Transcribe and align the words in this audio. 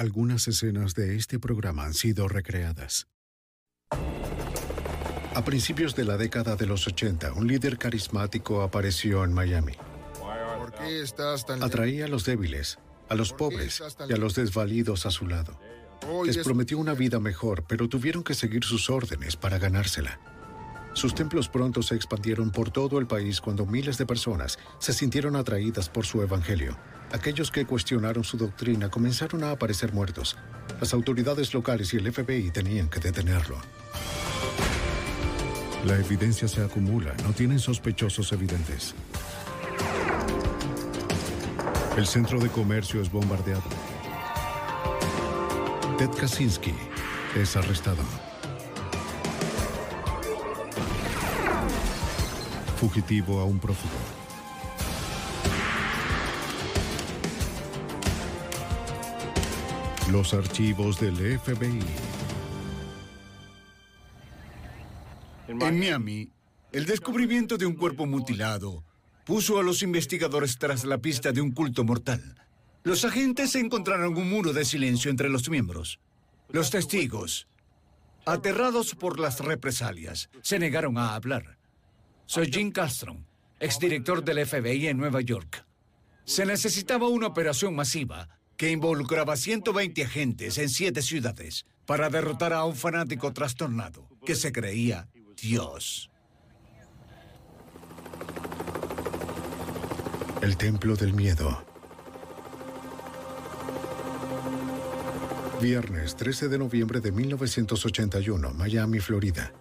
Algunas 0.00 0.46
escenas 0.46 0.92
de 0.94 1.16
este 1.16 1.38
programa 1.38 1.86
han 1.86 1.94
sido 1.94 2.28
recreadas. 2.28 3.08
A 3.90 5.42
principios 5.42 5.96
de 5.96 6.04
la 6.04 6.18
década 6.18 6.54
de 6.54 6.66
los 6.66 6.86
80, 6.86 7.32
un 7.32 7.46
líder 7.46 7.78
carismático 7.78 8.60
apareció 8.62 9.24
en 9.24 9.32
Miami. 9.32 9.72
¿Por 10.58 10.72
qué 10.74 11.00
estás 11.00 11.46
tan 11.46 11.62
Atraía 11.62 12.04
a 12.04 12.08
los 12.08 12.26
débiles, 12.26 12.78
a 13.08 13.14
los 13.14 13.32
pobres 13.32 13.82
y 14.06 14.12
a 14.12 14.16
los 14.18 14.34
desvalidos 14.34 15.06
a 15.06 15.10
su 15.10 15.26
lado. 15.26 15.58
Les 16.26 16.36
es- 16.36 16.44
prometió 16.44 16.76
una 16.78 16.92
vida 16.92 17.18
mejor, 17.18 17.64
pero 17.66 17.88
tuvieron 17.88 18.22
que 18.22 18.34
seguir 18.34 18.64
sus 18.64 18.90
órdenes 18.90 19.34
para 19.36 19.58
ganársela. 19.58 20.20
Sus 20.92 21.14
templos 21.14 21.48
pronto 21.48 21.82
se 21.82 21.94
expandieron 21.94 22.50
por 22.50 22.70
todo 22.70 22.98
el 22.98 23.06
país 23.06 23.40
cuando 23.40 23.64
miles 23.64 23.96
de 23.96 24.04
personas 24.04 24.58
se 24.78 24.92
sintieron 24.92 25.36
atraídas 25.36 25.88
por 25.88 26.04
su 26.04 26.20
evangelio. 26.20 26.76
Aquellos 27.12 27.50
que 27.50 27.64
cuestionaron 27.64 28.24
su 28.24 28.36
doctrina 28.36 28.88
comenzaron 28.88 29.44
a 29.44 29.52
aparecer 29.52 29.92
muertos. 29.92 30.36
Las 30.80 30.92
autoridades 30.92 31.54
locales 31.54 31.94
y 31.94 31.98
el 31.98 32.12
FBI 32.12 32.50
tenían 32.50 32.88
que 32.88 33.00
detenerlo. 33.00 33.56
La 35.84 35.96
evidencia 35.96 36.48
se 36.48 36.62
acumula, 36.62 37.14
no 37.22 37.32
tienen 37.32 37.60
sospechosos 37.60 38.32
evidentes. 38.32 38.94
El 41.96 42.06
centro 42.06 42.40
de 42.40 42.48
comercio 42.48 43.00
es 43.00 43.10
bombardeado. 43.10 43.62
Ted 45.96 46.10
Kaczynski 46.10 46.74
es 47.34 47.56
arrestado. 47.56 48.02
Fugitivo 52.78 53.40
a 53.40 53.44
un 53.44 53.58
prófugo. 53.58 54.15
Los 60.10 60.34
archivos 60.34 61.00
del 61.00 61.16
FBI. 61.16 61.80
En 65.48 65.58
Miami, 65.58 66.30
el 66.70 66.86
descubrimiento 66.86 67.58
de 67.58 67.66
un 67.66 67.74
cuerpo 67.74 68.06
mutilado 68.06 68.84
puso 69.24 69.58
a 69.58 69.64
los 69.64 69.82
investigadores 69.82 70.58
tras 70.58 70.84
la 70.84 70.98
pista 70.98 71.32
de 71.32 71.40
un 71.40 71.50
culto 71.50 71.82
mortal. 71.82 72.36
Los 72.84 73.04
agentes 73.04 73.56
encontraron 73.56 74.16
un 74.16 74.30
muro 74.30 74.52
de 74.52 74.64
silencio 74.64 75.10
entre 75.10 75.28
los 75.28 75.50
miembros. 75.50 75.98
Los 76.50 76.70
testigos, 76.70 77.48
aterrados 78.26 78.94
por 78.94 79.18
las 79.18 79.40
represalias, 79.40 80.30
se 80.40 80.60
negaron 80.60 80.98
a 80.98 81.16
hablar. 81.16 81.58
Soy 82.26 82.48
Jim 82.52 82.70
Castro, 82.70 83.16
exdirector 83.58 84.22
del 84.22 84.46
FBI 84.46 84.86
en 84.86 84.98
Nueva 84.98 85.20
York. 85.20 85.66
Se 86.24 86.46
necesitaba 86.46 87.08
una 87.08 87.26
operación 87.26 87.74
masiva 87.74 88.35
que 88.56 88.70
involucraba 88.70 89.36
120 89.36 90.04
agentes 90.04 90.58
en 90.58 90.68
siete 90.68 91.02
ciudades 91.02 91.66
para 91.84 92.10
derrotar 92.10 92.52
a 92.52 92.64
un 92.64 92.74
fanático 92.74 93.32
trastornado 93.32 94.08
que 94.24 94.34
se 94.34 94.52
creía 94.52 95.08
Dios. 95.40 96.10
El 100.42 100.56
Templo 100.56 100.96
del 100.96 101.12
Miedo. 101.12 101.64
Viernes 105.60 106.16
13 106.16 106.48
de 106.48 106.58
noviembre 106.58 107.00
de 107.00 107.12
1981, 107.12 108.52
Miami, 108.52 109.00
Florida. 109.00 109.52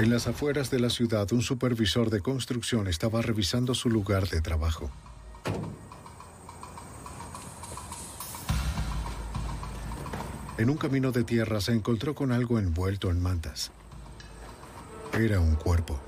En 0.00 0.08
las 0.08 0.26
afueras 0.26 0.70
de 0.70 0.80
la 0.80 0.88
ciudad, 0.88 1.30
un 1.30 1.42
supervisor 1.42 2.08
de 2.08 2.22
construcción 2.22 2.88
estaba 2.88 3.20
revisando 3.20 3.74
su 3.74 3.90
lugar 3.90 4.26
de 4.30 4.40
trabajo. 4.40 4.90
En 10.56 10.70
un 10.70 10.78
camino 10.78 11.12
de 11.12 11.22
tierra 11.22 11.60
se 11.60 11.72
encontró 11.72 12.14
con 12.14 12.32
algo 12.32 12.58
envuelto 12.58 13.10
en 13.10 13.20
mantas. 13.20 13.72
Era 15.12 15.38
un 15.38 15.54
cuerpo. 15.56 16.00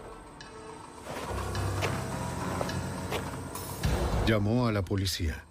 Llamó 4.26 4.68
a 4.68 4.72
la 4.72 4.82
policía. 4.82 5.44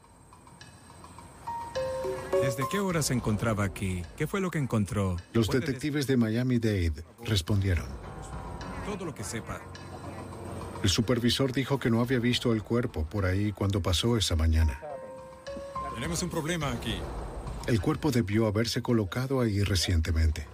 ¿Desde 2.42 2.64
qué 2.72 2.80
hora 2.80 3.04
se 3.04 3.14
encontraba 3.14 3.66
aquí? 3.66 4.02
¿Qué 4.18 4.26
fue 4.26 4.42
lo 4.42 4.50
que 4.50 4.58
encontró? 4.58 5.18
Los 5.32 5.46
¿Puede 5.46 5.60
detectives 5.60 6.08
de 6.08 6.18
Miami-Dade 6.18 7.04
respondieron. 7.24 8.01
Todo 8.86 9.06
lo 9.06 9.14
que 9.14 9.24
sepa. 9.24 9.62
El 10.84 10.90
supervisor 10.90 11.52
dijo 11.54 11.80
que 11.80 11.90
no 11.90 12.02
había 12.02 12.20
visto 12.20 12.54
el 12.54 12.64
cuerpo 12.64 13.06
por 13.06 13.26
ahí 13.26 13.52
cuando 13.52 13.82
pasó 13.82 14.18
esa 14.18 14.36
mañana. 14.36 14.82
Tenemos 15.94 16.24
un 16.24 16.30
problema 16.30 16.72
aquí. 16.72 16.96
El 17.68 17.80
cuerpo 17.80 18.12
debió 18.12 18.48
haberse 18.48 18.82
colocado 18.82 19.42
ahí 19.42 19.62
recientemente. 19.64 20.48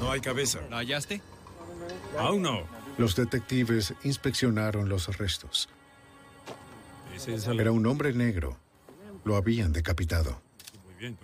No 0.00 0.12
hay 0.12 0.20
cabeza. 0.20 0.60
¿La 0.70 0.78
hallaste? 0.78 1.20
Aún 2.16 2.42
no. 2.42 2.62
Los 2.98 3.16
detectives 3.16 3.94
inspeccionaron 4.04 4.88
los 4.88 5.18
restos. 5.18 5.68
Era 7.26 7.72
un 7.72 7.86
hombre 7.86 8.12
negro. 8.12 8.56
Lo 9.24 9.36
habían 9.36 9.72
decapitado. 9.72 10.40
Muy 10.84 10.94
bien 10.94 11.16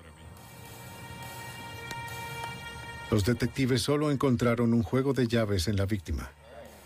Los 3.11 3.25
detectives 3.25 3.83
solo 3.83 4.11
encontraron 4.11 4.73
un 4.75 4.83
juego 4.83 5.13
de 5.13 5.29
llaves 5.29 5.69
en 5.69 5.77
la 5.77 5.87
víctima. 5.87 6.31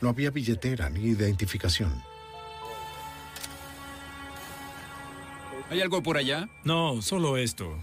No 0.00 0.08
había 0.08 0.30
billetera 0.30 0.90
ni 0.90 1.00
identificación. 1.00 2.02
¿Hay 5.70 5.80
algo 5.80 6.02
por 6.02 6.16
allá? 6.16 6.48
No, 6.64 7.02
solo 7.02 7.36
esto. 7.36 7.76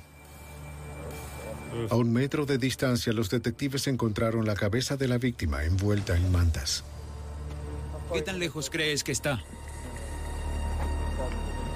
A 1.89 1.95
un 1.95 2.11
metro 2.13 2.45
de 2.45 2.57
distancia, 2.57 3.11
los 3.13 3.29
detectives 3.29 3.87
encontraron 3.87 4.45
la 4.45 4.55
cabeza 4.55 4.95
de 4.97 5.07
la 5.07 5.17
víctima 5.17 5.63
envuelta 5.63 6.15
en 6.15 6.31
mantas. 6.31 6.83
¿Qué 8.13 8.21
tan 8.21 8.39
lejos 8.39 8.69
crees 8.69 9.03
que 9.03 9.11
está? 9.11 9.43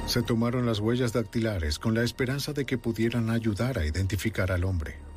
Se 0.08 0.24
tomaron 0.24 0.66
las 0.66 0.80
huellas 0.80 1.14
dactilares 1.14 1.78
con 1.78 1.94
la 1.94 2.04
esperanza 2.04 2.54
de 2.54 2.66
que 2.66 2.78
pudieran 2.78 3.30
ayudar 3.30 3.78
a 3.78 3.86
identificar 3.86 4.52
al 4.52 4.64
hombre. 4.64 5.09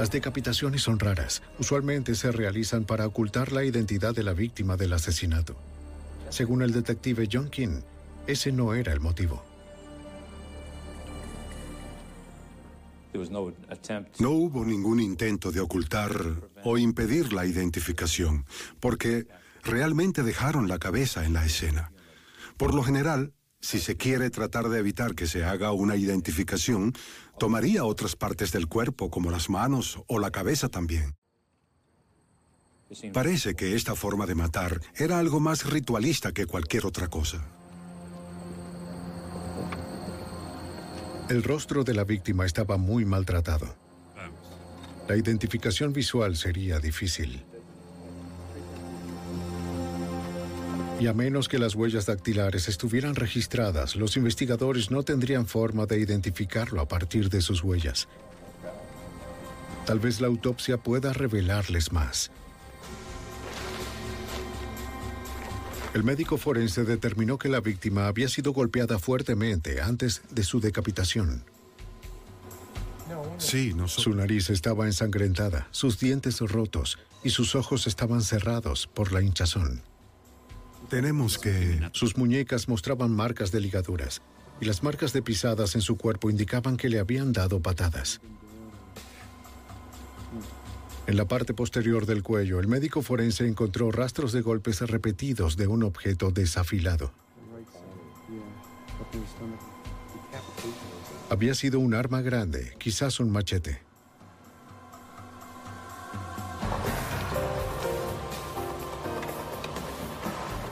Las 0.00 0.10
decapitaciones 0.10 0.80
son 0.80 0.98
raras. 0.98 1.42
Usualmente 1.58 2.14
se 2.14 2.32
realizan 2.32 2.86
para 2.86 3.06
ocultar 3.06 3.52
la 3.52 3.64
identidad 3.64 4.14
de 4.14 4.22
la 4.22 4.32
víctima 4.32 4.78
del 4.78 4.94
asesinato. 4.94 5.56
Según 6.30 6.62
el 6.62 6.72
detective 6.72 7.28
John 7.30 7.50
King, 7.50 7.82
ese 8.26 8.50
no 8.50 8.72
era 8.72 8.94
el 8.94 9.00
motivo. 9.00 9.44
No 14.18 14.30
hubo 14.30 14.64
ningún 14.64 15.00
intento 15.00 15.52
de 15.52 15.60
ocultar 15.60 16.12
o 16.64 16.78
impedir 16.78 17.34
la 17.34 17.44
identificación, 17.44 18.46
porque 18.80 19.26
realmente 19.62 20.22
dejaron 20.22 20.66
la 20.66 20.78
cabeza 20.78 21.26
en 21.26 21.34
la 21.34 21.44
escena. 21.44 21.92
Por 22.56 22.72
lo 22.72 22.82
general, 22.82 23.34
si 23.60 23.78
se 23.78 23.96
quiere 23.96 24.30
tratar 24.30 24.68
de 24.68 24.78
evitar 24.78 25.14
que 25.14 25.26
se 25.26 25.44
haga 25.44 25.72
una 25.72 25.96
identificación, 25.96 26.94
tomaría 27.38 27.84
otras 27.84 28.16
partes 28.16 28.52
del 28.52 28.66
cuerpo, 28.66 29.10
como 29.10 29.30
las 29.30 29.50
manos 29.50 30.00
o 30.06 30.18
la 30.18 30.30
cabeza 30.30 30.68
también. 30.68 31.14
Parece 33.12 33.54
que 33.54 33.76
esta 33.76 33.94
forma 33.94 34.26
de 34.26 34.34
matar 34.34 34.80
era 34.96 35.18
algo 35.18 35.38
más 35.38 35.70
ritualista 35.70 36.32
que 36.32 36.46
cualquier 36.46 36.86
otra 36.86 37.08
cosa. 37.08 37.44
El 41.28 41.44
rostro 41.44 41.84
de 41.84 41.94
la 41.94 42.02
víctima 42.02 42.44
estaba 42.44 42.76
muy 42.76 43.04
maltratado. 43.04 43.76
La 45.06 45.16
identificación 45.16 45.92
visual 45.92 46.36
sería 46.36 46.80
difícil. 46.80 47.44
Y 51.00 51.06
a 51.06 51.14
menos 51.14 51.48
que 51.48 51.58
las 51.58 51.74
huellas 51.74 52.04
dactilares 52.04 52.68
estuvieran 52.68 53.14
registradas, 53.14 53.96
los 53.96 54.18
investigadores 54.18 54.90
no 54.90 55.02
tendrían 55.02 55.46
forma 55.46 55.86
de 55.86 55.98
identificarlo 55.98 56.80
a 56.80 56.86
partir 56.86 57.30
de 57.30 57.40
sus 57.40 57.64
huellas. 57.64 58.06
Tal 59.86 59.98
vez 59.98 60.20
la 60.20 60.26
autopsia 60.26 60.76
pueda 60.76 61.14
revelarles 61.14 61.90
más. 61.90 62.30
El 65.94 66.04
médico 66.04 66.36
forense 66.36 66.84
determinó 66.84 67.38
que 67.38 67.48
la 67.48 67.60
víctima 67.60 68.06
había 68.06 68.28
sido 68.28 68.52
golpeada 68.52 68.98
fuertemente 68.98 69.80
antes 69.80 70.22
de 70.30 70.44
su 70.44 70.60
decapitación. 70.60 71.42
Sí, 73.38 73.72
no 73.74 73.88
Su 73.88 74.14
nariz 74.14 74.50
estaba 74.50 74.86
ensangrentada, 74.86 75.66
sus 75.72 75.98
dientes 75.98 76.40
rotos 76.40 76.98
y 77.24 77.30
sus 77.30 77.54
ojos 77.54 77.86
estaban 77.86 78.22
cerrados 78.22 78.86
por 78.86 79.12
la 79.12 79.22
hinchazón. 79.22 79.82
Tenemos 80.90 81.38
que... 81.38 81.80
Sus 81.92 82.18
muñecas 82.18 82.68
mostraban 82.68 83.12
marcas 83.12 83.52
de 83.52 83.60
ligaduras 83.60 84.22
y 84.60 84.64
las 84.64 84.82
marcas 84.82 85.12
de 85.12 85.22
pisadas 85.22 85.76
en 85.76 85.80
su 85.80 85.96
cuerpo 85.96 86.30
indicaban 86.30 86.76
que 86.76 86.88
le 86.88 86.98
habían 86.98 87.32
dado 87.32 87.60
patadas. 87.60 88.20
En 91.06 91.16
la 91.16 91.26
parte 91.26 91.54
posterior 91.54 92.06
del 92.06 92.24
cuello, 92.24 92.58
el 92.58 92.66
médico 92.66 93.02
forense 93.02 93.46
encontró 93.46 93.90
rastros 93.92 94.32
de 94.32 94.42
golpes 94.42 94.80
repetidos 94.80 95.56
de 95.56 95.68
un 95.68 95.84
objeto 95.84 96.32
desafilado. 96.32 97.12
Había 101.30 101.54
sido 101.54 101.78
un 101.78 101.94
arma 101.94 102.20
grande, 102.20 102.74
quizás 102.78 103.20
un 103.20 103.30
machete. 103.30 103.89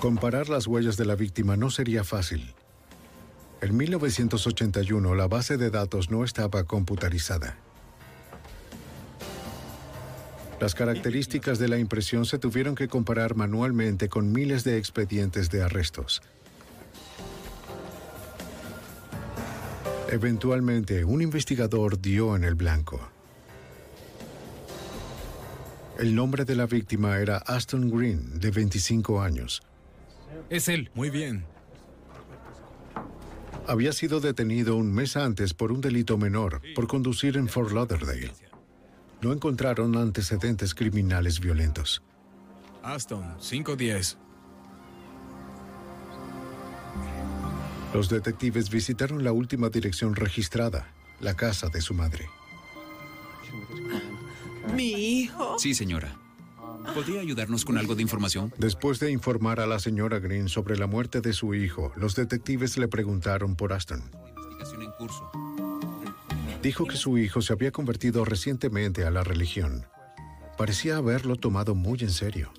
Comparar 0.00 0.48
las 0.48 0.68
huellas 0.68 0.96
de 0.96 1.04
la 1.04 1.16
víctima 1.16 1.56
no 1.56 1.70
sería 1.70 2.04
fácil. 2.04 2.54
En 3.60 3.76
1981 3.76 5.16
la 5.16 5.26
base 5.26 5.56
de 5.56 5.70
datos 5.70 6.08
no 6.08 6.22
estaba 6.22 6.62
computarizada. 6.62 7.56
Las 10.60 10.76
características 10.76 11.58
de 11.58 11.66
la 11.66 11.78
impresión 11.78 12.26
se 12.26 12.38
tuvieron 12.38 12.76
que 12.76 12.86
comparar 12.86 13.34
manualmente 13.34 14.08
con 14.08 14.30
miles 14.30 14.62
de 14.62 14.78
expedientes 14.78 15.50
de 15.50 15.62
arrestos. 15.62 16.22
Eventualmente, 20.10 21.04
un 21.04 21.22
investigador 21.22 22.00
dio 22.00 22.36
en 22.36 22.44
el 22.44 22.54
blanco. 22.54 23.00
El 25.98 26.14
nombre 26.14 26.44
de 26.44 26.54
la 26.54 26.66
víctima 26.66 27.18
era 27.18 27.38
Aston 27.38 27.90
Green, 27.90 28.38
de 28.38 28.52
25 28.52 29.20
años. 29.20 29.62
Es 30.50 30.68
él. 30.68 30.90
Muy 30.94 31.10
bien. 31.10 31.44
Había 33.66 33.92
sido 33.92 34.20
detenido 34.20 34.76
un 34.76 34.92
mes 34.92 35.16
antes 35.16 35.52
por 35.52 35.72
un 35.72 35.80
delito 35.80 36.16
menor, 36.16 36.62
por 36.74 36.86
conducir 36.86 37.36
en 37.36 37.48
Fort 37.48 37.72
Lauderdale. 37.72 38.32
No 39.20 39.32
encontraron 39.32 39.96
antecedentes 39.96 40.74
criminales 40.74 41.40
violentos. 41.40 42.02
Aston, 42.82 43.36
510. 43.38 44.16
Los 47.92 48.08
detectives 48.08 48.70
visitaron 48.70 49.24
la 49.24 49.32
última 49.32 49.68
dirección 49.68 50.14
registrada, 50.14 50.94
la 51.20 51.34
casa 51.34 51.68
de 51.68 51.80
su 51.80 51.94
madre. 51.94 52.26
¿Mi 54.74 54.92
hijo? 54.92 55.58
Sí, 55.58 55.74
señora. 55.74 56.16
¿Podría 56.94 57.20
ayudarnos 57.20 57.64
con 57.64 57.78
algo 57.78 57.94
de 57.94 58.02
información? 58.02 58.52
Después 58.58 58.98
de 59.00 59.10
informar 59.10 59.60
a 59.60 59.66
la 59.66 59.78
señora 59.78 60.18
Green 60.18 60.48
sobre 60.48 60.76
la 60.76 60.86
muerte 60.86 61.20
de 61.20 61.32
su 61.32 61.54
hijo, 61.54 61.92
los 61.96 62.14
detectives 62.14 62.78
le 62.78 62.88
preguntaron 62.88 63.56
por 63.56 63.72
Aston. 63.72 64.02
Investigación 64.36 64.82
en 64.82 64.90
curso. 64.92 65.30
Dijo 66.62 66.86
que 66.86 66.96
su 66.96 67.18
hijo 67.18 67.40
se 67.42 67.52
había 67.52 67.70
convertido 67.70 68.24
recientemente 68.24 69.04
a 69.04 69.10
la 69.10 69.22
religión. 69.22 69.86
Parecía 70.56 70.96
haberlo 70.96 71.36
tomado 71.36 71.74
muy 71.74 72.00
en 72.00 72.10
serio. 72.10 72.52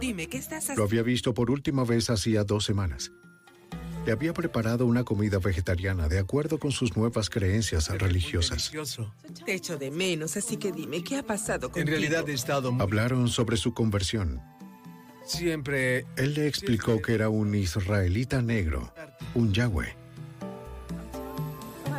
Dime, 0.00 0.28
¿qué 0.28 0.38
estás 0.38 0.64
Lo 0.68 0.72
haciendo? 0.72 0.84
había 0.84 1.02
visto 1.02 1.34
por 1.34 1.50
última 1.50 1.84
vez 1.84 2.10
hacía 2.10 2.44
dos 2.44 2.64
semanas. 2.64 3.10
Le 4.08 4.12
había 4.12 4.32
preparado 4.32 4.86
una 4.86 5.04
comida 5.04 5.38
vegetariana 5.38 6.08
de 6.08 6.18
acuerdo 6.18 6.58
con 6.58 6.72
sus 6.72 6.96
nuevas 6.96 7.28
creencias 7.28 7.90
religiosas. 7.90 8.72
Te 9.44 9.52
echo 9.52 9.76
de 9.76 9.90
menos, 9.90 10.34
así 10.38 10.56
que 10.56 10.72
dime, 10.72 11.04
¿qué 11.04 11.18
ha 11.18 11.22
pasado 11.22 11.70
contigo? 11.70 11.82
En 11.82 11.88
realidad 11.88 12.26
he 12.26 12.32
estado 12.32 12.72
muy... 12.72 12.82
Hablaron 12.82 13.28
sobre 13.28 13.58
su 13.58 13.74
conversión. 13.74 14.40
Siempre... 15.26 16.06
Él 16.16 16.32
le 16.32 16.46
explicó 16.46 17.02
que 17.02 17.12
era 17.12 17.28
un 17.28 17.54
israelita 17.54 18.40
negro, 18.40 18.94
un 19.34 19.52
Yahweh. 19.52 19.94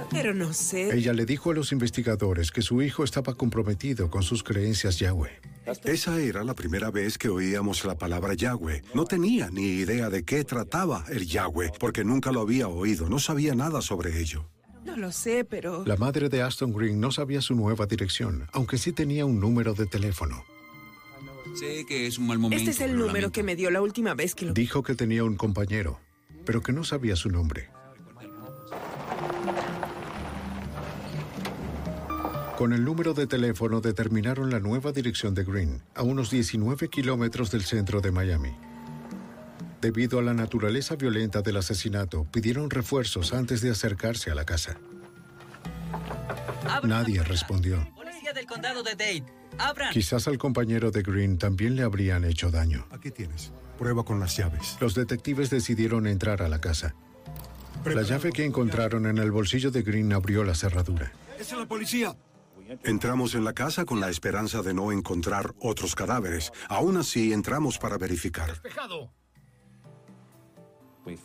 Pero 0.10 0.34
no 0.34 0.52
sé. 0.52 0.92
Ella 0.92 1.14
le 1.14 1.28
dijo 1.28 1.52
a 1.52 1.54
los 1.54 1.72
investigadores 1.72 2.50
que 2.50 2.64
su 2.64 2.82
hijo 2.82 3.04
estaba 3.04 3.36
comprometido 3.36 4.10
con 4.10 4.24
sus 4.24 4.42
creencias 4.42 4.98
Yahweh. 4.98 5.49
Esa 5.84 6.20
era 6.20 6.44
la 6.44 6.56
primera 6.56 6.92
vez 6.92 7.18
que 7.18 7.30
oíamos 7.30 7.86
la 7.86 7.98
palabra 7.98 8.34
Yahweh. 8.34 8.84
No 8.94 9.06
tenía 9.06 9.50
ni 9.50 9.64
idea 9.64 10.10
de 10.10 10.24
qué 10.24 10.44
trataba 10.44 11.06
el 11.10 11.26
Yahweh, 11.28 11.72
porque 11.80 12.04
nunca 12.04 12.32
lo 12.32 12.42
había 12.42 12.68
oído, 12.68 13.10
no 13.10 13.20
sabía 13.20 13.56
nada 13.56 13.82
sobre 13.82 14.20
ello. 14.20 14.50
No 14.84 14.96
lo 14.96 15.12
sé, 15.12 15.46
pero... 15.46 15.86
La 15.86 15.98
madre 15.98 16.30
de 16.30 16.42
Aston 16.42 16.74
Green 16.74 17.00
no 17.00 17.12
sabía 17.12 17.42
su 17.42 17.54
nueva 17.54 17.86
dirección, 17.86 18.48
aunque 18.54 18.78
sí 18.78 18.92
tenía 18.92 19.26
un 19.26 19.40
número 19.40 19.74
de 19.74 19.86
teléfono. 19.86 20.44
Sé 21.56 21.86
que 21.86 22.08
es 22.08 22.18
un 22.18 22.28
mal 22.28 22.40
momento. 22.40 22.60
Este 22.60 22.72
es 22.72 22.82
el 22.82 22.94
número 22.94 23.08
lamento. 23.08 23.32
que 23.32 23.44
me 23.44 23.56
dio 23.56 23.72
la 23.72 23.82
última 23.82 24.14
vez 24.14 24.36
que 24.36 24.46
lo... 24.46 24.54
Dijo 24.54 24.84
que 24.84 24.96
tenía 24.96 25.24
un 25.24 25.36
compañero, 25.36 26.00
pero 26.46 26.62
que 26.62 26.72
no 26.72 26.84
sabía 26.84 27.16
su 27.16 27.30
nombre. 27.30 27.70
Con 32.60 32.74
el 32.74 32.84
número 32.84 33.14
de 33.14 33.26
teléfono 33.26 33.80
determinaron 33.80 34.50
la 34.50 34.60
nueva 34.60 34.92
dirección 34.92 35.34
de 35.34 35.46
Green, 35.46 35.82
a 35.96 36.04
unos 36.04 36.30
19 36.30 36.90
kilómetros 36.90 37.52
del 37.52 37.64
centro 37.64 38.02
de 38.02 38.12
Miami. 38.12 38.54
Debido 39.80 40.20
a 40.20 40.22
la 40.22 40.34
naturaleza 40.34 40.98
violenta 40.98 41.42
del 41.42 41.56
asesinato, 41.56 42.26
pidieron 42.26 42.70
refuerzos 42.70 43.32
antes 43.32 43.62
de 43.62 43.70
acercarse 43.70 44.30
a 44.30 44.36
la 44.36 44.44
casa. 44.44 44.78
Nadie 46.84 47.24
respondió. 47.24 47.90
Policía 47.96 48.34
del 48.34 48.46
condado 48.46 48.84
de 48.84 48.92
Dade. 48.92 49.24
Abran. 49.58 49.94
Quizás 49.94 50.28
al 50.28 50.38
compañero 50.38 50.92
de 50.92 51.02
Green 51.02 51.38
también 51.38 51.78
le 51.78 51.84
habrían 51.84 52.26
hecho 52.26 52.52
daño. 52.52 52.86
Aquí 52.92 53.10
tienes. 53.10 53.54
Prueba 53.78 54.04
con 54.04 54.20
las 54.20 54.36
llaves. 54.36 54.76
Los 54.82 54.96
detectives 54.96 55.50
decidieron 55.50 56.08
entrar 56.08 56.42
a 56.42 56.50
la 56.50 56.60
casa. 56.60 56.94
La 57.86 58.02
llave 58.02 58.34
que 58.34 58.44
encontraron 58.44 59.06
en 59.06 59.18
el 59.18 59.32
bolsillo 59.32 59.72
de 59.72 59.82
Green 59.82 60.12
abrió 60.12 60.44
la 60.44 60.56
cerradura. 60.56 61.14
¡Es 61.40 61.54
la 61.54 61.66
policía! 61.66 62.18
Entramos 62.84 63.36
en 63.36 63.44
la 63.44 63.54
casa 63.54 63.86
con 63.86 64.00
la 64.00 64.10
esperanza 64.10 64.62
de 64.62 64.74
no 64.74 64.92
encontrar 64.92 65.54
otros 65.60 65.96
cadáveres. 65.96 66.52
Aún 66.68 66.98
así, 66.98 67.34
entramos 67.34 67.78
para 67.78 67.98
verificar. 67.98 68.62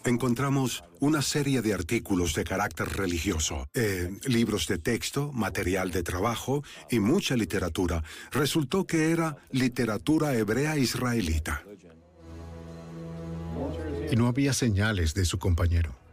Encontramos 0.05 0.83
una 1.01 1.21
serie 1.21 1.61
de 1.61 1.75
artículos 1.75 2.35
de 2.35 2.45
carácter 2.45 2.89
religioso, 2.89 3.69
eh, 3.75 4.11
libros 4.25 4.67
de 4.67 4.79
texto, 4.79 5.31
material 5.33 5.91
de 5.91 6.03
trabajo 6.03 6.63
y 6.91 7.01
mucha 7.01 7.37
literatura. 7.37 8.03
Resultó 8.31 8.87
que 8.87 9.11
era 9.11 9.37
literatura 9.51 10.35
hebrea 10.35 10.79
israelita. 10.79 11.63
Y 14.11 14.17
no 14.17 14.27
había 14.27 14.53
señales 14.53 15.13
de 15.13 15.25
su 15.25 15.39
compañero. 15.39 16.04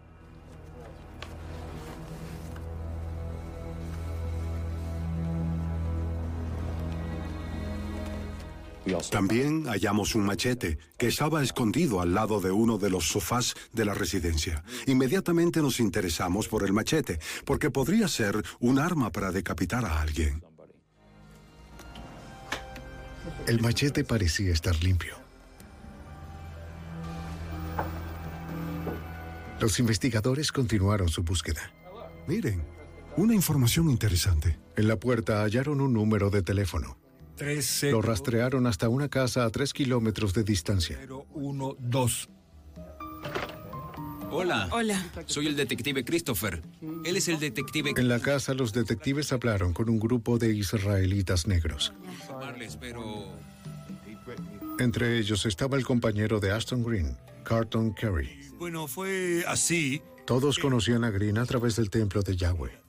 También 9.12 9.66
hallamos 9.66 10.16
un 10.16 10.26
machete 10.26 10.80
que 10.98 11.08
estaba 11.08 11.44
escondido 11.44 12.02
al 12.02 12.14
lado 12.14 12.42
de 12.42 12.52
uno 12.52 12.78
de 12.78 12.90
los 12.90 13.08
sofás 13.08 13.54
de 13.74 13.86
la 13.86 13.94
residencia. 13.94 14.64
Inmediatamente 14.88 15.62
nos 15.62 15.80
interesamos 15.80 16.48
por 16.48 16.64
el 16.64 16.74
machete, 16.74 17.20
porque 17.46 17.70
podría 17.70 18.08
ser 18.08 18.44
un 18.60 18.80
arma 18.80 19.12
para 19.12 19.32
decapitar 19.32 19.86
a 19.86 20.02
alguien. 20.02 20.44
El 23.48 23.62
machete 23.62 24.04
parecía 24.04 24.52
estar 24.52 24.76
limpio. 24.84 25.16
Los 29.60 29.80
investigadores 29.80 30.52
continuaron 30.52 31.08
su 31.10 31.22
búsqueda. 31.22 31.72
Miren, 32.28 32.64
una 33.16 33.36
información 33.36 33.92
interesante. 33.92 34.58
En 34.76 34.88
la 34.88 34.96
puerta 34.96 35.44
hallaron 35.44 35.82
un 35.82 35.94
número 35.94 36.32
de 36.32 36.42
teléfono. 36.42 37.01
13 37.42 37.90
Lo 37.90 38.04
rastrearon 38.04 38.68
hasta 38.68 38.88
una 38.88 39.10
casa 39.10 39.46
a 39.46 39.50
tres 39.50 39.74
kilómetros 39.74 40.32
de 40.36 40.44
distancia. 40.44 41.00
12. 41.80 42.28
Hola. 44.30 44.70
Hola. 44.72 45.04
Soy 45.26 45.48
el 45.48 45.56
detective 45.56 46.06
Christopher. 46.06 46.62
Él 47.04 47.18
es 47.18 47.28
el 47.30 47.40
detective... 47.40 47.96
En 47.98 48.10
la 48.10 48.20
casa 48.20 48.54
los 48.54 48.74
detectives 48.74 49.34
hablaron 49.34 49.74
con 49.74 49.90
un 49.90 50.00
grupo 50.00 50.38
de 50.38 50.54
israelitas 50.54 51.48
negros. 51.48 51.92
Entre 54.78 55.18
ellos 55.18 55.48
estaba 55.48 55.78
el 55.78 55.84
compañero 55.84 56.40
de 56.40 56.52
Aston 56.52 56.84
Green, 56.84 57.18
Carlton 57.44 57.92
Carey. 57.94 58.40
Bueno, 58.60 58.88
fue 58.88 59.44
así. 59.48 60.04
Todos 60.28 60.60
conocían 60.60 61.04
a 61.06 61.10
Green 61.10 61.40
a 61.40 61.46
través 61.48 61.76
del 61.76 61.90
templo 61.90 62.22
de 62.22 62.38
Yahweh. 62.38 62.81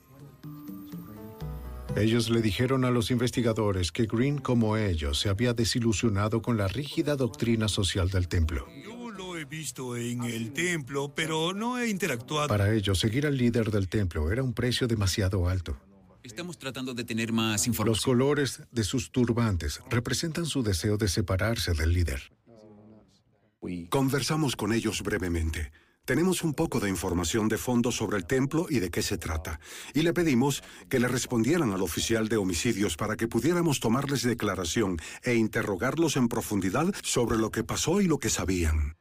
Ellos 1.97 2.31
le 2.31 2.41
dijeron 2.41 2.85
a 2.85 2.91
los 2.91 3.11
investigadores 3.11 3.93
que 3.93 4.07
Green, 4.07 4.39
como 4.39 4.77
ellos, 4.77 5.21
se 5.21 5.29
había 5.29 5.53
desilusionado 5.53 6.41
con 6.41 6.57
la 6.57 6.67
rígida 6.67 7.17
doctrina 7.17 7.69
social 7.69 8.09
del 8.09 8.29
templo. 8.29 8.67
Yo 8.83 9.11
lo 9.11 9.37
he 9.37 9.45
visto 9.45 9.95
en 9.97 10.25
el 10.25 10.53
templo, 10.53 11.15
pero 11.15 11.53
no 11.53 11.79
he 11.79 11.91
interactuado. 11.91 12.49
Para 12.49 12.75
ellos, 12.75 12.99
seguir 12.99 13.27
al 13.27 13.37
líder 13.37 13.71
del 13.71 13.89
templo 13.89 14.33
era 14.33 14.43
un 14.43 14.55
precio 14.55 14.89
demasiado 14.89 15.49
alto. 15.49 15.77
Estamos 16.23 16.59
tratando 16.59 16.95
de 16.95 17.05
tener 17.05 17.33
más 17.33 17.67
información. 17.67 17.93
Los 17.95 18.05
colores 18.05 18.63
de 18.71 18.85
sus 18.85 19.11
turbantes 19.11 19.81
representan 19.91 20.47
su 20.47 20.63
deseo 20.63 20.97
de 20.97 21.09
separarse 21.09 21.75
del 21.75 21.93
líder. 21.93 22.33
Conversamos 23.91 24.57
con 24.57 24.73
ellos 24.73 25.03
brevemente. 25.03 25.73
Tenemos 26.05 26.43
un 26.43 26.53
poco 26.53 26.81
de 26.81 26.89
información 26.89 27.49
de 27.49 27.59
fondo 27.59 27.93
sobre 27.93 28.17
el 28.17 28.27
templo 28.27 28.67
y 28.69 28.81
de 28.81 28.91
qué 28.91 29.03
se 29.03 29.19
trata, 29.19 29.61
y 29.95 30.03
le 30.03 30.13
pedimos 30.13 30.65
que 30.89 30.99
le 30.99 31.07
respondieran 31.07 31.71
al 31.73 31.81
oficial 31.81 32.29
de 32.29 32.37
homicidios 32.37 32.97
para 32.97 33.17
que 33.17 33.29
pudiéramos 33.29 33.79
tomarles 33.79 34.25
declaración 34.25 34.99
e 35.23 35.35
interrogarlos 35.35 36.17
en 36.17 36.27
profundidad 36.27 36.93
sobre 37.05 37.39
lo 37.39 37.53
que 37.53 37.63
pasó 37.63 38.01
y 38.01 38.09
lo 38.09 38.19
que 38.19 38.31
sabían. 38.31 38.97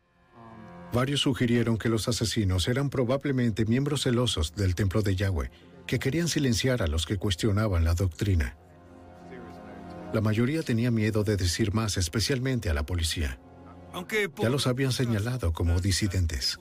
Varios 0.93 1.21
sugirieron 1.21 1.79
que 1.79 1.89
los 1.89 2.07
asesinos 2.07 2.67
eran 2.67 2.91
probablemente 2.91 3.65
miembros 3.65 4.03
celosos 4.03 4.53
del 4.53 4.75
templo 4.75 5.01
de 5.01 5.15
Yahweh, 5.15 5.49
que 5.87 5.97
querían 5.97 6.27
silenciar 6.27 6.83
a 6.83 6.87
los 6.87 7.07
que 7.07 7.17
cuestionaban 7.17 7.83
la 7.83 7.95
doctrina. 7.95 8.57
La 10.13 10.21
mayoría 10.21 10.61
tenía 10.61 10.91
miedo 10.91 11.23
de 11.23 11.35
decir 11.35 11.73
más, 11.73 11.97
especialmente 11.97 12.69
a 12.69 12.75
la 12.75 12.85
policía. 12.85 13.39
Ya 14.41 14.49
los 14.49 14.67
habían 14.67 14.91
señalado 14.91 15.53
como 15.53 15.79
disidentes. 15.79 16.57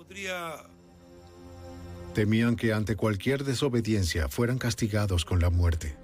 Temían 2.14 2.56
que 2.56 2.72
ante 2.72 2.96
cualquier 2.96 3.44
desobediencia 3.44 4.28
fueran 4.28 4.58
castigados 4.58 5.24
con 5.24 5.40
la 5.40 5.50
muerte. 5.50 5.96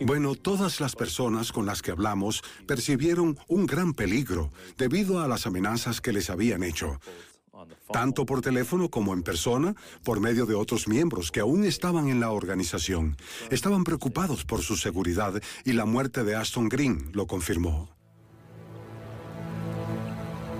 Bueno, 0.00 0.34
todas 0.34 0.80
las 0.80 0.96
personas 0.96 1.52
con 1.52 1.66
las 1.66 1.82
que 1.82 1.90
hablamos 1.90 2.42
percibieron 2.66 3.38
un 3.46 3.66
gran 3.66 3.92
peligro 3.92 4.50
debido 4.78 5.20
a 5.20 5.28
las 5.28 5.46
amenazas 5.46 6.00
que 6.00 6.12
les 6.12 6.30
habían 6.30 6.62
hecho, 6.62 6.98
tanto 7.92 8.26
por 8.26 8.40
teléfono 8.40 8.88
como 8.88 9.14
en 9.14 9.22
persona, 9.22 9.74
por 10.02 10.20
medio 10.20 10.46
de 10.46 10.54
otros 10.54 10.88
miembros 10.88 11.30
que 11.30 11.40
aún 11.40 11.64
estaban 11.64 12.08
en 12.08 12.20
la 12.20 12.30
organización. 12.30 13.16
Estaban 13.50 13.84
preocupados 13.84 14.44
por 14.44 14.62
su 14.62 14.76
seguridad 14.76 15.40
y 15.64 15.72
la 15.72 15.84
muerte 15.84 16.24
de 16.24 16.34
Aston 16.34 16.68
Green 16.68 17.10
lo 17.12 17.26
confirmó. 17.26 17.94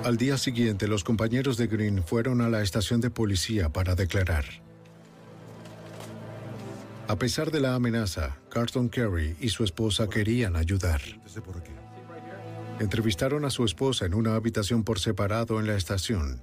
Al 0.05 0.19
día 0.19 0.37
siguiente, 0.37 0.87
los 0.87 1.03
compañeros 1.03 1.57
de 1.57 1.67
Green 1.67 2.05
fueron 2.05 2.43
a 2.43 2.51
la 2.51 2.61
estación 2.63 3.01
de 3.01 3.09
policía 3.09 3.71
para 3.71 3.95
declarar. 3.95 4.45
A 7.09 7.17
pesar 7.17 7.51
de 7.51 7.61
la 7.61 7.75
amenaza, 7.75 8.37
Carlton 8.51 8.89
Carey 8.89 9.37
y 9.41 9.49
su 9.49 9.65
esposa 9.65 10.09
querían 10.09 10.57
ayudar. 10.57 11.01
Entrevistaron 12.81 13.45
a 13.45 13.51
su 13.51 13.65
esposa 13.65 14.05
en 14.05 14.15
una 14.15 14.35
habitación 14.35 14.85
por 14.85 14.99
separado 14.99 15.61
en 15.61 15.67
la 15.67 15.77
estación. 15.77 16.43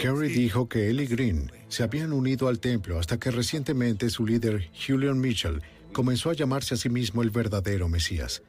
Carey 0.00 0.30
dijo 0.30 0.68
que 0.68 0.88
él 0.88 1.00
y 1.00 1.06
Green 1.06 1.52
se 1.68 1.82
habían 1.82 2.12
unido 2.12 2.48
al 2.48 2.60
templo 2.60 2.98
hasta 2.98 3.18
que 3.18 3.30
recientemente 3.30 4.10
su 4.10 4.26
líder, 4.26 4.70
Julian 4.74 5.20
Mitchell, 5.20 5.62
comenzó 5.92 6.30
a 6.30 6.34
llamarse 6.34 6.74
a 6.74 6.76
sí 6.76 6.88
mismo 6.88 7.22
el 7.22 7.30
verdadero 7.30 7.88
Mesías. 7.88 8.42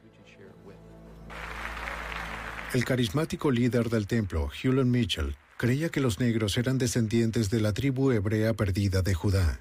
El 2.72 2.84
carismático 2.84 3.50
líder 3.50 3.88
del 3.88 4.06
templo, 4.06 4.50
Julian 4.60 4.90
Mitchell, 4.90 5.36
creía 5.56 5.90
que 5.90 6.00
los 6.00 6.18
negros 6.18 6.56
eran 6.58 6.78
descendientes 6.78 7.50
de 7.50 7.60
la 7.60 7.72
tribu 7.72 8.10
hebrea 8.10 8.54
perdida 8.54 9.02
de 9.02 9.14
Judá. 9.14 9.60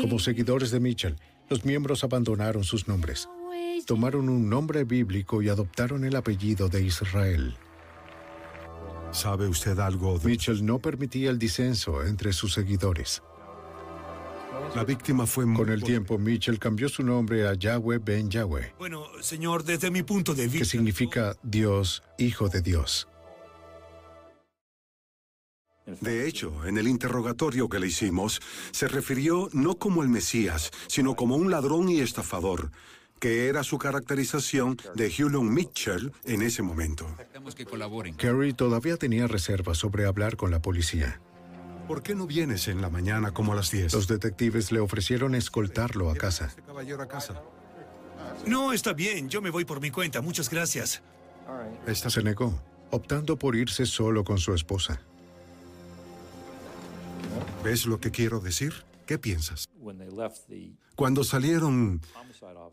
Como 0.00 0.18
seguidores 0.18 0.70
de 0.70 0.78
Mitchell, 0.78 1.16
los 1.48 1.64
miembros 1.64 2.04
abandonaron 2.04 2.62
sus 2.62 2.86
nombres, 2.86 3.28
tomaron 3.86 4.28
un 4.28 4.48
nombre 4.48 4.84
bíblico 4.84 5.42
y 5.42 5.48
adoptaron 5.48 6.04
el 6.04 6.14
apellido 6.14 6.68
de 6.68 6.84
Israel. 6.84 7.56
¿Sabe 9.12 9.46
usted 9.46 9.78
algo 9.78 10.18
de... 10.18 10.28
Mitchell 10.28 10.64
no 10.64 10.78
permitía 10.78 11.30
el 11.30 11.38
disenso 11.38 12.02
entre 12.02 12.32
sus 12.32 12.54
seguidores. 12.54 13.22
La 14.74 14.84
víctima 14.84 15.26
fue... 15.26 15.44
Con 15.52 15.68
el 15.68 15.82
tiempo, 15.82 16.18
Mitchell 16.18 16.58
cambió 16.58 16.88
su 16.88 17.02
nombre 17.02 17.46
a 17.46 17.52
Yahweh 17.52 17.98
Ben 17.98 18.30
Yahweh. 18.30 18.74
Bueno, 18.78 19.04
señor, 19.20 19.64
desde 19.64 19.90
mi 19.90 20.02
punto 20.02 20.34
de 20.34 20.44
vista... 20.44 20.60
Que 20.60 20.64
significa 20.64 21.36
Dios, 21.42 22.02
Hijo 22.18 22.48
de 22.48 22.62
Dios. 22.62 23.06
De 26.00 26.26
hecho, 26.26 26.64
en 26.64 26.78
el 26.78 26.88
interrogatorio 26.88 27.68
que 27.68 27.80
le 27.80 27.88
hicimos, 27.88 28.40
se 28.70 28.88
refirió 28.88 29.48
no 29.52 29.74
como 29.74 30.02
el 30.02 30.08
Mesías, 30.08 30.70
sino 30.86 31.16
como 31.16 31.36
un 31.36 31.50
ladrón 31.50 31.88
y 31.88 32.00
estafador, 32.00 32.70
que 33.22 33.46
era 33.46 33.62
su 33.62 33.78
caracterización 33.78 34.76
de 34.96 35.08
Julian 35.08 35.48
Mitchell 35.48 36.12
en 36.24 36.42
ese 36.42 36.60
momento. 36.60 37.06
que 37.54 37.64
colaboren. 37.64 38.16
Kerry 38.16 38.52
todavía 38.52 38.96
tenía 38.96 39.28
reservas 39.28 39.78
sobre 39.78 40.06
hablar 40.06 40.36
con 40.36 40.50
la 40.50 40.60
policía. 40.60 41.20
¿Por 41.86 42.02
qué 42.02 42.16
no 42.16 42.26
vienes 42.26 42.66
en 42.66 42.82
la 42.82 42.90
mañana 42.90 43.32
como 43.32 43.52
a 43.52 43.54
las 43.54 43.70
10? 43.70 43.92
Los 43.92 44.08
detectives 44.08 44.72
le 44.72 44.80
ofrecieron 44.80 45.36
escoltarlo 45.36 46.10
a 46.10 46.16
casa. 46.16 46.46
Este 46.46 46.94
a 46.94 47.06
casa. 47.06 47.40
No, 48.44 48.72
está 48.72 48.92
bien, 48.92 49.28
yo 49.28 49.40
me 49.40 49.50
voy 49.50 49.64
por 49.64 49.80
mi 49.80 49.92
cuenta, 49.92 50.20
muchas 50.20 50.50
gracias. 50.50 51.00
Esta 51.86 52.10
se 52.10 52.24
negó, 52.24 52.60
optando 52.90 53.38
por 53.38 53.54
irse 53.54 53.86
solo 53.86 54.24
con 54.24 54.38
su 54.38 54.52
esposa. 54.52 55.00
¿Ves 57.62 57.86
lo 57.86 58.00
que 58.00 58.10
quiero 58.10 58.40
decir? 58.40 58.74
¿Qué 59.06 59.18
piensas? 59.18 59.68
Cuando 60.94 61.24
salieron 61.24 62.00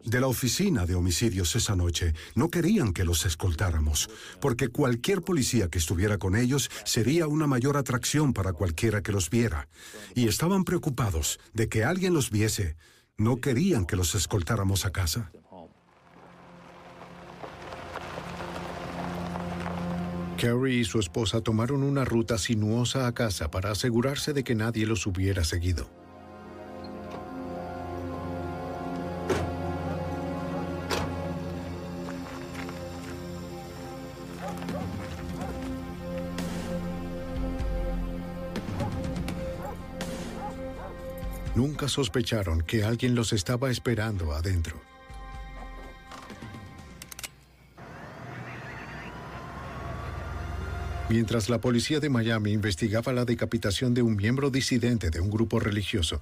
de 0.03 0.19
la 0.19 0.27
oficina 0.27 0.85
de 0.85 0.95
homicidios 0.95 1.55
esa 1.55 1.75
noche, 1.75 2.13
no 2.35 2.49
querían 2.49 2.93
que 2.93 3.05
los 3.05 3.25
escoltáramos, 3.25 4.09
porque 4.39 4.69
cualquier 4.69 5.21
policía 5.21 5.69
que 5.69 5.77
estuviera 5.77 6.17
con 6.17 6.35
ellos 6.35 6.69
sería 6.85 7.27
una 7.27 7.47
mayor 7.47 7.77
atracción 7.77 8.33
para 8.33 8.53
cualquiera 8.53 9.01
que 9.01 9.11
los 9.11 9.29
viera. 9.29 9.67
Y 10.15 10.27
estaban 10.27 10.63
preocupados 10.63 11.39
de 11.53 11.69
que 11.69 11.83
alguien 11.83 12.13
los 12.13 12.29
viese. 12.29 12.75
No 13.17 13.37
querían 13.37 13.85
que 13.85 13.95
los 13.95 14.15
escoltáramos 14.15 14.85
a 14.85 14.91
casa. 14.91 15.31
Carrie 20.37 20.79
y 20.79 20.85
su 20.85 20.99
esposa 20.99 21.41
tomaron 21.41 21.83
una 21.83 22.05
ruta 22.05 22.37
sinuosa 22.37 23.07
a 23.07 23.13
casa 23.13 23.51
para 23.51 23.71
asegurarse 23.71 24.31
de 24.31 24.45
que 24.45 24.55
nadie 24.55 24.85
los 24.85 25.05
hubiera 25.05 25.43
seguido. 25.43 25.89
Nunca 41.59 41.89
sospecharon 41.89 42.61
que 42.61 42.85
alguien 42.85 43.15
los 43.15 43.33
estaba 43.33 43.69
esperando 43.69 44.31
adentro. 44.31 44.79
Mientras 51.09 51.49
la 51.49 51.59
policía 51.59 51.99
de 51.99 52.07
Miami 52.07 52.53
investigaba 52.53 53.11
la 53.11 53.25
decapitación 53.25 53.93
de 53.93 54.01
un 54.01 54.15
miembro 54.15 54.51
disidente 54.51 55.09
de 55.09 55.19
un 55.19 55.29
grupo 55.29 55.59
religioso, 55.59 56.21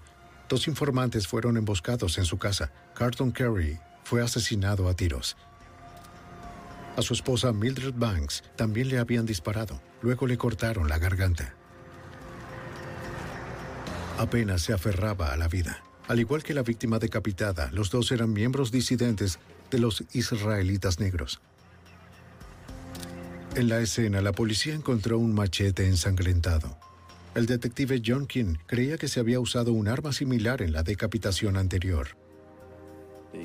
dos 0.49 0.67
informantes 0.67 1.27
fueron 1.27 1.55
emboscados 1.55 2.17
en 2.17 2.25
su 2.25 2.39
casa. 2.39 2.71
Carlton 2.95 3.29
Carey 3.29 3.77
fue 4.05 4.23
asesinado 4.23 4.89
a 4.89 4.95
tiros. 4.95 5.37
A 6.95 7.03
su 7.03 7.13
esposa 7.13 7.53
Mildred 7.53 7.93
Banks 7.95 8.43
también 8.55 8.89
le 8.89 8.97
habían 8.97 9.27
disparado. 9.27 9.79
Luego 10.01 10.25
le 10.25 10.39
cortaron 10.39 10.89
la 10.89 10.97
garganta. 10.97 11.53
Apenas 14.17 14.63
se 14.63 14.73
aferraba 14.73 15.31
a 15.31 15.37
la 15.37 15.47
vida. 15.47 15.83
Al 16.07 16.19
igual 16.19 16.41
que 16.41 16.55
la 16.55 16.63
víctima 16.63 16.97
decapitada, 16.97 17.69
los 17.71 17.91
dos 17.91 18.11
eran 18.11 18.33
miembros 18.33 18.71
disidentes 18.71 19.37
de 19.69 19.77
los 19.77 20.03
israelitas 20.13 20.99
negros. 20.99 21.39
En 23.55 23.69
la 23.69 23.79
escena, 23.79 24.21
la 24.21 24.31
policía 24.31 24.73
encontró 24.73 25.19
un 25.19 25.33
machete 25.33 25.87
ensangrentado. 25.87 26.77
El 27.35 27.45
detective 27.45 28.01
John 28.03 28.25
King 28.25 28.55
creía 28.65 28.97
que 28.97 29.07
se 29.07 29.19
había 29.19 29.39
usado 29.39 29.71
un 29.73 29.87
arma 29.87 30.11
similar 30.13 30.63
en 30.63 30.71
la 30.71 30.81
decapitación 30.81 31.55
anterior. 31.55 32.17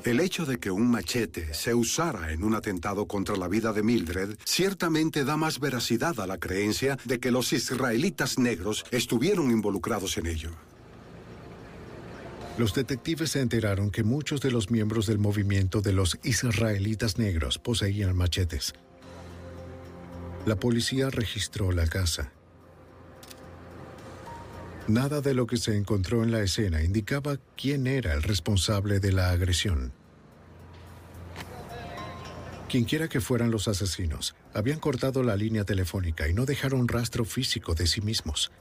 El 0.03 0.19
hecho 0.19 0.45
de 0.45 0.59
que 0.59 0.69
un 0.69 0.91
machete 0.91 1.53
se 1.53 1.73
usara 1.73 2.33
en 2.33 2.43
un 2.43 2.55
atentado 2.55 3.07
contra 3.07 3.37
la 3.37 3.47
vida 3.47 3.71
de 3.71 3.83
Mildred 3.83 4.37
ciertamente 4.43 5.23
da 5.23 5.37
más 5.37 5.59
veracidad 5.59 6.19
a 6.19 6.27
la 6.27 6.37
creencia 6.37 6.97
de 7.05 7.19
que 7.19 7.31
los 7.31 7.53
israelitas 7.53 8.37
negros 8.37 8.85
estuvieron 8.91 9.49
involucrados 9.51 10.17
en 10.17 10.27
ello. 10.27 10.51
Los 12.57 12.73
detectives 12.73 13.31
se 13.31 13.41
enteraron 13.41 13.89
que 13.89 14.03
muchos 14.03 14.41
de 14.41 14.51
los 14.51 14.69
miembros 14.69 15.07
del 15.07 15.19
movimiento 15.19 15.81
de 15.81 15.93
los 15.93 16.19
israelitas 16.23 17.17
negros 17.17 17.57
poseían 17.57 18.15
machetes. 18.15 18.73
La 20.45 20.57
policía 20.57 21.09
registró 21.09 21.71
la 21.71 21.87
casa. 21.87 22.31
Nada 24.87 25.21
de 25.21 25.33
lo 25.33 25.47
que 25.47 25.55
se 25.55 25.77
encontró 25.77 26.23
en 26.23 26.31
la 26.31 26.41
escena 26.41 26.83
indicaba 26.83 27.37
quién 27.55 27.87
era 27.87 28.13
el 28.13 28.21
responsable 28.21 28.99
de 28.99 29.13
la 29.13 29.29
agresión. 29.29 29.93
Quienquiera 32.67 33.07
que 33.07 33.21
fueran 33.21 33.49
los 33.49 33.69
asesinos, 33.69 34.35
habían 34.53 34.79
cortado 34.79 35.23
la 35.23 35.37
línea 35.37 35.63
telefónica 35.63 36.27
y 36.27 36.33
no 36.33 36.45
dejaron 36.45 36.87
rastro 36.87 37.23
físico 37.23 37.75
de 37.75 37.87
sí 37.87 38.01
mismos. 38.01 38.51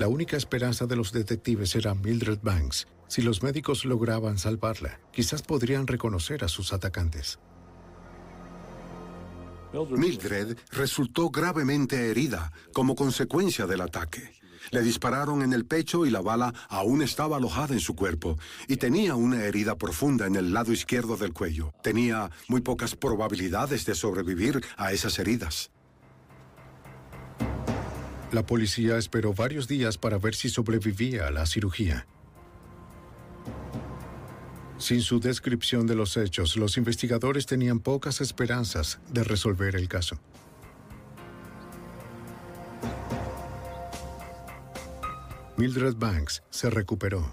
La 0.00 0.08
única 0.08 0.36
esperanza 0.36 0.86
de 0.86 0.96
los 0.96 1.12
detectives 1.12 1.76
era 1.76 1.94
Mildred 1.94 2.40
Banks. 2.42 2.88
Si 3.06 3.22
los 3.22 3.42
médicos 3.42 3.84
lograban 3.84 4.36
salvarla, 4.36 4.98
quizás 5.12 5.42
podrían 5.42 5.86
reconocer 5.86 6.42
a 6.42 6.48
sus 6.48 6.72
atacantes. 6.72 7.38
Mildred 9.90 10.56
resultó 10.72 11.30
gravemente 11.30 12.10
herida 12.10 12.52
como 12.72 12.96
consecuencia 12.96 13.66
del 13.66 13.82
ataque. 13.82 14.32
Le 14.70 14.82
dispararon 14.82 15.42
en 15.42 15.52
el 15.52 15.64
pecho 15.64 16.06
y 16.06 16.10
la 16.10 16.20
bala 16.20 16.52
aún 16.68 17.02
estaba 17.02 17.36
alojada 17.36 17.74
en 17.74 17.80
su 17.80 17.94
cuerpo 17.94 18.38
y 18.68 18.76
tenía 18.76 19.14
una 19.14 19.44
herida 19.44 19.76
profunda 19.76 20.26
en 20.26 20.36
el 20.36 20.52
lado 20.52 20.72
izquierdo 20.72 21.16
del 21.16 21.32
cuello. 21.32 21.72
Tenía 21.82 22.30
muy 22.48 22.60
pocas 22.60 22.94
probabilidades 22.96 23.84
de 23.86 23.94
sobrevivir 23.94 24.64
a 24.76 24.92
esas 24.92 25.18
heridas. 25.18 25.70
La 28.32 28.44
policía 28.44 28.98
esperó 28.98 29.32
varios 29.32 29.68
días 29.68 29.98
para 29.98 30.18
ver 30.18 30.34
si 30.34 30.48
sobrevivía 30.48 31.28
a 31.28 31.30
la 31.30 31.46
cirugía. 31.46 32.06
Sin 34.78 35.00
su 35.00 35.20
descripción 35.20 35.86
de 35.86 35.94
los 35.94 36.16
hechos, 36.16 36.56
los 36.56 36.76
investigadores 36.76 37.46
tenían 37.46 37.80
pocas 37.80 38.20
esperanzas 38.20 38.98
de 39.08 39.24
resolver 39.24 39.74
el 39.74 39.88
caso. 39.88 40.18
Mildred 45.56 45.96
Banks 45.96 46.42
se 46.50 46.68
recuperó. 46.68 47.32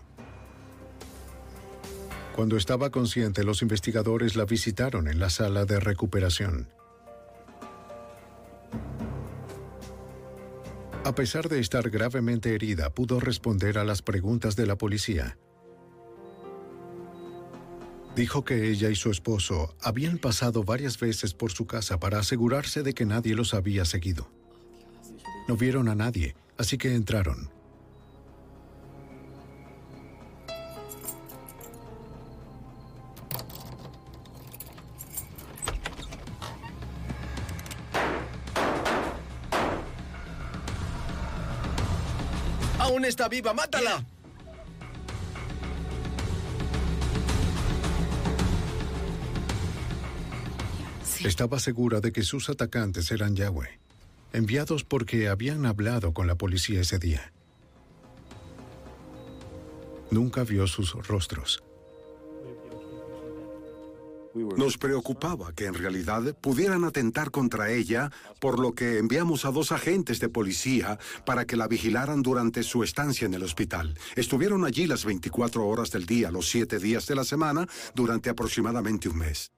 Cuando 2.35 2.55
estaba 2.55 2.89
consciente, 2.89 3.43
los 3.43 3.61
investigadores 3.61 4.37
la 4.37 4.45
visitaron 4.45 5.09
en 5.09 5.19
la 5.19 5.29
sala 5.29 5.65
de 5.65 5.79
recuperación. 5.81 6.69
A 11.03 11.13
pesar 11.13 11.49
de 11.49 11.59
estar 11.59 11.89
gravemente 11.89 12.55
herida, 12.55 12.89
pudo 12.91 13.19
responder 13.19 13.77
a 13.77 13.83
las 13.83 14.01
preguntas 14.01 14.55
de 14.55 14.67
la 14.67 14.77
policía. 14.77 15.37
Dijo 18.15 18.45
que 18.45 18.69
ella 18.69 18.89
y 18.89 18.95
su 18.95 19.11
esposo 19.11 19.75
habían 19.81 20.17
pasado 20.17 20.63
varias 20.63 20.97
veces 20.97 21.33
por 21.33 21.51
su 21.51 21.67
casa 21.67 21.99
para 21.99 22.19
asegurarse 22.19 22.83
de 22.83 22.93
que 22.93 23.05
nadie 23.05 23.35
los 23.35 23.53
había 23.53 23.83
seguido. 23.83 24.31
No 25.49 25.57
vieron 25.57 25.89
a 25.89 25.95
nadie, 25.95 26.35
así 26.57 26.77
que 26.77 26.95
entraron. 26.95 27.49
¡Aún 43.03 43.09
está 43.09 43.27
viva! 43.27 43.53
¡Mátala! 43.53 44.05
Estaba 51.25 51.59
segura 51.59 51.99
de 51.99 52.13
que 52.13 52.23
sus 52.23 52.49
atacantes 52.49 53.11
eran 53.11 53.35
Yahweh, 53.35 53.77
enviados 54.31 54.85
porque 54.85 55.27
habían 55.27 55.65
hablado 55.65 56.13
con 56.13 56.27
la 56.27 56.35
policía 56.35 56.79
ese 56.79 56.97
día. 56.97 57.33
Nunca 60.09 60.45
vio 60.45 60.65
sus 60.67 60.93
rostros. 61.05 61.61
Nos 64.33 64.77
preocupaba 64.77 65.53
que 65.53 65.65
en 65.65 65.75
realidad 65.75 66.35
pudieran 66.41 66.83
atentar 66.83 67.29
contra 67.29 67.71
ella, 67.71 68.11
por 68.39 68.59
lo 68.59 68.73
que 68.73 68.97
enviamos 68.97 69.45
a 69.45 69.51
dos 69.51 69.71
agentes 69.71 70.19
de 70.19 70.29
policía 70.29 70.97
para 71.25 71.45
que 71.45 71.55
la 71.55 71.67
vigilaran 71.67 72.23
durante 72.23 72.63
su 72.63 72.83
estancia 72.83 73.25
en 73.25 73.35
el 73.35 73.43
hospital. 73.43 73.95
Estuvieron 74.15 74.65
allí 74.65 74.87
las 74.87 75.05
24 75.05 75.67
horas 75.67 75.91
del 75.91 76.05
día, 76.05 76.31
los 76.31 76.49
7 76.49 76.79
días 76.79 77.05
de 77.05 77.15
la 77.15 77.23
semana, 77.23 77.67
durante 77.93 78.29
aproximadamente 78.29 79.07
un 79.09 79.17
mes. 79.19 79.51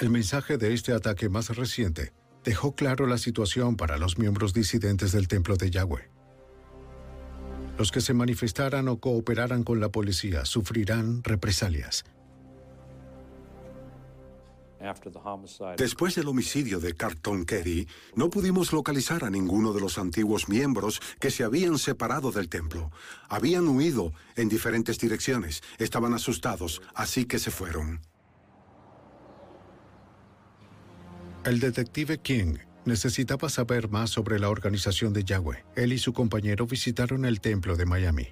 El 0.00 0.10
mensaje 0.10 0.58
de 0.58 0.74
este 0.74 0.92
ataque 0.92 1.28
más 1.28 1.54
reciente 1.56 2.12
dejó 2.44 2.74
claro 2.74 3.06
la 3.06 3.18
situación 3.18 3.76
para 3.76 3.98
los 3.98 4.18
miembros 4.18 4.52
disidentes 4.52 5.12
del 5.12 5.28
templo 5.28 5.56
de 5.56 5.70
Yahweh. 5.70 6.10
Los 7.78 7.90
que 7.90 8.00
se 8.00 8.12
manifestaran 8.12 8.88
o 8.88 8.98
cooperaran 8.98 9.64
con 9.64 9.80
la 9.80 9.88
policía 9.90 10.44
sufrirán 10.44 11.24
represalias. 11.24 12.04
Después 15.76 16.14
del 16.14 16.28
homicidio 16.28 16.80
de 16.80 16.94
Carlton 16.94 17.44
Kerry, 17.44 17.86
no 18.14 18.30
pudimos 18.30 18.72
localizar 18.72 19.24
a 19.24 19.30
ninguno 19.30 19.72
de 19.72 19.80
los 19.80 19.98
antiguos 19.98 20.48
miembros 20.48 21.00
que 21.20 21.30
se 21.30 21.44
habían 21.44 21.78
separado 21.78 22.32
del 22.32 22.48
templo. 22.48 22.90
Habían 23.28 23.68
huido 23.68 24.12
en 24.36 24.48
diferentes 24.48 24.98
direcciones, 24.98 25.62
estaban 25.78 26.14
asustados, 26.14 26.82
así 26.94 27.24
que 27.26 27.38
se 27.38 27.50
fueron. 27.50 28.00
El 31.44 31.60
detective 31.60 32.18
King 32.18 32.58
necesitaba 32.84 33.48
saber 33.48 33.88
más 33.88 34.10
sobre 34.10 34.38
la 34.38 34.48
organización 34.48 35.12
de 35.12 35.24
Yahweh. 35.24 35.64
Él 35.76 35.92
y 35.92 35.98
su 35.98 36.12
compañero 36.12 36.66
visitaron 36.66 37.24
el 37.24 37.40
templo 37.40 37.76
de 37.76 37.86
Miami. 37.86 38.28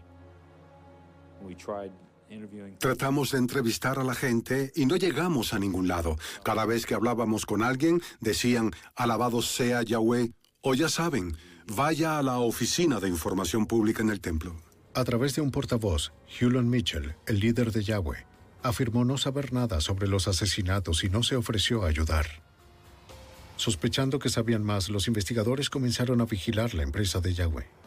Tratamos 2.79 3.33
de 3.33 3.39
entrevistar 3.39 3.99
a 3.99 4.05
la 4.05 4.15
gente 4.15 4.73
y 4.75 4.87
no 4.87 4.97
llegamos 4.97 5.53
a 5.53 5.59
ningún 5.59 5.89
lado. 5.89 6.17
Cada 6.45 6.65
vez 6.65 6.87
que 6.87 6.95
hablábamos 6.95 7.45
con 7.45 7.63
alguien, 7.63 8.01
decían, 8.21 8.71
alabado 8.95 9.43
sea 9.43 9.83
Yahweh, 9.83 10.33
o 10.63 10.75
ya 10.75 10.89
saben, 10.89 11.37
vaya 11.67 12.19
a 12.19 12.23
la 12.23 12.39
oficina 12.39 13.01
de 13.01 13.09
información 13.09 13.67
pública 13.67 14.03
en 14.03 14.11
el 14.11 14.21
templo. 14.21 14.55
A 14.95 15.05
través 15.05 15.35
de 15.35 15.43
un 15.43 15.51
portavoz, 15.51 16.13
Hulon 16.41 16.69
Mitchell, 16.69 17.15
el 17.27 17.41
líder 17.41 17.73
de 17.73 17.83
Yahweh, 17.83 18.27
afirmó 18.63 19.05
no 19.05 19.19
saber 19.19 19.53
nada 19.53 19.81
sobre 19.81 20.09
los 20.09 20.29
asesinatos 20.29 21.05
y 21.05 21.11
no 21.11 21.23
se 21.23 21.37
ofreció 21.37 21.83
a 21.85 21.89
ayudar. 21.89 22.27
Sospechando 23.57 24.19
que 24.19 24.31
sabían 24.31 24.65
más, 24.65 24.89
los 24.89 25.07
investigadores 25.07 25.69
comenzaron 25.69 26.21
a 26.21 26.25
vigilar 26.25 26.75
la 26.75 26.83
empresa 26.83 27.21
de 27.21 27.35
Yahweh. 27.35 27.80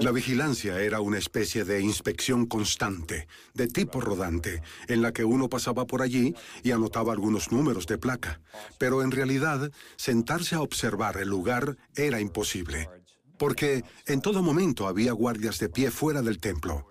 La 0.00 0.10
vigilancia 0.10 0.80
era 0.80 1.00
una 1.00 1.18
especie 1.18 1.64
de 1.64 1.80
inspección 1.80 2.46
constante, 2.46 3.28
de 3.54 3.68
tipo 3.68 4.00
rodante, 4.00 4.62
en 4.88 5.02
la 5.02 5.12
que 5.12 5.24
uno 5.24 5.48
pasaba 5.48 5.86
por 5.86 6.02
allí 6.02 6.34
y 6.62 6.72
anotaba 6.72 7.12
algunos 7.12 7.52
números 7.52 7.86
de 7.86 7.98
placa. 7.98 8.40
Pero 8.78 9.02
en 9.02 9.10
realidad, 9.10 9.70
sentarse 9.96 10.56
a 10.56 10.62
observar 10.62 11.18
el 11.18 11.28
lugar 11.28 11.76
era 11.94 12.20
imposible, 12.20 12.88
porque 13.38 13.84
en 14.06 14.20
todo 14.20 14.42
momento 14.42 14.88
había 14.88 15.12
guardias 15.12 15.58
de 15.58 15.68
pie 15.68 15.90
fuera 15.90 16.22
del 16.22 16.38
templo. 16.38 16.86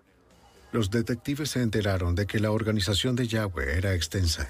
Los 0.72 0.92
detectives 0.92 1.50
se 1.50 1.64
enteraron 1.64 2.14
de 2.14 2.28
que 2.28 2.40
la 2.40 2.52
organización 2.52 3.16
de 3.16 3.28
Yahweh 3.28 3.78
era 3.78 3.96
extensa. 3.96 4.48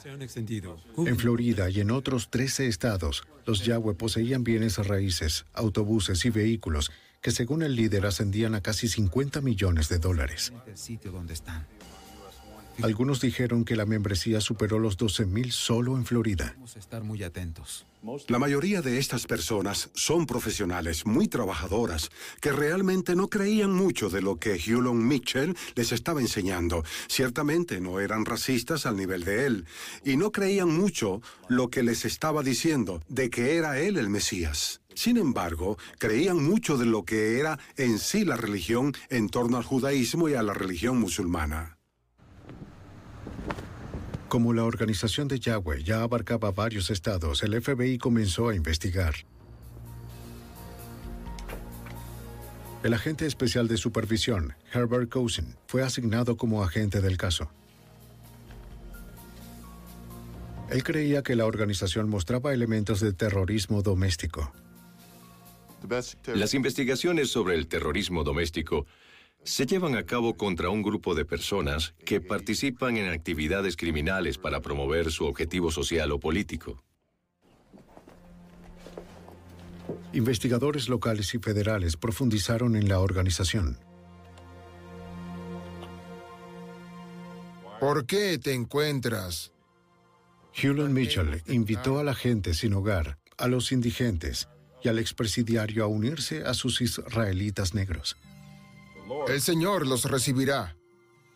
En 0.98 1.18
Florida 1.18 1.70
y 1.70 1.80
en 1.80 1.92
otros 1.92 2.30
13 2.30 2.68
estados, 2.68 3.24
los 3.46 3.66
Yahweh 3.66 3.94
poseían 3.94 4.44
bienes 4.44 4.86
raíces, 4.86 5.46
autobuses 5.54 6.26
y 6.26 6.30
vehículos 6.30 6.92
que 7.22 7.32
según 7.32 7.64
el 7.64 7.76
líder 7.76 8.06
ascendían 8.06 8.56
a 8.56 8.62
casi 8.62 8.88
50 8.88 9.42
millones 9.42 9.90
de 9.90 10.00
dólares. 10.00 10.54
Algunos 12.82 13.20
dijeron 13.20 13.66
que 13.66 13.76
la 13.76 13.86
membresía 13.86 14.40
superó 14.40 14.80
los 14.80 14.98
12.000 14.98 15.52
solo 15.52 15.98
en 15.98 16.06
Florida. 16.06 16.56
La 18.30 18.40
mayoría 18.40 18.82
de 18.82 18.98
estas 18.98 19.28
personas 19.28 19.90
son 19.94 20.26
profesionales 20.26 21.06
muy 21.06 21.28
trabajadoras 21.28 22.10
que 22.40 22.54
realmente 22.54 23.16
no 23.16 23.30
creían 23.30 23.74
mucho 23.74 24.10
de 24.10 24.22
lo 24.22 24.38
que 24.38 24.54
Hulon 24.54 25.06
Mitchell 25.06 25.58
les 25.76 25.92
estaba 25.92 26.22
enseñando. 26.22 26.86
Ciertamente 27.10 27.82
no 27.82 28.00
eran 28.00 28.24
racistas 28.24 28.86
al 28.86 28.96
nivel 28.96 29.26
de 29.26 29.46
él 29.46 29.66
y 30.06 30.16
no 30.16 30.32
creían 30.32 30.70
mucho 30.70 31.22
lo 31.50 31.70
que 31.70 31.84
les 31.84 32.06
estaba 32.06 32.44
diciendo 32.44 33.02
de 33.10 33.30
que 33.30 33.58
era 33.58 33.80
él 33.80 33.98
el 33.98 34.10
Mesías. 34.10 34.79
Sin 34.96 35.18
embargo, 35.18 35.78
creían 35.98 36.44
mucho 36.44 36.78
de 36.78 36.86
lo 36.86 37.06
que 37.06 37.40
era 37.40 37.58
en 37.78 38.00
sí 38.00 38.26
la 38.26 38.36
religión 38.36 38.94
en 39.10 39.30
torno 39.30 39.58
al 39.58 39.64
judaísmo 39.64 40.30
y 40.30 40.34
a 40.34 40.44
la 40.44 40.54
religión 40.54 41.00
musulmana. 41.00 41.78
Como 44.28 44.54
la 44.54 44.64
organización 44.64 45.28
de 45.28 45.40
Yahweh 45.40 45.84
ya 45.84 46.04
abarcaba 46.04 46.52
varios 46.52 46.90
estados, 46.90 47.42
el 47.44 47.60
FBI 47.60 47.98
comenzó 47.98 48.50
a 48.50 48.56
investigar. 48.56 49.16
El 52.84 52.94
agente 52.94 53.26
especial 53.26 53.68
de 53.68 53.78
supervisión, 53.78 54.54
Herbert 54.72 55.10
Cousin, 55.10 55.56
fue 55.68 55.82
asignado 55.82 56.38
como 56.38 56.64
agente 56.64 57.02
del 57.02 57.18
caso. 57.18 57.52
Él 60.70 60.84
creía 60.84 61.24
que 61.24 61.36
la 61.36 61.46
organización 61.46 62.08
mostraba 62.10 62.54
elementos 62.54 63.00
de 63.00 63.12
terrorismo 63.12 63.82
doméstico. 63.82 64.54
Las 66.28 66.54
investigaciones 66.54 67.30
sobre 67.30 67.56
el 67.56 67.68
terrorismo 67.68 68.24
doméstico 68.24 68.86
se 69.44 69.66
llevan 69.66 69.96
a 69.96 70.04
cabo 70.04 70.36
contra 70.36 70.70
un 70.70 70.84
grupo 70.84 71.16
de 71.16 71.26
personas 71.26 71.94
que 72.06 72.20
participan 72.22 72.98
en 72.98 73.10
actividades 73.10 73.78
criminales 73.78 74.38
para 74.38 74.60
promover 74.60 75.12
su 75.12 75.26
objetivo 75.26 75.72
social 75.72 76.12
o 76.12 76.20
político. 76.20 76.84
Investigadores 80.14 80.90
locales 80.90 81.34
y 81.34 81.40
federales 81.40 81.96
profundizaron 81.96 82.76
en 82.76 82.90
la 82.90 83.00
organización. 83.00 83.78
¿Por 87.80 88.06
qué 88.06 88.38
te 88.38 88.54
encuentras? 88.54 89.54
Hewlett 90.54 90.90
Mitchell 90.90 91.42
invitó 91.48 92.00
a 92.00 92.04
la 92.04 92.14
gente 92.14 92.54
sin 92.54 92.74
hogar, 92.74 93.18
a 93.38 93.48
los 93.48 93.72
indigentes 93.72 94.50
y 94.84 94.90
al 94.90 95.00
expresidiario 95.00 95.84
a 95.84 95.88
unirse 95.88 96.44
a 96.44 96.54
sus 96.54 96.82
israelitas 96.82 97.74
negros. 97.74 98.18
El 99.28 99.42
Señor 99.42 99.88
los 99.88 100.06
recibirá. 100.06 100.76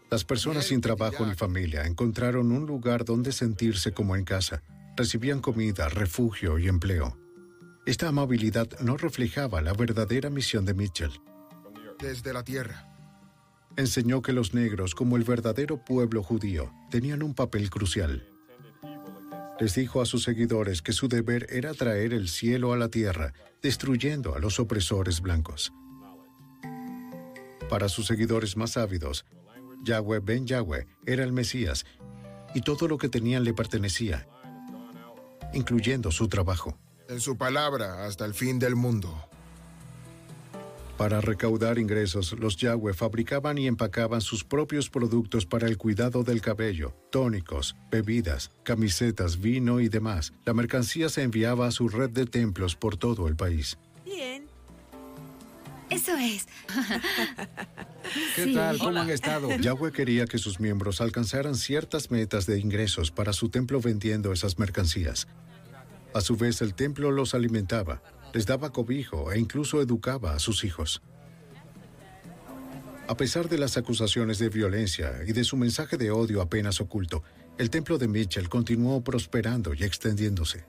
Las 0.09 0.23
personas 0.23 0.65
sin 0.65 0.81
trabajo 0.81 1.25
ni 1.25 1.33
familia 1.33 1.85
encontraron 1.85 2.51
un 2.51 2.65
lugar 2.65 3.03
donde 3.03 3.31
sentirse 3.31 3.93
como 3.93 4.15
en 4.15 4.25
casa. 4.25 4.61
Recibían 4.95 5.41
comida, 5.41 5.89
refugio 5.89 6.59
y 6.59 6.67
empleo. 6.67 7.17
Esta 7.85 8.07
amabilidad 8.07 8.69
no 8.79 8.95
reflejaba 8.95 9.61
la 9.61 9.73
verdadera 9.73 10.29
misión 10.29 10.65
de 10.65 10.73
Mitchell. 10.73 11.19
Desde 11.99 12.31
la 12.31 12.43
tierra. 12.43 12.89
Enseñó 13.75 14.21
que 14.21 14.33
los 14.33 14.53
negros, 14.53 14.93
como 14.93 15.17
el 15.17 15.23
verdadero 15.23 15.83
pueblo 15.83 16.21
judío, 16.21 16.71
tenían 16.91 17.23
un 17.23 17.33
papel 17.33 17.71
crucial. 17.71 18.32
Les 19.63 19.75
dijo 19.75 20.01
a 20.01 20.05
sus 20.05 20.23
seguidores 20.23 20.81
que 20.81 20.91
su 20.91 21.07
deber 21.07 21.47
era 21.49 21.73
traer 21.73 22.11
el 22.11 22.27
cielo 22.27 22.73
a 22.73 22.77
la 22.77 22.89
tierra, 22.89 23.31
destruyendo 23.61 24.35
a 24.35 24.39
los 24.39 24.59
opresores 24.59 25.21
blancos. 25.21 25.71
Para 27.69 27.87
sus 27.87 28.07
seguidores 28.07 28.57
más 28.57 28.75
ávidos, 28.75 29.25
Yahweh 29.85 30.19
ben 30.19 30.45
Yahweh 30.45 30.85
era 31.05 31.23
el 31.23 31.31
Mesías 31.31 31.85
y 32.53 32.59
todo 32.59 32.89
lo 32.89 32.97
que 32.97 33.07
tenían 33.07 33.45
le 33.45 33.53
pertenecía, 33.53 34.27
incluyendo 35.53 36.11
su 36.11 36.27
trabajo. 36.27 36.77
En 37.07 37.21
su 37.21 37.37
palabra 37.37 38.05
hasta 38.05 38.25
el 38.25 38.33
fin 38.33 38.59
del 38.59 38.75
mundo. 38.75 39.29
Para 40.97 41.21
recaudar 41.21 41.79
ingresos, 41.79 42.33
los 42.33 42.55
Yahweh 42.57 42.93
fabricaban 42.93 43.57
y 43.57 43.65
empacaban 43.65 44.21
sus 44.21 44.43
propios 44.43 44.89
productos 44.91 45.45
para 45.45 45.67
el 45.67 45.77
cuidado 45.77 46.23
del 46.23 46.39
cabello, 46.39 46.95
tónicos, 47.11 47.75
bebidas, 47.91 48.51
camisetas, 48.63 49.39
vino 49.39 49.79
y 49.79 49.89
demás. 49.89 50.33
La 50.45 50.53
mercancía 50.53 51.09
se 51.09 51.23
enviaba 51.23 51.67
a 51.67 51.71
su 51.71 51.89
red 51.89 52.11
de 52.11 52.27
templos 52.27 52.75
por 52.75 52.95
todo 52.95 53.27
el 53.27 53.35
país. 53.35 53.79
Bien. 54.05 54.45
Eso 55.89 56.15
es. 56.15 56.47
¿Qué 58.35 58.53
tal? 58.53 58.77
¿Cómo 58.77 58.99
han 58.99 59.09
estado? 59.09 59.49
Yahweh 59.59 59.91
quería 59.91 60.25
que 60.27 60.37
sus 60.37 60.59
miembros 60.59 61.01
alcanzaran 61.01 61.55
ciertas 61.55 62.11
metas 62.11 62.45
de 62.45 62.59
ingresos 62.59 63.09
para 63.09 63.33
su 63.33 63.49
templo 63.49 63.81
vendiendo 63.81 64.31
esas 64.31 64.59
mercancías. 64.59 65.27
A 66.13 66.21
su 66.21 66.35
vez, 66.35 66.61
el 66.61 66.75
templo 66.75 67.11
los 67.11 67.33
alimentaba, 67.33 68.01
les 68.33 68.45
daba 68.45 68.71
cobijo 68.71 69.31
e 69.31 69.39
incluso 69.39 69.81
educaba 69.81 70.33
a 70.33 70.39
sus 70.39 70.63
hijos. 70.63 71.01
A 73.07 73.17
pesar 73.17 73.49
de 73.49 73.57
las 73.57 73.77
acusaciones 73.77 74.39
de 74.39 74.49
violencia 74.49 75.19
y 75.27 75.33
de 75.33 75.43
su 75.43 75.57
mensaje 75.57 75.97
de 75.97 76.11
odio 76.11 76.41
apenas 76.41 76.79
oculto, 76.81 77.23
el 77.57 77.69
templo 77.69 77.97
de 77.97 78.07
Mitchell 78.07 78.49
continuó 78.49 79.03
prosperando 79.03 79.73
y 79.73 79.83
extendiéndose. 79.83 80.65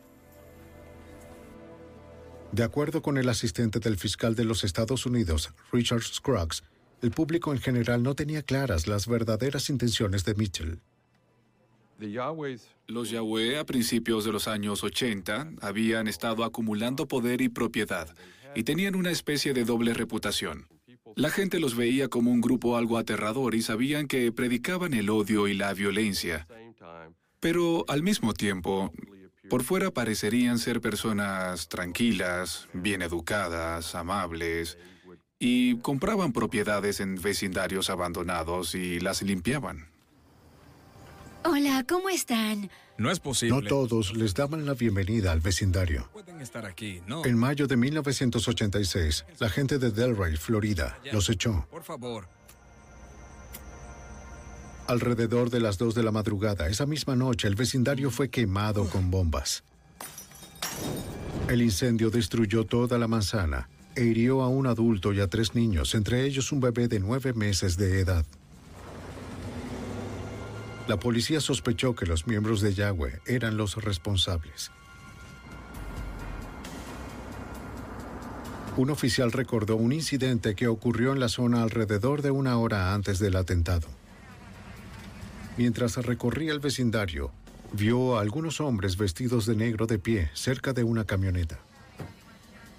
De 2.53 2.62
acuerdo 2.62 3.03
con 3.03 3.18
el 3.18 3.29
asistente 3.29 3.81
del 3.81 3.96
fiscal 3.96 4.35
de 4.35 4.44
los 4.44 4.62
Estados 4.62 5.07
Unidos, 5.07 5.53
Richard 5.72 6.03
Scruggs, 6.03 6.62
el 7.03 7.11
público 7.11 7.53
en 7.53 7.61
general 7.61 8.03
no 8.03 8.14
tenía 8.14 8.42
claras 8.42 8.87
las 8.87 9.07
verdaderas 9.07 9.70
intenciones 9.70 10.24
de 10.24 10.35
Mitchell. 10.35 10.81
Los 12.87 13.11
Yahweh 13.11 13.59
a 13.59 13.64
principios 13.64 14.24
de 14.24 14.33
los 14.33 14.48
años 14.48 14.85
80 14.85 15.52
habían 15.61 16.09
estado 16.09 16.44
acumulando 16.44 17.09
poder 17.09 17.40
y 17.40 17.48
propiedad 17.48 18.14
y 18.54 18.64
tenían 18.64 18.94
una 18.94 19.11
especie 19.11 19.52
de 19.52 19.64
doble 19.64 19.94
reputación. 19.94 20.66
La 21.16 21.30
gente 21.30 21.61
los 21.61 21.76
veía 21.76 22.09
como 22.09 22.30
un 22.30 22.40
grupo 22.40 22.76
algo 22.76 22.98
aterrador 22.98 23.54
y 23.54 23.62
sabían 23.62 24.09
que 24.09 24.33
predicaban 24.33 24.94
el 24.94 25.11
odio 25.11 25.46
y 25.46 25.54
la 25.54 25.72
violencia. 25.72 26.46
Pero 27.40 27.85
al 27.88 28.02
mismo 28.02 28.35
tiempo, 28.35 28.92
por 29.48 29.62
fuera 29.62 29.90
parecerían 29.90 30.59
ser 30.59 30.80
personas 30.80 31.68
tranquilas, 31.68 32.68
bien 32.72 33.02
educadas, 33.02 33.94
amables, 33.94 34.78
y 35.38 35.76
compraban 35.78 36.33
propiedades 36.33 37.00
en 37.00 37.20
vecindarios 37.20 37.90
abandonados 37.90 38.74
y 38.74 38.98
las 38.98 39.22
limpiaban. 39.22 39.93
Hola, 41.46 41.85
¿cómo 41.87 42.09
están? 42.09 42.70
No 42.96 43.11
es 43.11 43.20
posible. 43.20 43.61
No 43.61 43.68
todos 43.68 44.16
les 44.16 44.33
daban 44.33 44.64
la 44.64 44.72
bienvenida 44.72 45.30
al 45.30 45.40
vecindario. 45.40 46.09
Pueden 46.12 46.40
estar 46.40 46.64
aquí, 46.64 47.02
¿no? 47.07 47.24
En 47.26 47.37
mayo 47.37 47.66
de 47.66 47.76
1986, 47.76 49.26
la 49.38 49.50
gente 49.50 49.78
de 49.78 49.90
Delray, 49.90 50.37
Florida, 50.37 50.98
los 51.12 51.28
echó. 51.28 51.66
Por 51.70 51.83
favor. 51.83 52.28
Alrededor 54.87 55.50
de 55.50 55.61
las 55.61 55.76
2 55.76 55.94
de 55.94 56.02
la 56.02 56.12
madrugada, 56.12 56.66
esa 56.68 56.87
misma 56.87 57.14
noche, 57.14 57.46
el 57.46 57.57
vecindario 57.57 58.11
fue 58.11 58.30
quemado 58.30 58.88
con 58.88 59.11
bombas. 59.11 59.64
El 61.48 61.61
incendio 61.61 62.09
destruyó 62.09 62.64
toda 62.64 62.96
la 62.98 63.07
manzana 63.07 63.68
e 63.96 64.04
hirió 64.04 64.40
a 64.40 64.48
un 64.48 64.66
adulto 64.66 65.12
y 65.12 65.20
a 65.20 65.28
tres 65.28 65.54
niños, 65.54 65.94
entre 65.94 66.24
ellos 66.24 66.52
un 66.52 66.61
bebé 66.61 66.88
de 66.88 67.00
nueve 67.00 67.35
meses 67.35 67.76
de 67.76 68.00
edad. 68.00 68.24
La 70.87 70.99
policía 70.99 71.40
sospechó 71.40 71.94
que 71.94 72.05
los 72.05 72.27
miembros 72.27 72.61
de 72.61 72.75
Yahweh 72.75 73.20
eran 73.27 73.57
los 73.57 73.83
responsables. 73.83 74.70
Un 78.77 78.90
oficial 78.90 79.33
recordó 79.33 79.77
un 79.77 79.92
incidente 79.92 80.55
que 80.55 80.68
ocurrió 80.68 81.12
en 81.12 81.20
la 81.20 81.29
zona 81.29 81.62
alrededor 81.62 82.20
de 82.20 82.33
una 82.33 82.59
hora 82.59 82.92
antes 82.92 83.18
del 83.18 83.37
atentado. 83.37 83.88
Mientras 85.57 85.97
recorría 85.97 86.53
el 86.53 86.61
vecindario, 86.61 87.31
vio 87.73 88.18
a 88.18 88.20
algunos 88.20 88.61
hombres 88.61 88.97
vestidos 88.97 89.47
de 89.47 89.57
negro 89.57 89.87
de 89.87 89.99
pie 89.99 90.31
cerca 90.35 90.73
de 90.73 90.83
una 90.83 91.05
camioneta. 91.05 91.61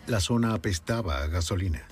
La 0.06 0.20
zona 0.20 0.54
apestaba 0.54 1.24
a 1.24 1.28
gasolina. 1.28 1.88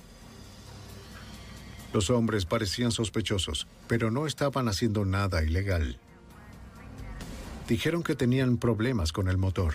Los 1.92 2.10
hombres 2.10 2.44
parecían 2.44 2.92
sospechosos, 2.92 3.66
pero 3.88 4.10
no 4.10 4.26
estaban 4.26 4.68
haciendo 4.68 5.04
nada 5.04 5.42
ilegal. 5.42 5.98
Dijeron 7.68 8.02
que 8.02 8.14
tenían 8.14 8.58
problemas 8.58 9.12
con 9.12 9.28
el 9.28 9.38
motor. 9.38 9.74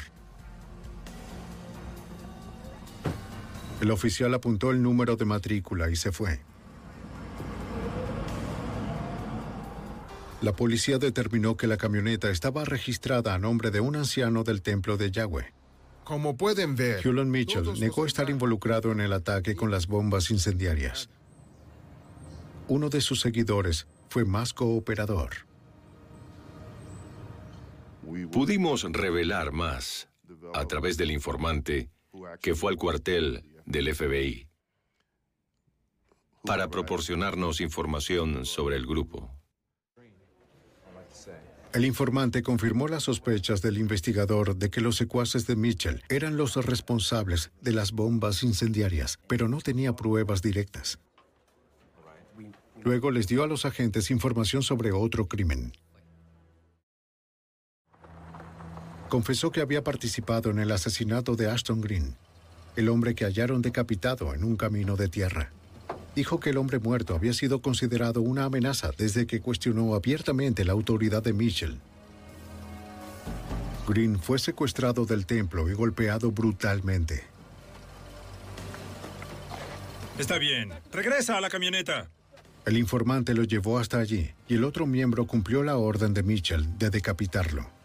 El 3.82 3.92
oficial 3.92 4.34
apuntó 4.34 4.72
el 4.72 4.84
número 4.84 5.16
de 5.16 5.26
matrícula 5.26 5.90
y 5.90 5.96
se 5.96 6.12
fue. 6.12 6.42
La 10.42 10.54
policía 10.54 11.00
determinó 11.00 11.58
que 11.58 11.68
la 11.68 11.78
camioneta 11.78 12.30
estaba 12.30 12.64
registrada 12.64 13.34
a 13.34 13.40
nombre 13.40 13.72
de 13.72 13.82
un 13.82 13.96
anciano 13.96 14.44
del 14.44 14.62
templo 14.62 14.96
de 14.96 15.12
Yahweh. 15.12 15.54
Como 16.04 16.38
pueden 16.38 16.76
ver, 16.76 17.06
Hewlett 17.06 17.28
Mitchell 17.28 17.80
negó 17.80 18.06
estar 18.06 18.30
involucrado 18.30 18.92
en 18.92 19.02
el 19.02 19.14
ataque 19.14 19.56
con 19.56 19.70
las 19.70 19.88
bombas 19.88 20.32
incendiarias. 20.32 21.10
Uno 22.68 22.90
de 22.90 23.02
sus 23.02 23.20
seguidores 23.20 23.86
fue 24.10 24.26
más 24.26 24.54
cooperador. 24.54 25.49
Pudimos 28.32 28.84
revelar 28.92 29.52
más 29.52 30.10
a 30.54 30.66
través 30.66 30.98
del 30.98 31.12
informante 31.12 31.90
que 32.42 32.56
fue 32.56 32.72
al 32.72 32.78
cuartel 32.78 33.44
del 33.66 33.94
FBI 33.94 34.48
para 36.44 36.70
proporcionarnos 36.70 37.62
información 37.62 38.46
sobre 38.46 38.76
el 38.78 38.86
grupo. 38.86 39.30
El 41.74 41.86
informante 41.86 42.42
confirmó 42.42 42.88
las 42.88 43.04
sospechas 43.04 43.62
del 43.62 43.78
investigador 43.78 44.56
de 44.56 44.72
que 44.72 44.82
los 44.82 44.96
secuaces 44.96 45.46
de 45.46 45.56
Mitchell 45.56 46.02
eran 46.10 46.36
los 46.36 46.56
responsables 46.66 47.52
de 47.62 47.74
las 47.74 47.92
bombas 47.92 48.42
incendiarias, 48.42 49.20
pero 49.28 49.48
no 49.48 49.60
tenía 49.60 49.96
pruebas 49.96 50.42
directas. 50.42 51.00
Luego 52.84 53.12
les 53.12 53.28
dio 53.28 53.44
a 53.44 53.48
los 53.48 53.66
agentes 53.66 54.10
información 54.10 54.64
sobre 54.64 54.92
otro 54.92 55.28
crimen. 55.28 55.74
Confesó 59.10 59.52
que 59.52 59.62
había 59.62 59.84
participado 59.84 60.52
en 60.52 60.60
el 60.60 60.72
asesinato 60.72 61.36
de 61.36 61.50
Ashton 61.50 61.82
Green, 61.82 62.16
el 62.76 62.90
hombre 62.90 63.16
que 63.16 63.26
hallaron 63.26 63.64
decapitado 63.64 64.36
en 64.36 64.44
un 64.44 64.56
camino 64.56 64.96
de 64.96 65.10
tierra. 65.10 65.52
Dijo 66.16 66.40
que 66.40 66.52
el 66.52 66.58
hombre 66.58 66.78
muerto 66.78 67.16
había 67.16 67.34
sido 67.34 67.60
considerado 67.60 68.22
una 68.22 68.46
amenaza 68.46 68.92
desde 68.96 69.26
que 69.26 69.42
cuestionó 69.42 69.96
abiertamente 69.96 70.64
la 70.64 70.74
autoridad 70.74 71.24
de 71.24 71.34
Mitchell. 71.34 71.80
Green 73.88 74.20
fue 74.20 74.38
secuestrado 74.38 75.08
del 75.08 75.26
templo 75.26 75.68
y 75.68 75.74
golpeado 75.74 76.32
brutalmente. 76.32 77.24
Está 80.20 80.38
bien. 80.38 80.72
Regresa 80.92 81.38
a 81.38 81.42
la 81.42 81.50
camioneta. 81.50 82.10
El 82.66 82.78
informante 82.78 83.34
lo 83.34 83.44
llevó 83.44 83.80
hasta 83.80 83.98
allí 83.98 84.30
y 84.48 84.56
el 84.56 84.64
otro 84.66 84.86
miembro 84.86 85.26
cumplió 85.26 85.64
la 85.64 85.78
orden 85.78 86.14
de 86.14 86.22
Mitchell 86.22 86.78
de 86.78 86.92
decapitarlo. 86.92 87.79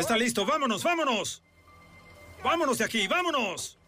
Está 0.00 0.16
listo. 0.16 0.46
Vámonos, 0.46 0.82
vámonos. 0.82 1.42
Vámonos 2.42 2.78
de 2.78 2.84
aquí, 2.84 3.06
vámonos. 3.06 3.78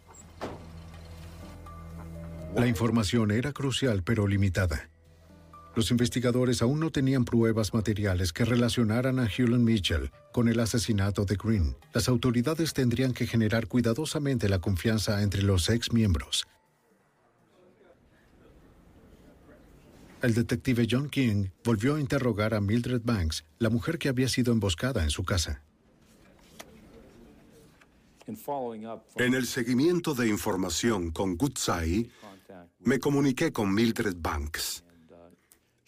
La 2.55 2.67
información 2.67 3.31
era 3.31 3.53
crucial 3.53 4.03
pero 4.03 4.27
limitada. 4.27 4.91
Los 5.75 5.91
investigadores 5.91 6.61
aún 6.61 6.81
no 6.81 6.91
tenían 6.91 7.25
pruebas 7.25 7.73
materiales 7.73 8.35
que 8.35 8.45
relacionaran 8.45 9.19
a 9.19 9.27
Hewlett 9.27 9.63
Mitchell 9.63 10.11
con 10.35 10.49
el 10.49 10.61
asesinato 10.61 11.25
de 11.25 11.37
Green. 11.43 11.79
Las 11.95 12.11
autoridades 12.11 12.75
tendrían 12.75 13.15
que 13.15 13.27
generar 13.27 13.67
cuidadosamente 13.67 14.51
la 14.51 14.59
confianza 14.59 15.23
entre 15.23 15.41
los 15.41 15.71
ex 15.71 15.95
miembros. 15.95 16.47
El 20.21 20.35
detective 20.35 20.87
John 20.91 21.09
King 21.09 21.47
volvió 21.65 21.95
a 21.95 22.01
interrogar 22.01 22.53
a 22.53 22.61
Mildred 22.61 23.01
Banks, 23.03 23.47
la 23.59 23.71
mujer 23.71 23.99
que 23.99 24.11
había 24.11 24.29
sido 24.29 24.53
emboscada 24.53 25.05
en 25.05 25.11
su 25.11 25.25
casa. 25.25 25.63
En 29.17 29.35
el 29.35 29.47
seguimiento 29.47 30.15
de 30.15 30.29
información 30.29 31.11
con 31.11 31.37
Gutsai, 31.37 32.11
me 32.81 32.99
comuniqué 32.99 33.53
con 33.53 33.75
Mildred 33.75 34.17
Banks. 34.19 34.85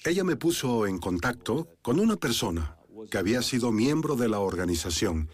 Ella 0.04 0.24
me 0.24 0.36
puso 0.36 0.86
en 0.86 0.98
contacto 0.98 1.68
con 1.80 1.98
una 1.98 2.16
persona 2.16 2.76
que 3.10 3.18
había 3.18 3.42
sido 3.42 3.72
miembro 3.72 4.16
de 4.16 4.28
la 4.28 4.40
organización 4.40 5.28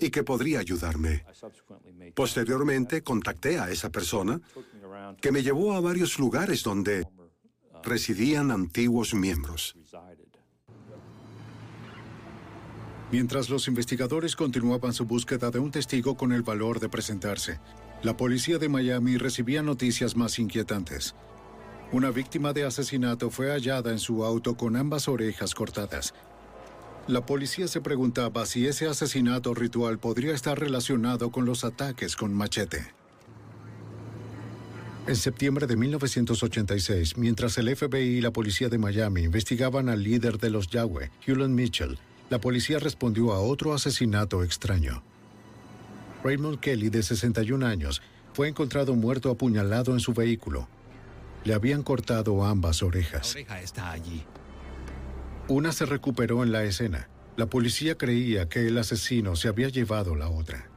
y 0.00 0.10
que 0.10 0.22
podría 0.22 0.60
ayudarme. 0.60 1.24
Posteriormente 2.14 3.02
contacté 3.02 3.58
a 3.58 3.70
esa 3.70 3.90
persona 3.90 4.40
que 5.20 5.32
me 5.32 5.42
llevó 5.42 5.72
a 5.72 5.80
varios 5.80 6.18
lugares 6.18 6.62
donde 6.62 7.06
residían 7.82 8.50
antiguos 8.50 9.14
miembros. 9.14 9.76
Mientras 13.12 13.50
los 13.50 13.68
investigadores 13.68 14.34
continuaban 14.34 14.94
su 14.94 15.04
búsqueda 15.04 15.50
de 15.50 15.58
un 15.58 15.70
testigo 15.70 16.16
con 16.16 16.32
el 16.32 16.40
valor 16.40 16.80
de 16.80 16.88
presentarse, 16.88 17.60
la 18.02 18.16
policía 18.16 18.56
de 18.56 18.70
Miami 18.70 19.18
recibía 19.18 19.62
noticias 19.62 20.16
más 20.16 20.38
inquietantes. 20.38 21.14
Una 21.92 22.10
víctima 22.10 22.54
de 22.54 22.64
asesinato 22.64 23.28
fue 23.28 23.50
hallada 23.50 23.90
en 23.90 23.98
su 23.98 24.24
auto 24.24 24.56
con 24.56 24.76
ambas 24.76 25.08
orejas 25.08 25.54
cortadas. 25.54 26.14
La 27.06 27.26
policía 27.26 27.68
se 27.68 27.82
preguntaba 27.82 28.46
si 28.46 28.66
ese 28.66 28.86
asesinato 28.86 29.52
ritual 29.52 29.98
podría 29.98 30.32
estar 30.32 30.58
relacionado 30.58 31.30
con 31.30 31.44
los 31.44 31.64
ataques 31.64 32.16
con 32.16 32.32
machete. 32.32 32.94
En 35.06 35.16
septiembre 35.16 35.66
de 35.66 35.76
1986, 35.76 37.18
mientras 37.18 37.58
el 37.58 37.76
FBI 37.76 37.98
y 37.98 38.20
la 38.22 38.30
policía 38.30 38.70
de 38.70 38.78
Miami 38.78 39.24
investigaban 39.24 39.90
al 39.90 40.02
líder 40.02 40.38
de 40.38 40.48
los 40.48 40.68
Yahweh, 40.68 41.10
Hewlett 41.26 41.50
Mitchell, 41.50 41.98
la 42.30 42.40
policía 42.40 42.78
respondió 42.78 43.32
a 43.32 43.40
otro 43.40 43.74
asesinato 43.74 44.42
extraño. 44.42 45.02
Raymond 46.24 46.60
Kelly, 46.60 46.88
de 46.88 47.02
61 47.02 47.66
años, 47.66 48.00
fue 48.32 48.48
encontrado 48.48 48.94
muerto 48.94 49.30
apuñalado 49.30 49.92
en 49.92 50.00
su 50.00 50.12
vehículo. 50.12 50.68
Le 51.44 51.54
habían 51.54 51.82
cortado 51.82 52.44
ambas 52.44 52.82
orejas. 52.82 53.34
La 53.34 53.40
oreja 53.40 53.60
está 53.60 53.90
allí. 53.90 54.24
Una 55.48 55.72
se 55.72 55.84
recuperó 55.84 56.42
en 56.42 56.52
la 56.52 56.64
escena. 56.64 57.08
La 57.36 57.46
policía 57.46 57.96
creía 57.96 58.48
que 58.48 58.66
el 58.68 58.78
asesino 58.78 59.36
se 59.36 59.48
había 59.48 59.68
llevado 59.68 60.14
la 60.14 60.28
otra. 60.28 60.68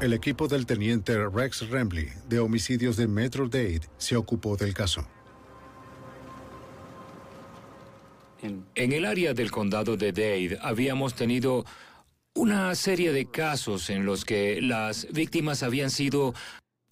El 0.00 0.12
equipo 0.12 0.48
del 0.48 0.66
teniente 0.66 1.16
Rex 1.28 1.70
Remley 1.70 2.08
de 2.28 2.40
homicidios 2.40 2.96
de 2.96 3.06
Metro 3.06 3.48
Dade 3.48 3.82
se 3.96 4.16
ocupó 4.16 4.56
del 4.56 4.74
caso. 4.74 5.06
En 8.44 8.92
el 8.92 9.06
área 9.06 9.32
del 9.32 9.50
condado 9.50 9.96
de 9.96 10.12
Dade 10.12 10.58
habíamos 10.60 11.14
tenido 11.14 11.64
una 12.34 12.74
serie 12.74 13.10
de 13.12 13.24
casos 13.24 13.88
en 13.88 14.04
los 14.04 14.26
que 14.26 14.60
las 14.60 15.06
víctimas 15.12 15.62
habían 15.62 15.90
sido 15.90 16.34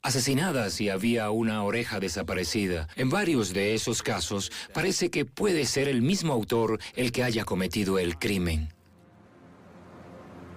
asesinadas 0.03 0.81
y 0.81 0.89
había 0.89 1.31
una 1.31 1.63
oreja 1.63 2.01
desaparecida. 2.01 2.89
En 2.97 3.11
varios 3.11 3.53
de 3.53 3.75
esos 3.75 4.03
casos 4.03 4.51
parece 4.73 5.11
que 5.11 5.27
puede 5.27 5.67
ser 5.67 5.89
el 5.89 6.01
mismo 6.01 6.33
autor 6.33 6.79
el 6.95 7.13
que 7.13 7.23
haya 7.23 7.45
cometido 7.45 7.99
el 7.99 8.19
crimen. 8.19 8.73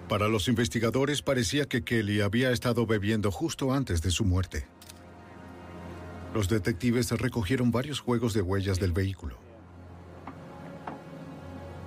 Para 0.07 0.29
los 0.29 0.47
investigadores 0.47 1.21
parecía 1.21 1.65
que 1.65 1.83
Kelly 1.83 2.21
había 2.21 2.51
estado 2.51 2.85
bebiendo 2.85 3.31
justo 3.31 3.73
antes 3.73 4.01
de 4.01 4.11
su 4.11 4.23
muerte. 4.23 4.65
Los 6.33 6.47
detectives 6.47 7.11
recogieron 7.11 7.71
varios 7.71 7.99
juegos 7.99 8.33
de 8.33 8.41
huellas 8.41 8.79
del 8.79 8.93
vehículo. 8.93 9.44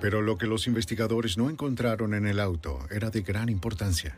Pero 0.01 0.21
lo 0.21 0.37
que 0.37 0.47
los 0.47 0.67
investigadores 0.67 1.37
no 1.37 1.49
encontraron 1.49 2.13
en 2.13 2.25
el 2.25 2.39
auto 2.39 2.79
era 2.89 3.09
de 3.09 3.21
gran 3.21 3.49
importancia. 3.49 4.17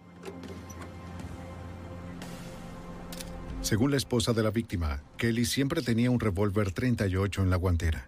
Según 3.61 3.91
la 3.91 3.97
esposa 3.97 4.33
de 4.33 4.43
la 4.43 4.51
víctima, 4.51 5.01
Kelly 5.17 5.45
siempre 5.45 5.81
tenía 5.81 6.11
un 6.11 6.19
revólver 6.19 6.71
38 6.71 7.43
en 7.43 7.49
la 7.49 7.55
guantera. 7.55 8.07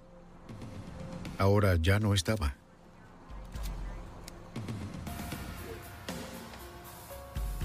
Ahora 1.37 1.75
ya 1.75 1.99
no 1.99 2.13
estaba. 2.13 2.55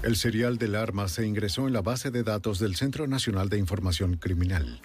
El 0.01 0.15
serial 0.15 0.57
del 0.57 0.75
arma 0.75 1.09
se 1.09 1.27
ingresó 1.27 1.67
en 1.67 1.73
la 1.73 1.81
base 1.81 2.09
de 2.09 2.23
datos 2.23 2.57
del 2.59 2.75
Centro 2.77 3.05
Nacional 3.05 3.49
de 3.49 3.57
Información 3.57 4.15
Criminal. 4.15 4.81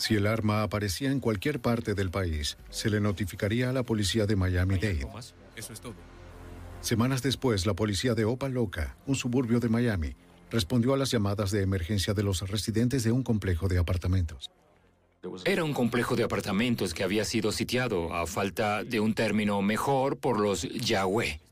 Si 0.00 0.14
el 0.14 0.26
arma 0.26 0.62
aparecía 0.62 1.12
en 1.12 1.20
cualquier 1.20 1.60
parte 1.60 1.92
del 1.94 2.10
país, 2.10 2.56
se 2.70 2.88
le 2.88 3.02
notificaría 3.02 3.68
a 3.68 3.72
la 3.74 3.82
policía 3.82 4.24
de 4.24 4.34
Miami-Dade. 4.34 5.06
Eso 5.54 5.74
es 5.74 5.80
todo. 5.82 5.94
Semanas 6.80 7.20
después, 7.20 7.66
la 7.66 7.74
policía 7.74 8.14
de 8.14 8.24
Opaloca, 8.24 8.96
un 9.06 9.14
suburbio 9.14 9.60
de 9.60 9.68
Miami, 9.68 10.16
respondió 10.50 10.94
a 10.94 10.96
las 10.96 11.10
llamadas 11.10 11.50
de 11.50 11.60
emergencia 11.60 12.14
de 12.14 12.22
los 12.22 12.40
residentes 12.48 13.04
de 13.04 13.12
un 13.12 13.22
complejo 13.22 13.68
de 13.68 13.76
apartamentos. 13.76 14.50
Era 15.44 15.64
un 15.64 15.74
complejo 15.74 16.16
de 16.16 16.24
apartamentos 16.24 16.94
que 16.94 17.04
había 17.04 17.26
sido 17.26 17.52
sitiado, 17.52 18.14
a 18.14 18.26
falta 18.26 18.82
de 18.82 19.00
un 19.00 19.12
término 19.12 19.60
mejor, 19.60 20.16
por 20.16 20.40
los 20.40 20.62
Yahweh. 20.62 21.42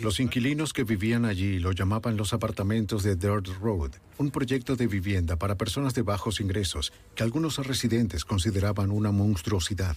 Los 0.00 0.20
inquilinos 0.20 0.72
que 0.72 0.84
vivían 0.84 1.24
allí 1.24 1.58
lo 1.58 1.72
llamaban 1.72 2.16
los 2.16 2.32
apartamentos 2.32 3.02
de 3.02 3.16
Dirt 3.16 3.48
Road, 3.60 3.90
un 4.16 4.30
proyecto 4.30 4.74
de 4.74 4.86
vivienda 4.86 5.36
para 5.36 5.56
personas 5.56 5.92
de 5.94 6.02
bajos 6.02 6.40
ingresos 6.40 6.92
que 7.14 7.22
algunos 7.22 7.58
residentes 7.66 8.24
consideraban 8.24 8.90
una 8.90 9.10
monstruosidad. 9.10 9.96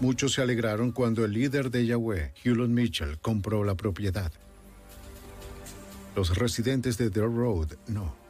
Muchos 0.00 0.34
se 0.34 0.42
alegraron 0.42 0.90
cuando 0.92 1.24
el 1.24 1.32
líder 1.32 1.70
de 1.70 1.86
Yahweh, 1.86 2.32
Hewlett 2.42 2.68
Mitchell, 2.68 3.18
compró 3.18 3.64
la 3.64 3.76
propiedad. 3.76 4.32
Los 6.14 6.36
residentes 6.36 6.98
de 6.98 7.10
Dirt 7.10 7.32
Road 7.32 7.74
no. 7.86 8.25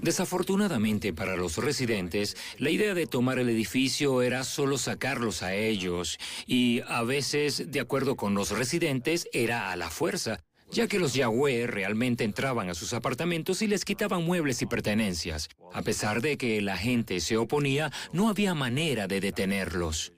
Desafortunadamente 0.00 1.12
para 1.12 1.36
los 1.36 1.56
residentes, 1.56 2.36
la 2.58 2.70
idea 2.70 2.94
de 2.94 3.06
tomar 3.06 3.38
el 3.38 3.48
edificio 3.48 4.22
era 4.22 4.44
solo 4.44 4.78
sacarlos 4.78 5.42
a 5.42 5.54
ellos 5.54 6.18
y 6.46 6.82
a 6.86 7.02
veces, 7.02 7.70
de 7.70 7.80
acuerdo 7.80 8.16
con 8.16 8.34
los 8.34 8.50
residentes, 8.50 9.28
era 9.32 9.72
a 9.72 9.76
la 9.76 9.90
fuerza, 9.90 10.40
ya 10.70 10.86
que 10.86 10.98
los 10.98 11.14
Yahweh 11.14 11.66
realmente 11.66 12.24
entraban 12.24 12.68
a 12.68 12.74
sus 12.74 12.92
apartamentos 12.92 13.62
y 13.62 13.66
les 13.66 13.84
quitaban 13.84 14.24
muebles 14.24 14.62
y 14.62 14.66
pertenencias. 14.66 15.48
A 15.72 15.82
pesar 15.82 16.20
de 16.20 16.36
que 16.36 16.60
la 16.60 16.76
gente 16.76 17.20
se 17.20 17.36
oponía, 17.36 17.90
no 18.12 18.28
había 18.28 18.54
manera 18.54 19.08
de 19.08 19.20
detenerlos. 19.20 20.12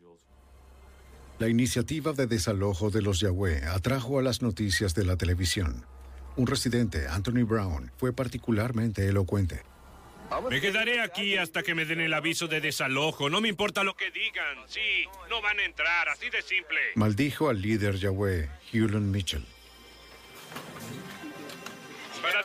La 1.39 1.49
iniciativa 1.49 2.13
de 2.13 2.27
desalojo 2.27 2.91
de 2.91 3.01
los 3.01 3.21
Yahweh 3.21 3.65
atrajo 3.65 4.19
a 4.19 4.23
las 4.23 4.43
noticias 4.43 4.95
de 4.95 5.07
la 5.07 5.17
televisión. 5.17 5.87
Un 6.37 6.47
residente, 6.47 7.07
Anthony 7.09 7.45
Brown, 7.45 7.91
fue 7.97 8.13
particularmente 8.13 9.07
elocuente. 9.07 9.63
Me 10.49 10.61
quedaré 10.61 11.01
aquí 11.01 11.37
hasta 11.37 11.63
que 11.63 11.75
me 11.75 11.85
den 11.85 12.01
el 12.01 12.15
aviso 12.15 12.47
de 12.47 12.61
desalojo. 12.61 13.29
No 13.29 13.41
me 13.41 13.49
importa 13.49 13.83
lo 13.83 13.95
que 13.95 14.11
digan. 14.11 14.59
Sí, 14.69 15.05
no 15.29 15.43
van 15.43 15.59
a 15.59 15.65
entrar, 15.65 16.09
así 16.09 16.31
de 16.31 16.41
simple. 16.43 16.79
Maldijo 16.95 17.49
al 17.49 17.61
líder 17.61 17.97
Yahweh, 17.97 18.49
Hewlett 18.73 19.03
Mitchell. 19.03 19.45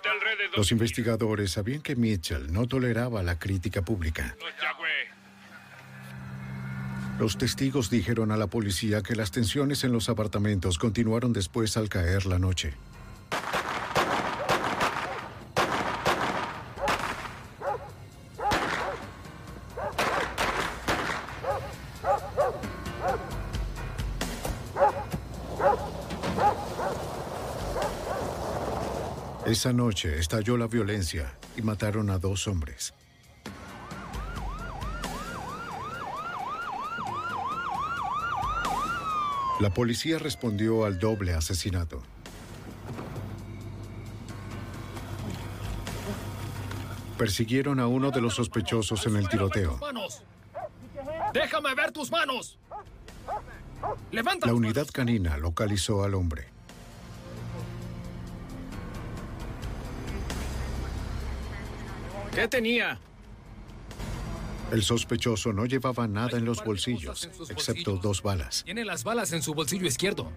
Alrededor. 0.05 0.57
Los 0.57 0.71
investigadores 0.71 1.51
sabían 1.51 1.81
que 1.81 1.95
Mitchell 1.95 2.51
no 2.51 2.67
toleraba 2.67 3.23
la 3.23 3.39
crítica 3.39 3.81
pública. 3.81 4.35
Los 7.19 7.37
testigos 7.37 7.89
dijeron 7.89 8.31
a 8.31 8.37
la 8.37 8.47
policía 8.47 9.01
que 9.01 9.15
las 9.15 9.31
tensiones 9.31 9.83
en 9.83 9.93
los 9.93 10.09
apartamentos 10.09 10.77
continuaron 10.77 11.33
después 11.33 11.77
al 11.77 11.89
caer 11.89 12.25
la 12.25 12.39
noche. 12.39 12.73
Esa 29.45 29.71
noche 29.71 30.17
estalló 30.17 30.57
la 30.57 30.65
violencia 30.65 31.37
y 31.55 31.61
mataron 31.61 32.09
a 32.09 32.17
dos 32.17 32.47
hombres. 32.47 32.95
La 39.59 39.69
policía 39.69 40.17
respondió 40.17 40.83
al 40.83 40.97
doble 40.97 41.35
asesinato. 41.35 42.01
Persiguieron 47.19 47.79
a 47.79 47.85
uno 47.85 48.09
de 48.09 48.21
los 48.21 48.33
sospechosos 48.33 49.05
en 49.05 49.15
el 49.15 49.29
tiroteo. 49.29 49.77
¡Manos! 49.77 50.23
¡Déjame 51.33 51.75
ver 51.75 51.91
tus 51.91 52.09
manos! 52.09 52.57
¡Levanta! 54.11 54.47
La 54.47 54.55
unidad 54.55 54.87
canina 54.91 55.37
localizó 55.37 56.03
al 56.03 56.15
hombre. 56.15 56.54
¿Qué 62.35 62.49
tenía? 62.49 62.99
El 64.71 64.83
sospechoso 64.83 65.53
no 65.53 65.65
llevaba 65.65 66.05
nada 66.07 66.37
en 66.37 66.43
los 66.43 66.63
bolsillos, 66.63 67.29
excepto 67.49 67.95
dos 67.95 68.21
balas. 68.21 68.63
Tiene 68.65 68.83
las 68.83 69.05
balas 69.05 69.31
en 69.31 69.41
su 69.41 69.53
bolsillo 69.53 69.87
izquierdo. 69.87 70.29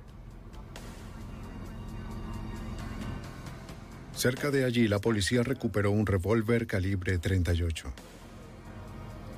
Cerca 4.14 4.50
de 4.50 4.64
allí, 4.64 4.86
la 4.86 5.00
policía 5.00 5.42
recuperó 5.42 5.90
un 5.90 6.06
revólver 6.06 6.66
calibre 6.66 7.18
38. 7.18 7.92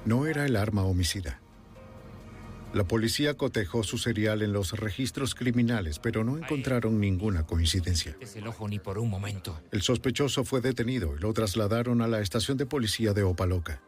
No 0.05 0.27
era 0.27 0.44
el 0.44 0.57
arma 0.57 0.85
homicida. 0.85 1.40
La 2.72 2.85
policía 2.85 3.35
cotejó 3.35 3.83
su 3.83 3.98
serial 3.98 4.42
en 4.42 4.52
los 4.52 4.72
registros 4.72 5.35
criminales, 5.35 5.98
pero 5.98 6.22
no 6.22 6.38
encontraron 6.38 7.00
ninguna 7.00 7.44
coincidencia. 7.44 8.16
Es 8.20 8.37
el 8.37 8.46
ojo 8.46 8.68
ni 8.68 8.78
por 8.78 8.98
un 8.98 9.11
momento. 9.11 9.61
El 9.72 9.83
sospechoso 9.83 10.44
fue 10.44 10.61
detenido 10.61 11.16
y 11.16 11.20
lo 11.20 11.33
trasladaron 11.33 12.00
a 12.00 12.06
la 12.06 12.20
estación 12.20 12.56
de 12.56 12.66
policía 12.66 13.12
de 13.12 13.24
Opaloca. 13.24 13.83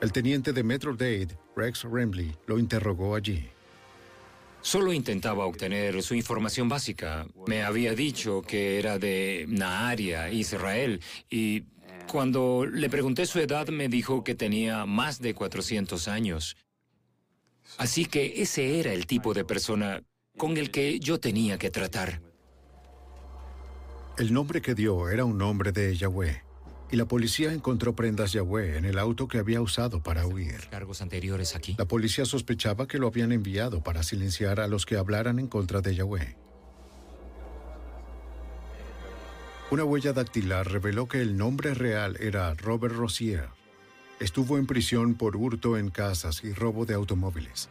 El 0.00 0.10
teniente 0.10 0.52
de 0.52 0.64
Metro 0.64 0.96
Dade, 0.96 1.38
Rex 1.56 1.84
Remley, 1.84 2.34
lo 2.46 2.58
interrogó 2.58 3.14
allí. 3.14 3.48
Solo 4.60 4.92
intentaba 4.92 5.46
obtener 5.46 6.02
su 6.02 6.14
información 6.14 6.68
básica. 6.68 7.26
Me 7.46 7.62
había 7.62 7.94
dicho 7.94 8.42
que 8.42 8.78
era 8.80 8.98
de 8.98 9.46
Naharia, 9.48 10.30
Israel, 10.30 11.00
y 11.30 11.62
cuando 12.08 12.66
le 12.66 12.90
pregunté 12.90 13.26
su 13.26 13.38
edad 13.38 13.68
me 13.68 13.88
dijo 13.88 14.24
que 14.24 14.34
tenía 14.34 14.86
más 14.86 15.20
de 15.20 15.34
400 15.34 16.08
años. 16.08 16.56
Así 17.76 18.06
que 18.06 18.42
ese 18.42 18.80
era 18.80 18.92
el 18.92 19.06
tipo 19.06 19.34
de 19.34 19.44
persona 19.44 20.02
con 20.36 20.56
el 20.56 20.70
que 20.70 20.98
yo 20.98 21.20
tenía 21.20 21.58
que 21.58 21.70
tratar. 21.70 22.20
El 24.16 24.32
nombre 24.32 24.60
que 24.60 24.74
dio 24.74 25.08
era 25.10 25.24
un 25.24 25.38
nombre 25.38 25.70
de 25.70 25.94
Yahweh, 25.94 26.42
y 26.90 26.96
la 26.96 27.06
policía 27.06 27.52
encontró 27.52 27.94
prendas 27.94 28.32
Yahweh 28.32 28.78
en 28.78 28.84
el 28.84 28.98
auto 28.98 29.28
que 29.28 29.38
había 29.38 29.60
usado 29.60 30.02
para 30.02 30.26
huir. 30.26 30.68
Cargos 30.70 31.02
anteriores 31.02 31.54
aquí. 31.54 31.76
La 31.78 31.86
policía 31.86 32.24
sospechaba 32.24 32.88
que 32.88 32.98
lo 32.98 33.06
habían 33.06 33.30
enviado 33.30 33.82
para 33.82 34.02
silenciar 34.02 34.58
a 34.58 34.66
los 34.66 34.86
que 34.86 34.96
hablaran 34.96 35.38
en 35.38 35.46
contra 35.46 35.82
de 35.82 35.94
Yahweh. 35.94 36.47
Una 39.70 39.84
huella 39.84 40.14
dactilar 40.14 40.72
reveló 40.72 41.08
que 41.08 41.20
el 41.20 41.36
nombre 41.36 41.74
real 41.74 42.16
era 42.20 42.54
Robert 42.54 42.94
Rossier. 42.94 43.50
Estuvo 44.18 44.56
en 44.56 44.66
prisión 44.66 45.14
por 45.14 45.36
hurto 45.36 45.76
en 45.76 45.90
casas 45.90 46.42
y 46.42 46.54
robo 46.54 46.86
de 46.86 46.94
automóviles. 46.94 47.68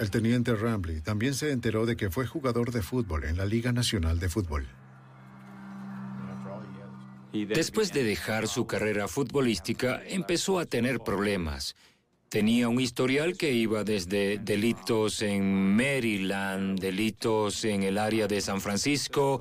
El 0.00 0.10
teniente 0.10 0.52
Rambley 0.56 1.00
también 1.00 1.34
se 1.34 1.52
enteró 1.52 1.86
de 1.86 1.96
que 1.96 2.10
fue 2.10 2.26
jugador 2.26 2.72
de 2.72 2.82
fútbol 2.82 3.22
en 3.22 3.36
la 3.36 3.46
Liga 3.46 3.70
Nacional 3.70 4.18
de 4.18 4.28
Fútbol. 4.28 4.66
Después 7.32 7.92
de 7.92 8.02
dejar 8.02 8.48
su 8.48 8.66
carrera 8.66 9.06
futbolística, 9.06 10.02
empezó 10.08 10.58
a 10.58 10.66
tener 10.66 10.98
problemas. 10.98 11.76
Tenía 12.28 12.68
un 12.68 12.80
historial 12.80 13.36
que 13.36 13.52
iba 13.52 13.84
desde 13.84 14.38
delitos 14.38 15.22
en 15.22 15.76
Maryland, 15.76 16.80
delitos 16.80 17.64
en 17.64 17.84
el 17.84 17.96
área 17.96 18.26
de 18.26 18.40
San 18.40 18.60
Francisco, 18.60 19.40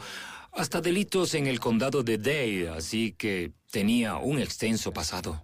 hasta 0.56 0.82
delitos 0.82 1.34
en 1.34 1.48
el 1.48 1.60
condado 1.60 2.04
de 2.04 2.18
Dade, 2.18 2.70
así 2.70 3.14
que 3.18 3.54
tenía 3.72 4.18
un 4.18 4.40
extenso 4.40 4.94
pasado. 4.94 5.44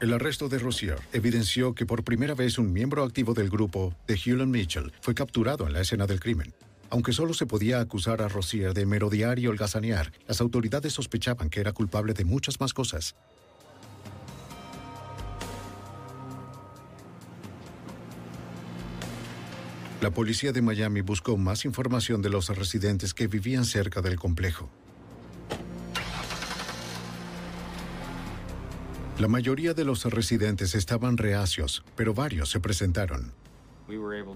El 0.00 0.12
arresto 0.12 0.48
de 0.48 0.58
Rossier 0.58 0.98
evidenció 1.12 1.74
que 1.74 1.86
por 1.86 2.02
primera 2.02 2.34
vez 2.34 2.58
un 2.58 2.72
miembro 2.72 3.04
activo 3.04 3.34
del 3.34 3.48
grupo 3.48 3.94
de 4.08 4.16
Hewlett 4.16 4.48
Mitchell 4.48 4.92
fue 5.00 5.14
capturado 5.14 5.66
en 5.66 5.72
la 5.72 5.80
escena 5.80 6.08
del 6.08 6.18
crimen. 6.18 6.52
Aunque 6.90 7.12
solo 7.12 7.32
se 7.32 7.46
podía 7.46 7.80
acusar 7.80 8.20
a 8.20 8.28
Rossier 8.28 8.74
de 8.74 8.84
merodear 8.84 9.38
y 9.38 9.46
holgazanear, 9.46 10.12
las 10.26 10.40
autoridades 10.40 10.92
sospechaban 10.92 11.48
que 11.48 11.60
era 11.60 11.72
culpable 11.72 12.14
de 12.14 12.24
muchas 12.24 12.60
más 12.60 12.74
cosas. 12.74 13.14
La 20.02 20.10
policía 20.10 20.50
de 20.50 20.62
Miami 20.62 21.00
buscó 21.00 21.36
más 21.36 21.64
información 21.64 22.22
de 22.22 22.28
los 22.28 22.48
residentes 22.48 23.14
que 23.14 23.28
vivían 23.28 23.64
cerca 23.64 24.00
del 24.02 24.18
complejo. 24.18 24.68
La 29.20 29.28
mayoría 29.28 29.74
de 29.74 29.84
los 29.84 30.04
residentes 30.06 30.74
estaban 30.74 31.18
reacios, 31.18 31.84
pero 31.94 32.14
varios 32.14 32.50
se 32.50 32.58
presentaron. 32.58 33.32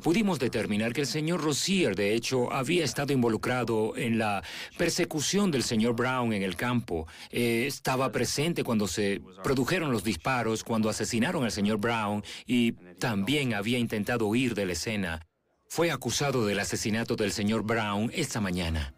Pudimos 0.05 0.39
determinar 0.39 0.93
que 0.93 1.01
el 1.01 1.09
señor 1.09 1.43
Rossier, 1.43 1.97
de 1.97 2.15
hecho, 2.15 2.53
había 2.53 2.85
estado 2.85 3.13
involucrado 3.13 3.97
en 3.97 4.19
la 4.19 4.45
persecución 4.79 5.51
del 5.51 5.65
señor 5.65 5.97
Brown 5.97 6.33
en 6.33 6.45
el 6.45 6.55
campo. 6.55 7.09
Eh, 7.33 7.65
estaba 7.67 8.13
presente 8.13 8.63
cuando 8.63 8.87
se 8.87 9.21
produjeron 9.43 9.91
los 9.91 10.05
disparos, 10.05 10.63
cuando 10.63 10.89
asesinaron 10.89 11.43
al 11.43 11.51
señor 11.51 11.79
Brown 11.79 12.23
y 12.47 12.71
también 13.01 13.53
había 13.53 13.81
intentado 13.81 14.29
huir 14.29 14.55
de 14.55 14.67
la 14.67 14.73
escena. 14.75 15.27
Fue 15.69 15.91
acusado 15.91 16.47
del 16.47 16.59
asesinato 16.61 17.17
del 17.17 17.33
señor 17.33 17.63
Brown 17.63 18.11
esta 18.15 18.41
mañana. 18.41 18.95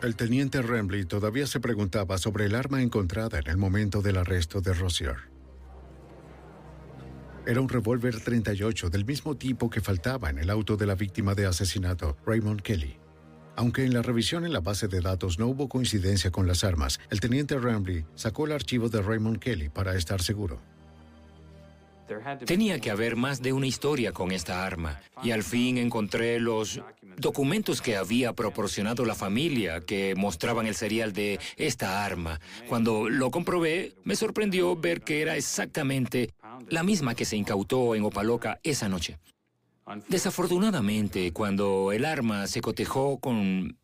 El 0.00 0.14
teniente 0.14 0.62
Remley 0.62 1.04
todavía 1.06 1.46
se 1.48 1.58
preguntaba 1.58 2.18
sobre 2.18 2.44
el 2.44 2.54
arma 2.54 2.82
encontrada 2.82 3.40
en 3.40 3.48
el 3.48 3.56
momento 3.56 4.00
del 4.00 4.18
arresto 4.18 4.60
de 4.60 4.74
Rossier. 4.74 5.16
Era 7.46 7.60
un 7.60 7.68
revólver 7.68 8.20
38 8.20 8.90
del 8.90 9.04
mismo 9.04 9.36
tipo 9.36 9.70
que 9.70 9.80
faltaba 9.80 10.30
en 10.30 10.38
el 10.38 10.50
auto 10.50 10.76
de 10.76 10.86
la 10.86 10.94
víctima 10.94 11.34
de 11.34 11.46
asesinato, 11.46 12.16
Raymond 12.24 12.60
Kelly. 12.62 12.98
Aunque 13.56 13.84
en 13.84 13.94
la 13.94 14.02
revisión 14.02 14.44
en 14.44 14.52
la 14.52 14.60
base 14.60 14.86
de 14.86 15.00
datos 15.00 15.40
no 15.40 15.48
hubo 15.48 15.68
coincidencia 15.68 16.30
con 16.30 16.46
las 16.46 16.62
armas, 16.62 17.00
el 17.10 17.18
teniente 17.18 17.58
Ramley 17.58 18.06
sacó 18.14 18.46
el 18.46 18.52
archivo 18.52 18.88
de 18.88 19.02
Raymond 19.02 19.40
Kelly 19.40 19.68
para 19.68 19.96
estar 19.96 20.22
seguro. 20.22 20.60
Tenía 22.44 22.80
que 22.80 22.90
haber 22.90 23.16
más 23.16 23.42
de 23.42 23.52
una 23.52 23.66
historia 23.66 24.12
con 24.12 24.32
esta 24.32 24.64
arma, 24.64 25.00
y 25.22 25.30
al 25.30 25.42
fin 25.42 25.78
encontré 25.78 26.40
los 26.40 26.80
documentos 27.16 27.80
que 27.80 27.96
había 27.96 28.32
proporcionado 28.32 29.04
la 29.04 29.14
familia 29.14 29.80
que 29.80 30.14
mostraban 30.16 30.66
el 30.66 30.74
serial 30.74 31.12
de 31.12 31.38
esta 31.56 32.04
arma. 32.04 32.40
Cuando 32.68 33.08
lo 33.08 33.30
comprobé, 33.30 33.94
me 34.04 34.16
sorprendió 34.16 34.76
ver 34.76 35.02
que 35.02 35.22
era 35.22 35.36
exactamente 35.36 36.32
la 36.68 36.82
misma 36.82 37.14
que 37.14 37.24
se 37.24 37.36
incautó 37.36 37.94
en 37.94 38.04
Opaloca 38.04 38.60
esa 38.62 38.88
noche. 38.88 39.18
Desafortunadamente, 40.08 41.32
cuando 41.32 41.92
el 41.92 42.04
arma 42.04 42.46
se 42.46 42.60
cotejó 42.60 43.18
con 43.18 43.78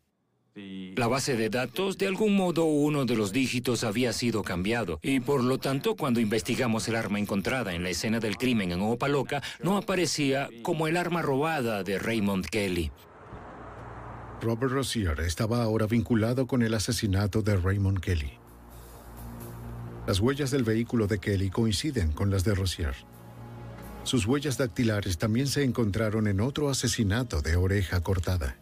la 0.55 1.07
base 1.07 1.35
de 1.35 1.49
datos, 1.49 1.97
de 1.97 2.07
algún 2.07 2.35
modo 2.35 2.63
uno 2.63 3.05
de 3.05 3.17
los 3.17 3.33
dígitos 3.33 3.83
había 3.83 4.13
sido 4.13 4.41
cambiado 4.41 4.99
y 5.01 5.19
por 5.19 5.43
lo 5.43 5.57
tanto 5.57 5.95
cuando 5.95 6.21
investigamos 6.21 6.87
el 6.87 6.95
arma 6.95 7.19
encontrada 7.19 7.73
en 7.73 7.83
la 7.83 7.89
escena 7.89 8.21
del 8.21 8.37
crimen 8.37 8.71
en 8.71 8.81
Opaloca, 8.81 9.43
no 9.61 9.75
aparecía 9.75 10.49
como 10.63 10.87
el 10.87 10.95
arma 10.95 11.21
robada 11.21 11.83
de 11.83 11.99
Raymond 11.99 12.45
Kelly. 12.45 12.91
Robert 14.41 14.71
Rossier 14.71 15.19
estaba 15.21 15.61
ahora 15.61 15.87
vinculado 15.87 16.47
con 16.47 16.61
el 16.61 16.73
asesinato 16.73 17.41
de 17.41 17.57
Raymond 17.57 17.99
Kelly. 17.99 18.33
Las 20.07 20.19
huellas 20.19 20.51
del 20.51 20.63
vehículo 20.63 21.07
de 21.07 21.19
Kelly 21.19 21.49
coinciden 21.49 22.11
con 22.11 22.29
las 22.29 22.45
de 22.45 22.55
Rossier. 22.55 22.95
Sus 24.03 24.25
huellas 24.25 24.57
dactilares 24.57 25.17
también 25.17 25.47
se 25.47 25.63
encontraron 25.63 26.27
en 26.27 26.39
otro 26.39 26.69
asesinato 26.69 27.41
de 27.41 27.55
oreja 27.55 28.01
cortada. 28.01 28.57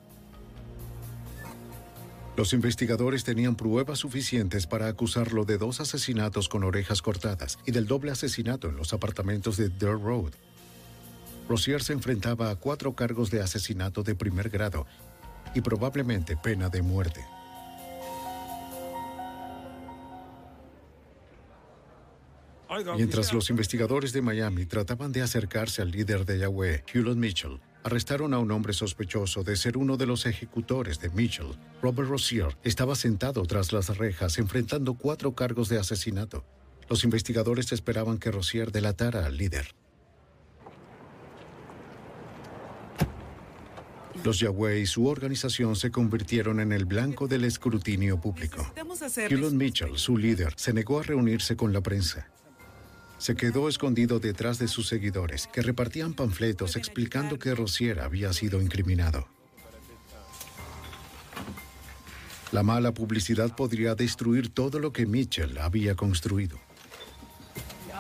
Los 2.36 2.52
investigadores 2.54 3.24
tenían 3.24 3.56
pruebas 3.56 4.00
suficientes 4.00 4.66
para 4.66 4.88
acusarlo 4.88 5.46
de 5.46 5.60
dos 5.60 5.80
asesinatos 5.80 6.50
con 6.50 6.64
orejas 6.64 7.04
cortadas 7.04 7.60
y 7.66 7.72
del 7.72 7.86
doble 7.86 8.12
asesinato 8.12 8.70
en 8.70 8.76
los 8.76 8.92
apartamentos 8.92 9.56
de 9.56 9.70
Dirt 9.70 10.02
Road. 10.02 10.34
Rossier 11.48 11.84
se 11.84 11.94
enfrentaba 11.94 12.50
a 12.50 12.56
cuatro 12.56 12.94
cargos 12.94 13.30
de 13.30 13.42
asesinato 13.42 14.02
de 14.02 14.16
primer 14.16 14.50
grado 14.50 14.88
y 15.54 15.62
probablemente 15.62 16.36
pena 16.36 16.70
de 16.70 16.82
muerte. 16.82 17.24
Mientras 22.96 23.32
los 23.32 23.52
investigadores 23.52 24.14
de 24.14 24.24
Miami 24.24 24.66
trataban 24.66 25.12
de 25.12 25.22
acercarse 25.22 25.84
al 25.84 25.92
líder 25.92 26.26
de 26.26 26.40
Yahweh, 26.40 26.84
Hewlett 26.92 27.18
Mitchell, 27.18 27.60
arrestaron 27.84 28.34
a 28.34 28.40
un 28.40 28.52
hombre 28.52 28.74
sospechoso 28.74 29.44
de 29.44 29.56
ser 29.56 29.78
uno 29.78 29.98
de 29.98 30.06
los 30.06 30.26
ejecutores 30.26 31.00
de 31.00 31.10
Mitchell. 31.10 31.56
Robert 31.82 32.10
Rozier 32.10 32.58
estaba 32.64 32.96
sentado 32.96 33.44
tras 33.46 33.74
las 33.74 33.98
rejas 33.98 34.38
enfrentando 34.38 34.94
cuatro 34.96 35.34
cargos 35.34 35.70
de 35.70 35.80
asesinato. 35.80 36.44
Los 36.90 37.04
investigadores 37.04 37.72
esperaban 37.72 38.18
que 38.18 38.32
Rozier 38.32 38.72
delatara 38.72 39.26
al 39.26 39.38
líder. 39.38 39.76
Los 44.24 44.40
Yahweh 44.40 44.80
y 44.80 44.86
su 44.86 45.08
organización 45.08 45.76
se 45.76 45.92
convirtieron 45.92 46.62
en 46.62 46.72
el 46.72 46.86
blanco 46.86 47.28
del 47.28 47.44
escrutinio 47.44 48.22
público. 48.22 48.66
Hewlett 49.18 49.52
Mitchell, 49.52 49.98
su 49.98 50.18
líder, 50.18 50.54
se 50.56 50.72
negó 50.72 51.00
a 51.00 51.04
reunirse 51.04 51.58
con 51.58 51.74
la 51.74 51.82
prensa. 51.82 52.30
Se 53.24 53.38
quedó 53.38 53.70
escondido 53.70 54.20
detrás 54.20 54.60
de 54.60 54.68
sus 54.68 54.90
seguidores, 54.90 55.48
que 55.48 55.62
repartían 55.62 56.14
panfletos 56.14 56.76
explicando 56.76 57.40
que 57.40 57.56
Rozier 57.56 58.02
había 58.02 58.34
sido 58.34 58.62
incriminado. 58.62 59.30
La 62.52 62.64
mala 62.64 62.94
publicidad 62.94 63.56
podría 63.56 63.96
destruir 63.96 64.54
todo 64.54 64.78
lo 64.78 64.92
que 64.92 65.06
Mitchell 65.06 65.58
había 65.60 65.96
construido. 65.96 66.60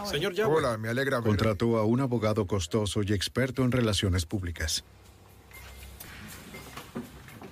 Señor 0.04 0.34
Yahweh. 0.34 0.58
Hola, 0.58 0.78
me 0.78 0.90
alegra. 0.90 1.22
Contrató 1.22 1.78
a 1.78 1.86
un 1.86 2.02
abogado 2.02 2.46
costoso 2.46 3.02
y 3.02 3.14
experto 3.14 3.64
en 3.64 3.72
relaciones 3.72 4.26
públicas. 4.26 4.84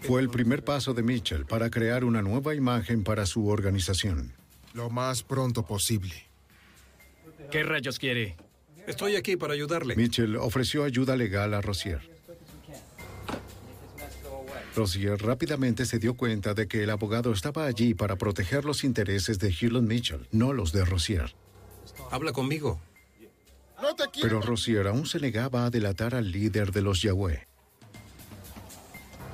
Fue 0.02 0.20
el 0.20 0.30
primer 0.30 0.66
paso 0.66 0.94
de 0.94 1.04
Mitchell 1.04 1.46
para 1.46 1.70
crear 1.70 2.04
una 2.04 2.22
nueva 2.22 2.54
imagen 2.54 3.06
para 3.06 3.26
su 3.26 3.48
organización. 3.48 4.34
Lo 4.74 4.90
más 4.90 5.24
pronto 5.24 5.66
posible. 5.66 6.31
¿Qué 7.52 7.64
rayos 7.64 8.00
quiere? 8.00 8.38
Estoy 8.88 9.16
aquí 9.16 9.36
para 9.36 9.54
ayudarle. 9.54 9.96
Mitchell 9.96 10.38
ofreció 10.38 10.84
ayuda 10.84 11.16
legal 11.16 11.54
a 11.54 11.62
Rozier. 11.62 12.10
Rozier 14.76 15.22
rápidamente 15.22 15.86
se 15.86 16.00
dio 16.00 16.16
cuenta 16.16 16.54
de 16.54 16.68
que 16.68 16.84
el 16.84 16.90
abogado 16.90 17.34
estaba 17.34 17.66
allí 17.66 17.94
para 17.94 18.16
proteger 18.16 18.64
los 18.64 18.86
intereses 18.86 19.38
de 19.38 19.50
Hewlett 19.50 19.84
Mitchell, 19.84 20.28
no 20.32 20.54
los 20.54 20.72
de 20.72 20.86
Rozier. 20.86 21.36
Habla 22.10 22.32
conmigo. 22.32 22.80
Pero 24.22 24.42
Rozier 24.42 24.88
aún 24.88 25.06
se 25.06 25.20
negaba 25.20 25.66
a 25.66 25.70
delatar 25.70 26.16
al 26.16 26.32
líder 26.32 26.72
de 26.72 26.82
los 26.82 27.02
Yahweh. 27.02 27.48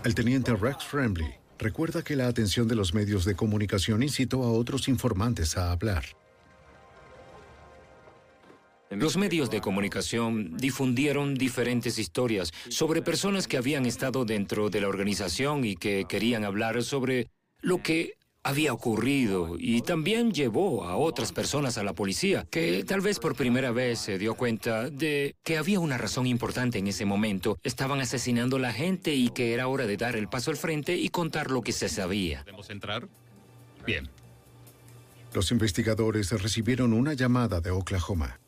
El 0.04 0.16
teniente 0.16 0.56
Rex 0.56 0.86
Fremley 0.86 1.36
recuerda 1.60 2.02
que 2.02 2.16
la 2.16 2.28
atención 2.28 2.68
de 2.68 2.76
los 2.76 2.94
medios 2.94 3.26
de 3.26 3.36
comunicación 3.36 4.02
incitó 4.02 4.44
a 4.44 4.52
otros 4.52 4.88
informantes 4.88 5.58
a 5.58 5.72
hablar. 5.72 6.06
Los 8.90 9.18
medios 9.18 9.50
de 9.50 9.60
comunicación 9.60 10.56
difundieron 10.56 11.36
diferentes 11.36 12.00
historias 12.00 12.54
sobre 12.70 13.02
personas 13.02 13.48
que 13.48 13.58
habían 13.58 13.86
estado 13.86 14.24
dentro 14.24 14.70
de 14.70 14.82
la 14.82 14.88
organización 14.88 15.66
y 15.66 15.76
que 15.76 16.06
querían 16.08 16.46
hablar 16.46 16.82
sobre 16.84 17.28
lo 17.62 17.84
que 17.84 18.18
había 18.44 18.72
ocurrido 18.72 19.58
y 19.60 19.82
también 19.82 20.32
llevó 20.32 20.86
a 20.86 20.96
otras 20.96 21.34
personas 21.34 21.78
a 21.78 21.84
la 21.84 21.92
policía, 21.92 22.48
que 22.50 22.86
tal 22.86 23.02
vez 23.02 23.20
por 23.20 23.36
primera 23.36 23.72
vez 23.72 24.00
se 24.00 24.18
dio 24.18 24.36
cuenta 24.36 24.90
de 24.90 25.36
que 25.44 25.58
había 25.58 25.82
una 25.82 25.98
razón 25.98 26.26
importante 26.26 26.78
en 26.78 26.88
ese 26.88 27.04
momento. 27.04 27.60
Estaban 27.64 28.00
asesinando 28.00 28.56
a 28.56 28.60
la 28.60 28.72
gente 28.72 29.14
y 29.14 29.30
que 29.30 29.54
era 29.54 29.68
hora 29.68 29.86
de 29.86 29.98
dar 29.98 30.16
el 30.16 30.30
paso 30.30 30.52
al 30.52 30.58
frente 30.58 30.96
y 30.96 31.10
contar 31.10 31.52
lo 31.52 31.62
que 31.62 31.74
se 31.74 31.90
sabía. 31.90 32.44
¿Podemos 32.44 32.70
entrar? 32.70 33.10
Bien. 33.86 34.10
Los 35.34 35.52
investigadores 35.52 36.32
recibieron 36.42 36.94
una 36.94 37.14
llamada 37.14 37.60
de 37.60 37.72
Oklahoma. 37.72 38.40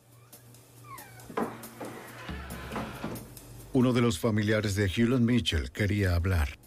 Uno 3.72 3.92
de 3.92 4.00
los 4.00 4.18
familiares 4.18 4.74
de 4.74 4.88
Hewlett 4.88 5.20
Mitchell 5.20 5.70
quería 5.70 6.16
hablar. 6.16 6.58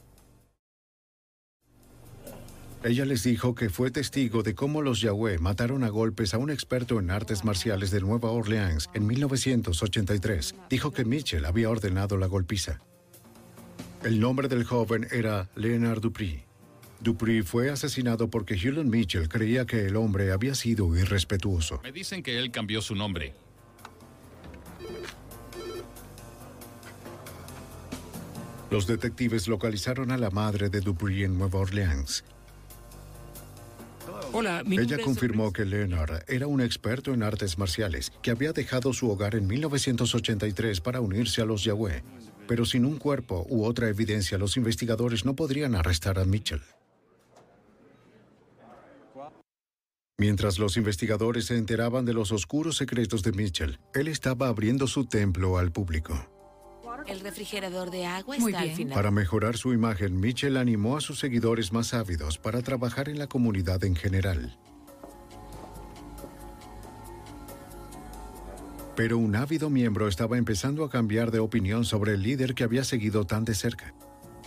Ella 2.81 3.03
les 3.03 3.23
dijo 3.23 3.55
que 3.55 3.69
fue 3.69 3.91
testigo 3.91 4.41
de 4.41 4.55
cómo 4.55 4.81
los 4.81 5.01
Yahweh 5.01 5.37
mataron 5.37 5.83
a 5.83 5.89
golpes 5.89 6.33
a 6.33 6.37
un 6.37 6.49
experto 6.49 6.99
en 6.99 7.11
artes 7.11 7.43
marciales 7.43 7.91
de 7.91 7.99
Nueva 7.99 8.31
Orleans 8.31 8.89
en 8.93 9.05
1983. 9.05 10.55
Dijo 10.69 10.91
que 10.91 11.03
Mitchell 11.03 11.43
había 11.43 11.69
ordenado 11.69 12.17
la 12.17 12.27
golpiza. 12.27 12.79
El 14.03 14.21
nombre 14.21 14.47
del 14.47 14.63
joven 14.63 15.05
era 15.11 15.49
Leonard 15.55 15.99
Dupree. 15.99 16.45
Dupree 17.01 17.43
fue 17.43 17.69
asesinado 17.69 18.29
porque 18.29 18.55
Hewlett 18.55 18.85
Mitchell 18.85 19.27
creía 19.27 19.65
que 19.65 19.87
el 19.87 19.97
hombre 19.97 20.31
había 20.31 20.55
sido 20.55 20.95
irrespetuoso. 20.95 21.81
Me 21.83 21.91
dicen 21.91 22.23
que 22.23 22.39
él 22.39 22.49
cambió 22.51 22.81
su 22.81 22.95
nombre. 22.95 23.33
Los 28.73 28.87
detectives 28.87 29.47
localizaron 29.47 30.09
a 30.09 30.17
la 30.17 30.31
madre 30.31 30.67
de 30.67 30.81
Dupree 30.81 31.25
en 31.25 31.37
Nueva 31.37 31.59
Orleans. 31.59 32.23
Hola, 34.31 34.63
mi 34.65 34.79
Ella 34.79 34.95
es- 34.95 35.03
confirmó 35.03 35.53
que 35.53 35.63
Leonard 35.63 36.23
era 36.27 36.47
un 36.47 36.59
experto 36.59 37.13
en 37.13 37.21
artes 37.21 37.59
marciales, 37.59 38.11
que 38.23 38.31
había 38.31 38.51
dejado 38.51 38.91
su 38.91 39.11
hogar 39.11 39.35
en 39.35 39.45
1983 39.45 40.81
para 40.81 41.01
unirse 41.01 41.43
a 41.43 41.45
los 41.45 41.63
Yahweh. 41.63 42.01
Pero 42.47 42.65
sin 42.65 42.85
un 42.85 42.97
cuerpo 42.97 43.45
u 43.47 43.63
otra 43.63 43.89
evidencia, 43.89 44.39
los 44.39 44.57
investigadores 44.57 45.23
no 45.23 45.35
podrían 45.35 45.75
arrestar 45.75 46.17
a 46.17 46.25
Mitchell. 46.25 46.63
Mientras 50.17 50.57
los 50.57 50.77
investigadores 50.77 51.45
se 51.45 51.57
enteraban 51.57 52.05
de 52.05 52.13
los 52.13 52.31
oscuros 52.31 52.75
secretos 52.77 53.21
de 53.21 53.33
Mitchell, 53.33 53.77
él 53.93 54.07
estaba 54.07 54.47
abriendo 54.47 54.87
su 54.87 55.05
templo 55.05 55.59
al 55.59 55.71
público. 55.71 56.27
El 57.07 57.19
refrigerador 57.19 57.91
de 57.91 58.05
agua 58.05 58.37
Muy 58.37 58.51
está 58.51 58.63
al 58.63 58.71
final. 58.71 58.95
Para 58.95 59.11
mejorar 59.11 59.57
su 59.57 59.73
imagen, 59.73 60.19
Mitchell 60.19 60.57
animó 60.57 60.97
a 60.97 61.01
sus 61.01 61.19
seguidores 61.19 61.71
más 61.73 61.93
ávidos 61.93 62.37
para 62.37 62.61
trabajar 62.61 63.09
en 63.09 63.19
la 63.19 63.27
comunidad 63.27 63.83
en 63.83 63.95
general. 63.95 64.57
Pero 68.95 69.17
un 69.17 69.35
ávido 69.35 69.69
miembro 69.69 70.07
estaba 70.07 70.37
empezando 70.37 70.83
a 70.83 70.89
cambiar 70.89 71.31
de 71.31 71.39
opinión 71.39 71.83
sobre 71.83 72.13
el 72.13 72.21
líder 72.21 72.53
que 72.53 72.63
había 72.63 72.83
seguido 72.83 73.25
tan 73.25 73.43
de 73.43 73.55
cerca. 73.55 73.93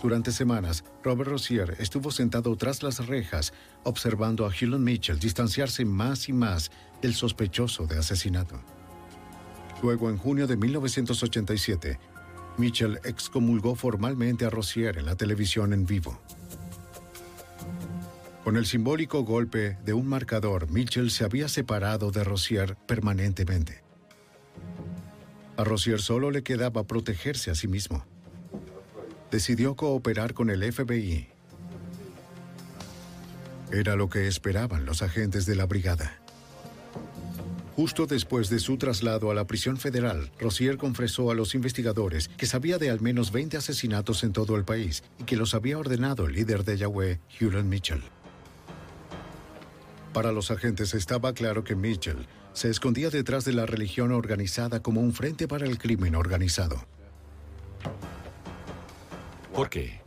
Durante 0.01 0.31
semanas, 0.31 0.83
Robert 1.03 1.29
Rozier 1.29 1.75
estuvo 1.79 2.11
sentado 2.11 2.55
tras 2.55 2.83
las 2.83 3.07
rejas, 3.07 3.51
observando 3.83 4.45
a 4.45 4.53
Hewlett 4.53 4.79
Mitchell 4.79 5.19
distanciarse 5.19 5.85
más 5.85 6.29
y 6.29 6.33
más 6.33 6.71
del 7.01 7.13
sospechoso 7.13 7.87
de 7.87 7.97
asesinato. 7.97 8.59
Luego, 9.81 10.09
en 10.09 10.17
junio 10.17 10.47
de 10.47 10.55
1987, 10.55 11.99
Mitchell 12.57 12.99
excomulgó 13.03 13.75
formalmente 13.75 14.45
a 14.45 14.49
Rozier 14.49 14.97
en 14.97 15.05
la 15.05 15.15
televisión 15.15 15.73
en 15.73 15.85
vivo. 15.85 16.19
Con 18.43 18.55
el 18.55 18.65
simbólico 18.65 19.23
golpe 19.23 19.77
de 19.83 19.93
un 19.93 20.07
marcador, 20.07 20.69
Mitchell 20.71 21.11
se 21.11 21.25
había 21.25 21.49
separado 21.49 22.11
de 22.11 22.23
Rozier 22.23 22.77
permanentemente. 22.87 23.83
A 25.57 25.63
Rozier 25.63 26.01
solo 26.01 26.31
le 26.31 26.43
quedaba 26.43 26.85
protegerse 26.85 27.51
a 27.51 27.55
sí 27.55 27.67
mismo. 27.67 28.05
Decidió 29.31 29.75
cooperar 29.75 30.33
con 30.33 30.49
el 30.49 30.71
FBI. 30.71 31.27
Era 33.71 33.95
lo 33.95 34.09
que 34.09 34.27
esperaban 34.27 34.85
los 34.85 35.01
agentes 35.01 35.45
de 35.45 35.55
la 35.55 35.65
brigada. 35.65 36.21
Justo 37.77 38.07
después 38.07 38.49
de 38.49 38.57
su 38.57 38.77
traslado 38.77 39.29
a 39.29 39.35
la 39.35 39.45
prisión 39.45 39.77
federal, 39.77 40.31
Rozier 40.39 40.77
confesó 40.77 41.29
a 41.29 41.35
los 41.35 41.53
investigadores 41.53 42.27
que 42.27 42.47
sabía 42.47 42.79
de 42.79 42.89
al 42.89 43.01
menos 43.01 43.31
20 43.31 43.55
asesinatos 43.55 44.23
en 44.23 44.33
todo 44.33 44.55
el 44.55 44.65
país 44.65 45.03
y 45.19 45.25
que 45.25 45.37
los 45.37 45.53
había 45.53 45.77
ordenado 45.77 46.25
el 46.25 46.33
líder 46.33 46.65
de 46.65 46.75
Yahweh, 46.75 47.19
Hewlett 47.39 47.65
Mitchell. 47.65 48.01
Para 50.11 50.31
los 50.31 50.49
agentes 50.49 50.95
estaba 50.95 51.33
claro 51.33 51.63
que 51.63 51.75
Mitchell 51.75 52.25
se 52.53 52.71
escondía 52.71 53.11
detrás 53.11 53.45
de 53.45 53.53
la 53.53 53.67
religión 53.67 54.11
organizada 54.11 54.81
como 54.81 54.99
un 54.99 55.13
frente 55.13 55.47
para 55.47 55.67
el 55.67 55.77
crimen 55.77 56.15
organizado. 56.15 56.83
¿Por 59.53 59.69
qué? 59.69 60.06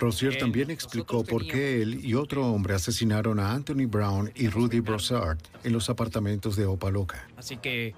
Rozier 0.00 0.38
también 0.38 0.70
explicó 0.70 1.22
por 1.24 1.46
qué 1.46 1.82
él 1.82 2.04
y 2.04 2.14
otro 2.14 2.46
hombre 2.46 2.74
asesinaron 2.74 3.38
a 3.38 3.52
Anthony 3.52 3.86
Brown 3.86 4.32
y 4.34 4.48
Rudy 4.48 4.80
Brossard 4.80 5.38
en 5.62 5.72
los 5.72 5.90
apartamentos 5.90 6.56
de 6.56 6.64
Opaloca. 6.64 7.28
Así 7.36 7.58
que 7.58 7.94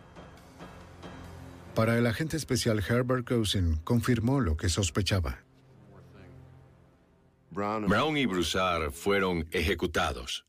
Para 1.74 1.96
el 1.96 2.06
agente 2.06 2.36
especial 2.36 2.84
Herbert 2.86 3.26
Cousin, 3.26 3.76
confirmó 3.84 4.40
lo 4.40 4.58
que 4.58 4.68
sospechaba. 4.68 5.38
Brown 7.50 8.16
y 8.16 8.26
Broussard 8.26 8.90
fueron 8.92 9.46
ejecutados. 9.52 10.46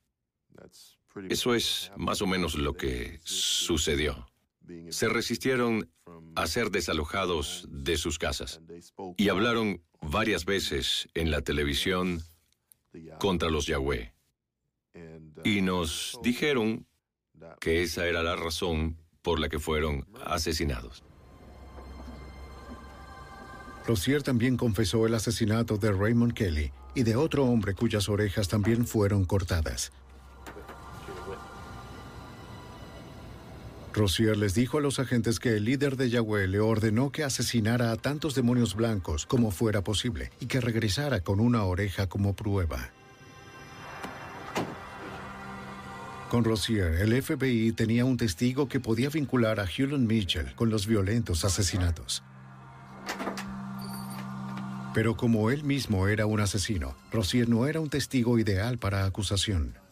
Eso 1.30 1.54
es 1.54 1.92
más 1.96 2.22
o 2.22 2.28
menos 2.28 2.56
lo 2.56 2.74
que 2.74 3.20
sucedió. 3.24 4.26
Se 4.90 5.10
resistieron 5.10 5.90
a 6.36 6.48
ser 6.48 6.72
desalojados 6.72 7.68
de 7.70 7.98
sus 7.98 8.18
casas 8.18 8.62
y 9.18 9.30
hablaron 9.30 9.82
varias 10.02 10.46
veces 10.46 11.08
en 11.14 11.32
la 11.32 11.42
televisión 11.42 12.22
contra 13.20 13.50
los 13.50 13.66
Yahweh. 13.68 14.14
Y 15.44 15.62
nos 15.62 16.20
dijeron 16.24 16.86
que 17.60 17.84
esa 17.84 18.08
era 18.08 18.24
la 18.24 18.36
razón 18.36 18.98
por 19.22 19.40
la 19.40 19.50
que 19.50 19.60
fueron 19.60 20.06
asesinados. 20.26 21.04
Rosier 23.86 24.24
también 24.24 24.56
confesó 24.56 25.06
el 25.06 25.14
asesinato 25.14 25.78
de 25.78 25.92
Raymond 25.92 26.34
Kelly 26.34 26.72
y 26.96 27.04
de 27.04 27.16
otro 27.16 27.46
hombre 27.46 27.74
cuyas 27.74 28.08
orejas 28.08 28.48
también 28.48 28.86
fueron 28.88 29.26
cortadas. 29.26 29.92
Rosier 33.94 34.36
les 34.38 34.56
dijo 34.56 34.80
a 34.80 34.82
los 34.82 35.00
agentes 35.00 35.40
que 35.40 35.56
el 35.56 35.66
líder 35.66 35.98
de 35.98 36.10
Yahweh 36.10 36.48
le 36.48 36.60
ordenó 36.60 37.12
que 37.12 37.24
asesinara 37.24 37.92
a 37.92 37.96
tantos 37.96 38.34
demonios 38.34 38.76
blancos 38.76 39.28
como 39.28 39.52
fuera 39.52 39.84
posible 39.84 40.32
y 40.40 40.48
que 40.48 40.60
regresara 40.62 41.22
con 41.22 41.40
una 41.40 41.64
oreja 41.64 42.08
como 42.08 42.36
prueba. 42.36 42.92
Con 46.30 46.44
Rosier, 46.44 46.96
el 46.96 47.22
FBI 47.22 47.74
tenía 47.74 48.06
un 48.06 48.18
testigo 48.18 48.68
que 48.68 48.80
podía 48.80 49.10
vincular 49.10 49.60
a 49.60 49.68
Hewlett 49.68 50.00
Mitchell 50.00 50.56
con 50.56 50.72
los 50.72 50.88
violentos 50.88 51.46
asesinatos. 51.46 52.24
Pero 54.96 55.16
como 55.16 55.52
él 55.52 55.64
mismo 55.64 56.08
era 56.08 56.26
un 56.26 56.40
asesino, 56.40 56.96
Rosier 57.12 57.48
no 57.48 57.68
era 57.68 57.80
un 57.80 57.90
testigo 57.90 58.40
ideal 58.40 58.80
para 58.80 59.06
acusación. 59.06 59.83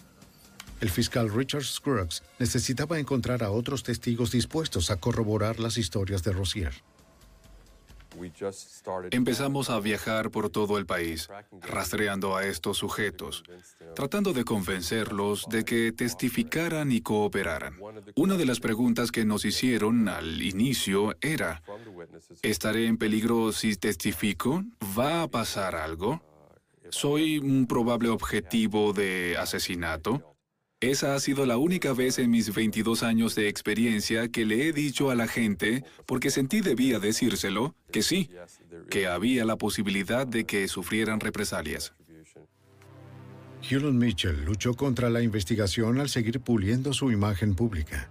El 0.82 0.90
fiscal 0.90 1.32
Richard 1.32 1.64
Scruggs 1.64 2.24
necesitaba 2.40 2.98
encontrar 2.98 3.44
a 3.44 3.52
otros 3.52 3.84
testigos 3.84 4.32
dispuestos 4.32 4.90
a 4.90 4.98
corroborar 4.98 5.60
las 5.60 5.78
historias 5.78 6.24
de 6.24 6.34
Rosier. 6.34 6.74
Empezamos 9.12 9.70
a 9.70 9.80
viajar 9.80 10.32
por 10.32 10.50
todo 10.50 10.78
el 10.78 10.86
país, 10.86 11.30
rastreando 11.62 12.36
a 12.36 12.46
estos 12.46 12.78
sujetos, 12.78 13.44
tratando 13.96 14.34
de 14.34 14.44
convencerlos 14.44 15.48
de 15.50 15.64
que 15.64 15.92
testificaran 15.92 16.92
y 16.92 17.02
cooperaran. 17.02 17.78
Una 18.16 18.36
de 18.36 18.46
las 18.46 18.60
preguntas 18.60 19.12
que 19.12 19.24
nos 19.24 19.46
hicieron 19.46 20.10
al 20.10 20.42
inicio 20.42 21.16
era, 21.22 21.62
¿estaré 22.42 22.88
en 22.88 22.98
peligro 22.98 23.52
si 23.52 23.76
testifico? 23.76 24.64
¿Va 24.98 25.22
a 25.22 25.28
pasar 25.28 25.76
algo? 25.76 26.22
¿Soy 26.90 27.38
un 27.38 27.68
probable 27.68 28.10
objetivo 28.10 28.92
de 28.92 29.38
asesinato? 29.38 30.31
Esa 30.82 31.14
ha 31.14 31.20
sido 31.20 31.46
la 31.46 31.58
única 31.58 31.94
vez 31.94 32.18
en 32.18 32.32
mis 32.32 32.56
22 32.56 33.04
años 33.04 33.36
de 33.36 33.48
experiencia 33.48 34.30
que 34.30 34.46
le 34.46 34.68
he 34.68 34.74
dicho 34.74 35.12
a 35.12 35.16
la 35.16 35.28
gente, 35.28 35.86
porque 36.08 36.32
sentí 36.32 36.62
debía 36.62 36.98
decírselo, 36.98 37.76
que 37.92 38.02
sí, 38.02 38.32
que 38.90 39.06
había 39.06 39.46
la 39.46 39.58
posibilidad 39.58 40.26
de 40.26 40.46
que 40.46 40.68
sufrieran 40.68 41.20
represalias. 41.20 41.94
Hewlett 43.62 43.94
Mitchell 43.94 44.44
luchó 44.44 44.74
contra 44.74 45.12
la 45.12 45.22
investigación 45.22 46.00
al 46.00 46.10
seguir 46.10 46.40
puliendo 46.40 46.94
su 46.94 47.12
imagen 47.12 47.54
pública. 47.54 48.10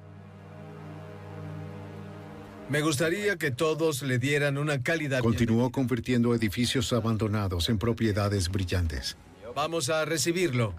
Me 2.69 2.83
gustaría 2.83 3.37
que 3.37 3.51
todos 3.51 4.03
le 4.03 4.21
dieran 4.21 4.59
una 4.59 4.81
calidad. 4.81 5.23
Continuó 5.23 5.73
convirtiendo 5.73 6.37
edificios 6.37 6.93
abandonados 6.93 7.69
en 7.69 7.79
propiedades 7.79 8.49
brillantes. 8.49 9.17
Vamos 9.57 9.91
a 9.91 10.05
recibirlo. 10.05 10.73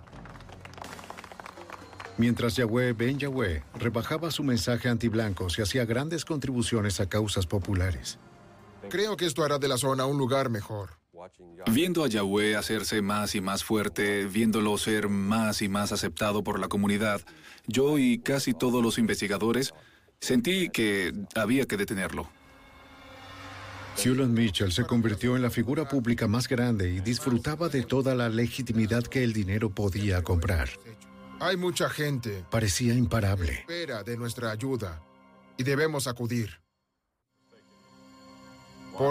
Mientras 2.18 2.56
Yahweh 2.56 2.94
Ben 2.94 3.18
Yahweh 3.18 3.64
rebajaba 3.76 4.32
su 4.32 4.44
mensaje 4.44 4.90
antiblancos 4.90 5.58
y 5.58 5.62
hacía 5.62 5.86
grandes 5.86 6.26
contribuciones 6.26 7.00
a 7.00 7.08
causas 7.08 7.48
populares. 7.48 8.20
Creo 8.90 9.16
que 9.18 9.26
esto 9.26 9.44
hará 9.44 9.60
de 9.60 9.68
la 9.68 9.78
zona 9.78 10.06
un 10.06 10.18
lugar 10.18 10.50
mejor. 10.50 11.02
Viendo 11.72 12.04
a 12.04 12.08
Yahweh 12.08 12.56
hacerse 12.56 13.02
más 13.02 13.36
y 13.36 13.42
más 13.42 13.64
fuerte, 13.64 14.26
viéndolo 14.26 14.78
ser 14.78 15.08
más 15.08 15.62
y 15.62 15.70
más 15.70 15.92
aceptado 15.92 16.44
por 16.44 16.60
la 16.60 16.68
comunidad, 16.68 17.22
yo 17.68 18.00
y 18.00 18.18
casi 18.20 18.54
todos 18.54 18.84
los 18.84 18.98
investigadores 18.98 19.74
sentí 20.20 20.70
que 20.70 21.14
había 21.36 21.66
que 21.66 21.78
detenerlo. 21.78 22.28
Hewlett 24.04 24.30
Mitchell 24.30 24.72
se 24.72 24.86
convirtió 24.86 25.36
en 25.36 25.42
la 25.42 25.50
figura 25.50 25.88
pública 25.88 26.28
más 26.28 26.48
grande 26.48 26.92
y 26.92 27.02
disfrutaba 27.02 27.70
de 27.70 27.84
toda 27.84 28.16
la 28.16 28.30
legitimidad 28.30 29.04
que 29.04 29.24
el 29.24 29.34
dinero 29.34 29.70
podía 29.70 30.24
comprar. 30.24 30.70
Hay 31.42 31.58
mucha 31.58 31.90
gente. 31.90 32.46
Parecía 32.52 32.94
imparable. 32.94 33.52
espera 33.52 34.04
de 34.04 34.16
nuestra 34.16 34.52
ayuda 34.52 35.02
y 35.58 35.64
debemos 35.64 36.06
acudir. 36.06 36.62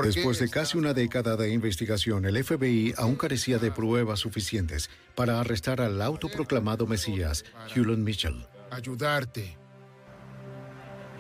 Después 0.04 0.38
de 0.38 0.48
casi 0.48 0.78
una 0.78 0.94
década 0.94 1.36
de 1.36 1.50
investigación, 1.50 2.24
el 2.24 2.44
FBI 2.44 2.94
aún 2.96 3.16
carecía 3.16 3.58
de 3.58 3.72
pruebas 3.72 4.20
suficientes 4.20 4.90
para 5.16 5.40
arrestar 5.40 5.80
al 5.80 6.00
autoproclamado 6.00 6.86
Mesías, 6.86 7.44
Hewlett 7.74 7.98
Mitchell. 7.98 8.46
Ayudarte. 8.70 9.58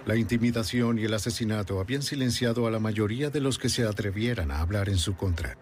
La 0.06 0.14
intimidación 0.14 1.00
y 1.00 1.04
el 1.06 1.14
asesinato 1.14 1.80
habían 1.80 2.02
silenciado 2.02 2.68
a 2.68 2.70
la 2.70 2.78
mayoría 2.78 3.30
de 3.30 3.40
los 3.40 3.58
que 3.58 3.68
se 3.68 3.84
atrevieran 3.84 4.52
a 4.52 4.60
hablar 4.60 4.88
en 4.88 4.98
su 4.98 5.16
contra. 5.16 5.58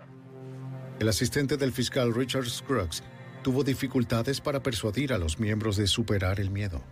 El 1.01 1.09
asistente 1.09 1.57
del 1.57 1.73
fiscal 1.73 2.13
Richard 2.15 2.51
Scruggs 2.51 3.03
tuvo 3.49 3.65
dificultades 3.65 4.43
para 4.43 4.63
persuadir 4.63 5.11
a 5.15 5.17
los 5.17 5.39
miembros 5.39 5.79
de 5.79 5.87
superar 5.87 6.39
el 6.39 6.51
miedo. 6.51 6.85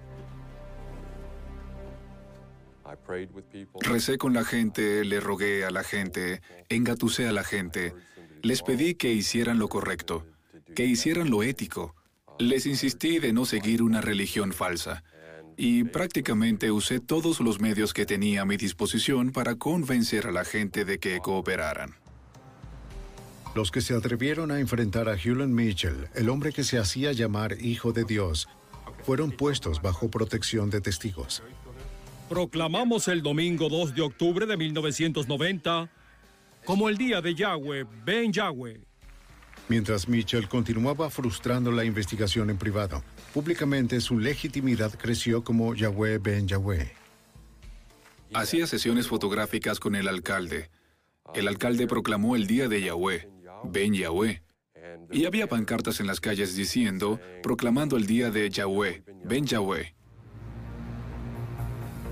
Recé 3.83 4.17
con 4.17 4.33
la 4.33 4.43
gente, 4.43 5.05
le 5.05 5.21
rogué 5.21 5.67
a 5.67 5.71
la 5.71 5.85
gente, 5.85 6.41
engatusé 6.71 7.29
a 7.29 7.33
la 7.33 7.45
gente, 7.45 7.93
les 8.41 8.63
pedí 8.63 8.95
que 8.95 9.13
hicieran 9.13 9.59
lo 9.59 9.69
correcto, 9.69 10.25
que 10.75 10.87
hicieran 10.87 11.29
lo 11.29 11.43
ético. 11.43 11.95
Les 12.39 12.65
insistí 12.65 13.19
de 13.19 13.35
no 13.35 13.45
seguir 13.45 13.83
una 13.83 14.01
religión 14.01 14.55
falsa. 14.55 15.05
Y 15.59 15.85
prácticamente 15.85 16.71
usé 16.71 17.01
todos 17.01 17.41
los 17.41 17.61
medios 17.61 17.93
que 17.93 18.07
tenía 18.07 18.41
a 18.41 18.47
mi 18.47 18.57
disposición 18.57 19.31
para 19.31 19.57
convencer 19.57 20.27
a 20.27 20.33
la 20.33 20.47
gente 20.47 20.87
de 20.87 20.99
que 20.99 21.19
cooperaran. 21.19 22.06
Los 23.57 23.71
que 23.71 23.81
se 23.81 23.95
atrevieron 23.95 24.51
a 24.51 24.61
enfrentar 24.61 25.09
a 25.09 25.17
Hewlett 25.17 25.49
Mitchell, 25.49 26.09
el 26.15 26.29
hombre 26.29 26.53
que 26.53 26.63
se 26.63 26.77
hacía 26.79 27.13
llamar 27.13 27.57
Hijo 27.59 27.91
de 27.91 28.05
Dios, 28.05 28.49
fueron 29.03 29.31
puestos 29.31 29.81
bajo 29.81 30.11
protección 30.11 30.69
de 30.69 30.83
testigos. 30.83 31.43
Proclamamos 32.29 33.09
el 33.09 33.23
domingo 33.23 33.71
2 33.71 33.95
de 33.95 34.03
octubre 34.03 34.45
de 34.45 34.59
1990 34.59 35.91
como 36.67 36.91
el 36.91 36.99
día 36.99 37.23
de 37.23 37.35
Yahweh, 37.35 37.87
Ben 38.05 38.31
Yahweh. 38.31 38.79
Mientras 39.71 40.07
Mitchell 40.07 40.49
continuaba 40.49 41.09
frustrando 41.09 41.73
la 41.73 41.87
investigación 41.87 42.51
en 42.51 42.59
privado, 42.59 43.03
públicamente 43.33 44.03
su 44.03 44.19
legitimidad 44.19 44.93
creció 44.99 45.43
como 45.43 45.75
Yahweh 45.75 46.19
Ben 46.19 46.47
Yahweh. 46.47 46.93
Hacía 48.35 48.67
sesiones 48.67 49.09
fotográficas 49.09 49.81
con 49.81 49.95
el 49.95 50.09
alcalde. 50.09 50.69
El 51.35 51.49
alcalde 51.49 51.87
proclamó 51.87 52.37
el 52.37 52.47
día 52.47 52.69
de 52.69 52.83
Yahweh. 52.83 53.36
Ben 53.71 53.95
Yahweh. 53.95 54.43
Y 55.11 55.25
había 55.27 55.49
pancartas 55.49 56.01
en 56.01 56.07
las 56.07 56.21
calles 56.21 56.57
diciendo, 56.57 57.21
proclamando 57.43 57.97
el 57.97 58.07
día 58.07 58.31
de 58.31 58.49
Yahweh, 58.51 59.05
Ben 59.25 59.47
Yahweh. 59.47 59.95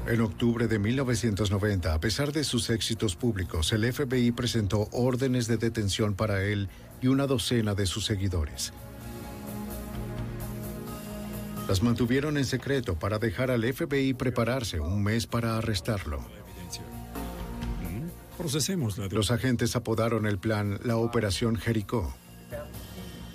En 0.06 0.20
octubre 0.20 0.68
de 0.68 0.78
1990, 0.78 1.94
a 1.94 2.00
pesar 2.00 2.32
de 2.32 2.44
sus 2.44 2.68
éxitos 2.68 3.16
públicos, 3.16 3.72
el 3.72 3.90
FBI 3.90 4.32
presentó 4.32 4.88
órdenes 4.92 5.46
de 5.46 5.56
detención 5.56 6.14
para 6.14 6.44
él 6.44 6.68
y 7.00 7.06
una 7.06 7.26
docena 7.26 7.74
de 7.74 7.86
sus 7.86 8.04
seguidores. 8.04 8.74
Las 11.66 11.82
mantuvieron 11.82 12.36
en 12.36 12.44
secreto 12.44 12.98
para 12.98 13.18
dejar 13.18 13.50
al 13.50 13.64
FBI 13.64 14.12
prepararse 14.12 14.80
un 14.80 15.02
mes 15.02 15.26
para 15.26 15.56
arrestarlo. 15.56 16.22
Los 19.10 19.30
agentes 19.30 19.76
apodaron 19.76 20.26
el 20.26 20.38
plan 20.38 20.78
la 20.84 20.96
Operación 20.96 21.56
Jericó. 21.56 22.14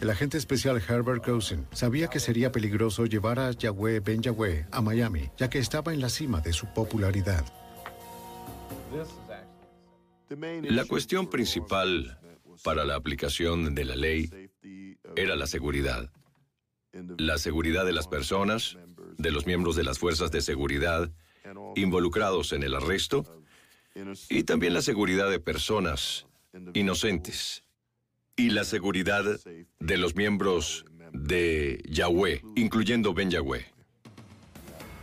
El 0.01 0.09
agente 0.09 0.37
especial 0.37 0.81
Herbert 0.87 1.23
Cousin 1.23 1.65
sabía 1.71 2.07
que 2.07 2.19
sería 2.19 2.51
peligroso 2.51 3.05
llevar 3.05 3.39
a 3.39 3.51
Yahweh 3.51 3.99
Ben 3.99 4.21
Yahweh 4.21 4.67
a 4.71 4.81
Miami, 4.81 5.29
ya 5.37 5.49
que 5.49 5.59
estaba 5.59 5.93
en 5.93 5.99
la 5.99 6.09
cima 6.09 6.41
de 6.41 6.53
su 6.53 6.67
popularidad. 6.73 7.45
La 10.63 10.85
cuestión 10.85 11.29
principal 11.29 12.19
para 12.63 12.85
la 12.85 12.95
aplicación 12.95 13.75
de 13.75 13.85
la 13.85 13.95
ley 13.95 14.29
era 15.15 15.35
la 15.35 15.47
seguridad. 15.47 16.11
La 17.17 17.37
seguridad 17.37 17.85
de 17.85 17.93
las 17.93 18.07
personas, 18.07 18.77
de 19.17 19.31
los 19.31 19.45
miembros 19.45 19.75
de 19.75 19.83
las 19.83 19.99
fuerzas 19.99 20.31
de 20.31 20.41
seguridad 20.41 21.11
involucrados 21.75 22.53
en 22.53 22.63
el 22.63 22.75
arresto 22.75 23.38
y 24.29 24.43
también 24.43 24.73
la 24.73 24.81
seguridad 24.81 25.29
de 25.29 25.39
personas 25.39 26.25
inocentes 26.73 27.63
y 28.35 28.49
la 28.51 28.63
seguridad 28.63 29.23
de 29.79 29.97
los 29.97 30.15
miembros 30.15 30.85
de 31.11 31.83
Yahweh, 31.89 32.41
incluyendo 32.55 33.13
Ben 33.13 33.29
Yahweh. 33.29 33.65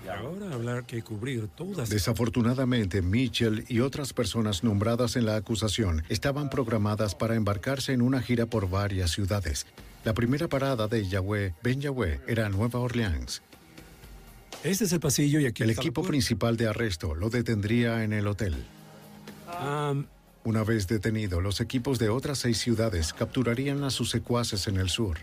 Ahora 0.09 0.55
hablar 0.55 0.86
que 0.86 1.03
cubrir 1.03 1.49
todas. 1.49 1.90
Desafortunadamente, 1.90 3.03
Mitchell 3.03 3.64
y 3.68 3.80
otras 3.80 4.12
personas 4.12 4.62
nombradas 4.64 5.16
en 5.16 5.26
la 5.26 5.36
acusación 5.36 6.05
estaban 6.09 6.49
programadas 6.49 7.14
para 7.14 7.34
embarcarse 7.34 7.92
en 7.92 8.03
una 8.03 8.22
gira 8.22 8.47
por 8.47 8.70
varias 8.70 9.11
ciudades. 9.11 9.66
La 10.05 10.14
primera 10.14 10.49
parada 10.49 10.86
de 10.86 11.07
Yahweh, 11.07 11.55
Ben 11.62 11.80
Yahweh, 11.80 12.20
era 12.28 12.49
Nueva 12.49 12.78
Orleans. 12.78 13.42
Este 14.62 14.84
es 14.84 14.92
el 14.92 15.01
pasillo 15.01 15.40
y 15.40 15.47
aquí 15.47 15.64
El 15.64 15.70
equipo 15.70 16.03
principal 16.03 16.57
de 16.57 16.68
arresto 16.68 17.14
lo 17.14 17.28
detendría 17.28 18.03
en 18.05 18.12
el 18.12 18.26
hotel. 18.26 18.64
Una 20.46 20.62
vez 20.62 20.86
detenido, 20.86 21.40
los 21.40 21.61
equipos 21.61 21.98
de 21.98 22.09
otras 22.09 22.38
seis 22.38 22.59
ciudades 22.59 23.12
capturarían 23.12 23.82
a 23.82 23.90
sus 23.90 24.11
secuaces 24.11 24.68
en 24.68 24.76
el 24.76 24.88
sur. 24.88 25.18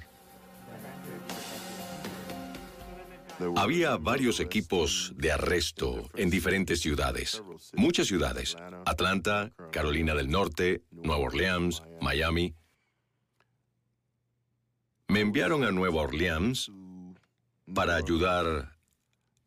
Había 3.56 3.98
varios 3.98 4.40
equipos 4.40 5.14
de 5.16 5.32
arresto 5.32 6.10
en 6.16 6.30
diferentes 6.30 6.82
ciudades. 6.82 7.42
Muchas 7.74 8.08
ciudades. 8.08 8.58
Atlanta, 8.86 9.52
Carolina 9.72 10.14
del 10.14 10.30
Norte, 10.30 10.84
Nueva 10.92 11.24
Orleans, 11.24 11.84
Miami. 12.02 12.54
Me 15.08 15.22
enviaron 15.22 15.64
a 15.64 15.72
Nueva 15.72 16.02
Orleans 16.02 16.72
para 17.74 17.96
ayudar 17.96 18.78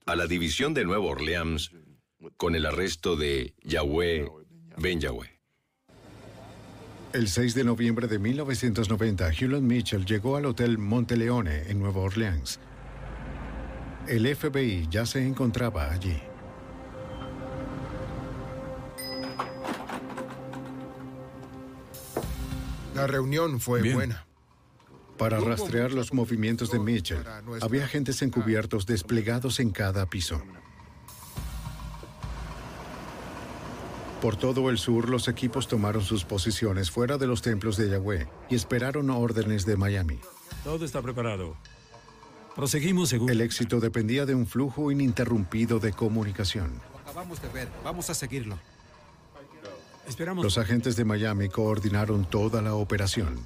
a 0.06 0.16
la 0.16 0.26
división 0.26 0.72
de 0.72 0.84
Nueva 0.84 1.04
Orleans 1.04 1.70
con 2.36 2.54
el 2.54 2.66
arresto 2.66 3.16
de 3.16 3.54
Yahweh 3.62 4.45
Ben 4.76 5.00
Yahweh. 5.00 5.30
El 7.12 7.28
6 7.28 7.54
de 7.54 7.64
noviembre 7.64 8.08
de 8.08 8.18
1990, 8.18 9.30
Hewlett 9.32 9.62
Mitchell 9.62 10.04
llegó 10.04 10.36
al 10.36 10.44
Hotel 10.44 10.76
Monteleone 10.76 11.70
en 11.70 11.78
Nueva 11.78 12.00
Orleans. 12.00 12.60
El 14.06 14.36
FBI 14.36 14.86
ya 14.90 15.06
se 15.06 15.26
encontraba 15.26 15.90
allí. 15.90 16.20
La 22.94 23.06
reunión 23.06 23.60
fue 23.60 23.92
buena. 23.92 24.26
Para 25.16 25.40
rastrear 25.40 25.92
los 25.92 26.12
movimientos 26.12 26.70
de 26.70 26.78
Mitchell, 26.78 27.24
había 27.62 27.84
agentes 27.84 28.20
encubiertos 28.20 28.84
desplegados 28.84 29.58
en 29.60 29.70
cada 29.70 30.06
piso. 30.06 30.42
Por 34.20 34.36
todo 34.36 34.70
el 34.70 34.78
sur, 34.78 35.10
los 35.10 35.28
equipos 35.28 35.68
tomaron 35.68 36.02
sus 36.02 36.24
posiciones 36.24 36.90
fuera 36.90 37.18
de 37.18 37.26
los 37.26 37.42
templos 37.42 37.76
de 37.76 37.90
Yahweh 37.90 38.26
y 38.48 38.54
esperaron 38.54 39.10
órdenes 39.10 39.66
de 39.66 39.76
Miami. 39.76 40.18
Todo 40.64 40.84
está 40.84 41.02
preparado. 41.02 41.56
Proseguimos 42.54 43.10
según... 43.10 43.28
El 43.28 43.42
éxito 43.42 43.78
dependía 43.78 44.24
de 44.24 44.34
un 44.34 44.46
flujo 44.46 44.90
ininterrumpido 44.90 45.78
de 45.78 45.92
comunicación. 45.92 46.80
Acabamos 47.02 47.42
de 47.42 47.48
ver. 47.50 47.68
Vamos 47.84 48.08
a 48.08 48.14
seguirlo. 48.14 48.58
Esperamos. 50.08 50.42
Los 50.42 50.56
agentes 50.56 50.96
de 50.96 51.04
Miami 51.04 51.50
coordinaron 51.50 52.24
toda 52.24 52.62
la 52.62 52.74
operación. 52.74 53.44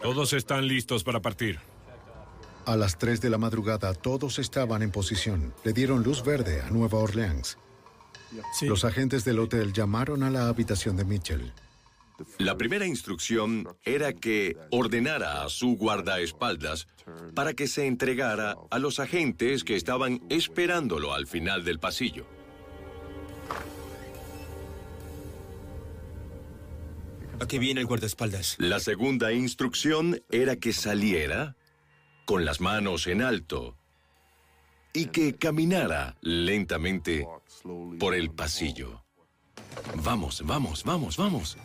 Todos 0.00 0.32
están 0.34 0.68
listos 0.68 1.02
para 1.02 1.20
partir. 1.20 1.58
A 2.66 2.76
las 2.76 2.96
3 2.98 3.20
de 3.20 3.30
la 3.30 3.38
madrugada 3.38 3.92
todos 3.94 4.38
estaban 4.38 4.82
en 4.82 4.90
posición. 4.90 5.52
Le 5.64 5.72
dieron 5.72 6.02
luz 6.02 6.22
verde 6.22 6.62
a 6.62 6.70
Nueva 6.70 6.98
Orleans. 6.98 7.58
Los 8.62 8.84
agentes 8.84 9.24
del 9.24 9.38
hotel 9.38 9.72
llamaron 9.72 10.22
a 10.22 10.30
la 10.30 10.48
habitación 10.48 10.96
de 10.96 11.04
Mitchell. 11.04 11.52
La 12.38 12.56
primera 12.56 12.86
instrucción 12.86 13.66
era 13.84 14.12
que 14.12 14.56
ordenara 14.70 15.42
a 15.42 15.48
su 15.48 15.76
guardaespaldas 15.76 16.86
para 17.34 17.54
que 17.54 17.66
se 17.66 17.86
entregara 17.86 18.54
a 18.70 18.78
los 18.78 19.00
agentes 19.00 19.64
que 19.64 19.74
estaban 19.74 20.22
esperándolo 20.28 21.12
al 21.12 21.26
final 21.26 21.64
del 21.64 21.80
pasillo. 21.80 22.24
Aquí 27.40 27.58
viene 27.58 27.80
el 27.80 27.86
guardaespaldas. 27.86 28.56
La 28.58 28.78
segunda 28.78 29.32
instrucción 29.32 30.22
era 30.30 30.56
que 30.56 30.72
saliera 30.72 31.56
con 32.24 32.44
las 32.44 32.60
manos 32.60 33.06
en 33.08 33.22
alto 33.22 33.76
y 34.92 35.06
que 35.06 35.34
caminara 35.34 36.16
lentamente 36.20 37.26
por 37.98 38.14
el 38.14 38.30
pasillo. 38.30 39.02
Vamos, 39.96 40.42
vamos, 40.44 40.84
vamos, 40.84 41.16
vamos. 41.16 41.56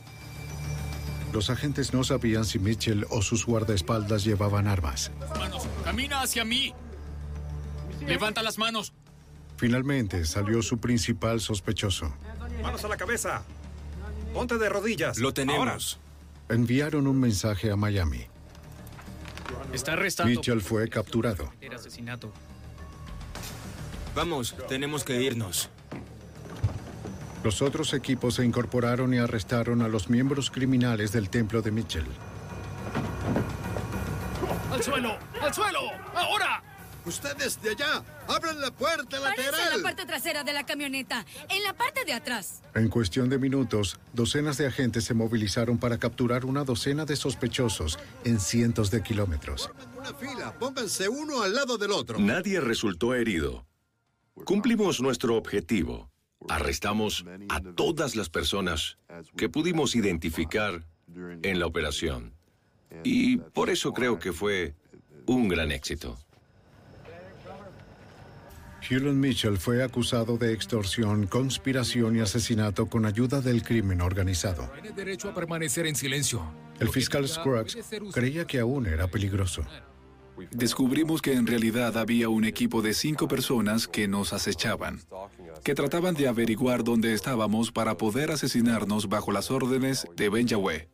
Los 1.34 1.50
agentes 1.50 1.93
no 1.93 2.04
sabían 2.04 2.45
si 2.45 2.58
Mitchell 2.58 3.06
o 3.10 3.22
sus 3.22 3.45
guardaespaldas 3.45 4.24
llevaban 4.24 4.68
armas. 4.68 5.12
Manos, 5.38 5.68
camina 5.84 6.22
hacia 6.22 6.43
mí. 6.43 6.74
Levanta 8.08 8.41
las 8.41 8.58
manos. 8.58 8.93
Finalmente 9.58 10.26
salió 10.26 10.62
su 10.62 10.80
principal 10.80 11.41
sospechoso. 11.41 12.14
Manos 12.64 12.84
a 12.84 12.88
la 12.88 12.97
cabeza. 12.97 13.43
Ponte 14.34 14.58
de 14.58 14.70
rodillas. 14.70 15.20
Lo 15.20 15.34
tenemos. 15.34 16.00
Enviaron 16.47 17.08
un 17.08 17.20
mensaje 17.20 17.70
a 17.70 17.76
Miami. 17.76 18.26
Está 19.74 19.93
arrestado. 19.93 20.30
Mitchell 20.30 20.62
fue 20.62 20.89
capturado. 20.89 21.52
Era 21.62 21.76
asesinato. 21.76 22.32
Vamos, 24.16 24.56
tenemos 24.68 25.04
que 25.04 25.22
irnos. 25.22 25.70
Los 27.44 27.62
otros 27.62 27.94
equipos 27.94 28.36
se 28.36 28.46
incorporaron 28.46 29.14
y 29.14 29.18
arrestaron 29.18 29.82
a 29.82 29.88
los 29.88 30.10
miembros 30.10 30.52
criminales 30.52 31.12
del 31.12 31.30
templo 31.30 31.62
de 31.62 31.72
Mitchell. 31.72 32.06
¡Al 34.72 34.84
suelo! 34.84 35.18
¡Al 35.42 35.54
suelo! 35.54 35.80
¡Ahora! 36.16 36.64
Ustedes 37.06 37.62
de 37.62 37.72
allá, 37.72 38.04
abran 38.28 38.60
la 38.60 38.72
puerta 38.72 39.20
lateral. 39.20 39.72
en 39.72 39.78
la 39.78 39.84
parte 39.84 40.06
trasera 40.06 40.44
de 40.44 40.52
la 40.52 40.66
camioneta, 40.66 41.26
en 41.50 41.64
la 41.64 41.74
parte 41.74 42.04
de 42.04 42.14
atrás. 42.14 42.62
En 42.76 42.90
cuestión 42.90 43.30
de 43.30 43.40
minutos, 43.40 43.98
docenas 44.14 44.58
de 44.58 44.68
agentes 44.68 45.06
se 45.06 45.14
movilizaron 45.14 45.78
para 45.78 45.98
capturar 45.98 46.46
una 46.46 46.66
docena 46.66 47.06
de 47.06 47.16
sospechosos 47.16 47.98
en 48.26 48.40
cientos 48.40 48.92
de 48.92 49.02
kilómetros. 49.02 49.72
Una 49.98 50.14
fila, 50.14 50.54
pónganse 50.60 51.08
uno 51.08 51.42
al 51.42 51.56
lado 51.56 51.78
del 51.78 51.92
otro. 51.92 52.20
Nadie 52.20 52.60
resultó 52.60 53.16
herido. 53.16 53.66
Cumplimos 54.46 55.02
nuestro 55.02 55.36
objetivo. 55.36 56.12
Arrestamos 56.48 57.26
a 57.50 57.60
todas 57.62 58.16
las 58.16 58.30
personas 58.30 58.98
que 59.36 59.50
pudimos 59.50 59.96
identificar 59.96 60.86
en 61.44 61.60
la 61.60 61.66
operación. 61.66 62.34
Y 63.04 63.38
por 63.38 63.70
eso 63.70 63.94
creo 63.94 64.20
que 64.20 64.32
fue 64.32 64.74
un 65.26 65.48
gran 65.48 65.72
éxito. 65.72 66.18
Hewlett 68.88 69.14
Mitchell 69.14 69.58
fue 69.58 69.84
acusado 69.84 70.38
de 70.38 70.54
extorsión, 70.54 71.28
conspiración 71.28 72.16
y 72.16 72.22
asesinato 72.22 72.88
con 72.88 73.06
ayuda 73.06 73.42
del 73.42 73.62
crimen 73.62 74.02
organizado. 74.02 74.72
Tiene 74.74 74.92
derecho 74.92 75.30
a 75.30 75.34
permanecer 75.34 75.86
en 75.86 75.96
silencio. 75.96 76.42
El 76.80 76.90
fiscal 76.90 77.28
Scruggs 77.28 77.78
creía 78.14 78.46
que 78.46 78.60
aún 78.60 78.88
era 78.88 79.08
peligroso. 79.08 79.64
Descubrimos 80.52 81.22
que 81.22 81.34
en 81.34 81.46
realidad 81.46 81.98
había 81.98 82.30
un 82.30 82.46
equipo 82.46 82.82
de 82.82 82.94
cinco 82.94 83.28
personas 83.28 83.88
que 83.88 84.08
nos 84.08 84.32
acechaban, 84.32 85.02
que 85.64 85.76
trataban 85.76 86.16
de 86.16 86.28
averiguar 86.28 86.84
dónde 86.84 87.14
estábamos 87.14 87.72
para 87.72 87.97
poder 87.97 88.32
asesinarnos 88.32 89.10
bajo 89.10 89.32
las 89.32 89.52
órdenes 89.52 90.08
de 90.16 90.30
Ben 90.30 90.47
Yahweh. 90.47 90.88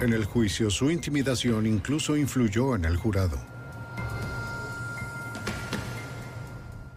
En 0.00 0.12
el 0.12 0.24
juicio, 0.24 0.68
su 0.68 0.90
intimidación 0.90 1.66
incluso 1.66 2.16
influyó 2.16 2.74
en 2.74 2.84
el 2.84 2.96
jurado. 2.96 3.38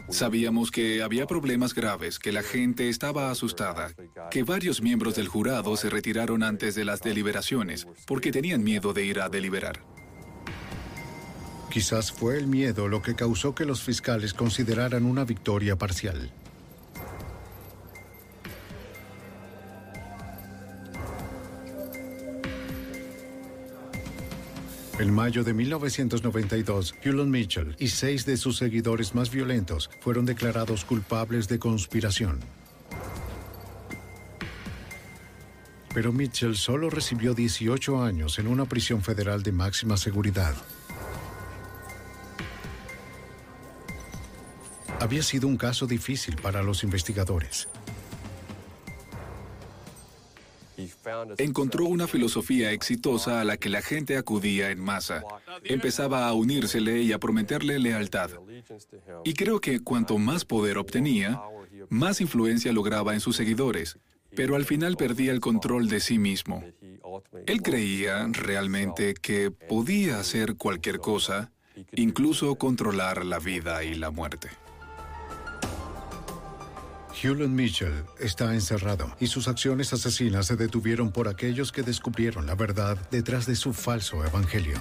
Sabíamos 0.10 0.72
que 0.72 1.04
había 1.04 1.28
problemas 1.28 1.74
graves, 1.74 2.20
que 2.20 2.32
la 2.32 2.42
gente 2.42 2.90
estaba 2.90 3.32
asustada, 3.32 3.92
que 4.32 4.44
varios 4.44 4.82
miembros 4.82 5.16
del 5.16 5.28
jurado 5.28 5.76
se 5.78 5.90
retiraron 5.90 6.42
antes 6.42 6.74
de 6.74 6.86
las 6.86 7.02
deliberaciones 7.02 7.88
porque 8.08 8.32
tenían 8.32 8.64
miedo 8.64 8.94
de 8.94 9.06
ir 9.06 9.20
a 9.20 9.30
deliberar. 9.30 9.95
Quizás 11.76 12.10
fue 12.10 12.38
el 12.38 12.48
miedo 12.48 12.88
lo 12.88 13.02
que 13.02 13.16
causó 13.16 13.54
que 13.54 13.66
los 13.66 13.82
fiscales 13.82 14.34
consideraran 14.34 15.04
una 15.04 15.26
victoria 15.26 15.76
parcial. 15.76 16.32
En 25.00 25.14
mayo 25.14 25.44
de 25.44 25.54
1992, 25.54 26.96
Hewlett 27.04 27.28
Mitchell 27.28 27.76
y 27.78 27.90
seis 27.90 28.26
de 28.26 28.38
sus 28.38 28.56
seguidores 28.56 29.14
más 29.14 29.30
violentos 29.30 29.90
fueron 30.00 30.26
declarados 30.26 30.86
culpables 30.86 31.50
de 31.50 31.60
conspiración. 31.60 32.40
Pero 35.94 36.14
Mitchell 36.14 36.56
solo 36.56 36.90
recibió 36.90 37.34
18 37.34 38.02
años 38.02 38.40
en 38.40 38.48
una 38.48 38.64
prisión 38.64 39.02
federal 39.02 39.44
de 39.44 39.52
máxima 39.52 39.98
seguridad. 39.98 40.56
Había 45.00 45.24
sido 45.24 45.48
un 45.48 45.58
caso 45.58 45.88
difícil 45.88 46.36
para 46.38 46.64
los 46.64 46.84
investigadores. 46.84 47.68
Encontró 51.38 51.86
una 51.86 52.08
filosofía 52.08 52.72
exitosa 52.72 53.42
a 53.42 53.44
la 53.44 53.58
que 53.58 53.70
la 53.70 53.82
gente 53.82 54.18
acudía 54.18 54.72
en 54.72 54.80
masa. 54.80 55.24
Empezaba 55.64 56.28
a 56.28 56.34
unírsele 56.34 57.02
y 57.02 57.14
a 57.14 57.20
prometerle 57.20 57.80
lealtad. 57.80 58.32
Y 59.24 59.34
creo 59.34 59.60
que 59.62 59.80
cuanto 59.80 60.18
más 60.18 60.46
poder 60.46 60.78
obtenía, 60.78 61.42
más 61.90 62.22
influencia 62.22 62.74
lograba 62.74 63.14
en 63.14 63.20
sus 63.20 63.36
seguidores, 63.36 64.00
pero 64.36 64.56
al 64.56 64.66
final 64.66 64.98
perdía 64.98 65.32
el 65.32 65.40
control 65.40 65.88
de 65.88 66.00
sí 66.00 66.18
mismo. 66.18 66.64
Él 67.46 67.62
creía 67.62 68.28
realmente 68.32 69.14
que 69.14 69.52
podía 69.52 70.20
hacer 70.20 70.56
cualquier 70.56 71.00
cosa, 71.00 71.52
incluso 71.94 72.56
controlar 72.56 73.26
la 73.26 73.40
vida 73.40 73.84
y 73.84 73.96
la 73.96 74.12
muerte. 74.12 74.50
Hewlett 77.22 77.50
Mitchell 77.50 78.04
está 78.20 78.54
encerrado 78.54 79.16
y 79.20 79.28
sus 79.28 79.48
acciones 79.48 79.94
asesinas 79.94 80.48
se 80.48 80.58
detuvieron 80.58 81.12
por 81.12 81.28
aquellos 81.28 81.72
que 81.72 81.82
descubrieron 81.82 82.46
la 82.46 82.56
verdad 82.56 82.98
detrás 83.10 83.46
de 83.46 83.56
su 83.56 83.74
falso 83.74 84.26
evangelio. 84.26 84.78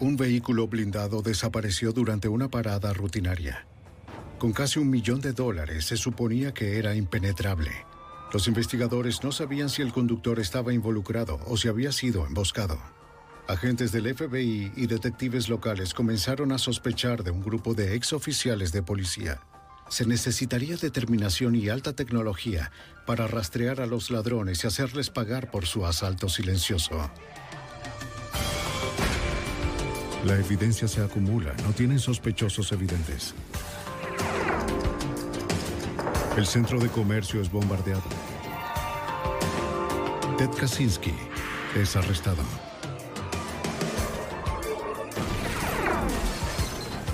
Un 0.00 0.16
vehículo 0.16 0.68
blindado 0.68 1.22
desapareció 1.22 1.92
durante 1.92 2.28
una 2.28 2.48
parada 2.48 2.92
rutinaria. 2.92 3.66
Con 4.38 4.52
casi 4.52 4.78
un 4.78 4.90
millón 4.90 5.20
de 5.20 5.32
dólares 5.32 5.86
se 5.86 5.96
suponía 5.96 6.52
que 6.54 6.78
era 6.78 6.94
impenetrable. 6.94 7.70
Los 8.32 8.46
investigadores 8.46 9.24
no 9.24 9.32
sabían 9.32 9.70
si 9.70 9.82
el 9.82 9.92
conductor 9.92 10.38
estaba 10.38 10.72
involucrado 10.72 11.40
o 11.46 11.56
si 11.56 11.66
había 11.66 11.92
sido 11.92 12.26
emboscado. 12.26 12.78
Agentes 13.48 13.92
del 13.92 14.14
FBI 14.14 14.72
y 14.76 14.86
detectives 14.86 15.48
locales 15.48 15.94
comenzaron 15.94 16.52
a 16.52 16.58
sospechar 16.58 17.24
de 17.24 17.30
un 17.30 17.42
grupo 17.42 17.72
de 17.72 17.94
exoficiales 17.94 18.72
de 18.72 18.82
policía. 18.82 19.40
Se 19.88 20.04
necesitaría 20.04 20.76
determinación 20.76 21.56
y 21.56 21.70
alta 21.70 21.94
tecnología 21.94 22.70
para 23.06 23.26
rastrear 23.26 23.80
a 23.80 23.86
los 23.86 24.10
ladrones 24.10 24.62
y 24.62 24.66
hacerles 24.66 25.08
pagar 25.08 25.50
por 25.50 25.64
su 25.64 25.86
asalto 25.86 26.28
silencioso. 26.28 27.10
La 30.26 30.36
evidencia 30.38 30.86
se 30.86 31.00
acumula, 31.02 31.54
no 31.64 31.72
tienen 31.72 32.00
sospechosos 32.00 32.70
evidentes. 32.72 33.34
El 36.36 36.44
centro 36.44 36.78
de 36.78 36.90
comercio 36.90 37.40
es 37.40 37.50
bombardeado. 37.50 38.02
Ted 40.36 40.50
Kaczynski 40.50 41.14
es 41.74 41.96
arrestado. 41.96 42.42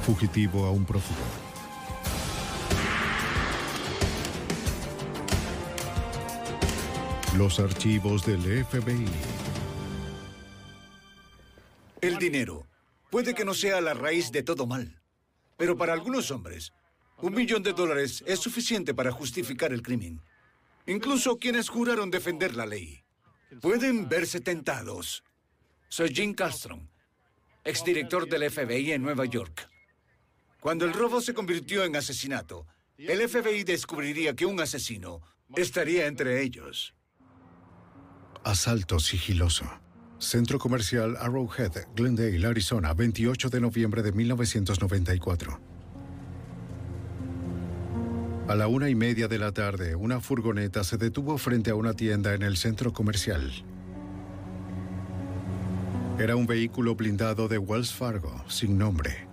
Fugitivo 0.05 0.67
a 0.67 0.71
un 0.71 0.85
prófugo. 0.85 1.19
Los 7.39 7.59
archivos 7.59 8.27
del 8.27 8.67
FBI. 8.67 9.07
El 12.03 12.19
dinero 12.19 12.67
puede 13.11 13.35
que 13.35 13.47
no 13.47 13.55
sea 13.55 13.81
la 13.81 13.95
raíz 13.95 14.31
de 14.31 14.43
todo 14.43 14.67
mal, 14.67 15.01
pero 15.57 15.75
para 15.75 15.95
algunos 15.95 16.31
hombres, 16.31 16.75
un 17.23 17.33
millón 17.33 17.63
de 17.63 17.73
dólares 17.73 18.23
es 18.27 18.41
suficiente 18.41 18.93
para 18.93 19.11
justificar 19.11 19.73
el 19.73 19.81
crimen. 19.81 20.21
Incluso 20.87 21.39
quienes 21.39 21.71
juraron 21.71 22.11
defender 22.11 22.57
la 22.57 22.67
ley. 22.67 23.03
Pueden 23.63 24.07
verse 24.07 24.43
tentados. 24.43 25.25
Soy 25.89 26.15
Jim 26.15 26.35
Castron, 26.35 26.91
exdirector 27.65 28.29
del 28.29 28.51
FBI 28.51 28.93
en 28.93 29.03
Nueva 29.03 29.25
York. 29.25 29.71
Cuando 30.65 30.87
el 30.87 30.95
robo 30.95 31.21
se 31.21 31.35
convirtió 31.35 31.85
en 31.85 31.95
asesinato, 31.95 32.67
el 32.97 33.29
FBI 33.29 33.65
descubriría 33.65 34.35
que 34.35 34.47
un 34.47 34.59
asesino 34.63 35.21
estaría 35.55 36.07
entre 36.07 36.41
ellos. 36.41 36.95
Asalto 38.45 38.99
sigiloso. 38.99 39.67
Centro 40.19 40.59
Comercial 40.59 41.19
Arrowhead, 41.21 41.89
Glendale, 41.95 42.47
Arizona, 42.47 42.95
28 42.95 43.51
de 43.51 43.61
noviembre 43.61 44.03
de 44.03 44.13
1994. 44.13 45.61
A 48.49 48.55
la 48.55 48.67
una 48.67 48.89
y 48.89 48.95
media 48.95 49.29
de 49.29 49.39
la 49.39 49.53
tarde, 49.53 49.95
una 49.95 50.23
furgoneta 50.23 50.83
se 50.83 50.97
detuvo 50.97 51.37
frente 51.37 51.73
a 51.73 51.75
una 51.75 51.93
tienda 51.93 52.33
en 52.33 52.41
el 52.41 52.57
centro 52.57 52.95
comercial. 52.95 53.53
Era 56.19 56.37
un 56.37 56.47
vehículo 56.47 56.95
blindado 56.95 57.49
de 57.49 57.59
Wells 57.59 57.93
Fargo, 57.93 58.43
sin 58.49 58.79
nombre. 58.79 59.24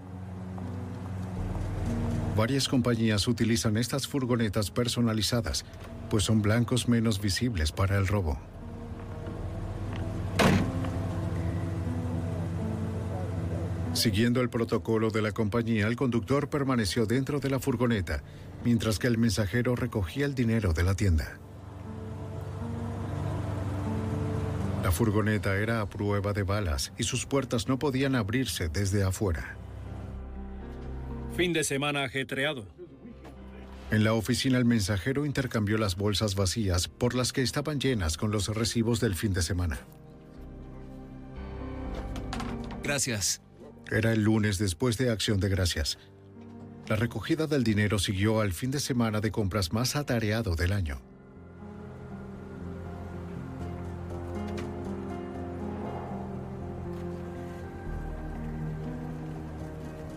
Varias 2.41 2.67
compañías 2.67 3.27
utilizan 3.27 3.77
estas 3.77 4.07
furgonetas 4.07 4.71
personalizadas, 4.71 5.63
pues 6.09 6.23
son 6.23 6.41
blancos 6.41 6.89
menos 6.89 7.21
visibles 7.21 7.71
para 7.71 7.99
el 7.99 8.07
robo. 8.07 8.39
Siguiendo 13.93 14.41
el 14.41 14.49
protocolo 14.49 15.11
de 15.11 15.21
la 15.21 15.33
compañía, 15.33 15.85
el 15.85 15.95
conductor 15.95 16.49
permaneció 16.49 17.05
dentro 17.05 17.39
de 17.39 17.51
la 17.51 17.59
furgoneta, 17.59 18.23
mientras 18.65 18.97
que 18.97 19.05
el 19.05 19.19
mensajero 19.19 19.75
recogía 19.75 20.25
el 20.25 20.33
dinero 20.33 20.73
de 20.73 20.81
la 20.81 20.95
tienda. 20.95 21.37
La 24.83 24.91
furgoneta 24.91 25.57
era 25.57 25.81
a 25.81 25.87
prueba 25.87 26.33
de 26.33 26.41
balas 26.41 26.91
y 26.97 27.03
sus 27.03 27.27
puertas 27.27 27.67
no 27.67 27.77
podían 27.77 28.15
abrirse 28.15 28.67
desde 28.67 29.03
afuera. 29.03 29.60
Fin 31.35 31.53
de 31.53 31.63
semana 31.63 32.03
ajetreado. 32.03 32.65
En 33.89 34.03
la 34.03 34.13
oficina 34.13 34.57
el 34.57 34.65
mensajero 34.65 35.25
intercambió 35.25 35.77
las 35.77 35.95
bolsas 35.95 36.35
vacías 36.35 36.87
por 36.87 37.13
las 37.13 37.33
que 37.33 37.41
estaban 37.41 37.79
llenas 37.79 38.17
con 38.17 38.31
los 38.31 38.47
recibos 38.47 39.01
del 39.01 39.15
fin 39.15 39.33
de 39.33 39.41
semana. 39.41 39.79
Gracias. 42.83 43.41
Era 43.91 44.13
el 44.13 44.23
lunes 44.23 44.57
después 44.57 44.97
de 44.97 45.09
Acción 45.09 45.39
de 45.39 45.49
Gracias. 45.49 45.97
La 46.87 46.95
recogida 46.95 47.47
del 47.47 47.63
dinero 47.63 47.99
siguió 47.99 48.41
al 48.41 48.53
fin 48.53 48.71
de 48.71 48.79
semana 48.79 49.21
de 49.21 49.31
compras 49.31 49.73
más 49.73 49.95
atareado 49.95 50.55
del 50.55 50.71
año. 50.73 51.01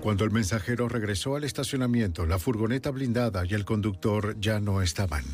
Cuando 0.04 0.26
el 0.26 0.32
mensajero 0.32 0.86
regresó 0.86 1.34
al 1.34 1.44
estacionamiento, 1.44 2.26
la 2.26 2.38
furgoneta 2.38 2.90
blindada 2.90 3.46
y 3.46 3.54
el 3.54 3.64
conductor 3.64 4.38
ya 4.38 4.60
no 4.60 4.82
estaban. 4.82 5.24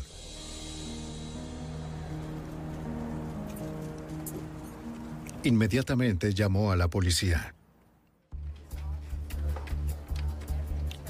Inmediatamente 5.43 6.33
llamó 6.33 6.71
a 6.71 6.77
la 6.77 6.87
policía. 6.87 7.53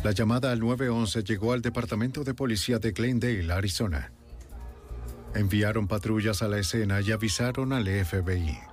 La 0.03 0.09
llamada 0.09 0.51
al 0.51 0.59
911 0.59 1.23
llegó 1.23 1.53
al 1.53 1.61
Departamento 1.61 2.23
de 2.23 2.33
Policía 2.33 2.79
de 2.79 2.93
Glendale, 2.93 3.53
Arizona. 3.53 4.11
Enviaron 5.35 5.87
patrullas 5.87 6.41
a 6.41 6.47
la 6.47 6.57
escena 6.57 6.99
y 7.01 7.11
avisaron 7.11 7.73
al 7.73 7.85
FBI. 7.85 8.70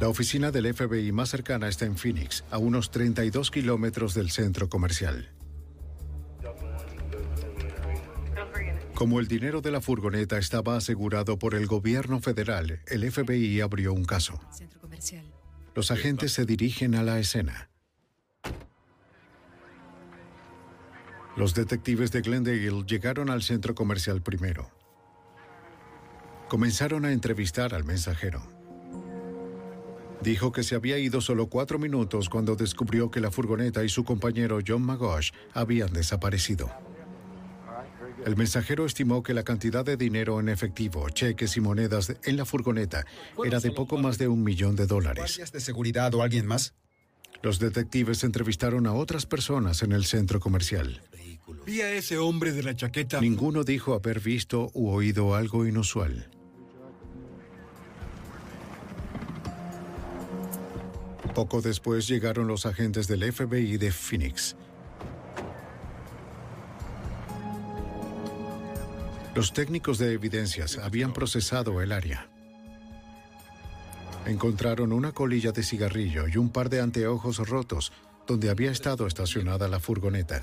La 0.00 0.08
oficina 0.08 0.50
del 0.50 0.74
FBI 0.74 1.12
más 1.12 1.30
cercana 1.30 1.68
está 1.68 1.84
en 1.84 1.96
Phoenix, 1.96 2.44
a 2.50 2.58
unos 2.58 2.90
32 2.90 3.50
kilómetros 3.50 4.14
del 4.14 4.30
centro 4.30 4.68
comercial. 4.68 5.30
Como 8.94 9.18
el 9.18 9.28
dinero 9.28 9.60
de 9.60 9.70
la 9.70 9.80
furgoneta 9.80 10.38
estaba 10.38 10.76
asegurado 10.76 11.38
por 11.38 11.54
el 11.54 11.66
gobierno 11.66 12.20
federal, 12.20 12.80
el 12.86 13.10
FBI 13.10 13.60
abrió 13.60 13.92
un 13.92 14.04
caso. 14.04 14.40
Los 15.74 15.90
agentes 15.90 16.32
se 16.32 16.44
dirigen 16.44 16.94
a 16.94 17.02
la 17.02 17.18
escena. 17.18 17.70
Los 21.36 21.54
detectives 21.54 22.12
de 22.12 22.20
Glendale 22.20 22.84
llegaron 22.86 23.30
al 23.30 23.42
centro 23.42 23.74
comercial 23.74 24.22
primero. 24.22 24.70
Comenzaron 26.48 27.04
a 27.04 27.12
entrevistar 27.12 27.74
al 27.74 27.82
mensajero. 27.82 28.53
Dijo 30.24 30.52
que 30.52 30.62
se 30.62 30.74
había 30.74 30.98
ido 30.98 31.20
solo 31.20 31.48
cuatro 31.48 31.78
minutos 31.78 32.30
cuando 32.30 32.56
descubrió 32.56 33.10
que 33.10 33.20
la 33.20 33.30
furgoneta 33.30 33.84
y 33.84 33.90
su 33.90 34.04
compañero 34.04 34.58
John 34.66 34.80
Magosh 34.80 35.32
habían 35.52 35.92
desaparecido. 35.92 36.70
El 38.24 38.34
mensajero 38.34 38.86
estimó 38.86 39.22
que 39.22 39.34
la 39.34 39.42
cantidad 39.42 39.84
de 39.84 39.98
dinero 39.98 40.40
en 40.40 40.48
efectivo, 40.48 41.10
cheques 41.10 41.58
y 41.58 41.60
monedas 41.60 42.16
en 42.24 42.38
la 42.38 42.46
furgoneta 42.46 43.04
era 43.44 43.60
de 43.60 43.70
poco 43.70 43.98
más 43.98 44.16
de 44.16 44.28
un 44.28 44.42
millón 44.42 44.76
de 44.76 44.86
dólares. 44.86 45.24
¿Guardias 45.24 45.52
de 45.52 45.60
seguridad 45.60 46.14
o 46.14 46.22
alguien 46.22 46.46
más? 46.46 46.72
Los 47.42 47.58
detectives 47.58 48.24
entrevistaron 48.24 48.86
a 48.86 48.94
otras 48.94 49.26
personas 49.26 49.82
en 49.82 49.92
el 49.92 50.06
centro 50.06 50.40
comercial. 50.40 51.02
Vi 51.66 51.82
a 51.82 51.92
ese 51.92 52.16
hombre 52.16 52.52
de 52.52 52.62
la 52.62 52.74
chaqueta. 52.74 53.20
Ninguno 53.20 53.62
dijo 53.62 53.92
haber 53.92 54.20
visto 54.20 54.70
u 54.72 54.88
oído 54.88 55.34
algo 55.34 55.66
inusual. 55.66 56.30
Poco 61.34 61.60
después 61.60 62.06
llegaron 62.06 62.46
los 62.46 62.64
agentes 62.64 63.08
del 63.08 63.32
FBI 63.32 63.76
de 63.76 63.90
Phoenix. 63.90 64.54
Los 69.34 69.52
técnicos 69.52 69.98
de 69.98 70.12
evidencias 70.12 70.78
habían 70.78 71.12
procesado 71.12 71.82
el 71.82 71.90
área. 71.90 72.28
Encontraron 74.26 74.92
una 74.92 75.10
colilla 75.10 75.50
de 75.50 75.64
cigarrillo 75.64 76.28
y 76.28 76.36
un 76.36 76.50
par 76.50 76.70
de 76.70 76.80
anteojos 76.80 77.38
rotos 77.48 77.92
donde 78.28 78.48
había 78.48 78.70
estado 78.70 79.08
estacionada 79.08 79.66
la 79.66 79.80
furgoneta. 79.80 80.40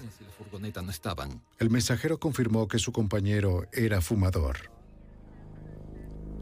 El 1.58 1.70
mensajero 1.70 2.20
confirmó 2.20 2.68
que 2.68 2.80
su 2.80 2.92
compañero 2.92 3.66
era 3.72 4.02
fumador. 4.02 4.81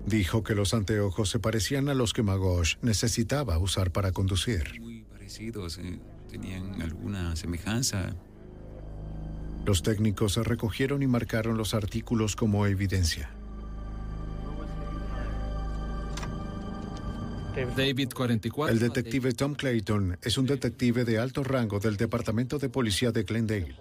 Dijo 0.09 0.43
que 0.43 0.55
los 0.55 0.73
anteojos 0.73 1.29
se 1.29 1.37
parecían 1.37 1.87
a 1.87 1.93
los 1.93 2.13
que 2.13 2.23
Magosh 2.23 2.77
necesitaba 2.81 3.59
usar 3.59 3.91
para 3.91 4.11
conducir. 4.11 4.81
parecidos, 5.11 5.77
eh, 5.77 5.99
tenían 6.27 6.81
alguna 6.81 7.35
semejanza. 7.35 8.15
Los 9.67 9.83
técnicos 9.83 10.37
recogieron 10.37 11.03
y 11.03 11.07
marcaron 11.07 11.57
los 11.57 11.75
artículos 11.75 12.35
como 12.35 12.65
evidencia. 12.65 13.29
David 17.77 18.09
44. 18.15 18.73
El 18.73 18.79
detective 18.79 19.33
Tom 19.33 19.53
Clayton 19.53 20.17
es 20.23 20.37
un 20.39 20.47
detective 20.47 21.05
de 21.05 21.19
alto 21.19 21.43
rango 21.43 21.79
del 21.79 21.97
Departamento 21.97 22.57
de 22.57 22.69
Policía 22.69 23.11
de 23.11 23.23
Glendale. 23.23 23.75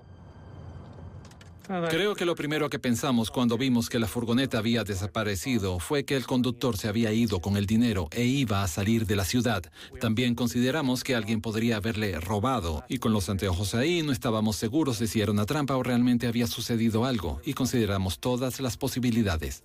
Creo 1.90 2.14
que 2.14 2.24
lo 2.24 2.34
primero 2.34 2.70
que 2.70 2.78
pensamos 2.78 3.30
cuando 3.30 3.58
vimos 3.58 3.90
que 3.90 3.98
la 3.98 4.06
furgoneta 4.06 4.58
había 4.58 4.84
desaparecido 4.84 5.78
fue 5.78 6.04
que 6.04 6.16
el 6.16 6.24
conductor 6.24 6.78
se 6.78 6.88
había 6.88 7.12
ido 7.12 7.40
con 7.40 7.58
el 7.58 7.66
dinero 7.66 8.08
e 8.10 8.24
iba 8.24 8.62
a 8.62 8.68
salir 8.68 9.06
de 9.06 9.16
la 9.16 9.24
ciudad. 9.24 9.62
También 10.00 10.34
consideramos 10.34 11.04
que 11.04 11.14
alguien 11.14 11.42
podría 11.42 11.76
haberle 11.76 12.18
robado 12.20 12.84
y 12.88 12.98
con 12.98 13.12
los 13.12 13.28
anteojos 13.28 13.74
ahí 13.74 14.02
no 14.02 14.12
estábamos 14.12 14.56
seguros 14.56 14.98
de 14.98 15.08
si 15.08 15.20
era 15.20 15.30
una 15.30 15.44
trampa 15.44 15.76
o 15.76 15.82
realmente 15.82 16.26
había 16.26 16.46
sucedido 16.46 17.04
algo 17.04 17.40
y 17.44 17.52
consideramos 17.52 18.18
todas 18.18 18.60
las 18.60 18.78
posibilidades. 18.78 19.62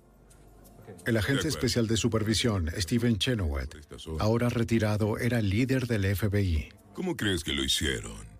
El 1.06 1.16
agente 1.16 1.48
especial 1.48 1.86
de 1.86 1.96
supervisión, 1.96 2.70
Steven 2.76 3.18
Chenoweth, 3.18 3.76
ahora 4.18 4.50
retirado, 4.50 5.18
era 5.18 5.38
el 5.38 5.48
líder 5.48 5.86
del 5.86 6.14
FBI. 6.14 6.68
¿Cómo 6.92 7.16
crees 7.16 7.44
que 7.44 7.52
lo 7.52 7.64
hicieron? 7.64 8.33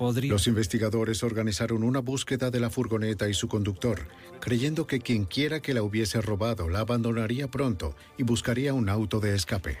Los 0.00 0.46
investigadores 0.46 1.22
organizaron 1.22 1.82
una 1.82 2.00
búsqueda 2.00 2.50
de 2.50 2.58
la 2.58 2.70
furgoneta 2.70 3.28
y 3.28 3.34
su 3.34 3.48
conductor, 3.48 4.06
creyendo 4.40 4.86
que 4.86 5.00
quien 5.00 5.26
quiera 5.26 5.60
que 5.60 5.74
la 5.74 5.82
hubiese 5.82 6.22
robado 6.22 6.70
la 6.70 6.80
abandonaría 6.80 7.48
pronto 7.50 7.94
y 8.16 8.22
buscaría 8.22 8.72
un 8.72 8.88
auto 8.88 9.20
de 9.20 9.34
escape. 9.34 9.78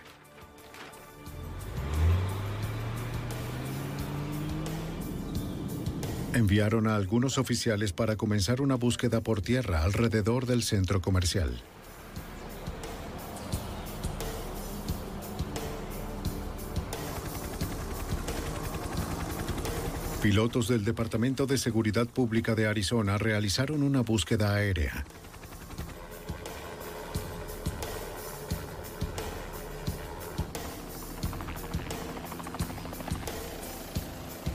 Enviaron 6.34 6.86
a 6.86 6.96
algunos 6.96 7.38
oficiales 7.38 7.94
para 7.94 8.16
comenzar 8.16 8.60
una 8.60 8.74
búsqueda 8.74 9.22
por 9.22 9.40
tierra 9.40 9.84
alrededor 9.84 10.44
del 10.44 10.62
centro 10.62 11.00
comercial. 11.00 11.62
Pilotos 20.22 20.68
del 20.68 20.84
Departamento 20.84 21.46
de 21.46 21.56
Seguridad 21.56 22.06
Pública 22.06 22.54
de 22.54 22.66
Arizona 22.66 23.16
realizaron 23.16 23.82
una 23.82 24.02
búsqueda 24.02 24.54
aérea. 24.54 25.06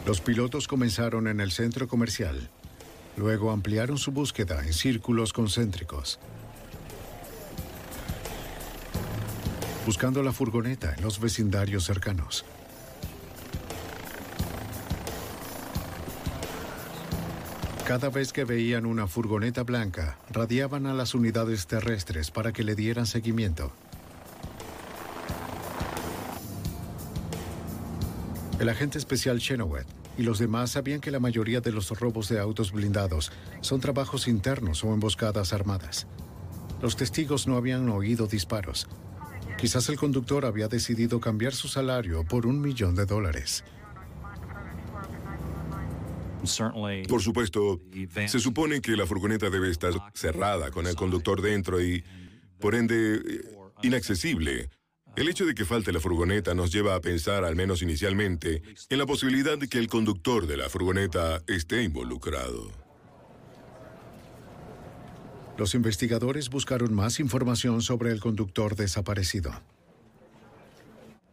Los 0.06 0.22
pilotos 0.22 0.68
comenzaron 0.68 1.28
en 1.28 1.40
el 1.40 1.52
centro 1.52 1.88
comercial. 1.88 2.48
Luego 3.18 3.50
ampliaron 3.50 3.98
su 3.98 4.12
búsqueda 4.12 4.64
en 4.64 4.72
círculos 4.72 5.34
concéntricos. 5.34 6.20
Buscando 9.88 10.22
la 10.22 10.32
furgoneta 10.32 10.94
en 10.96 11.02
los 11.02 11.20
vecindarios 11.20 11.86
cercanos. 11.86 12.46
Cada 17.86 18.10
vez 18.10 18.34
que 18.34 18.46
veían 18.46 18.88
una 18.88 19.06
furgoneta 19.06 19.62
blanca, 19.62 20.18
radiaban 20.32 20.88
a 20.88 20.94
las 20.96 21.14
unidades 21.14 21.68
terrestres 21.68 22.32
para 22.32 22.52
que 22.52 22.64
le 22.64 22.74
dieran 22.74 23.06
seguimiento. 23.06 23.72
El 28.60 28.70
agente 28.70 28.98
especial 28.98 29.40
Chenoweth 29.40 29.86
y 30.18 30.24
los 30.24 30.40
demás 30.40 30.72
sabían 30.72 31.00
que 31.00 31.12
la 31.12 31.20
mayoría 31.20 31.62
de 31.62 31.72
los 31.72 31.92
robos 31.92 32.28
de 32.28 32.40
autos 32.40 32.72
blindados 32.72 33.32
son 33.62 33.82
trabajos 33.82 34.28
internos 34.28 34.84
o 34.84 34.92
emboscadas 34.92 35.54
armadas. 35.54 36.08
Los 36.82 36.96
testigos 36.96 37.46
no 37.46 37.56
habían 37.56 37.88
oído 37.90 38.26
disparos. 38.26 38.88
Quizás 39.60 39.90
el 39.90 39.98
conductor 39.98 40.46
había 40.46 40.68
decidido 40.68 41.20
cambiar 41.20 41.54
su 41.54 41.68
salario 41.68 42.24
por 42.24 42.48
un 42.48 42.62
millón 42.62 42.96
de 42.96 43.06
dólares. 43.06 43.64
Por 47.08 47.22
supuesto, 47.22 47.82
se 48.28 48.40
supone 48.40 48.82
que 48.82 48.96
la 48.96 49.06
furgoneta 49.06 49.50
debe 49.50 49.70
estar 49.70 49.94
cerrada 50.14 50.72
con 50.72 50.88
el 50.88 50.96
conductor 50.96 51.42
dentro 51.42 51.82
y, 51.82 52.04
por 52.60 52.76
ende, 52.76 53.22
inaccesible. 53.84 54.70
El 55.16 55.30
hecho 55.30 55.46
de 55.46 55.56
que 55.56 55.64
falte 55.64 55.94
la 55.94 56.02
furgoneta 56.02 56.54
nos 56.54 56.72
lleva 56.74 56.96
a 56.96 57.00
pensar, 57.00 57.46
al 57.46 57.56
menos 57.56 57.82
inicialmente, 57.82 58.62
en 58.90 58.98
la 58.98 59.06
posibilidad 59.06 59.58
de 59.58 59.70
que 59.70 59.78
el 59.78 59.88
conductor 59.88 60.46
de 60.46 60.58
la 60.58 60.70
furgoneta 60.70 61.42
esté 61.48 61.84
involucrado. 61.84 62.70
Los 65.58 65.74
investigadores 65.74 66.50
buscaron 66.50 66.94
más 66.94 67.22
información 67.22 67.82
sobre 67.82 68.12
el 68.12 68.20
conductor 68.20 68.76
desaparecido. 68.76 69.54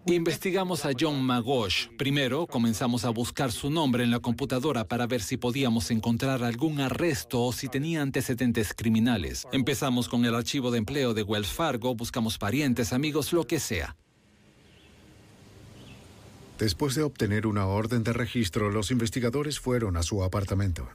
Investigamos 0.07 0.84
a 0.84 0.90
John 0.98 1.22
Magosh. 1.22 1.86
Primero 1.96 2.48
comenzamos 2.48 3.05
a 3.05 3.11
buscar 3.11 3.53
su 3.53 3.70
nombre 3.70 4.03
en 4.03 4.11
la 4.11 4.18
computadora 4.18 4.88
para 4.88 5.07
ver 5.07 5.22
si 5.22 5.36
podíamos 5.36 5.92
encontrar 5.92 6.42
algún 6.42 6.80
arresto 6.80 7.40
o 7.40 7.53
si 7.53 7.68
tenía 7.68 8.03
antecedentes 8.03 8.74
criminales. 8.74 9.46
Empezamos 9.53 10.09
con 10.09 10.24
el 10.24 10.34
archivo 10.34 10.72
de 10.72 10.78
empleo 10.78 11.14
de 11.14 11.22
Wells 11.22 11.53
Fargo, 11.53 11.94
buscamos 11.94 12.36
parientes, 12.36 12.92
amigos, 12.92 13.32
lo 13.32 13.46
que 13.46 13.61
sea. 13.61 13.96
Después 16.59 16.96
de 16.96 17.05
obtener 17.05 17.46
una 17.46 17.66
orden 17.66 18.03
de 18.03 18.12
registro, 18.12 18.70
los 18.70 18.90
investigadores 18.90 19.61
fueron 19.61 19.96
a 19.96 20.03
su 20.03 20.24
apartamento. 20.24 20.88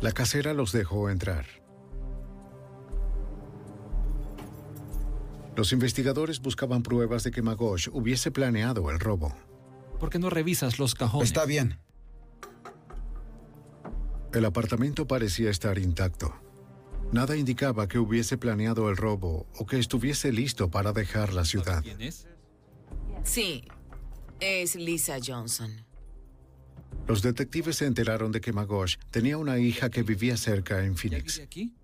La 0.00 0.12
casera 0.12 0.54
los 0.54 0.72
dejó 0.72 1.10
entrar. 1.10 1.59
Los 5.60 5.74
investigadores 5.74 6.40
buscaban 6.40 6.82
pruebas 6.82 7.22
de 7.22 7.30
que 7.30 7.42
Magosh 7.42 7.88
hubiese 7.92 8.30
planeado 8.30 8.90
el 8.90 8.98
robo. 8.98 9.36
¿Por 9.98 10.08
qué 10.08 10.18
no 10.18 10.30
revisas 10.30 10.78
los 10.78 10.94
cajones? 10.94 11.28
Está 11.28 11.44
bien. 11.44 11.78
El 14.32 14.46
apartamento 14.46 15.06
parecía 15.06 15.50
estar 15.50 15.78
intacto. 15.78 16.34
Nada 17.12 17.36
indicaba 17.36 17.88
que 17.88 17.98
hubiese 17.98 18.38
planeado 18.38 18.88
el 18.88 18.96
robo 18.96 19.46
o 19.58 19.66
que 19.66 19.78
estuviese 19.78 20.32
listo 20.32 20.70
para 20.70 20.94
dejar 20.94 21.34
la 21.34 21.44
ciudad. 21.44 21.82
¿Quién 21.82 22.00
es? 22.00 22.26
Sí, 23.22 23.68
es 24.40 24.76
Lisa 24.76 25.18
Johnson. 25.22 25.84
Los 27.06 27.20
detectives 27.20 27.76
se 27.76 27.84
enteraron 27.84 28.32
de 28.32 28.40
que 28.40 28.54
Magosh 28.54 28.96
tenía 29.10 29.36
una 29.36 29.58
hija 29.58 29.90
que 29.90 30.04
vivía 30.04 30.38
cerca 30.38 30.82
en 30.82 30.96
Phoenix. 30.96 31.38
aquí? 31.38 31.74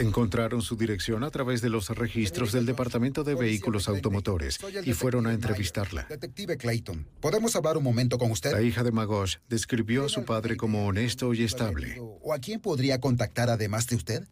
Encontraron 0.00 0.62
su 0.62 0.76
dirección 0.76 1.24
a 1.24 1.30
través 1.30 1.60
de 1.60 1.68
los 1.68 1.90
registros 1.90 2.52
del 2.52 2.64
Departamento 2.64 3.22
de 3.22 3.34
Vehículos 3.34 3.86
Automotores 3.86 4.58
y 4.84 4.92
fueron 4.94 5.26
a 5.26 5.32
entrevistarla. 5.34 6.06
Detective 6.08 6.56
Clayton, 6.56 7.06
¿podemos 7.20 7.54
hablar 7.54 7.76
un 7.76 7.84
momento 7.84 8.16
con 8.16 8.30
usted? 8.30 8.52
La 8.52 8.62
hija 8.62 8.82
de 8.82 8.92
Magosh 8.92 9.36
describió 9.48 10.06
a 10.06 10.08
su 10.08 10.24
padre 10.24 10.56
como 10.56 10.86
honesto 10.86 11.34
y 11.34 11.44
estable. 11.44 11.98
¿O 12.00 12.32
a 12.32 12.38
quién 12.38 12.60
podría 12.60 12.98
contactar 12.98 13.50
además 13.50 13.86
de 13.88 13.96
usted? 13.96 14.28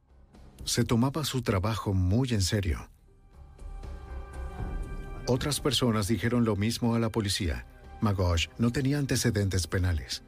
Se 0.64 0.84
tomaba 0.84 1.24
su 1.24 1.42
trabajo 1.42 1.92
muy 1.92 2.30
en 2.30 2.42
serio. 2.42 2.88
Otras 5.26 5.60
personas 5.60 6.08
dijeron 6.08 6.46
lo 6.46 6.56
mismo 6.56 6.94
a 6.94 6.98
la 6.98 7.10
policía. 7.10 7.66
Magosh 8.00 8.48
no 8.56 8.70
tenía 8.70 8.98
antecedentes 8.98 9.66
penales. 9.66 10.22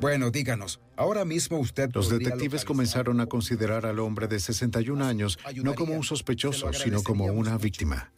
Bueno, 0.00 0.30
díganos, 0.30 0.80
ahora 0.96 1.24
mismo 1.24 1.58
usted... 1.58 1.90
Los 1.94 2.10
detectives 2.10 2.64
comenzaron 2.64 3.20
a 3.20 3.26
considerar 3.26 3.86
al 3.86 3.98
hombre 3.98 4.28
de 4.28 4.40
61 4.40 5.04
años 5.04 5.38
no 5.62 5.74
como 5.74 5.94
un 5.94 6.02
sospechoso, 6.02 6.72
sino 6.72 7.02
como 7.02 7.26
una 7.26 7.56
víctima. 7.58 8.10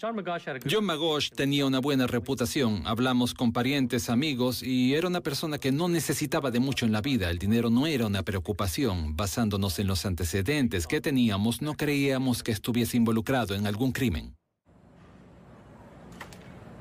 John 0.00 0.84
Magosh 0.84 1.30
tenía 1.30 1.64
una 1.64 1.78
buena 1.78 2.06
reputación. 2.06 2.82
Hablamos 2.84 3.32
con 3.32 3.52
parientes, 3.52 4.10
amigos 4.10 4.62
y 4.62 4.94
era 4.94 5.08
una 5.08 5.22
persona 5.22 5.58
que 5.58 5.72
no 5.72 5.88
necesitaba 5.88 6.50
de 6.50 6.60
mucho 6.60 6.84
en 6.84 6.92
la 6.92 7.00
vida. 7.00 7.30
El 7.30 7.38
dinero 7.38 7.70
no 7.70 7.86
era 7.86 8.06
una 8.06 8.22
preocupación. 8.22 9.16
Basándonos 9.16 9.78
en 9.78 9.86
los 9.86 10.04
antecedentes 10.04 10.86
que 10.86 11.00
teníamos, 11.00 11.62
no 11.62 11.74
creíamos 11.74 12.42
que 12.42 12.52
estuviese 12.52 12.98
involucrado 12.98 13.54
en 13.54 13.66
algún 13.66 13.92
crimen. 13.92 14.34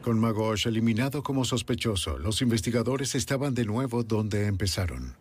Con 0.04 0.20
Magosh 0.20 0.68
eliminado 0.68 1.24
como 1.24 1.46
sospechoso, 1.46 2.20
los 2.20 2.42
investigadores 2.42 3.16
estaban 3.16 3.54
de 3.54 3.64
nuevo 3.64 4.04
donde 4.04 4.48
empezaron. 4.48 5.16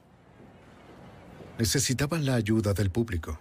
Necesitaban 1.57 2.27
la 2.27 2.35
ayuda 2.35 2.75
del 2.75 2.91
público. 2.91 3.39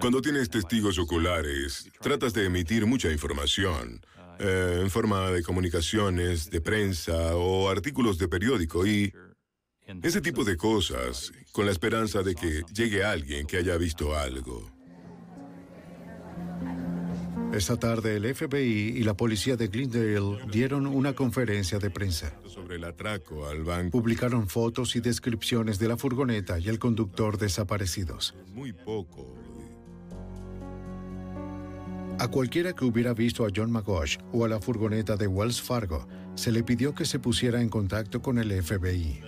Cuando 0.00 0.22
tienes 0.22 0.48
testigos 0.48 0.98
oculares, 1.00 1.90
tratas 2.00 2.32
de 2.32 2.46
emitir 2.46 2.86
mucha 2.86 3.10
información 3.10 4.00
eh, 4.38 4.78
en 4.82 4.90
forma 4.90 5.30
de 5.30 5.42
comunicaciones, 5.42 6.48
de 6.48 6.60
prensa 6.60 7.34
o 7.34 7.68
artículos 7.68 8.16
de 8.16 8.28
periódico 8.28 8.86
y 8.86 9.12
ese 10.00 10.20
tipo 10.20 10.44
de 10.44 10.56
cosas, 10.56 11.32
con 11.50 11.66
la 11.66 11.72
esperanza 11.72 12.22
de 12.22 12.36
que 12.36 12.62
llegue 12.72 13.02
alguien 13.02 13.48
que 13.48 13.56
haya 13.56 13.76
visto 13.76 14.16
algo. 14.16 14.70
Esa 17.52 17.76
tarde 17.76 18.16
el 18.16 18.32
FBI 18.32 18.94
y 18.96 19.02
la 19.02 19.14
policía 19.14 19.56
de 19.56 19.66
Glendale 19.66 20.38
dieron 20.52 20.86
una 20.86 21.14
conferencia 21.14 21.80
de 21.80 21.90
prensa. 21.90 22.32
Sobre 22.46 22.76
el 22.76 22.84
atraco 22.84 23.48
al 23.48 23.64
banco. 23.64 23.90
Publicaron 23.90 24.48
fotos 24.48 24.94
y 24.94 25.00
descripciones 25.00 25.80
de 25.80 25.88
la 25.88 25.96
furgoneta 25.96 26.60
y 26.60 26.68
el 26.68 26.78
conductor 26.78 27.38
desaparecidos. 27.38 28.36
Muy 28.54 28.72
poco. 28.72 29.34
A 32.20 32.28
cualquiera 32.28 32.72
que 32.72 32.84
hubiera 32.84 33.14
visto 33.14 33.44
a 33.44 33.48
John 33.54 33.72
McGosh 33.72 34.18
o 34.32 34.44
a 34.44 34.48
la 34.48 34.60
furgoneta 34.60 35.16
de 35.16 35.26
Wells 35.26 35.60
Fargo, 35.60 36.06
se 36.36 36.52
le 36.52 36.62
pidió 36.62 36.94
que 36.94 37.04
se 37.04 37.18
pusiera 37.18 37.60
en 37.60 37.68
contacto 37.68 38.22
con 38.22 38.38
el 38.38 38.62
FBI. 38.62 39.22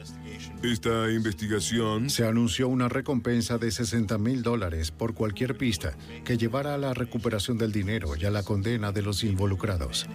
Esta 0.63 1.11
investigación... 1.11 2.09
Se 2.09 2.25
anunció 2.25 2.69
una 2.69 2.89
recompensa 2.89 3.59
de 3.59 3.73
60 3.73 4.17
mil 4.19 4.43
dólares 4.43 4.93
por 4.93 5.13
cualquier 5.13 5.57
pista 5.57 5.97
que 6.25 6.37
llevara 6.37 6.75
a 6.75 6.79
la 6.79 6.95
recuperación 6.95 7.59
del 7.59 7.73
dinero 7.73 8.15
y 8.17 8.25
a 8.27 8.31
la 8.31 8.45
condena 8.45 8.93
de 8.93 9.03
los 9.03 9.25
involucrados. 9.25 10.07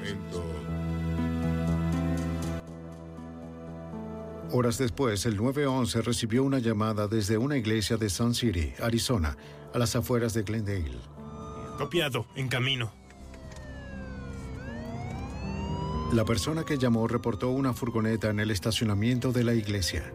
Horas 4.53 4.77
después, 4.77 5.25
el 5.25 5.35
911 5.35 6.01
recibió 6.01 6.45
una 6.45 6.59
llamada 6.59 7.09
desde 7.09 7.37
una 7.37 7.57
iglesia 7.57 7.97
de 7.97 8.09
Sun 8.09 8.33
City, 8.33 8.71
Arizona, 8.81 9.35
a 9.73 9.77
las 9.77 9.97
afueras 9.97 10.33
de 10.33 10.43
Glendale. 10.43 10.97
Copiado, 11.77 12.25
en 12.35 12.47
camino. 12.47 12.93
La 16.13 16.23
persona 16.23 16.63
que 16.63 16.77
llamó 16.77 17.05
reportó 17.09 17.49
una 17.49 17.73
furgoneta 17.73 18.29
en 18.29 18.39
el 18.39 18.49
estacionamiento 18.49 19.33
de 19.33 19.43
la 19.43 19.53
iglesia. 19.53 20.13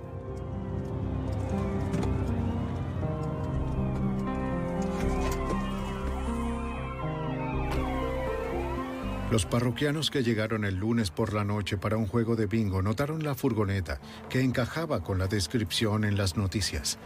Los 9.33 9.47
parroquianos 9.47 10.11
que 10.11 10.23
llegaron 10.23 10.67
el 10.67 10.75
lunes 10.77 11.11
por 11.11 11.33
la 11.33 11.43
noche 11.43 11.79
para 11.79 11.97
un 11.97 12.07
juego 12.07 12.37
de 12.37 12.45
bingo 12.45 12.83
notaron 12.83 13.25
la 13.25 13.35
furgoneta 13.35 13.99
que 14.29 14.43
encajaba 14.43 15.03
con 15.03 15.19
la 15.19 15.27
descripción 15.27 16.05
en 16.05 16.19
las 16.19 16.37
noticias. 16.37 16.99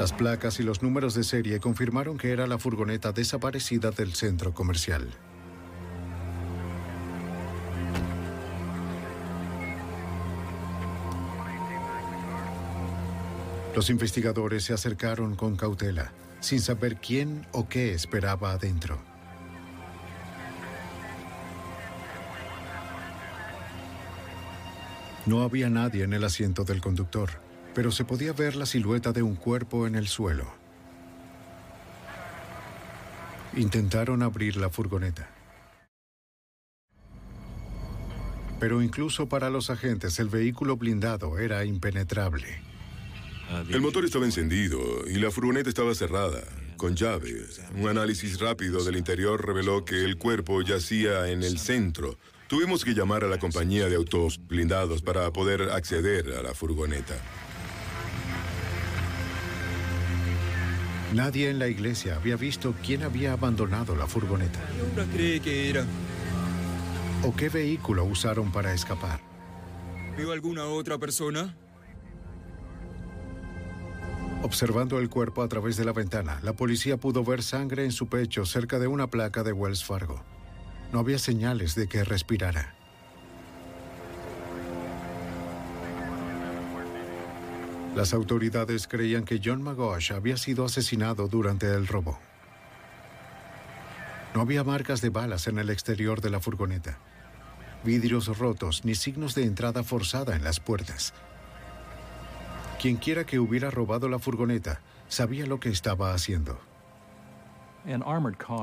Las 0.00 0.12
placas 0.12 0.58
y 0.58 0.64
los 0.64 0.82
números 0.82 1.14
de 1.14 1.22
serie 1.22 1.60
confirmaron 1.60 2.18
que 2.18 2.32
era 2.32 2.48
la 2.48 2.58
furgoneta 2.58 3.12
desaparecida 3.12 3.92
del 3.92 4.14
centro 4.14 4.52
comercial. 4.52 5.06
Los 13.76 13.90
investigadores 13.90 14.64
se 14.64 14.72
acercaron 14.72 15.36
con 15.36 15.54
cautela, 15.54 16.10
sin 16.40 16.60
saber 16.60 16.96
quién 16.96 17.46
o 17.52 17.68
qué 17.68 17.94
esperaba 17.94 18.50
adentro. 18.50 19.07
No 25.28 25.42
había 25.42 25.68
nadie 25.68 26.04
en 26.04 26.14
el 26.14 26.24
asiento 26.24 26.64
del 26.64 26.80
conductor, 26.80 27.28
pero 27.74 27.92
se 27.92 28.06
podía 28.06 28.32
ver 28.32 28.56
la 28.56 28.64
silueta 28.64 29.12
de 29.12 29.22
un 29.22 29.36
cuerpo 29.36 29.86
en 29.86 29.94
el 29.94 30.08
suelo. 30.08 30.50
Intentaron 33.54 34.22
abrir 34.22 34.56
la 34.56 34.70
furgoneta. 34.70 35.30
Pero 38.58 38.80
incluso 38.80 39.28
para 39.28 39.50
los 39.50 39.68
agentes 39.68 40.18
el 40.18 40.30
vehículo 40.30 40.78
blindado 40.78 41.38
era 41.38 41.62
impenetrable. 41.66 42.62
El 43.68 43.82
motor 43.82 44.06
estaba 44.06 44.24
encendido 44.24 44.80
y 45.06 45.16
la 45.16 45.30
furgoneta 45.30 45.68
estaba 45.68 45.94
cerrada, 45.94 46.42
con 46.78 46.96
llave. 46.96 47.34
Un 47.74 47.86
análisis 47.86 48.40
rápido 48.40 48.82
del 48.82 48.96
interior 48.96 49.46
reveló 49.46 49.84
que 49.84 50.06
el 50.06 50.16
cuerpo 50.16 50.62
yacía 50.62 51.28
en 51.28 51.42
el 51.42 51.58
centro. 51.58 52.16
Tuvimos 52.48 52.82
que 52.82 52.94
llamar 52.94 53.24
a 53.24 53.28
la 53.28 53.38
compañía 53.38 53.90
de 53.90 53.96
autos 53.96 54.40
blindados 54.48 55.02
para 55.02 55.30
poder 55.30 55.70
acceder 55.70 56.32
a 56.32 56.42
la 56.42 56.54
furgoneta. 56.54 57.14
Nadie 61.12 61.50
en 61.50 61.58
la 61.58 61.68
iglesia 61.68 62.16
había 62.16 62.36
visto 62.36 62.74
quién 62.82 63.02
había 63.02 63.34
abandonado 63.34 63.94
la 63.94 64.06
furgoneta. 64.06 64.60
¿Qué 64.94 65.04
cree 65.14 65.40
que 65.40 65.68
era? 65.68 65.84
¿O 67.22 67.36
qué 67.36 67.50
vehículo 67.50 68.04
usaron 68.04 68.50
para 68.50 68.72
escapar? 68.72 69.20
¿Vio 70.16 70.32
alguna 70.32 70.64
otra 70.64 70.96
persona? 70.96 71.54
Observando 74.42 74.98
el 75.00 75.10
cuerpo 75.10 75.42
a 75.42 75.48
través 75.48 75.76
de 75.76 75.84
la 75.84 75.92
ventana, 75.92 76.40
la 76.42 76.54
policía 76.54 76.96
pudo 76.96 77.22
ver 77.24 77.42
sangre 77.42 77.84
en 77.84 77.92
su 77.92 78.08
pecho 78.08 78.46
cerca 78.46 78.78
de 78.78 78.86
una 78.86 79.08
placa 79.08 79.42
de 79.42 79.52
Wells 79.52 79.84
Fargo. 79.84 80.24
No 80.92 81.00
había 81.00 81.18
señales 81.18 81.74
de 81.74 81.86
que 81.86 82.04
respirara. 82.04 82.74
Las 87.94 88.14
autoridades 88.14 88.86
creían 88.86 89.24
que 89.24 89.40
John 89.44 89.62
McGosh 89.62 90.12
había 90.12 90.36
sido 90.36 90.64
asesinado 90.64 91.26
durante 91.26 91.66
el 91.66 91.86
robo. 91.86 92.18
No 94.34 94.42
había 94.42 94.62
marcas 94.62 95.00
de 95.00 95.10
balas 95.10 95.48
en 95.48 95.58
el 95.58 95.68
exterior 95.68 96.20
de 96.20 96.30
la 96.30 96.38
furgoneta, 96.38 96.98
vidrios 97.82 98.38
rotos 98.38 98.84
ni 98.84 98.94
signos 98.94 99.34
de 99.34 99.44
entrada 99.44 99.82
forzada 99.82 100.36
en 100.36 100.44
las 100.44 100.60
puertas. 100.60 101.12
Quienquiera 102.80 103.24
que 103.24 103.40
hubiera 103.40 103.70
robado 103.70 104.08
la 104.08 104.20
furgoneta 104.20 104.80
sabía 105.08 105.46
lo 105.46 105.58
que 105.58 105.70
estaba 105.70 106.14
haciendo. 106.14 106.67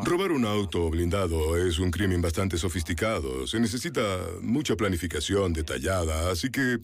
Robar 0.06 0.32
un 0.32 0.46
auto 0.46 0.90
blindado 0.90 1.58
es 1.58 1.80
un 1.80 1.90
crimen 1.90 2.22
bastante 2.22 2.58
sofisticado. 2.58 3.48
Se 3.48 3.60
necesita 3.60 4.02
mucha 4.42 4.76
planificación 4.76 5.52
detallada, 5.52 6.30
así 6.30 6.52
que 6.52 6.78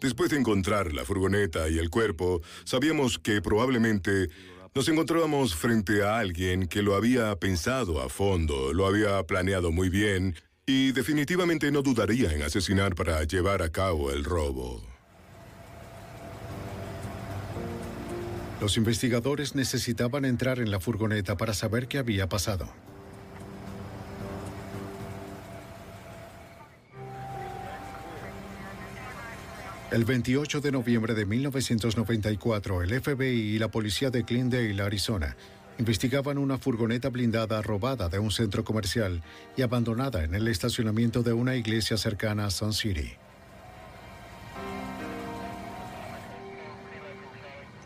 después 0.00 0.30
de 0.30 0.38
encontrar 0.38 0.92
la 0.92 1.04
furgoneta 1.04 1.68
y 1.68 1.78
el 1.78 1.90
cuerpo, 1.90 2.40
sabíamos 2.64 3.18
que 3.18 3.42
probablemente 3.42 4.28
nos 4.74 4.88
encontrábamos 4.88 5.54
frente 5.54 6.02
a 6.02 6.18
alguien 6.18 6.66
que 6.66 6.80
lo 6.80 6.94
había 6.94 7.36
pensado 7.36 8.00
a 8.00 8.08
fondo, 8.08 8.72
lo 8.72 8.86
había 8.86 9.22
planeado 9.24 9.70
muy 9.70 9.90
bien 9.90 10.34
y 10.64 10.92
definitivamente 10.92 11.70
no 11.70 11.82
dudaría 11.82 12.32
en 12.32 12.42
asesinar 12.42 12.94
para 12.94 13.22
llevar 13.24 13.60
a 13.60 13.70
cabo 13.70 14.10
el 14.10 14.24
robo. 14.24 14.91
Los 18.62 18.76
investigadores 18.76 19.56
necesitaban 19.56 20.24
entrar 20.24 20.60
en 20.60 20.70
la 20.70 20.78
furgoneta 20.78 21.36
para 21.36 21.52
saber 21.52 21.88
qué 21.88 21.98
había 21.98 22.28
pasado. 22.28 22.68
El 29.90 30.04
28 30.04 30.60
de 30.60 30.70
noviembre 30.70 31.14
de 31.14 31.26
1994, 31.26 32.84
el 32.84 33.00
FBI 33.00 33.56
y 33.56 33.58
la 33.58 33.66
policía 33.66 34.10
de 34.10 34.22
Glendale, 34.22 34.80
Arizona, 34.80 35.34
investigaban 35.80 36.38
una 36.38 36.56
furgoneta 36.56 37.08
blindada 37.08 37.62
robada 37.62 38.08
de 38.08 38.20
un 38.20 38.30
centro 38.30 38.62
comercial 38.62 39.24
y 39.56 39.62
abandonada 39.62 40.22
en 40.22 40.36
el 40.36 40.46
estacionamiento 40.46 41.24
de 41.24 41.32
una 41.32 41.56
iglesia 41.56 41.96
cercana 41.96 42.46
a 42.46 42.50
Sun 42.50 42.74
City. 42.74 43.10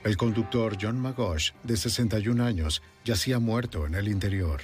El 0.06 0.16
conductor 0.16 0.78
John 0.80 1.00
McGosh, 1.00 1.50
de 1.64 1.76
61 1.76 2.44
años, 2.44 2.80
yacía 3.04 3.40
muerto 3.40 3.86
en 3.86 3.96
el 3.96 4.06
interior. 4.06 4.60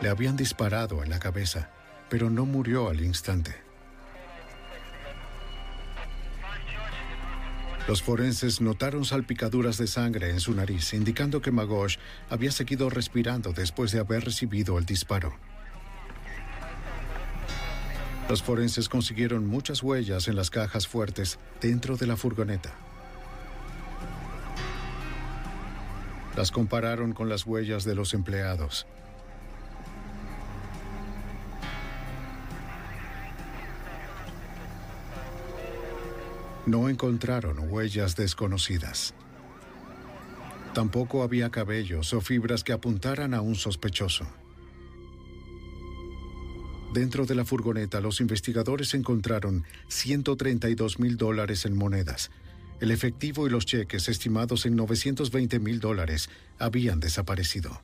Le 0.00 0.08
habían 0.08 0.34
disparado 0.34 1.02
en 1.02 1.10
la 1.10 1.18
cabeza, 1.18 1.68
pero 2.08 2.30
no 2.30 2.46
murió 2.46 2.88
al 2.88 3.02
instante. 3.02 3.54
Los 7.86 8.02
forenses 8.02 8.62
notaron 8.62 9.04
salpicaduras 9.04 9.76
de 9.76 9.86
sangre 9.86 10.30
en 10.30 10.40
su 10.40 10.54
nariz, 10.54 10.94
indicando 10.94 11.42
que 11.42 11.52
Magosh 11.52 11.98
había 12.30 12.50
seguido 12.50 12.88
respirando 12.88 13.52
después 13.52 13.92
de 13.92 14.00
haber 14.00 14.24
recibido 14.24 14.78
el 14.78 14.86
disparo. 14.86 15.36
Los 18.28 18.42
forenses 18.42 18.88
consiguieron 18.88 19.46
muchas 19.46 19.82
huellas 19.82 20.28
en 20.28 20.36
las 20.36 20.48
cajas 20.48 20.86
fuertes 20.86 21.38
dentro 21.60 21.96
de 21.96 22.06
la 22.06 22.16
furgoneta. 22.16 22.74
Las 26.34 26.50
compararon 26.50 27.12
con 27.12 27.28
las 27.28 27.46
huellas 27.46 27.84
de 27.84 27.94
los 27.94 28.14
empleados. 28.14 28.86
No 36.66 36.88
encontraron 36.88 37.70
huellas 37.70 38.16
desconocidas. 38.16 39.14
Tampoco 40.72 41.22
había 41.22 41.50
cabellos 41.50 42.14
o 42.14 42.22
fibras 42.22 42.64
que 42.64 42.72
apuntaran 42.72 43.34
a 43.34 43.42
un 43.42 43.54
sospechoso. 43.54 44.26
Dentro 46.94 47.26
de 47.26 47.34
la 47.34 47.44
furgoneta, 47.44 48.00
los 48.00 48.20
investigadores 48.20 48.94
encontraron 48.94 49.64
132 49.88 51.00
mil 51.00 51.16
dólares 51.16 51.66
en 51.66 51.76
monedas, 51.76 52.30
El 52.80 52.92
efectivo 52.92 53.48
y 53.48 53.50
los 53.50 53.66
cheques, 53.66 54.08
estimados 54.08 54.64
en 54.64 54.76
920 54.76 55.58
mil 55.58 55.80
dólares, 55.80 56.30
habían 56.60 57.00
desaparecido. 57.00 57.80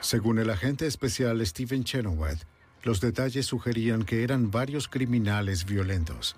Según 0.00 0.38
el 0.38 0.48
agente 0.48 0.86
especial 0.86 1.46
Stephen 1.46 1.84
Chenoweth, 1.84 2.46
los 2.84 3.02
detalles 3.02 3.44
sugerían 3.44 4.04
que 4.04 4.22
eran 4.22 4.50
varios 4.50 4.88
criminales 4.88 5.66
violentos. 5.66 6.36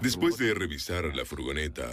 Después 0.00 0.36
de 0.38 0.54
revisar 0.54 1.14
la 1.14 1.24
furgoneta, 1.24 1.88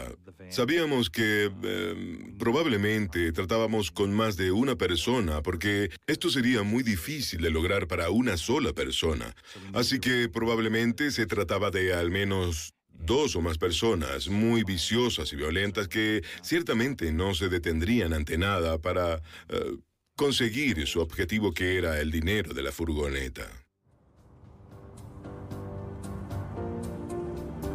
sabíamos 0.50 1.10
que 1.10 1.46
em, 1.46 2.38
probablemente 2.38 3.32
tratábamos 3.32 3.92
con 3.92 4.14
más 4.14 4.38
de 4.38 4.52
una 4.52 4.76
persona 4.76 5.42
porque 5.42 5.90
esto 6.08 6.30
sería 6.30 6.64
muy 6.64 6.84
difícil 6.84 7.42
de 7.42 7.50
lograr 7.50 7.88
para 7.88 8.10
una 8.10 8.38
sola 8.38 8.74
persona. 8.74 9.36
Así 9.74 10.00
que 10.00 10.30
probablemente 10.30 11.12
se 11.12 11.26
trataba 11.26 11.72
de 11.72 11.94
al 11.94 12.12
menos 12.12 12.74
dos 12.92 13.36
o 13.36 13.42
más 13.42 13.58
personas 13.58 14.28
muy 14.28 14.64
viciosas 14.64 15.32
y 15.34 15.36
violentas 15.36 15.88
que 15.88 16.24
ciertamente 16.42 17.12
no 17.12 17.34
se 17.34 17.50
detendrían 17.50 18.14
ante 18.14 18.38
nada 18.38 18.78
para 18.80 19.22
eh, 19.50 19.78
conseguir 20.16 20.86
su 20.86 21.00
objetivo 21.00 21.54
que 21.54 21.78
era 21.78 22.00
el 22.00 22.12
dinero 22.12 22.54
de 22.54 22.64
la 22.64 22.72
furgoneta. 22.72 23.48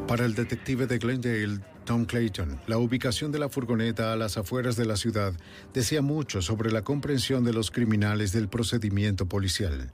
Para 0.09 0.27
el 0.27 0.35
detective 0.35 0.87
de 0.87 0.99
Glendale, 0.99 1.61
Tom 1.87 2.05
Clayton, 2.05 2.61
la 2.67 2.77
ubicación 2.77 3.33
de 3.33 3.39
la 3.39 3.49
furgoneta 3.49 4.13
a 4.13 4.17
las 4.17 4.37
afueras 4.37 4.77
de 4.77 4.85
la 4.85 4.97
ciudad 4.97 5.33
decía 5.73 6.03
mucho 6.03 6.43
sobre 6.43 6.71
la 6.71 6.83
comprensión 6.83 7.43
de 7.43 7.55
los 7.55 7.71
criminales 7.71 8.33
del 8.33 8.49
procedimiento 8.49 9.27
policial. 9.27 9.93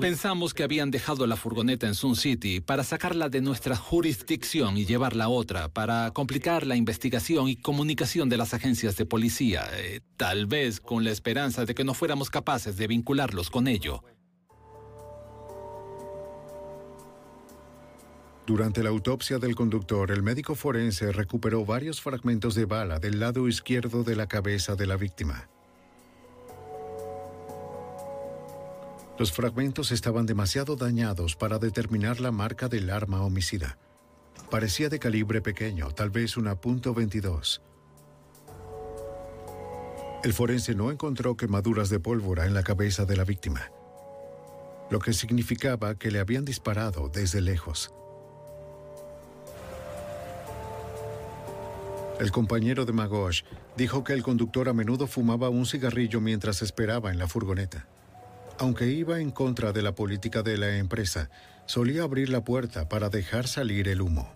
Pensamos 0.00 0.54
que 0.54 0.64
habían 0.64 0.90
dejado 0.90 1.26
la 1.26 1.36
furgoneta 1.36 1.86
en 1.86 1.94
Sun 1.94 2.16
City 2.16 2.60
para 2.60 2.84
sacarla 2.84 3.28
de 3.28 3.40
nuestra 3.40 3.76
jurisdicción 3.76 4.76
y 4.76 4.84
llevarla 4.84 5.24
a 5.24 5.28
otra, 5.28 5.68
para 5.68 6.10
complicar 6.10 6.66
la 6.66 6.76
investigación 6.76 7.48
y 7.48 7.56
comunicación 7.56 8.28
de 8.28 8.36
las 8.36 8.54
agencias 8.54 8.96
de 8.96 9.06
policía, 9.06 9.66
eh, 9.76 10.00
tal 10.16 10.46
vez 10.46 10.80
con 10.80 11.04
la 11.04 11.10
esperanza 11.10 11.64
de 11.64 11.74
que 11.74 11.84
no 11.84 11.94
fuéramos 11.94 12.28
capaces 12.28 12.76
de 12.76 12.88
vincularlos 12.88 13.50
con 13.50 13.68
ello. 13.68 14.02
Durante 18.48 18.82
la 18.82 18.88
autopsia 18.88 19.38
del 19.38 19.54
conductor, 19.54 20.10
el 20.10 20.22
médico 20.22 20.54
forense 20.54 21.12
recuperó 21.12 21.66
varios 21.66 22.00
fragmentos 22.00 22.54
de 22.54 22.64
bala 22.64 22.98
del 22.98 23.20
lado 23.20 23.46
izquierdo 23.46 24.04
de 24.04 24.16
la 24.16 24.26
cabeza 24.26 24.74
de 24.74 24.86
la 24.86 24.96
víctima. 24.96 25.50
Los 29.18 29.32
fragmentos 29.32 29.92
estaban 29.92 30.24
demasiado 30.24 30.76
dañados 30.76 31.36
para 31.36 31.58
determinar 31.58 32.20
la 32.20 32.32
marca 32.32 32.68
del 32.68 32.88
arma 32.88 33.22
homicida. 33.22 33.76
Parecía 34.50 34.88
de 34.88 34.98
calibre 34.98 35.42
pequeño, 35.42 35.90
tal 35.90 36.08
vez 36.08 36.38
una 36.38 36.58
.22. 36.58 37.60
El 40.24 40.32
forense 40.32 40.74
no 40.74 40.90
encontró 40.90 41.36
quemaduras 41.36 41.90
de 41.90 42.00
pólvora 42.00 42.46
en 42.46 42.54
la 42.54 42.62
cabeza 42.62 43.04
de 43.04 43.14
la 43.14 43.24
víctima, 43.24 43.70
lo 44.90 45.00
que 45.00 45.12
significaba 45.12 45.96
que 45.96 46.10
le 46.10 46.18
habían 46.18 46.46
disparado 46.46 47.10
desde 47.10 47.42
lejos. 47.42 47.92
El 52.20 52.32
compañero 52.32 52.84
de 52.84 52.92
Magosh 52.92 53.42
dijo 53.76 54.02
que 54.02 54.12
el 54.12 54.24
conductor 54.24 54.68
a 54.68 54.72
menudo 54.72 55.06
fumaba 55.06 55.50
un 55.50 55.66
cigarrillo 55.66 56.20
mientras 56.20 56.62
esperaba 56.62 57.12
en 57.12 57.18
la 57.18 57.28
furgoneta. 57.28 57.86
Aunque 58.58 58.88
iba 58.88 59.20
en 59.20 59.30
contra 59.30 59.72
de 59.72 59.82
la 59.82 59.94
política 59.94 60.42
de 60.42 60.58
la 60.58 60.78
empresa, 60.78 61.30
solía 61.66 62.02
abrir 62.02 62.28
la 62.28 62.42
puerta 62.42 62.88
para 62.88 63.08
dejar 63.08 63.46
salir 63.46 63.86
el 63.86 64.00
humo. 64.00 64.32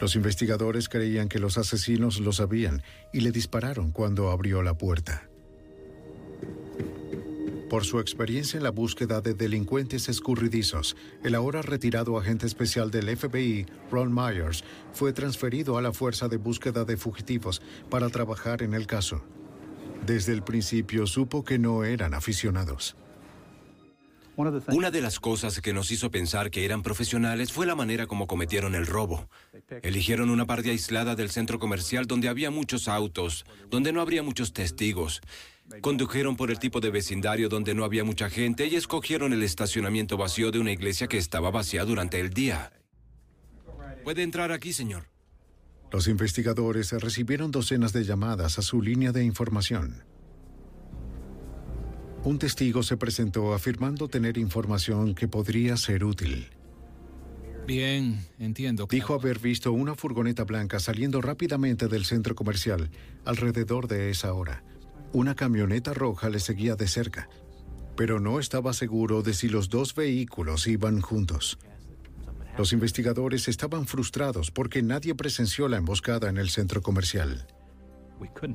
Los 0.00 0.14
investigadores 0.14 0.88
creían 0.88 1.28
que 1.28 1.40
los 1.40 1.58
asesinos 1.58 2.20
lo 2.20 2.32
sabían 2.32 2.82
y 3.12 3.20
le 3.20 3.32
dispararon 3.32 3.90
cuando 3.90 4.30
abrió 4.30 4.62
la 4.62 4.74
puerta. 4.74 5.27
Por 7.68 7.84
su 7.84 8.00
experiencia 8.00 8.56
en 8.56 8.62
la 8.62 8.70
búsqueda 8.70 9.20
de 9.20 9.34
delincuentes 9.34 10.08
escurridizos, 10.08 10.96
el 11.22 11.34
ahora 11.34 11.60
retirado 11.60 12.16
agente 12.16 12.46
especial 12.46 12.90
del 12.90 13.14
FBI, 13.14 13.66
Ron 13.90 14.14
Myers, 14.14 14.64
fue 14.94 15.12
transferido 15.12 15.76
a 15.76 15.82
la 15.82 15.92
Fuerza 15.92 16.28
de 16.28 16.38
Búsqueda 16.38 16.86
de 16.86 16.96
Fugitivos 16.96 17.60
para 17.90 18.08
trabajar 18.08 18.62
en 18.62 18.72
el 18.72 18.86
caso. 18.86 19.22
Desde 20.06 20.32
el 20.32 20.42
principio 20.42 21.06
supo 21.06 21.44
que 21.44 21.58
no 21.58 21.84
eran 21.84 22.14
aficionados. 22.14 22.96
Una 24.68 24.92
de 24.92 25.00
las 25.00 25.18
cosas 25.18 25.60
que 25.60 25.72
nos 25.72 25.90
hizo 25.90 26.12
pensar 26.12 26.52
que 26.52 26.64
eran 26.64 26.84
profesionales 26.84 27.52
fue 27.52 27.66
la 27.66 27.74
manera 27.74 28.06
como 28.06 28.28
cometieron 28.28 28.76
el 28.76 28.86
robo. 28.86 29.28
Eligieron 29.82 30.30
una 30.30 30.46
parte 30.46 30.70
aislada 30.70 31.16
del 31.16 31.28
centro 31.28 31.58
comercial 31.58 32.06
donde 32.06 32.28
había 32.28 32.52
muchos 32.52 32.86
autos, 32.86 33.44
donde 33.68 33.92
no 33.92 34.00
habría 34.00 34.22
muchos 34.22 34.52
testigos. 34.52 35.20
Condujeron 35.80 36.36
por 36.36 36.50
el 36.50 36.58
tipo 36.58 36.80
de 36.80 36.90
vecindario 36.90 37.48
donde 37.48 37.74
no 37.74 37.84
había 37.84 38.02
mucha 38.02 38.30
gente 38.30 38.66
y 38.66 38.76
escogieron 38.76 39.32
el 39.32 39.42
estacionamiento 39.42 40.16
vacío 40.16 40.50
de 40.50 40.58
una 40.58 40.72
iglesia 40.72 41.06
que 41.08 41.18
estaba 41.18 41.50
vacía 41.50 41.84
durante 41.84 42.20
el 42.20 42.30
día. 42.30 42.72
Puede 44.02 44.22
entrar 44.22 44.50
aquí, 44.50 44.72
señor. 44.72 45.08
Los 45.92 46.08
investigadores 46.08 46.92
recibieron 46.92 47.50
docenas 47.50 47.92
de 47.92 48.04
llamadas 48.04 48.58
a 48.58 48.62
su 48.62 48.80
línea 48.82 49.12
de 49.12 49.24
información. 49.24 50.04
Un 52.24 52.38
testigo 52.38 52.82
se 52.82 52.96
presentó 52.96 53.54
afirmando 53.54 54.08
tener 54.08 54.38
información 54.38 55.14
que 55.14 55.28
podría 55.28 55.76
ser 55.76 56.04
útil. 56.04 56.48
Bien, 57.66 58.26
entiendo. 58.38 58.86
Dijo 58.90 59.14
haber 59.14 59.38
visto 59.38 59.72
una 59.72 59.94
furgoneta 59.94 60.44
blanca 60.44 60.80
saliendo 60.80 61.20
rápidamente 61.20 61.86
del 61.86 62.06
centro 62.06 62.34
comercial 62.34 62.90
alrededor 63.24 63.88
de 63.88 64.10
esa 64.10 64.32
hora. 64.32 64.64
Una 65.12 65.34
camioneta 65.34 65.94
roja 65.94 66.28
le 66.28 66.38
seguía 66.38 66.76
de 66.76 66.86
cerca, 66.86 67.28
pero 67.96 68.20
no 68.20 68.38
estaba 68.40 68.72
seguro 68.74 69.22
de 69.22 69.32
si 69.32 69.48
los 69.48 69.70
dos 69.70 69.94
vehículos 69.94 70.66
iban 70.66 71.00
juntos. 71.00 71.58
Los 72.58 72.72
investigadores 72.72 73.48
estaban 73.48 73.86
frustrados 73.86 74.50
porque 74.50 74.82
nadie 74.82 75.14
presenció 75.14 75.68
la 75.68 75.78
emboscada 75.78 76.28
en 76.28 76.36
el 76.36 76.50
centro 76.50 76.82
comercial. 76.82 77.46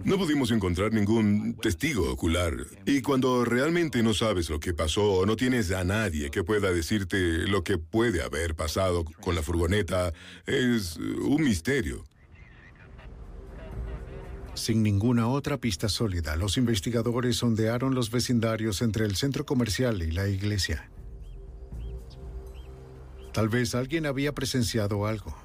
No 0.04 0.18
pudimos 0.18 0.52
encontrar 0.52 0.92
ningún 0.92 1.56
testigo 1.56 2.12
ocular. 2.12 2.54
Y 2.86 3.02
cuando 3.02 3.46
realmente 3.46 4.04
no 4.04 4.14
sabes 4.14 4.50
lo 4.50 4.60
que 4.60 4.74
pasó 4.74 5.14
o 5.14 5.26
no 5.26 5.38
tienes 5.38 5.72
a 5.72 5.84
nadie 5.86 6.30
que 6.30 6.44
pueda 6.44 6.72
decirte 6.72 7.48
lo 7.48 7.64
que 7.64 7.78
puede 7.78 8.22
haber 8.22 8.56
pasado 8.56 9.06
con 9.06 9.36
la 9.36 9.42
furgoneta, 9.42 10.12
es 10.46 10.98
un 10.98 11.44
misterio. 11.44 12.04
Sin 14.56 14.84
ninguna 14.84 15.28
otra 15.28 15.58
pista 15.58 15.90
sólida, 15.90 16.36
los 16.36 16.58
investigadores 16.58 17.38
sondearon 17.38 17.96
los 17.96 18.12
vecindarios 18.12 18.82
entre 18.82 19.06
el 19.06 19.16
centro 19.16 19.46
comercial 19.46 20.04
y 20.04 20.12
la 20.12 20.28
iglesia. 20.28 20.90
Tal 23.34 23.50
vez 23.50 23.74
alguien 23.74 24.06
había 24.06 24.34
presenciado 24.34 25.08
algo. 25.08 25.36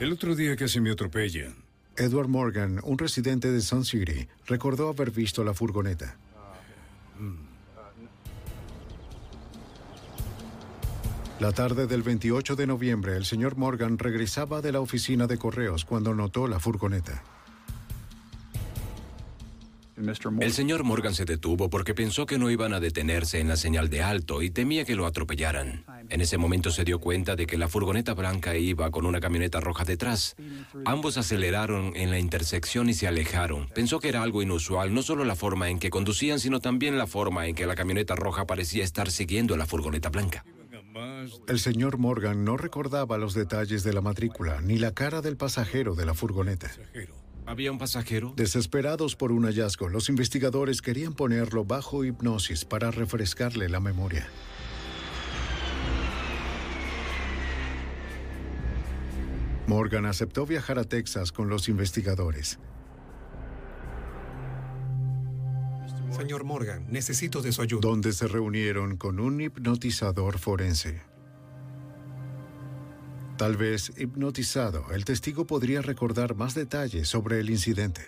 El 0.00 0.12
otro 0.12 0.34
día 0.34 0.54
casi 0.56 0.80
me 0.80 0.90
atropellan. 0.90 1.56
Edward 1.96 2.28
Morgan, 2.28 2.80
un 2.84 2.98
residente 2.98 3.50
de 3.50 3.60
Sun 3.60 3.84
City, 3.84 4.28
recordó 4.46 4.88
haber 4.88 5.10
visto 5.10 5.44
la 5.44 5.54
furgoneta. 5.54 6.16
La 11.40 11.52
tarde 11.52 11.86
del 11.86 12.02
28 12.02 12.54
de 12.54 12.66
noviembre, 12.66 13.16
el 13.16 13.24
señor 13.24 13.56
Morgan 13.56 13.96
regresaba 13.96 14.60
de 14.60 14.72
la 14.72 14.80
oficina 14.80 15.26
de 15.26 15.38
correos 15.38 15.86
cuando 15.86 16.14
notó 16.14 16.46
la 16.46 16.60
furgoneta. 16.60 17.22
El 20.40 20.52
señor 20.52 20.84
Morgan 20.84 21.14
se 21.14 21.24
detuvo 21.24 21.70
porque 21.70 21.94
pensó 21.94 22.26
que 22.26 22.38
no 22.38 22.50
iban 22.50 22.74
a 22.74 22.80
detenerse 22.80 23.40
en 23.40 23.48
la 23.48 23.56
señal 23.56 23.88
de 23.88 24.02
alto 24.02 24.42
y 24.42 24.50
temía 24.50 24.84
que 24.84 24.94
lo 24.94 25.06
atropellaran. 25.06 25.86
En 26.10 26.20
ese 26.20 26.36
momento 26.36 26.70
se 26.70 26.84
dio 26.84 26.98
cuenta 26.98 27.36
de 27.36 27.46
que 27.46 27.56
la 27.56 27.68
furgoneta 27.68 28.12
blanca 28.12 28.54
iba 28.56 28.90
con 28.90 29.06
una 29.06 29.20
camioneta 29.20 29.60
roja 29.60 29.84
detrás. 29.84 30.36
Ambos 30.84 31.16
aceleraron 31.16 31.96
en 31.96 32.10
la 32.10 32.18
intersección 32.18 32.90
y 32.90 32.94
se 32.94 33.08
alejaron. 33.08 33.66
Pensó 33.74 33.98
que 33.98 34.10
era 34.10 34.22
algo 34.22 34.42
inusual, 34.42 34.92
no 34.92 35.00
solo 35.02 35.24
la 35.24 35.36
forma 35.36 35.70
en 35.70 35.78
que 35.78 35.88
conducían, 35.88 36.38
sino 36.38 36.60
también 36.60 36.98
la 36.98 37.06
forma 37.06 37.46
en 37.46 37.54
que 37.54 37.66
la 37.66 37.76
camioneta 37.76 38.14
roja 38.14 38.46
parecía 38.46 38.84
estar 38.84 39.10
siguiendo 39.10 39.54
a 39.54 39.56
la 39.56 39.66
furgoneta 39.66 40.10
blanca. 40.10 40.44
El 41.46 41.58
señor 41.58 41.98
Morgan 41.98 42.44
no 42.44 42.56
recordaba 42.56 43.18
los 43.18 43.34
detalles 43.34 43.82
de 43.82 43.92
la 43.92 44.00
matrícula 44.00 44.60
ni 44.60 44.78
la 44.78 44.92
cara 44.92 45.20
del 45.20 45.36
pasajero 45.36 45.94
de 45.94 46.06
la 46.06 46.14
furgoneta. 46.14 46.70
¿Había 47.46 47.72
un 47.72 47.78
pasajero? 47.78 48.32
Desesperados 48.36 49.16
por 49.16 49.32
un 49.32 49.44
hallazgo, 49.44 49.88
los 49.88 50.08
investigadores 50.08 50.82
querían 50.82 51.14
ponerlo 51.14 51.64
bajo 51.64 52.04
hipnosis 52.04 52.64
para 52.64 52.90
refrescarle 52.90 53.68
la 53.68 53.80
memoria. 53.80 54.28
Morgan 59.66 60.06
aceptó 60.06 60.46
viajar 60.46 60.78
a 60.78 60.84
Texas 60.84 61.32
con 61.32 61.48
los 61.48 61.68
investigadores. 61.68 62.58
Señor 66.10 66.44
Morgan, 66.44 66.86
necesito 66.90 67.40
de 67.40 67.52
su 67.52 67.62
ayuda. 67.62 67.80
Donde 67.82 68.12
se 68.12 68.28
reunieron 68.28 68.96
con 68.96 69.20
un 69.20 69.40
hipnotizador 69.40 70.38
forense. 70.38 71.09
Tal 73.40 73.56
vez 73.56 73.90
hipnotizado, 73.96 74.92
el 74.92 75.06
testigo 75.06 75.46
podría 75.46 75.80
recordar 75.80 76.34
más 76.34 76.54
detalles 76.54 77.08
sobre 77.08 77.40
el 77.40 77.48
incidente. 77.48 78.02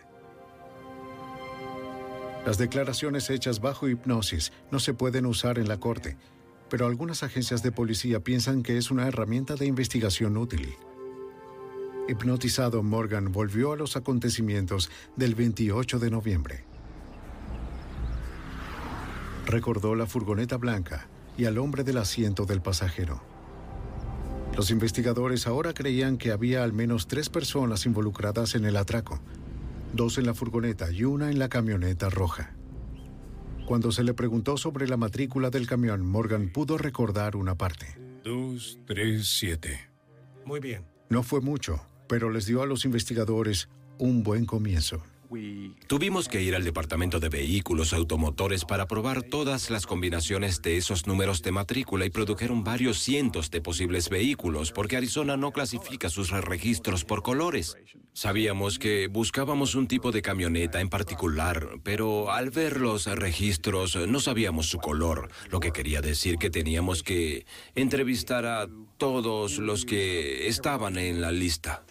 Las 2.44 2.58
declaraciones 2.58 3.30
hechas 3.30 3.58
bajo 3.58 3.88
hipnosis 3.88 4.52
no 4.70 4.78
se 4.78 4.92
pueden 4.92 5.24
usar 5.24 5.58
en 5.58 5.68
la 5.68 5.80
corte, 5.80 6.18
pero 6.68 6.84
algunas 6.84 7.22
agencias 7.22 7.62
de 7.62 7.72
policía 7.72 8.20
piensan 8.20 8.62
que 8.62 8.76
es 8.76 8.90
una 8.90 9.08
herramienta 9.08 9.54
de 9.54 9.64
investigación 9.64 10.36
útil. 10.36 10.74
Hipnotizado, 12.10 12.82
Morgan 12.82 13.32
volvió 13.32 13.72
a 13.72 13.76
los 13.76 13.96
acontecimientos 13.96 14.90
del 15.16 15.34
28 15.34 15.98
de 15.98 16.10
noviembre. 16.10 16.64
Recordó 19.46 19.94
la 19.94 20.04
furgoneta 20.04 20.58
blanca 20.58 21.08
y 21.38 21.46
al 21.46 21.56
hombre 21.56 21.84
del 21.84 21.96
asiento 21.96 22.44
del 22.44 22.60
pasajero. 22.60 23.31
Los 24.56 24.70
investigadores 24.70 25.46
ahora 25.46 25.72
creían 25.72 26.18
que 26.18 26.30
había 26.30 26.62
al 26.62 26.72
menos 26.72 27.08
tres 27.08 27.30
personas 27.30 27.86
involucradas 27.86 28.54
en 28.54 28.66
el 28.66 28.76
atraco, 28.76 29.18
dos 29.94 30.18
en 30.18 30.26
la 30.26 30.34
furgoneta 30.34 30.90
y 30.92 31.04
una 31.04 31.30
en 31.30 31.38
la 31.38 31.48
camioneta 31.48 32.10
roja. 32.10 32.54
Cuando 33.66 33.92
se 33.92 34.04
le 34.04 34.12
preguntó 34.12 34.58
sobre 34.58 34.86
la 34.86 34.98
matrícula 34.98 35.48
del 35.48 35.66
camión, 35.66 36.04
Morgan 36.04 36.50
pudo 36.50 36.76
recordar 36.76 37.34
una 37.34 37.54
parte. 37.54 37.86
Dos, 38.22 38.78
tres, 38.86 39.26
siete. 39.26 39.88
Muy 40.44 40.60
bien. 40.60 40.84
No 41.08 41.22
fue 41.22 41.40
mucho, 41.40 41.80
pero 42.06 42.30
les 42.30 42.44
dio 42.44 42.62
a 42.62 42.66
los 42.66 42.84
investigadores 42.84 43.70
un 43.98 44.22
buen 44.22 44.44
comienzo. 44.44 45.02
Tuvimos 45.86 46.28
que 46.28 46.42
ir 46.42 46.54
al 46.54 46.64
departamento 46.64 47.20
de 47.20 47.28
vehículos 47.28 47.92
automotores 47.92 48.64
para 48.64 48.86
probar 48.86 49.22
todas 49.22 49.70
las 49.70 49.86
combinaciones 49.86 50.62
de 50.62 50.76
esos 50.76 51.06
números 51.06 51.42
de 51.42 51.52
matrícula 51.52 52.04
y 52.04 52.10
produjeron 52.10 52.64
varios 52.64 52.98
cientos 52.98 53.50
de 53.50 53.60
posibles 53.60 54.08
vehículos 54.08 54.72
porque 54.72 54.96
Arizona 54.96 55.36
no 55.36 55.52
clasifica 55.52 56.08
sus 56.08 56.30
registros 56.30 57.04
por 57.04 57.22
colores. 57.22 57.76
Sabíamos 58.14 58.78
que 58.78 59.06
buscábamos 59.06 59.74
un 59.74 59.88
tipo 59.88 60.12
de 60.12 60.22
camioneta 60.22 60.80
en 60.80 60.90
particular, 60.90 61.78
pero 61.82 62.30
al 62.30 62.50
ver 62.50 62.78
los 62.78 63.06
registros 63.06 63.96
no 63.96 64.20
sabíamos 64.20 64.66
su 64.66 64.78
color, 64.78 65.30
lo 65.50 65.60
que 65.60 65.72
quería 65.72 66.02
decir 66.02 66.36
que 66.36 66.50
teníamos 66.50 67.02
que 67.02 67.46
entrevistar 67.74 68.44
a 68.44 68.68
todos 68.98 69.58
los 69.58 69.84
que 69.84 70.48
estaban 70.48 70.98
en 70.98 71.20
la 71.20 71.32
lista. 71.32 71.84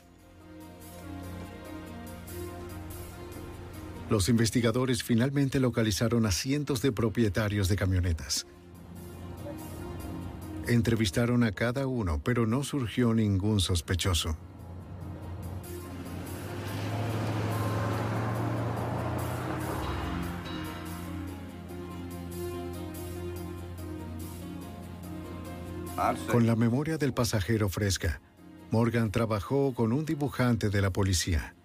Los 4.11 4.27
investigadores 4.27 5.03
finalmente 5.03 5.61
localizaron 5.61 6.25
a 6.25 6.31
cientos 6.31 6.81
de 6.81 6.91
propietarios 6.91 7.69
de 7.69 7.77
camionetas. 7.77 8.45
Entrevistaron 10.67 11.45
a 11.45 11.53
cada 11.53 11.87
uno, 11.87 12.19
pero 12.21 12.45
no 12.45 12.61
surgió 12.65 13.13
ningún 13.13 13.61
sospechoso. 13.61 14.35
Con 26.29 26.45
la 26.45 26.57
memoria 26.57 26.97
del 26.97 27.13
pasajero 27.13 27.69
fresca, 27.69 28.19
Morgan 28.71 29.09
trabajó 29.09 29.73
con 29.73 29.93
un 29.93 30.03
dibujante 30.03 30.69
de 30.69 30.81
la 30.81 30.89
policía. 30.89 31.55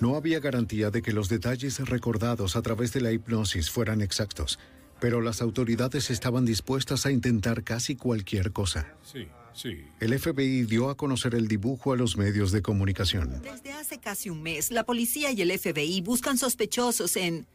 No 0.00 0.16
había 0.16 0.40
garantía 0.40 0.90
de 0.90 1.02
que 1.02 1.12
los 1.12 1.28
detalles 1.28 1.78
recordados 1.78 2.56
a 2.56 2.62
través 2.62 2.92
de 2.92 3.00
la 3.00 3.12
hipnosis 3.12 3.70
fueran 3.70 4.00
exactos, 4.00 4.58
pero 5.00 5.20
las 5.20 5.40
autoridades 5.40 6.10
estaban 6.10 6.44
dispuestas 6.44 7.06
a 7.06 7.10
intentar 7.10 7.62
casi 7.62 7.96
cualquier 7.96 8.52
cosa. 8.52 8.94
Sí, 9.02 9.28
sí. 9.52 9.84
El 10.00 10.18
FBI 10.18 10.64
dio 10.64 10.90
a 10.90 10.96
conocer 10.96 11.34
el 11.34 11.48
dibujo 11.48 11.92
a 11.92 11.96
los 11.96 12.16
medios 12.16 12.52
de 12.52 12.62
comunicación. 12.62 13.40
Desde 13.42 13.72
hace 13.72 13.98
casi 13.98 14.30
un 14.30 14.42
mes, 14.42 14.70
la 14.70 14.84
policía 14.84 15.30
y 15.30 15.42
el 15.42 15.56
FBI 15.58 16.00
buscan 16.00 16.38
sospechosos 16.38 17.16
en... 17.16 17.46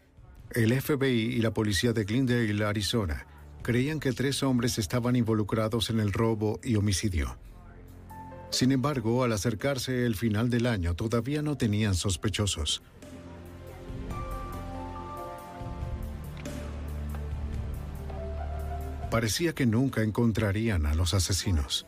El 0.52 0.80
FBI 0.82 1.36
y 1.36 1.42
la 1.42 1.54
policía 1.54 1.94
de 1.94 2.06
Glendale, 2.06 2.66
Arizona, 2.66 3.28
creían 3.62 4.00
que 4.00 4.14
tres 4.14 4.42
hombres 4.42 4.80
estaban 4.80 5.16
involucrados 5.16 5.90
en 5.90 6.00
el 6.00 6.12
robo 6.12 6.60
y 6.64 6.76
homicidio. 6.76 7.38
Sin 8.50 8.72
embargo, 8.72 9.24
al 9.24 9.32
acercarse 9.32 10.06
el 10.06 10.16
final 10.16 10.50
del 10.50 10.66
año, 10.66 10.96
todavía 10.96 11.42
no 11.42 11.56
tenían 11.56 11.96
sospechosos. 11.96 12.82
Parecía 19.12 19.54
que 19.54 19.66
nunca 19.66 20.04
encontrarían 20.04 20.86
a 20.86 20.94
los 20.94 21.14
asesinos. 21.14 21.88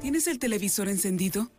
¿Tienes 0.00 0.26
el 0.28 0.38
televisor 0.38 0.88
encendido? 0.88 1.50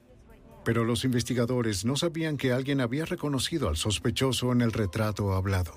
Pero 0.63 0.85
los 0.85 1.03
investigadores 1.03 1.83
no 1.83 1.95
sabían 1.95 2.37
que 2.37 2.53
alguien 2.53 2.79
había 2.79 3.05
reconocido 3.05 3.67
al 3.67 3.77
sospechoso 3.77 4.51
en 4.51 4.61
el 4.61 4.71
retrato 4.71 5.33
hablado. 5.33 5.73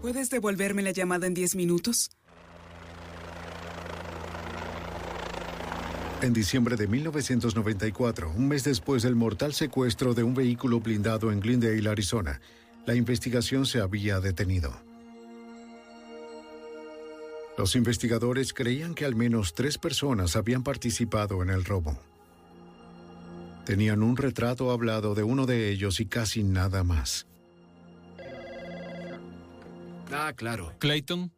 ¿Puedes 0.00 0.30
devolverme 0.30 0.82
la 0.82 0.92
llamada 0.92 1.26
en 1.26 1.34
10 1.34 1.56
minutos? 1.56 2.10
En 6.22 6.34
diciembre 6.34 6.76
de 6.76 6.86
1994, 6.86 8.30
un 8.36 8.46
mes 8.46 8.62
después 8.62 9.02
del 9.02 9.16
mortal 9.16 9.54
secuestro 9.54 10.12
de 10.12 10.22
un 10.22 10.34
vehículo 10.34 10.78
blindado 10.78 11.32
en 11.32 11.40
Glendale, 11.40 11.88
Arizona, 11.88 12.42
la 12.84 12.94
investigación 12.94 13.64
se 13.64 13.80
había 13.80 14.20
detenido. 14.20 14.70
Los 17.56 17.74
investigadores 17.74 18.52
creían 18.52 18.94
que 18.94 19.06
al 19.06 19.14
menos 19.14 19.54
tres 19.54 19.78
personas 19.78 20.36
habían 20.36 20.62
participado 20.62 21.42
en 21.42 21.48
el 21.48 21.64
robo. 21.64 21.98
Tenían 23.64 24.02
un 24.02 24.18
retrato 24.18 24.70
hablado 24.72 25.14
de 25.14 25.22
uno 25.22 25.46
de 25.46 25.70
ellos 25.70 26.00
y 26.00 26.06
casi 26.06 26.42
nada 26.42 26.84
más. 26.84 27.26
Ah, 30.12 30.34
claro. 30.36 30.74
Clayton. 30.80 31.32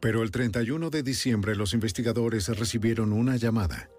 Pero 0.00 0.22
el 0.22 0.30
31 0.30 0.88
de 0.88 1.02
diciembre 1.02 1.56
los 1.56 1.74
investigadores 1.74 2.48
recibieron 2.48 3.12
una 3.12 3.36
llamada. 3.36 3.90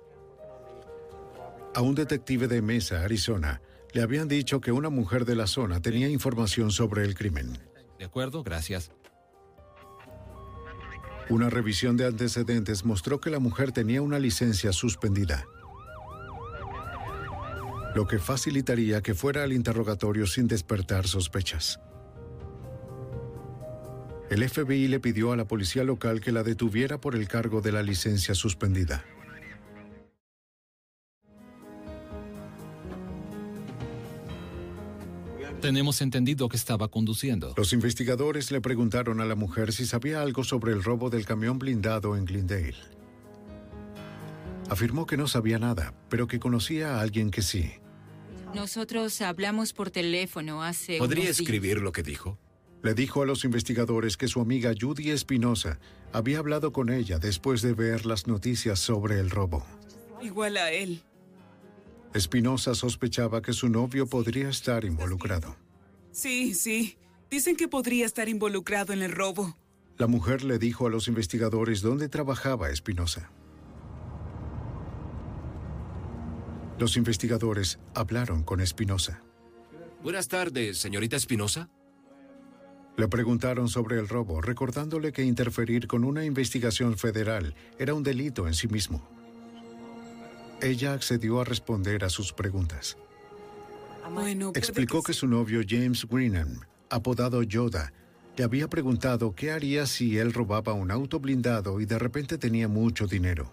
A 1.80 1.82
un 1.82 1.96
detective 1.96 2.50
de 2.50 2.62
Mesa, 2.62 3.04
Arizona, 3.04 3.62
le 3.94 4.02
habían 4.02 4.28
dicho 4.28 4.60
que 4.60 4.74
una 4.74 4.90
mujer 4.90 5.24
de 5.24 5.34
la 5.34 5.48
zona 5.48 5.82
tenía 5.82 6.10
información 6.10 6.72
sobre 6.72 7.06
el 7.06 7.16
crimen. 7.16 7.58
De 7.98 8.04
acuerdo, 8.04 8.44
gracias. 8.44 8.92
Una 11.30 11.50
revisión 11.50 11.96
de 11.96 12.06
antecedentes 12.06 12.84
mostró 12.84 13.22
que 13.22 13.30
la 13.30 13.40
mujer 13.40 13.72
tenía 13.72 14.02
una 14.02 14.20
licencia 14.20 14.74
suspendida, 14.74 15.48
lo 17.96 18.08
que 18.08 18.20
facilitaría 18.20 19.02
que 19.02 19.14
fuera 19.14 19.44
al 19.44 19.54
interrogatorio 19.54 20.28
sin 20.28 20.50
despertar 20.50 21.08
sospechas. 21.08 21.80
El 24.30 24.50
FBI 24.50 24.90
le 24.90 25.00
pidió 25.00 25.32
a 25.32 25.38
la 25.38 25.48
policía 25.48 25.86
local 25.86 26.20
que 26.20 26.34
la 26.34 26.44
detuviera 26.44 27.00
por 27.00 27.16
el 27.16 27.30
cargo 27.30 27.62
de 27.62 27.72
la 27.72 27.84
licencia 27.84 28.36
suspendida. 28.36 29.06
Tenemos 35.62 36.02
entendido 36.02 36.48
que 36.48 36.56
estaba 36.56 36.88
conduciendo. 36.88 37.54
Los 37.58 37.74
investigadores 37.74 38.50
le 38.52 38.62
preguntaron 38.62 39.20
a 39.20 39.26
la 39.26 39.36
mujer 39.36 39.74
si 39.74 39.86
sabía 39.86 40.22
algo 40.22 40.44
sobre 40.44 40.72
el 40.72 40.84
robo 40.84 41.10
del 41.10 41.26
camión 41.26 41.60
blindado 41.60 42.16
en 42.16 42.26
Glendale. 42.26 42.76
Afirmó 44.70 45.06
que 45.06 45.18
no 45.18 45.28
sabía 45.28 45.60
nada, 45.60 45.94
pero 46.10 46.28
que 46.28 46.40
conocía 46.40 46.96
a 46.96 47.02
alguien 47.02 47.30
que 47.30 47.42
sí. 47.42 47.74
Nosotros 48.54 49.20
hablamos 49.22 49.74
por 49.74 49.92
teléfono 49.92 50.64
hace. 50.64 50.98
¿Podría 50.98 51.30
escribir 51.30 51.82
lo 51.82 51.92
que 51.92 52.04
dijo? 52.04 52.38
Le 52.82 52.94
dijo 52.94 53.22
a 53.22 53.26
los 53.26 53.44
investigadores 53.44 54.16
que 54.16 54.30
su 54.30 54.40
amiga 54.40 54.74
Judy 54.80 55.12
Espinosa 55.12 55.80
había 56.14 56.40
hablado 56.40 56.72
con 56.72 56.90
ella 56.90 57.20
después 57.20 57.62
de 57.62 57.74
ver 57.74 58.06
las 58.06 58.28
noticias 58.28 58.80
sobre 58.80 59.20
el 59.20 59.30
robo. 59.30 59.66
Igual 60.22 60.56
a 60.58 60.72
él. 60.72 61.02
Espinosa 62.14 62.74
sospechaba 62.74 63.42
que 63.42 63.54
su 63.54 63.70
novio 63.70 64.08
podría 64.08 64.50
estar 64.50 64.84
involucrado. 64.84 65.56
Sí, 66.12 66.56
sí. 66.56 66.98
Dicen 67.30 67.56
que 67.56 67.68
podría 67.68 68.06
estar 68.06 68.28
involucrado 68.28 68.94
en 68.94 69.04
el 69.04 69.12
robo. 69.12 69.56
La 69.98 70.08
mujer 70.08 70.44
le 70.44 70.58
dijo 70.58 70.88
a 70.88 70.90
los 70.90 71.08
investigadores 71.08 71.82
dónde 71.82 72.10
trabajaba 72.10 72.70
Espinosa. 72.70 73.32
Los 76.80 76.98
investigadores 76.98 77.78
hablaron 77.94 78.44
con 78.44 78.62
Espinosa. 78.62 79.22
Buenas 80.02 80.30
tardes, 80.30 80.78
señorita 80.78 81.18
Espinosa. 81.18 81.70
Le 82.96 83.08
preguntaron 83.08 83.68
sobre 83.68 84.00
el 84.00 84.08
robo, 84.08 84.42
recordándole 84.42 85.12
que 85.12 85.24
interferir 85.24 85.88
con 85.88 86.04
una 86.04 86.26
investigación 86.26 86.98
federal 86.98 87.54
era 87.78 87.94
un 87.94 88.04
delito 88.04 88.48
en 88.48 88.54
sí 88.54 88.68
mismo. 88.68 89.19
Ella 90.62 90.94
accedió 90.94 91.42
a 91.42 91.46
responder 91.46 92.04
a 92.04 92.10
sus 92.10 92.34
preguntas. 92.34 92.98
Bueno, 94.12 94.52
Explicó 94.56 95.04
que 95.04 95.14
su 95.14 95.28
novio 95.28 95.62
James 95.68 96.06
Greenham 96.10 96.62
apodado 96.90 97.44
Yoda, 97.44 97.94
le 98.36 98.44
había 98.44 98.68
preguntado 98.68 99.36
qué 99.36 99.52
haría 99.52 99.86
si 99.86 100.18
él 100.18 100.34
robaba 100.34 100.74
un 100.74 100.92
auto 100.92 101.20
blindado 101.20 101.80
y 101.82 101.86
de 101.86 102.00
repente 102.00 102.38
tenía 102.38 102.68
mucho 102.68 103.08
dinero. 103.08 103.52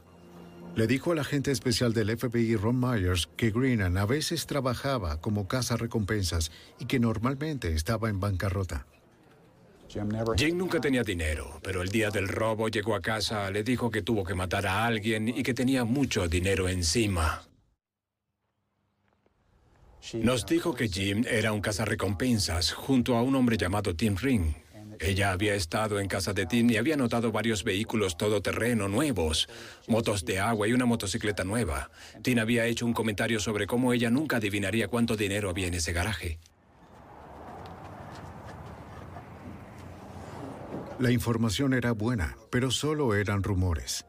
Le 0.74 0.86
dijo 0.86 1.12
al 1.12 1.18
agente 1.18 1.50
especial 1.50 1.92
del 1.92 2.16
FBI 2.16 2.56
Ron 2.56 2.78
Myers 2.78 3.28
que 3.36 3.50
Greenan 3.50 3.96
a 3.96 4.04
veces 4.04 4.46
trabajaba 4.46 5.20
como 5.20 5.48
caza 5.48 5.76
recompensas 5.76 6.52
y 6.78 6.84
que 6.84 7.00
normalmente 7.00 7.72
estaba 7.72 8.10
en 8.10 8.20
bancarrota. 8.20 8.86
Jim 10.36 10.58
nunca 10.58 10.80
tenía 10.80 11.02
dinero, 11.02 11.58
pero 11.62 11.82
el 11.82 11.88
día 11.88 12.10
del 12.10 12.28
robo 12.28 12.68
llegó 12.68 12.94
a 12.94 13.00
casa, 13.00 13.50
le 13.50 13.62
dijo 13.62 13.90
que 13.90 14.02
tuvo 14.02 14.24
que 14.24 14.34
matar 14.34 14.66
a 14.66 14.84
alguien 14.84 15.28
y 15.28 15.42
que 15.42 15.54
tenía 15.54 15.84
mucho 15.84 16.28
dinero 16.28 16.68
encima. 16.68 17.42
Nos 20.14 20.46
dijo 20.46 20.74
que 20.74 20.88
Jim 20.88 21.24
era 21.28 21.52
un 21.52 21.60
cazarrecompensas 21.60 22.72
junto 22.72 23.16
a 23.16 23.22
un 23.22 23.34
hombre 23.34 23.56
llamado 23.56 23.96
Tim 23.96 24.16
Ring. 24.16 24.54
Ella 25.00 25.32
había 25.32 25.54
estado 25.54 25.98
en 25.98 26.08
casa 26.08 26.32
de 26.32 26.46
Tim 26.46 26.70
y 26.70 26.76
había 26.76 26.96
notado 26.96 27.32
varios 27.32 27.64
vehículos 27.64 28.16
todoterreno 28.16 28.88
nuevos, 28.88 29.48
motos 29.88 30.24
de 30.24 30.38
agua 30.38 30.68
y 30.68 30.72
una 30.72 30.86
motocicleta 30.86 31.44
nueva. 31.44 31.90
Tim 32.22 32.38
había 32.38 32.66
hecho 32.66 32.86
un 32.86 32.92
comentario 32.92 33.40
sobre 33.40 33.66
cómo 33.66 33.92
ella 33.92 34.10
nunca 34.10 34.36
adivinaría 34.36 34.88
cuánto 34.88 35.16
dinero 35.16 35.50
había 35.50 35.66
en 35.66 35.74
ese 35.74 35.92
garaje. 35.92 36.38
La 40.98 41.10
información 41.10 41.74
era 41.74 41.92
buena, 41.92 42.38
pero 42.50 42.70
solo 42.70 43.14
eran 43.14 43.42
rumores. 43.42 44.06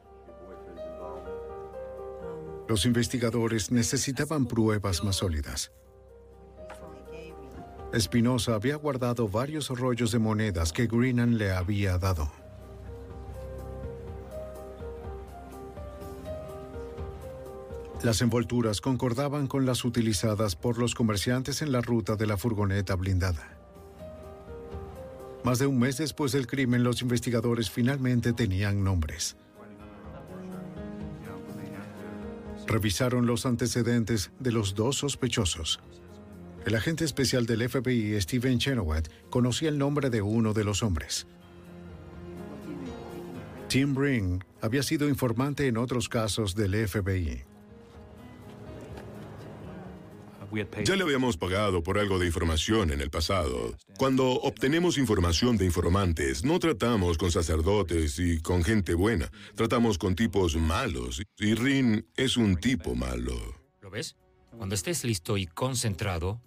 Los 2.69 2.85
investigadores 2.85 3.71
necesitaban 3.71 4.45
pruebas 4.45 5.03
más 5.03 5.17
sólidas. 5.17 5.73
Espinosa 7.91 8.55
había 8.55 8.77
guardado 8.77 9.27
varios 9.27 9.69
rollos 9.69 10.11
de 10.11 10.19
monedas 10.19 10.71
que 10.71 10.87
Greenan 10.87 11.37
le 11.37 11.51
había 11.51 11.97
dado. 11.97 12.31
Las 18.03 18.21
envolturas 18.21 18.79
concordaban 18.79 19.47
con 19.47 19.65
las 19.65 19.83
utilizadas 19.83 20.55
por 20.55 20.77
los 20.77 20.95
comerciantes 20.95 21.61
en 21.61 21.73
la 21.73 21.81
ruta 21.81 22.15
de 22.15 22.27
la 22.27 22.37
furgoneta 22.37 22.95
blindada. 22.95 23.56
Más 25.47 25.59
de 25.59 25.65
un 25.65 25.79
mes 25.79 25.95
después 25.95 26.33
del 26.33 26.45
crimen, 26.45 26.83
los 26.83 27.01
investigadores 27.01 27.71
finalmente 27.71 28.33
tenían 28.33 28.83
nombres. 28.83 29.37
Revisaron 32.67 33.25
los 33.25 33.45
antecedentes 33.45 34.31
de 34.41 34.51
los 34.51 34.75
dos 34.75 34.97
sospechosos. 34.97 35.79
El 36.65 36.75
agente 36.75 37.05
especial 37.05 37.45
del 37.45 37.69
FBI, 37.69 38.19
Steven 38.19 38.59
Chenoweth, 38.59 39.09
conocía 39.29 39.69
el 39.69 39.77
nombre 39.77 40.09
de 40.09 40.21
uno 40.21 40.51
de 40.51 40.65
los 40.65 40.83
hombres. 40.83 41.27
Tim 43.69 43.95
Ring 43.97 44.43
había 44.59 44.83
sido 44.83 45.07
informante 45.07 45.67
en 45.67 45.77
otros 45.77 46.09
casos 46.09 46.55
del 46.55 46.85
FBI. 46.89 47.45
Ya 50.83 50.95
le 50.95 51.03
habíamos 51.03 51.37
pagado 51.37 51.83
por 51.83 51.97
algo 51.97 52.19
de 52.19 52.25
información 52.25 52.91
en 52.91 53.01
el 53.01 53.09
pasado. 53.09 53.75
Cuando 53.97 54.31
obtenemos 54.31 54.97
información 54.97 55.57
de 55.57 55.65
informantes, 55.65 56.43
no 56.43 56.59
tratamos 56.59 57.17
con 57.17 57.31
sacerdotes 57.31 58.19
y 58.19 58.41
con 58.41 58.63
gente 58.63 58.93
buena. 58.93 59.29
Tratamos 59.55 59.97
con 59.97 60.15
tipos 60.15 60.55
malos. 60.55 61.21
Y 61.37 61.53
Rin 61.53 62.07
es 62.15 62.37
un 62.37 62.57
tipo 62.57 62.95
malo. 62.95 63.33
¿Lo 63.81 63.89
ves? 63.89 64.15
Cuando 64.57 64.75
estés 64.75 65.03
listo 65.03 65.37
y 65.37 65.45
concentrado, 65.45 66.41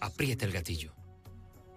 aprieta 0.00 0.44
el 0.44 0.52
gatillo. 0.52 0.94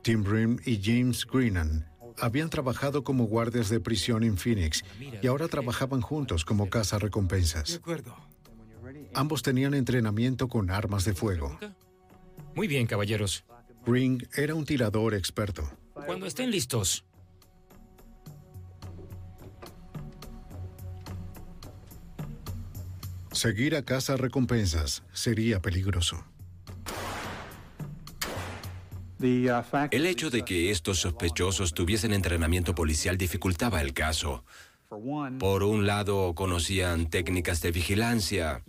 Tim 0.03 0.23
Rin 0.23 0.61
y 0.65 0.79
James 0.81 1.25
Greenan 1.25 1.91
habían 2.19 2.49
trabajado 2.49 3.03
como 3.03 3.25
guardias 3.25 3.69
de 3.69 3.79
prisión 3.79 4.23
en 4.23 4.37
Phoenix 4.37 4.83
y 5.21 5.27
ahora 5.27 5.47
trabajaban 5.47 6.01
juntos 6.01 6.45
como 6.45 6.69
casa 6.69 6.97
recompensas. 6.99 7.69
De 7.69 7.75
acuerdo. 7.75 8.15
Ambos 9.17 9.41
tenían 9.41 9.73
entrenamiento 9.73 10.47
con 10.47 10.69
armas 10.69 11.03
de 11.03 11.15
fuego. 11.15 11.57
Muy 12.53 12.67
bien, 12.67 12.85
caballeros. 12.85 13.45
Ring 13.83 14.21
era 14.35 14.53
un 14.53 14.63
tirador 14.63 15.15
experto. 15.15 15.67
Cuando 16.05 16.27
estén 16.27 16.51
listos. 16.51 17.03
Seguir 23.31 23.75
a 23.75 23.81
casa 23.81 24.17
recompensas 24.17 25.01
sería 25.13 25.63
peligroso. 25.63 26.23
El 29.19 30.05
hecho 30.05 30.29
de 30.29 30.45
que 30.45 30.69
estos 30.69 30.99
sospechosos 30.99 31.73
tuviesen 31.73 32.13
entrenamiento 32.13 32.75
policial 32.75 33.17
dificultaba 33.17 33.81
el 33.81 33.95
caso. 33.95 34.45
Por 34.89 35.63
un 35.63 35.85
lado, 35.85 36.33
conocían 36.33 37.09
técnicas 37.09 37.61
de 37.61 37.71
vigilancia. 37.71 38.63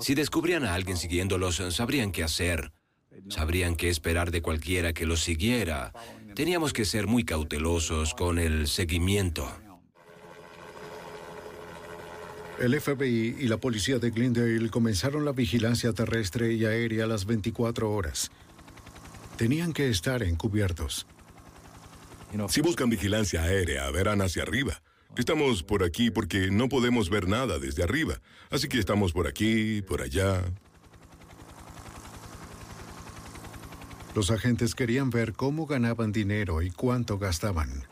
Si 0.00 0.14
descubrían 0.14 0.64
a 0.64 0.74
alguien 0.74 0.96
siguiéndolos, 0.96 1.62
sabrían 1.70 2.12
qué 2.12 2.24
hacer. 2.24 2.72
Sabrían 3.28 3.76
qué 3.76 3.88
esperar 3.88 4.30
de 4.30 4.42
cualquiera 4.42 4.92
que 4.92 5.06
los 5.06 5.20
siguiera. 5.20 5.92
Teníamos 6.34 6.72
que 6.72 6.84
ser 6.84 7.06
muy 7.06 7.24
cautelosos 7.24 8.14
con 8.14 8.38
el 8.38 8.68
seguimiento. 8.68 9.48
El 12.60 12.80
FBI 12.80 13.36
y 13.38 13.46
la 13.46 13.58
policía 13.58 13.98
de 13.98 14.10
Glendale 14.10 14.68
comenzaron 14.70 15.24
la 15.24 15.32
vigilancia 15.32 15.92
terrestre 15.92 16.52
y 16.54 16.64
aérea 16.64 17.04
a 17.04 17.06
las 17.06 17.24
24 17.24 17.90
horas. 17.90 18.32
Tenían 19.36 19.72
que 19.72 19.88
estar 19.88 20.24
encubiertos. 20.24 21.06
Si 22.48 22.60
buscan 22.60 22.90
vigilancia 22.90 23.42
aérea, 23.42 23.88
verán 23.90 24.20
hacia 24.20 24.42
arriba. 24.42 24.82
Estamos 25.16 25.62
por 25.62 25.82
aquí 25.82 26.10
porque 26.10 26.50
no 26.50 26.68
podemos 26.68 27.10
ver 27.10 27.28
nada 27.28 27.58
desde 27.58 27.82
arriba. 27.82 28.20
Así 28.50 28.68
que 28.68 28.78
estamos 28.78 29.12
por 29.12 29.26
aquí, 29.26 29.82
por 29.82 30.02
allá. 30.02 30.44
Los 34.14 34.30
agentes 34.30 34.74
querían 34.74 35.10
ver 35.10 35.32
cómo 35.32 35.66
ganaban 35.66 36.12
dinero 36.12 36.62
y 36.62 36.70
cuánto 36.70 37.18
gastaban. 37.18 37.86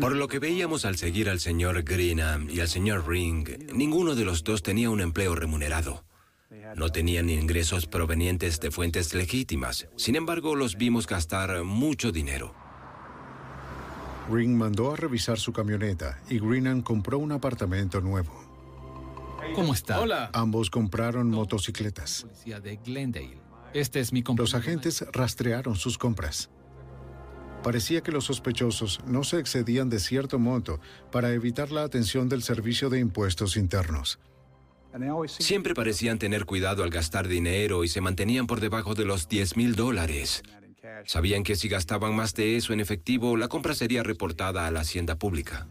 Por 0.00 0.16
lo 0.16 0.26
que 0.26 0.38
veíamos 0.38 0.84
al 0.84 0.96
seguir 0.96 1.28
al 1.28 1.38
señor 1.38 1.82
Greenham 1.84 2.48
y 2.50 2.60
al 2.60 2.68
señor 2.68 3.06
Ring, 3.06 3.48
ninguno 3.72 4.14
de 4.14 4.24
los 4.24 4.42
dos 4.42 4.62
tenía 4.62 4.90
un 4.90 5.00
empleo 5.00 5.34
remunerado. 5.34 6.04
No 6.76 6.88
tenían 6.88 7.30
ingresos 7.30 7.86
provenientes 7.86 8.58
de 8.60 8.70
fuentes 8.70 9.14
legítimas. 9.14 9.86
Sin 9.96 10.16
embargo, 10.16 10.56
los 10.56 10.76
vimos 10.76 11.06
gastar 11.06 11.62
mucho 11.62 12.10
dinero. 12.10 12.54
Ring 14.30 14.56
mandó 14.56 14.92
a 14.92 14.96
revisar 14.96 15.38
su 15.38 15.52
camioneta 15.52 16.18
y 16.30 16.38
Greenan 16.38 16.82
compró 16.82 17.18
un 17.18 17.32
apartamento 17.32 18.00
nuevo. 18.00 18.32
¿Cómo 19.54 19.74
está? 19.74 20.00
Hola. 20.00 20.30
Ambos 20.32 20.70
compraron 20.70 21.30
motocicletas. 21.30 22.22
Policía 22.22 22.60
de 22.60 22.76
Glendale. 22.76 23.38
Este 23.74 24.00
es 24.00 24.12
mi 24.12 24.22
Los 24.22 24.54
agentes 24.54 25.04
rastrearon 25.12 25.76
sus 25.76 25.98
compras. 25.98 26.48
Parecía 27.62 28.02
que 28.02 28.12
los 28.12 28.24
sospechosos 28.24 29.00
no 29.06 29.24
se 29.24 29.38
excedían 29.38 29.88
de 29.90 29.98
cierto 29.98 30.38
monto 30.38 30.80
para 31.10 31.32
evitar 31.32 31.72
la 31.72 31.82
atención 31.82 32.28
del 32.28 32.42
Servicio 32.42 32.90
de 32.90 33.00
Impuestos 33.00 33.56
Internos. 33.56 34.18
Siempre 35.26 35.74
parecían 35.74 36.18
tener 36.18 36.44
cuidado 36.44 36.84
al 36.84 36.90
gastar 36.90 37.26
dinero 37.26 37.82
y 37.82 37.88
se 37.88 38.00
mantenían 38.00 38.46
por 38.46 38.60
debajo 38.60 38.94
de 38.94 39.04
los 39.04 39.28
10 39.28 39.56
mil 39.56 39.74
dólares. 39.74 40.44
Sabían 41.06 41.42
que 41.42 41.56
si 41.56 41.68
gastaban 41.68 42.14
más 42.14 42.34
de 42.34 42.56
eso 42.56 42.72
en 42.72 42.80
efectivo, 42.80 43.36
la 43.36 43.48
compra 43.48 43.74
sería 43.74 44.02
reportada 44.02 44.66
a 44.66 44.70
la 44.70 44.80
hacienda 44.80 45.16
pública. 45.16 45.66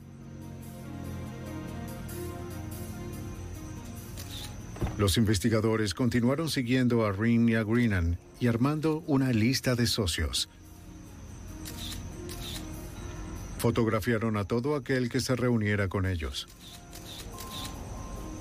Los 4.98 5.18
investigadores 5.18 5.94
continuaron 5.94 6.50
siguiendo 6.50 7.06
a 7.06 7.12
Ring 7.12 7.50
y 7.50 7.56
a 7.56 7.64
Greenan 7.64 8.20
y 8.40 8.48
armando 8.48 9.04
una 9.08 9.32
lista 9.32 9.76
de 9.76 9.88
socios. 9.88 10.50
Fotografiaron 13.58 14.38
a 14.38 14.44
todo 14.44 14.76
aquel 14.76 15.10
que 15.10 15.22
se 15.22 15.36
reuniera 15.36 15.88
con 15.88 16.06
ellos. 16.06 16.48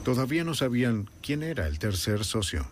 Todavía 0.04 0.42
no 0.42 0.54
sabían 0.54 1.08
quién 1.22 1.42
era 1.42 1.68
el 1.68 1.78
tercer 1.78 2.24
socio. 2.24 2.66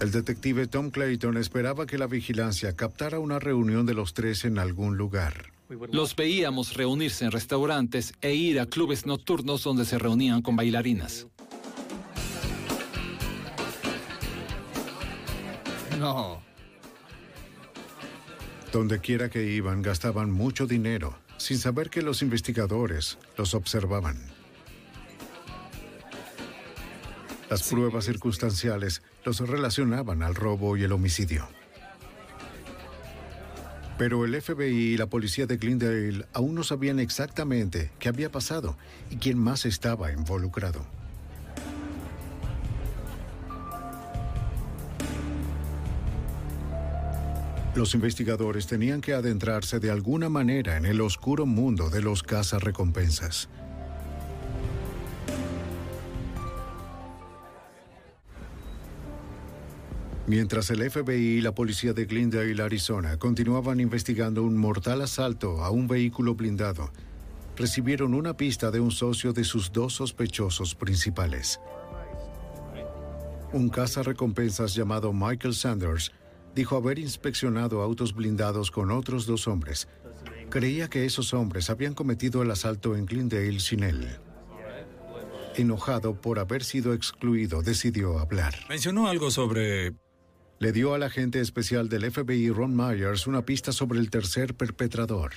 El 0.00 0.12
detective 0.12 0.66
Tom 0.66 0.90
Clayton 0.90 1.36
esperaba 1.36 1.86
que 1.86 1.98
la 1.98 2.06
vigilancia 2.06 2.74
captara 2.74 3.18
una 3.18 3.38
reunión 3.38 3.84
de 3.84 3.92
los 3.92 4.14
tres 4.14 4.46
en 4.46 4.58
algún 4.58 4.96
lugar. 4.96 5.52
Los 5.92 6.16
veíamos 6.16 6.74
reunirse 6.74 7.26
en 7.26 7.30
restaurantes 7.30 8.14
e 8.22 8.34
ir 8.34 8.60
a 8.60 8.66
clubes 8.66 9.04
nocturnos 9.04 9.62
donde 9.62 9.84
se 9.84 9.98
reunían 9.98 10.40
con 10.40 10.56
bailarinas. 10.56 11.26
No. 15.98 16.40
Donde 18.72 19.00
quiera 19.00 19.28
que 19.28 19.44
iban, 19.44 19.82
gastaban 19.82 20.30
mucho 20.30 20.66
dinero, 20.66 21.18
sin 21.36 21.58
saber 21.58 21.90
que 21.90 22.00
los 22.00 22.22
investigadores 22.22 23.18
los 23.36 23.52
observaban. 23.52 24.39
Las 27.50 27.64
pruebas 27.64 28.04
circunstanciales 28.04 29.02
los 29.24 29.40
relacionaban 29.40 30.22
al 30.22 30.36
robo 30.36 30.76
y 30.76 30.84
el 30.84 30.92
homicidio. 30.92 31.48
Pero 33.98 34.24
el 34.24 34.40
FBI 34.40 34.94
y 34.94 34.96
la 34.96 35.06
policía 35.06 35.46
de 35.46 35.56
Glendale 35.56 36.26
aún 36.32 36.54
no 36.54 36.62
sabían 36.62 37.00
exactamente 37.00 37.90
qué 37.98 38.08
había 38.08 38.30
pasado 38.30 38.78
y 39.10 39.16
quién 39.16 39.36
más 39.36 39.66
estaba 39.66 40.12
involucrado. 40.12 40.86
Los 47.74 47.94
investigadores 47.94 48.68
tenían 48.68 49.00
que 49.00 49.12
adentrarse 49.12 49.80
de 49.80 49.90
alguna 49.90 50.28
manera 50.28 50.76
en 50.76 50.86
el 50.86 51.00
oscuro 51.00 51.46
mundo 51.46 51.90
de 51.90 52.00
los 52.00 52.22
cazarrecompensas. 52.22 53.48
Mientras 60.30 60.70
el 60.70 60.88
FBI 60.88 61.38
y 61.38 61.40
la 61.40 61.56
policía 61.56 61.92
de 61.92 62.04
Glendale, 62.04 62.62
Arizona, 62.62 63.16
continuaban 63.16 63.80
investigando 63.80 64.44
un 64.44 64.56
mortal 64.56 65.02
asalto 65.02 65.64
a 65.64 65.70
un 65.70 65.88
vehículo 65.88 66.36
blindado, 66.36 66.92
recibieron 67.56 68.14
una 68.14 68.36
pista 68.36 68.70
de 68.70 68.78
un 68.78 68.92
socio 68.92 69.32
de 69.32 69.42
sus 69.42 69.72
dos 69.72 69.94
sospechosos 69.94 70.76
principales. 70.76 71.58
Un 73.52 73.72
recompensas 74.04 74.72
llamado 74.72 75.12
Michael 75.12 75.52
Sanders 75.52 76.12
dijo 76.54 76.76
haber 76.76 77.00
inspeccionado 77.00 77.82
autos 77.82 78.14
blindados 78.14 78.70
con 78.70 78.92
otros 78.92 79.26
dos 79.26 79.48
hombres. 79.48 79.88
Creía 80.48 80.86
que 80.86 81.06
esos 81.06 81.34
hombres 81.34 81.70
habían 81.70 81.94
cometido 81.94 82.44
el 82.44 82.52
asalto 82.52 82.94
en 82.94 83.04
Glendale 83.04 83.58
sin 83.58 83.82
él. 83.82 84.06
Enojado 85.56 86.20
por 86.20 86.38
haber 86.38 86.62
sido 86.62 86.94
excluido, 86.94 87.62
decidió 87.62 88.20
hablar. 88.20 88.54
Mencionó 88.68 89.08
algo 89.08 89.32
sobre 89.32 89.92
le 90.60 90.72
dio 90.72 90.92
al 90.92 91.02
agente 91.02 91.40
especial 91.40 91.88
del 91.88 92.10
FBI 92.10 92.50
Ron 92.50 92.76
Myers 92.76 93.26
una 93.26 93.46
pista 93.46 93.72
sobre 93.72 93.98
el 93.98 94.10
tercer 94.10 94.54
perpetrador. 94.54 95.32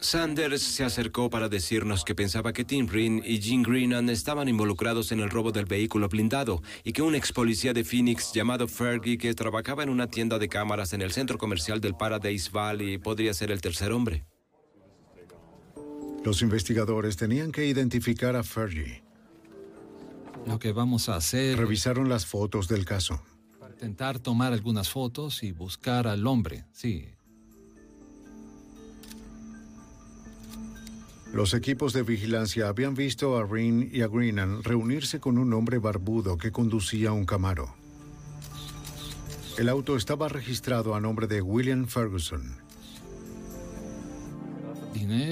Sanders 0.00 0.62
se 0.62 0.82
acercó 0.82 1.28
para 1.28 1.50
decirnos 1.50 2.04
que 2.04 2.14
pensaba 2.14 2.54
que 2.54 2.64
Tim 2.64 2.86
Green 2.86 3.22
y 3.24 3.40
Jim 3.40 3.62
Greenan 3.62 4.08
estaban 4.08 4.48
involucrados 4.48 5.12
en 5.12 5.20
el 5.20 5.28
robo 5.28 5.52
del 5.52 5.66
vehículo 5.66 6.08
blindado 6.08 6.62
y 6.84 6.92
que 6.92 7.02
un 7.02 7.14
ex 7.14 7.32
policía 7.32 7.74
de 7.74 7.84
Phoenix 7.84 8.32
llamado 8.32 8.66
Fergie 8.66 9.18
que 9.18 9.34
trabajaba 9.34 9.82
en 9.82 9.90
una 9.90 10.08
tienda 10.08 10.38
de 10.38 10.48
cámaras 10.48 10.94
en 10.94 11.02
el 11.02 11.12
centro 11.12 11.36
comercial 11.36 11.82
del 11.82 11.94
Paradise 11.94 12.50
Valley 12.50 12.96
podría 12.96 13.34
ser 13.34 13.50
el 13.50 13.60
tercer 13.60 13.92
hombre. 13.92 14.24
Los 16.24 16.40
investigadores 16.40 17.18
tenían 17.18 17.52
que 17.52 17.66
identificar 17.66 18.36
a 18.36 18.42
Fergie. 18.42 19.02
Lo 20.46 20.58
que 20.58 20.72
vamos 20.72 21.10
a 21.10 21.16
hacer... 21.16 21.58
Revisaron 21.58 22.08
las 22.08 22.24
fotos 22.24 22.68
del 22.68 22.86
caso. 22.86 23.22
Intentar 23.74 24.20
tomar 24.20 24.52
algunas 24.52 24.88
fotos 24.88 25.42
y 25.42 25.50
buscar 25.50 26.06
al 26.06 26.28
hombre, 26.28 26.64
sí. 26.72 27.08
Los 31.32 31.54
equipos 31.54 31.92
de 31.92 32.04
vigilancia 32.04 32.68
habían 32.68 32.94
visto 32.94 33.36
a 33.36 33.44
Rin 33.44 33.90
y 33.92 34.02
a 34.02 34.06
Greenan 34.06 34.62
reunirse 34.62 35.18
con 35.18 35.38
un 35.38 35.52
hombre 35.52 35.78
barbudo 35.78 36.38
que 36.38 36.52
conducía 36.52 37.10
un 37.10 37.26
Camaro. 37.26 37.74
El 39.58 39.68
auto 39.68 39.96
estaba 39.96 40.28
registrado 40.28 40.94
a 40.94 41.00
nombre 41.00 41.26
de 41.26 41.42
William 41.42 41.86
Ferguson. 41.88 42.62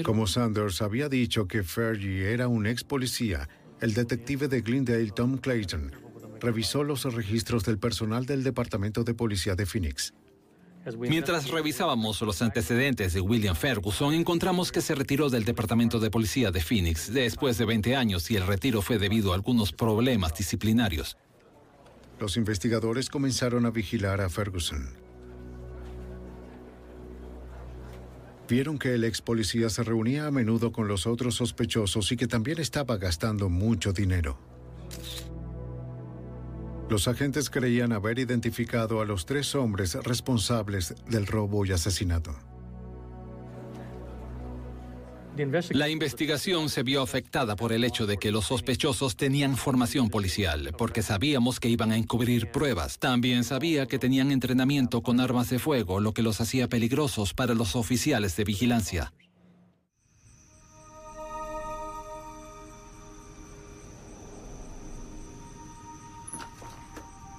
Como 0.03 0.27
Sanders 0.27 0.81
había 0.81 1.07
dicho 1.07 1.47
que 1.47 1.63
Fergie 1.63 2.33
era 2.33 2.49
un 2.49 2.67
ex 2.67 2.83
policía, 2.83 3.47
el 3.79 3.93
detective 3.93 4.49
de 4.49 4.61
Glendale 4.61 5.11
Tom 5.11 5.37
Clayton 5.37 6.02
revisó 6.43 6.83
los 6.83 7.05
registros 7.05 7.63
del 7.63 7.79
personal 7.79 8.25
del 8.25 8.43
Departamento 8.43 9.03
de 9.03 9.13
Policía 9.13 9.55
de 9.55 9.65
Phoenix. 9.65 10.13
Mientras 10.99 11.49
revisábamos 11.49 12.21
los 12.21 12.41
antecedentes 12.41 13.13
de 13.13 13.21
William 13.21 13.55
Ferguson, 13.55 14.13
encontramos 14.13 14.69
que 14.69 14.81
se 14.81 14.93
retiró 14.93 15.29
del 15.29 15.45
Departamento 15.45 16.01
de 16.01 16.11
Policía 16.11 16.51
de 16.51 16.59
Phoenix 16.59 17.13
después 17.13 17.57
de 17.57 17.63
20 17.63 17.95
años 17.95 18.29
y 18.29 18.35
el 18.35 18.45
retiro 18.45 18.81
fue 18.81 18.99
debido 18.99 19.31
a 19.31 19.35
algunos 19.35 19.71
problemas 19.71 20.35
disciplinarios. 20.35 21.17
Los 22.19 22.35
investigadores 22.35 23.09
comenzaron 23.09 23.65
a 23.65 23.71
vigilar 23.71 24.19
a 24.19 24.29
Ferguson. 24.29 24.89
Vieron 28.49 28.77
que 28.77 28.93
el 28.93 29.05
ex 29.05 29.21
policía 29.21 29.69
se 29.69 29.83
reunía 29.83 30.27
a 30.27 30.31
menudo 30.31 30.73
con 30.73 30.89
los 30.89 31.07
otros 31.07 31.35
sospechosos 31.35 32.11
y 32.11 32.17
que 32.17 32.27
también 32.27 32.59
estaba 32.59 32.97
gastando 32.97 33.47
mucho 33.47 33.93
dinero. 33.93 34.37
Los 36.89 37.07
agentes 37.07 37.49
creían 37.49 37.91
haber 37.93 38.19
identificado 38.19 39.01
a 39.01 39.05
los 39.05 39.25
tres 39.25 39.55
hombres 39.55 39.95
responsables 40.03 40.95
del 41.09 41.25
robo 41.25 41.65
y 41.65 41.71
asesinato. 41.71 42.35
La 45.71 45.89
investigación 45.89 46.69
se 46.69 46.83
vio 46.83 47.01
afectada 47.01 47.55
por 47.55 47.73
el 47.73 47.83
hecho 47.83 48.05
de 48.05 48.17
que 48.17 48.31
los 48.31 48.45
sospechosos 48.45 49.15
tenían 49.15 49.57
formación 49.57 50.11
policial, 50.11 50.75
porque 50.77 51.01
sabíamos 51.01 51.59
que 51.59 51.69
iban 51.69 51.91
a 51.91 51.97
encubrir 51.97 52.51
pruebas. 52.51 52.99
También 52.99 53.43
sabía 53.43 53.87
que 53.87 53.97
tenían 53.97 54.31
entrenamiento 54.31 55.01
con 55.01 55.19
armas 55.19 55.49
de 55.49 55.57
fuego, 55.57 55.99
lo 55.99 56.13
que 56.13 56.21
los 56.21 56.39
hacía 56.39 56.67
peligrosos 56.67 57.33
para 57.33 57.55
los 57.55 57.75
oficiales 57.75 58.35
de 58.35 58.43
vigilancia. 58.43 59.11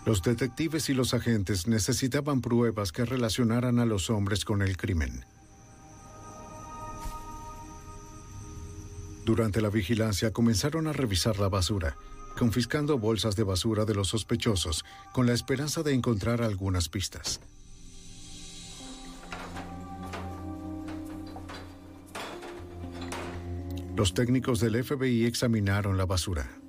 Los 0.07 0.23
detectives 0.23 0.91
y 0.91 0.95
los 0.95 1.15
agentes 1.15 1.67
necesitaban 1.67 2.43
pruebas 2.43 2.93
que 2.93 3.07
relacionaran 3.07 3.79
a 3.79 3.87
los 3.87 4.11
hombres 4.11 4.45
con 4.45 4.61
el 4.61 4.77
crimen. 4.77 5.25
Durante 9.25 9.63
la 9.63 9.71
vigilancia 9.71 10.31
comenzaron 10.33 10.87
a 10.87 10.93
revisar 10.93 11.39
la 11.39 11.49
basura, 11.49 11.97
confiscando 12.39 12.99
bolsas 12.99 13.35
de 13.37 13.45
basura 13.45 13.87
de 13.87 13.95
los 13.95 14.09
sospechosos 14.09 14.85
con 15.15 15.27
la 15.27 15.33
esperanza 15.33 15.83
de 15.83 15.95
encontrar 15.95 16.43
algunas 16.43 16.91
pistas. 16.91 17.41
Los 23.97 24.13
técnicos 24.13 24.61
del 24.61 24.85
FBI 24.85 25.25
examinaron 25.25 25.97
la 25.97 26.05
basura. 26.05 26.64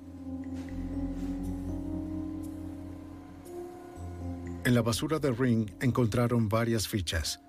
En 4.65 4.73
la 4.73 4.81
basura 4.81 5.19
del 5.19 5.37
ring 5.37 5.69
encontraron 5.79 6.49
varias 6.49 6.87
fichas. 6.87 7.39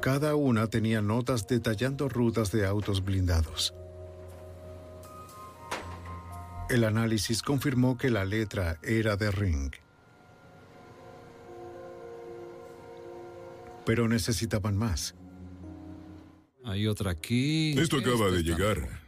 Cada 0.00 0.34
una 0.34 0.66
tenía 0.66 1.02
notas 1.02 1.46
detallando 1.46 2.08
rutas 2.08 2.50
de 2.50 2.66
autos 2.66 3.04
blindados. 3.04 3.74
El 6.70 6.84
análisis 6.84 7.42
confirmó 7.42 7.98
que 7.98 8.08
la 8.08 8.24
letra 8.24 8.78
era 8.82 9.16
de 9.16 9.30
Ring. 9.30 9.72
Pero 13.84 14.08
necesitaban 14.08 14.76
más. 14.76 15.16
Hay 16.64 16.86
otra 16.86 17.10
aquí. 17.10 17.78
Esto 17.78 17.98
acaba 17.98 18.30
de 18.30 18.42
llegar. 18.42 19.00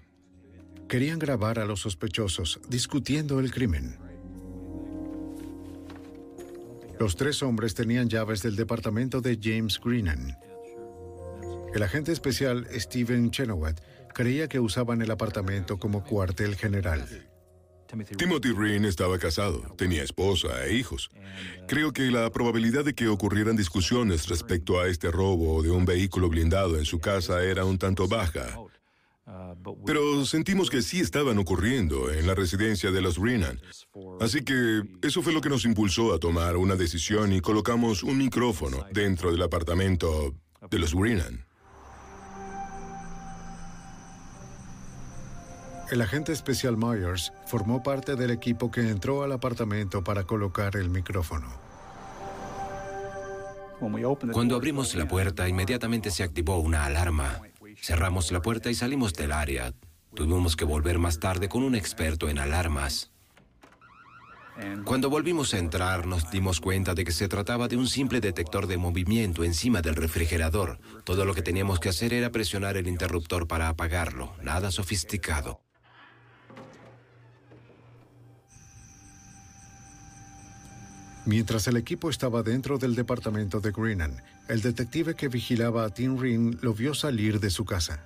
Querían 0.88 1.18
grabar 1.18 1.58
a 1.58 1.64
los 1.64 1.80
sospechosos 1.80 2.60
discutiendo 2.68 3.40
el 3.40 3.50
crimen. 3.50 4.01
Los 6.98 7.16
tres 7.16 7.42
hombres 7.42 7.74
tenían 7.74 8.08
llaves 8.08 8.42
del 8.42 8.56
departamento 8.56 9.20
de 9.20 9.38
James 9.40 9.80
Greenan. 9.82 10.36
El 11.74 11.82
agente 11.82 12.12
especial 12.12 12.66
Steven 12.72 13.30
Chenoweth 13.30 13.80
creía 14.14 14.48
que 14.48 14.60
usaban 14.60 15.02
el 15.02 15.10
apartamento 15.10 15.78
como 15.78 16.04
cuartel 16.04 16.54
general. 16.56 17.06
Timothy 18.16 18.52
Green 18.54 18.86
estaba 18.86 19.18
casado, 19.18 19.60
tenía 19.76 20.02
esposa 20.02 20.64
e 20.64 20.74
hijos. 20.74 21.10
Creo 21.68 21.92
que 21.92 22.10
la 22.10 22.30
probabilidad 22.30 22.84
de 22.84 22.94
que 22.94 23.08
ocurrieran 23.08 23.56
discusiones 23.56 24.28
respecto 24.28 24.80
a 24.80 24.88
este 24.88 25.10
robo 25.10 25.62
de 25.62 25.70
un 25.70 25.84
vehículo 25.84 26.30
blindado 26.30 26.78
en 26.78 26.86
su 26.86 27.00
casa 27.00 27.44
era 27.44 27.66
un 27.66 27.78
tanto 27.78 28.08
baja. 28.08 28.58
Pero 29.86 30.24
sentimos 30.24 30.68
que 30.68 30.82
sí 30.82 31.00
estaban 31.00 31.38
ocurriendo 31.38 32.10
en 32.10 32.26
la 32.26 32.34
residencia 32.34 32.90
de 32.90 33.00
los 33.00 33.18
Renan. 33.18 33.60
Así 34.20 34.42
que 34.42 34.82
eso 35.02 35.22
fue 35.22 35.32
lo 35.32 35.40
que 35.40 35.48
nos 35.48 35.64
impulsó 35.64 36.12
a 36.12 36.18
tomar 36.18 36.56
una 36.56 36.76
decisión 36.76 37.32
y 37.32 37.40
colocamos 37.40 38.02
un 38.02 38.18
micrófono 38.18 38.84
dentro 38.92 39.30
del 39.30 39.42
apartamento 39.42 40.34
de 40.70 40.78
los 40.78 40.92
Renan. 40.92 41.46
El 45.90 46.00
agente 46.00 46.32
especial 46.32 46.78
Myers 46.78 47.32
formó 47.46 47.82
parte 47.82 48.16
del 48.16 48.30
equipo 48.30 48.70
que 48.70 48.80
entró 48.80 49.22
al 49.24 49.32
apartamento 49.32 50.02
para 50.02 50.24
colocar 50.24 50.76
el 50.76 50.88
micrófono. 50.88 51.48
Cuando 54.32 54.56
abrimos 54.56 54.94
la 54.94 55.06
puerta, 55.06 55.48
inmediatamente 55.48 56.10
se 56.10 56.22
activó 56.22 56.58
una 56.58 56.86
alarma. 56.86 57.42
Cerramos 57.82 58.30
la 58.30 58.40
puerta 58.40 58.70
y 58.70 58.74
salimos 58.76 59.12
del 59.12 59.32
área. 59.32 59.74
Tuvimos 60.14 60.54
que 60.54 60.64
volver 60.64 61.00
más 61.00 61.18
tarde 61.18 61.48
con 61.48 61.64
un 61.64 61.74
experto 61.74 62.28
en 62.28 62.38
alarmas. 62.38 63.10
Cuando 64.84 65.10
volvimos 65.10 65.52
a 65.52 65.58
entrar 65.58 66.06
nos 66.06 66.30
dimos 66.30 66.60
cuenta 66.60 66.94
de 66.94 67.04
que 67.04 67.10
se 67.10 67.26
trataba 67.26 67.66
de 67.66 67.76
un 67.76 67.88
simple 67.88 68.20
detector 68.20 68.68
de 68.68 68.76
movimiento 68.76 69.42
encima 69.42 69.82
del 69.82 69.96
refrigerador. 69.96 70.78
Todo 71.02 71.24
lo 71.24 71.34
que 71.34 71.42
teníamos 71.42 71.80
que 71.80 71.88
hacer 71.88 72.14
era 72.14 72.30
presionar 72.30 72.76
el 72.76 72.86
interruptor 72.86 73.48
para 73.48 73.68
apagarlo. 73.68 74.32
Nada 74.40 74.70
sofisticado. 74.70 75.60
Mientras 81.24 81.68
el 81.68 81.76
equipo 81.76 82.10
estaba 82.10 82.42
dentro 82.42 82.78
del 82.78 82.96
departamento 82.96 83.60
de 83.60 83.70
Greenan, 83.70 84.20
el 84.48 84.60
detective 84.60 85.14
que 85.14 85.28
vigilaba 85.28 85.84
a 85.84 85.90
Tim 85.90 86.18
Ring 86.18 86.58
lo 86.62 86.74
vio 86.74 86.94
salir 86.94 87.38
de 87.38 87.50
su 87.50 87.64
casa. 87.64 88.04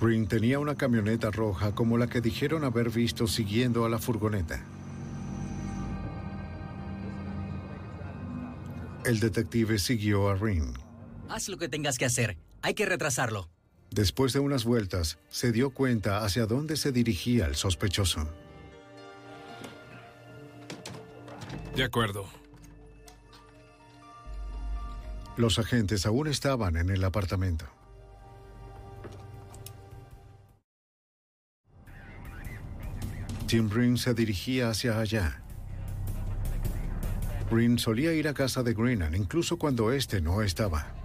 Ring 0.00 0.26
tenía 0.26 0.58
una 0.58 0.74
camioneta 0.74 1.30
roja 1.30 1.74
como 1.74 1.96
la 1.96 2.08
que 2.08 2.20
dijeron 2.20 2.64
haber 2.64 2.90
visto 2.90 3.28
siguiendo 3.28 3.84
a 3.84 3.88
la 3.88 3.98
furgoneta. 3.98 4.60
El 9.04 9.20
detective 9.20 9.78
siguió 9.78 10.30
a 10.30 10.34
Ring. 10.34 10.76
Haz 11.28 11.48
lo 11.48 11.58
que 11.58 11.68
tengas 11.68 11.98
que 11.98 12.04
hacer. 12.04 12.36
Hay 12.62 12.74
que 12.74 12.86
retrasarlo. 12.86 13.51
Después 13.92 14.32
de 14.32 14.38
unas 14.38 14.64
vueltas, 14.64 15.18
se 15.28 15.52
dio 15.52 15.68
cuenta 15.68 16.24
hacia 16.24 16.46
dónde 16.46 16.78
se 16.78 16.92
dirigía 16.92 17.44
el 17.44 17.56
sospechoso. 17.56 18.26
De 21.76 21.84
acuerdo. 21.84 22.24
Los 25.36 25.58
agentes 25.58 26.06
aún 26.06 26.26
estaban 26.26 26.76
en 26.78 26.88
el 26.88 27.04
apartamento. 27.04 27.66
Tim 33.46 33.68
Green 33.68 33.98
se 33.98 34.14
dirigía 34.14 34.70
hacia 34.70 34.98
allá. 34.98 35.42
Green 37.50 37.78
solía 37.78 38.14
ir 38.14 38.26
a 38.26 38.32
casa 38.32 38.62
de 38.62 38.72
Greenan 38.72 39.14
incluso 39.14 39.58
cuando 39.58 39.92
éste 39.92 40.22
no 40.22 40.40
estaba. 40.40 41.01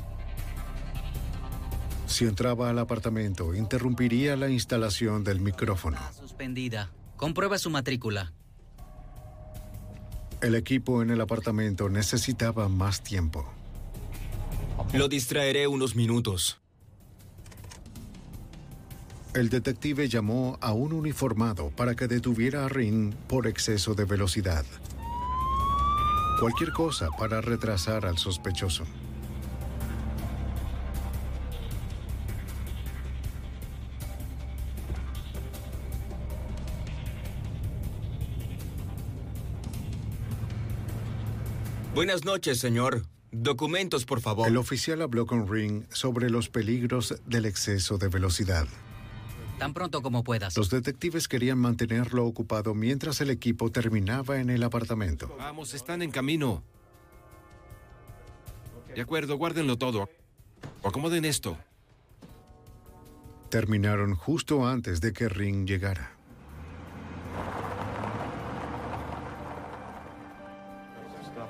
Si 2.07 2.25
entraba 2.25 2.69
al 2.69 2.79
apartamento, 2.79 3.53
interrumpiría 3.53 4.35
la 4.35 4.49
instalación 4.49 5.23
del 5.23 5.41
micrófono. 5.41 5.99
Suspendida. 6.17 6.89
Comprueba 7.17 7.57
su 7.57 7.69
matrícula. 7.69 8.33
El 10.41 10.55
equipo 10.55 11.01
en 11.01 11.09
el 11.09 11.19
apartamento 11.19 11.89
necesitaba 11.89 12.69
más 12.69 13.03
tiempo. 13.03 13.45
Lo 14.93 15.07
distraeré 15.09 15.67
unos 15.67 15.95
minutos. 15.95 16.59
El 19.33 19.49
detective 19.49 20.07
llamó 20.07 20.57
a 20.61 20.73
un 20.73 20.93
uniformado 20.93 21.69
para 21.71 21.95
que 21.95 22.07
detuviera 22.07 22.65
a 22.65 22.69
Ring 22.69 23.13
por 23.27 23.47
exceso 23.47 23.93
de 23.93 24.05
velocidad. 24.05 24.65
Cualquier 26.39 26.71
cosa 26.71 27.09
para 27.17 27.41
retrasar 27.41 28.05
al 28.05 28.17
sospechoso. 28.17 28.85
Buenas 41.97 42.25
noches, 42.25 42.59
señor. 42.59 43.07
Documentos, 43.31 44.05
por 44.05 44.21
favor. 44.21 44.47
El 44.47 44.57
oficial 44.57 45.01
habló 45.01 45.25
con 45.25 45.51
Ring 45.51 45.83
sobre 45.89 46.29
los 46.29 46.47
peligros 46.47 47.15
del 47.25 47.47
exceso 47.47 47.97
de 47.97 48.07
velocidad. 48.07 48.67
Tan 49.57 49.73
pronto 49.73 50.03
como 50.03 50.23
puedas. 50.23 50.55
Los 50.55 50.69
detectives 50.69 51.27
querían 51.27 51.57
mantenerlo 51.57 52.27
ocupado 52.27 52.75
mientras 52.75 53.19
el 53.21 53.31
equipo 53.31 53.71
terminaba 53.71 54.39
en 54.39 54.51
el 54.51 54.61
apartamento. 54.61 55.35
Vamos, 55.39 55.73
están 55.73 56.03
en 56.03 56.11
camino. 56.11 56.61
De 58.93 59.01
acuerdo, 59.01 59.35
guárdenlo 59.35 59.79
todo. 59.79 60.07
Acomoden 60.83 61.25
esto. 61.25 61.57
Terminaron 63.49 64.13
justo 64.13 64.67
antes 64.67 65.01
de 65.01 65.13
que 65.13 65.29
Ring 65.29 65.67
llegara. 65.67 66.16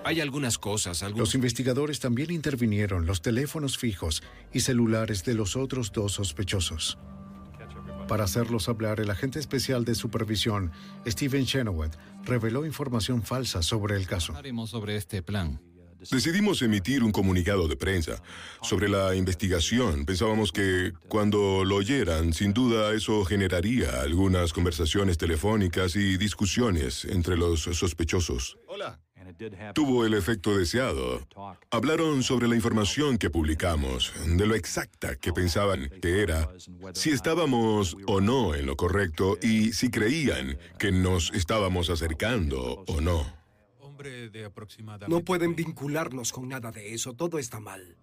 Hay 0.07 0.21
algunas 0.21 0.57
cosas. 0.57 1.03
Los 1.17 1.35
investigadores 1.35 1.99
también 1.99 2.31
intervinieron 2.31 3.05
los 3.05 3.21
teléfonos 3.21 3.77
fijos 3.77 4.23
y 4.53 4.61
celulares 4.61 5.25
de 5.25 5.33
los 5.33 5.57
otros 5.57 5.91
dos 5.91 6.13
sospechosos. 6.13 6.97
Para 8.07 8.23
hacerlos 8.23 8.69
hablar, 8.69 9.01
el 9.01 9.09
agente 9.09 9.37
especial 9.37 9.83
de 9.83 9.95
supervisión, 9.95 10.71
Steven 11.05 11.45
Chenoweth, 11.45 11.97
reveló 12.23 12.65
información 12.65 13.21
falsa 13.21 13.61
sobre 13.61 13.97
el 13.97 14.07
caso. 14.07 14.33
sobre 14.65 14.95
este 14.95 15.21
plan. 15.21 15.59
Decidimos 16.09 16.61
emitir 16.61 17.03
un 17.03 17.11
comunicado 17.11 17.67
de 17.67 17.75
prensa 17.75 18.23
sobre 18.61 18.87
la 18.87 19.13
investigación. 19.13 20.05
Pensábamos 20.05 20.53
que 20.53 20.93
cuando 21.09 21.65
lo 21.65 21.75
oyeran, 21.75 22.31
sin 22.31 22.53
duda 22.53 22.93
eso 22.93 23.25
generaría 23.25 23.99
algunas 24.03 24.53
conversaciones 24.53 25.17
telefónicas 25.17 25.97
y 25.97 26.15
discusiones 26.15 27.03
entre 27.03 27.35
los 27.35 27.63
sospechosos. 27.63 28.57
Hola. 28.67 29.01
Tuvo 29.73 30.05
el 30.05 30.13
efecto 30.13 30.57
deseado. 30.57 31.27
Hablaron 31.71 32.23
sobre 32.23 32.47
la 32.47 32.55
información 32.55 33.17
que 33.17 33.29
publicamos, 33.29 34.13
de 34.25 34.45
lo 34.45 34.55
exacta 34.55 35.15
que 35.15 35.33
pensaban 35.33 35.89
que 36.01 36.21
era, 36.21 36.49
si 36.93 37.11
estábamos 37.11 37.97
o 38.07 38.21
no 38.21 38.55
en 38.55 38.65
lo 38.65 38.75
correcto 38.75 39.37
y 39.41 39.73
si 39.73 39.89
creían 39.89 40.57
que 40.79 40.91
nos 40.91 41.31
estábamos 41.33 41.89
acercando 41.89 42.83
o 42.87 43.01
no. 43.01 43.25
No 45.07 45.21
pueden 45.21 45.55
vincularnos 45.55 46.31
con 46.31 46.47
nada 46.49 46.71
de 46.71 46.93
eso, 46.93 47.13
todo 47.13 47.39
está 47.39 47.59
mal. 47.59 47.97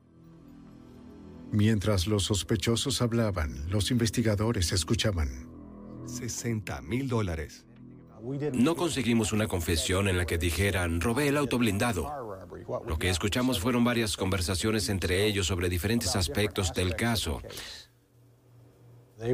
Mientras 1.52 2.09
los 2.09 2.24
sospechosos 2.24 3.01
hablaban, 3.01 3.70
los 3.70 3.90
investigadores 3.92 4.72
escuchaban. 4.72 5.48
60 6.06 6.82
mil 6.82 7.09
dólares. 7.09 7.64
No 8.52 8.74
conseguimos 8.74 9.32
una 9.32 9.46
confesión 9.46 10.09
en 10.09 10.16
la 10.16 10.24
que 10.24 10.38
dijeran, 10.38 11.01
robé 11.01 11.28
el 11.28 11.36
auto 11.36 11.59
blindado. 11.59 12.10
Lo 12.86 12.98
que 12.98 13.10
escuchamos 13.10 13.60
fueron 13.60 13.84
varias 13.84 14.16
conversaciones 14.16 14.88
entre 14.88 15.26
ellos 15.26 15.46
sobre 15.46 15.68
diferentes 15.68 16.16
aspectos 16.16 16.72
del 16.72 16.96
caso. 16.96 17.42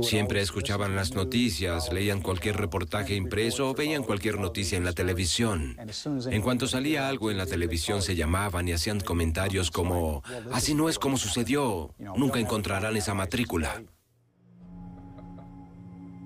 Siempre 0.03 0.41
escuchaban 0.41 0.95
las 0.95 1.15
noticias, 1.15 1.93
leían 1.93 2.21
cualquier 2.21 2.57
reportaje 2.57 3.15
impreso 3.15 3.71
o 3.71 3.75
veían 3.75 4.03
cualquier 4.03 4.39
noticia 4.39 4.77
en 4.77 4.85
la 4.85 4.93
televisión. 4.93 5.77
En 6.31 6.43
cuanto 6.43 6.67
salía 6.67 7.09
algo 7.09 7.31
en 7.31 7.39
la 7.39 7.47
televisión 7.47 8.03
se 8.03 8.15
llamaban 8.15 8.69
y 8.69 8.73
hacían 8.73 9.01
comentarios 9.01 9.71
como, 9.71 10.23
así 10.53 10.75
no 10.75 10.89
es 10.89 10.99
como 10.99 11.17
sucedió, 11.17 11.95
nunca 12.17 12.41
encontrarán 12.41 12.97
esa 12.97 13.15
matrícula. 13.15 13.83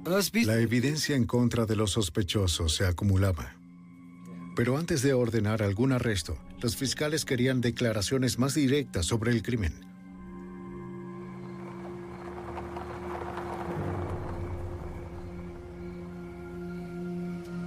La 0.06 0.58
evidencia 0.58 1.16
en 1.16 1.24
contra 1.24 1.64
de 1.64 1.76
los 1.76 1.92
sospechosos 1.92 2.74
se 2.74 2.84
acumulaba. 2.84 3.54
Pero 4.54 4.76
antes 4.76 5.00
de 5.00 5.14
ordenar 5.14 5.62
algún 5.62 5.92
arresto, 5.92 6.36
los 6.60 6.76
fiscales 6.76 7.24
querían 7.24 7.62
declaraciones 7.62 8.38
más 8.38 8.54
directas 8.54 9.06
sobre 9.06 9.32
el 9.32 9.42
crimen. 9.42 9.72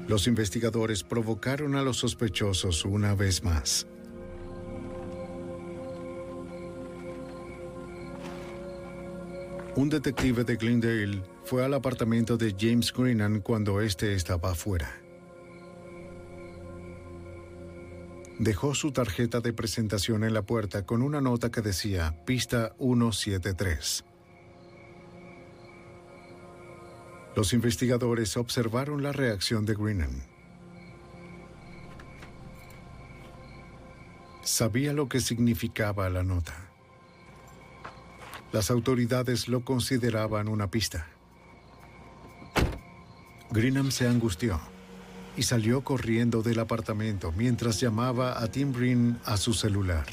Los 0.07 0.27
investigadores 0.27 1.03
provocaron 1.03 1.76
a 1.76 1.81
los 1.81 1.97
sospechosos 1.97 2.85
una 2.85 3.15
vez 3.15 3.43
más. 3.43 3.88
Un 9.76 9.89
detective 9.89 10.43
de 10.43 10.55
Glendale 10.55 11.36
fue 11.48 11.64
al 11.64 11.74
apartamento 11.74 12.36
de 12.36 12.53
James 12.60 12.91
Greenan 12.91 13.40
cuando 13.40 13.80
éste 13.80 14.14
estaba 14.14 14.52
afuera. 14.52 14.99
Dejó 18.38 18.76
su 18.76 18.91
tarjeta 18.91 19.40
de 19.40 19.53
presentación 19.53 20.26
en 20.26 20.34
la 20.34 20.41
puerta 20.41 20.86
con 20.86 21.02
una 21.02 21.22
nota 21.22 21.49
que 21.49 21.61
decía 21.61 22.22
Pista 22.26 22.76
173. 22.80 24.03
Los 27.34 27.53
investigadores 27.53 28.36
observaron 28.36 29.02
la 29.02 29.14
reacción 29.14 29.65
de 29.65 29.76
Greenan. 29.76 30.24
Sabía 34.44 34.91
lo 34.91 35.07
que 35.07 35.22
significaba 35.22 36.10
la 36.10 36.24
nota. 36.24 36.69
Las 38.52 38.69
autoridades 38.69 39.48
lo 39.48 39.64
consideraban 39.64 40.49
una 40.49 40.69
pista. 40.69 41.07
Greenham 43.52 43.91
se 43.91 44.07
angustió 44.07 44.60
y 45.38 45.44
salió 45.44 45.84
corriendo 45.84 46.41
del 46.41 46.60
apartamento 46.60 47.32
mientras 47.32 47.80
llamaba 47.80 48.41
a 48.41 48.48
Tim 48.48 48.74
Green 48.74 49.19
a 49.24 49.38
su 49.38 49.53
celular. 49.53 50.06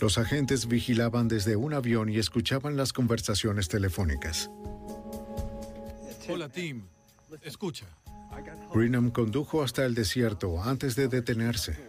Los 0.00 0.16
agentes 0.16 0.68
vigilaban 0.68 1.26
desde 1.26 1.56
un 1.56 1.74
avión 1.74 2.08
y 2.08 2.18
escuchaban 2.18 2.76
las 2.76 2.92
conversaciones 2.92 3.68
telefónicas. 3.68 4.48
Hola 6.28 6.48
Tim, 6.48 6.84
escucha. 7.42 7.86
Greenham 8.72 9.10
condujo 9.10 9.62
hasta 9.62 9.84
el 9.84 9.94
desierto 9.94 10.62
antes 10.62 10.94
de 10.94 11.08
detenerse. 11.08 11.87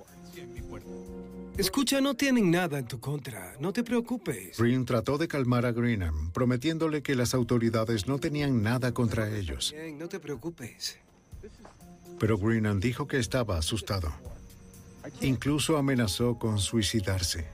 Escucha, 1.60 1.99
no 1.99 2.14
tienen 2.14 2.52
nada 2.52 2.80
en 2.80 2.86
tu 2.86 3.02
contra. 3.02 3.53
No 3.60 3.73
te 3.73 3.84
preocupes. 3.84 4.57
Green 4.57 4.86
trató 4.86 5.18
de 5.18 5.27
calmar 5.27 5.65
a 5.65 5.73
Greenham, 5.73 6.31
prometiéndole 6.31 7.03
que 7.03 7.15
las 7.15 7.34
autoridades 7.34 8.07
no 8.07 8.18
tenían 8.18 8.64
nada 8.64 8.94
contra 8.94 9.30
ellos. 9.30 9.76
no 9.98 10.07
te 10.07 10.22
preocupes. 10.22 10.99
Pero 12.18 12.38
Greenham 12.38 12.80
dijo 12.80 13.07
que 13.07 13.19
estaba 13.19 13.57
asustado. 13.57 14.10
Incluso 15.19 15.76
amenazó 15.76 16.40
con 16.40 16.60
suicidarse. 16.60 17.49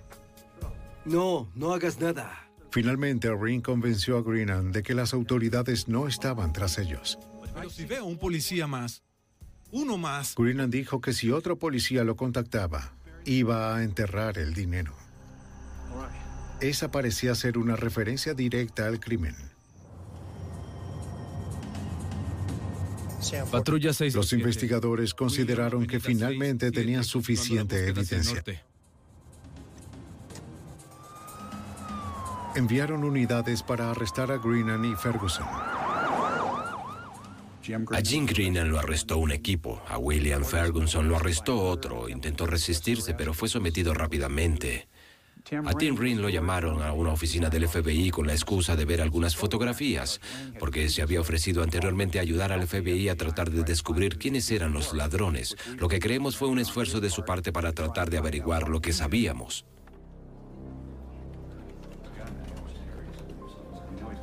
No, 1.04 1.50
no 1.56 1.74
hagas 1.74 2.00
nada. 2.00 2.48
Finalmente, 2.70 3.28
Green 3.36 3.62
convenció 3.62 4.20
a 4.20 4.22
Greenham 4.22 4.72
de 4.72 4.84
que 4.84 4.94
las 4.94 5.16
autoridades 5.16 5.88
no 5.88 6.08
estaban 6.08 6.54
tras 6.54 6.78
ellos. 6.78 7.18
Pero 7.56 7.72
si 7.72 7.86
veo 7.86 8.06
un 8.06 8.20
policía 8.20 8.68
más, 8.68 9.02
uno 9.72 9.98
más. 9.98 10.36
Greenham 10.36 10.70
dijo 10.70 11.02
que 11.02 11.12
si 11.12 11.32
otro 11.32 11.58
policía 11.58 12.04
lo 12.04 12.16
contactaba, 12.16 12.95
iba 13.26 13.76
a 13.76 13.84
enterrar 13.84 14.38
el 14.38 14.54
dinero. 14.54 14.94
Esa 16.62 16.90
parecía 16.90 17.36
ser 17.36 17.58
una 17.58 17.76
referencia 17.76 18.34
directa 18.34 18.88
al 18.88 19.00
crimen. 19.00 19.36
Patrulla 23.52 23.94
6 23.94 24.16
Los 24.16 24.34
investigadores 24.34 25.14
consideraron 25.14 25.88
que 25.88 26.00
finalmente 26.00 26.72
tenían 26.72 27.04
suficiente 27.04 27.88
evidencia. 27.88 28.44
Enviaron 32.56 33.04
unidades 33.04 33.64
para 33.64 33.92
arrestar 33.92 34.32
a 34.32 34.38
Greenan 34.38 34.86
y 34.86 34.96
Ferguson. 34.96 35.46
A 37.92 38.02
Jim 38.02 38.26
Greenan 38.26 38.70
lo 38.70 38.80
arrestó 38.80 39.18
un 39.18 39.32
equipo, 39.32 39.82
a 39.88 39.98
William 39.98 40.44
Ferguson 40.44 41.08
lo 41.08 41.16
arrestó 41.16 41.60
otro. 41.62 42.08
Intentó 42.10 42.46
resistirse, 42.46 43.14
pero 43.16 43.34
fue 43.34 43.50
sometido 43.50 43.94
rápidamente. 43.94 44.88
A 45.66 45.74
Tim 45.74 45.96
Green 45.96 46.22
lo 46.22 46.30
llamaron 46.30 46.82
a 46.82 46.92
una 46.94 47.12
oficina 47.12 47.50
del 47.50 47.68
FBI 47.68 48.10
con 48.10 48.26
la 48.26 48.34
excusa 48.34 48.76
de 48.76 48.86
ver 48.86 49.00
algunas 49.02 49.36
fotografías, 49.36 50.20
porque 50.60 50.90
se 50.90 51.04
había 51.04 51.22
ofrecido 51.22 51.62
anteriormente 51.62 52.20
ayudar 52.20 52.52
al 52.52 52.68
FBI 52.68 53.10
a 53.10 53.16
tratar 53.16 53.52
de 53.52 53.64
descubrir 53.64 54.18
quiénes 54.18 54.50
eran 54.50 54.74
los 54.74 54.94
ladrones. 54.94 55.56
Lo 55.78 55.88
que 55.88 56.00
creemos 56.00 56.36
fue 56.36 56.48
un 56.48 56.58
esfuerzo 56.60 57.00
de 57.00 57.12
su 57.12 57.26
parte 57.26 57.52
para 57.52 57.74
tratar 57.74 58.10
de 58.10 58.18
averiguar 58.18 58.70
lo 58.70 58.82
que 58.82 58.92
sabíamos. 58.92 59.66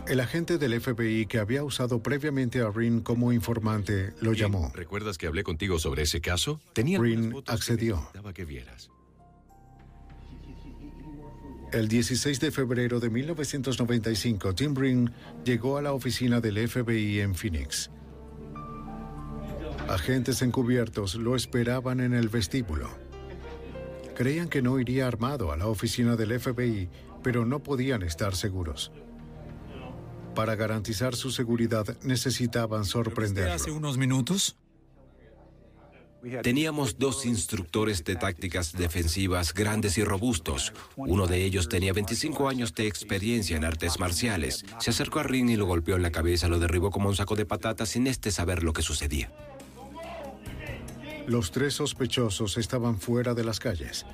El 0.07 0.19
agente 0.19 0.59
del 0.59 0.81
FBI 0.81 1.27
que 1.27 1.39
había 1.39 1.62
usado 1.62 2.03
previamente 2.03 2.61
a 2.61 2.70
Rin 2.70 3.01
como 3.01 3.33
informante 3.33 4.12
lo 4.20 4.33
llamó. 4.33 4.73
¿Recuerdas 4.74 5.16
que 5.16 5.27
hablé 5.27 5.45
contigo 5.45 5.79
sobre 5.79 6.03
ese 6.03 6.20
caso? 6.20 6.61
Tenía 6.73 6.99
Rin 6.99 7.35
accedió. 7.47 8.11
Que 8.35 8.45
vieras. 8.45 8.91
El 11.73 11.89
16 11.89 12.41
de 12.41 12.51
febrero 12.51 13.01
de 13.01 13.09
1995, 13.09 14.55
Tim 14.55 14.74
Ring 14.74 15.11
llegó 15.45 15.79
a 15.79 15.83
la 15.83 15.93
oficina 15.93 16.41
del 16.41 16.69
FBI 16.69 17.20
en 17.20 17.35
Phoenix. 17.35 17.91
Agentes 19.89 20.43
encubiertos 20.43 21.15
lo 21.15 21.37
esperaban 21.37 22.01
en 22.01 22.12
el 22.12 22.29
vestíbulo. 22.29 22.91
Creían 24.15 24.49
que 24.49 24.62
no 24.62 24.79
iría 24.79 25.07
armado 25.07 25.53
a 25.53 25.57
la 25.57 25.66
oficina 25.66 26.16
del 26.16 26.39
FBI, 26.39 26.91
pero 27.23 27.47
no 27.47 27.62
podían 27.62 28.03
estar 28.03 28.37
seguros. 28.37 28.93
Para 30.34 30.54
garantizar 30.54 31.14
su 31.14 31.30
seguridad 31.30 31.96
necesitaban 32.02 32.84
sorprenderlo. 32.84 33.52
¿Hace 33.52 33.70
unos 33.70 33.98
minutos? 33.98 34.56
Teníamos 36.42 36.98
dos 36.98 37.26
instructores 37.26 38.04
de 38.04 38.14
tácticas 38.14 38.72
defensivas 38.72 39.52
grandes 39.52 39.98
y 39.98 40.04
robustos. 40.04 40.72
Uno 40.96 41.26
de 41.26 41.44
ellos 41.44 41.68
tenía 41.68 41.92
25 41.92 42.48
años 42.48 42.74
de 42.74 42.86
experiencia 42.86 43.56
en 43.56 43.64
artes 43.64 43.98
marciales. 43.98 44.64
Se 44.78 44.90
acercó 44.90 45.18
a 45.18 45.24
Ring 45.24 45.50
y 45.50 45.56
lo 45.56 45.66
golpeó 45.66 45.96
en 45.96 46.02
la 46.02 46.12
cabeza, 46.12 46.46
lo 46.46 46.60
derribó 46.60 46.90
como 46.90 47.09
un 47.09 47.16
saco 47.16 47.34
de 47.34 47.44
patatas 47.44 47.88
sin 47.88 48.06
este 48.06 48.30
saber 48.30 48.62
lo 48.62 48.72
que 48.72 48.82
sucedía. 48.82 49.32
Los 51.26 51.50
tres 51.50 51.74
sospechosos 51.74 52.56
estaban 52.56 52.98
fuera 53.00 53.34
de 53.34 53.44
las 53.44 53.59
calles. 53.59 54.06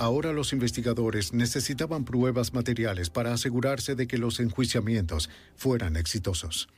Ahora 0.00 0.32
los 0.32 0.54
investigadores 0.54 1.34
necesitaban 1.34 2.06
pruebas 2.06 2.54
materiales 2.54 3.10
para 3.10 3.34
asegurarse 3.34 3.94
de 3.94 4.06
que 4.06 4.16
los 4.16 4.40
enjuiciamientos 4.40 5.28
fueran 5.56 5.94
exitosos. 5.96 6.70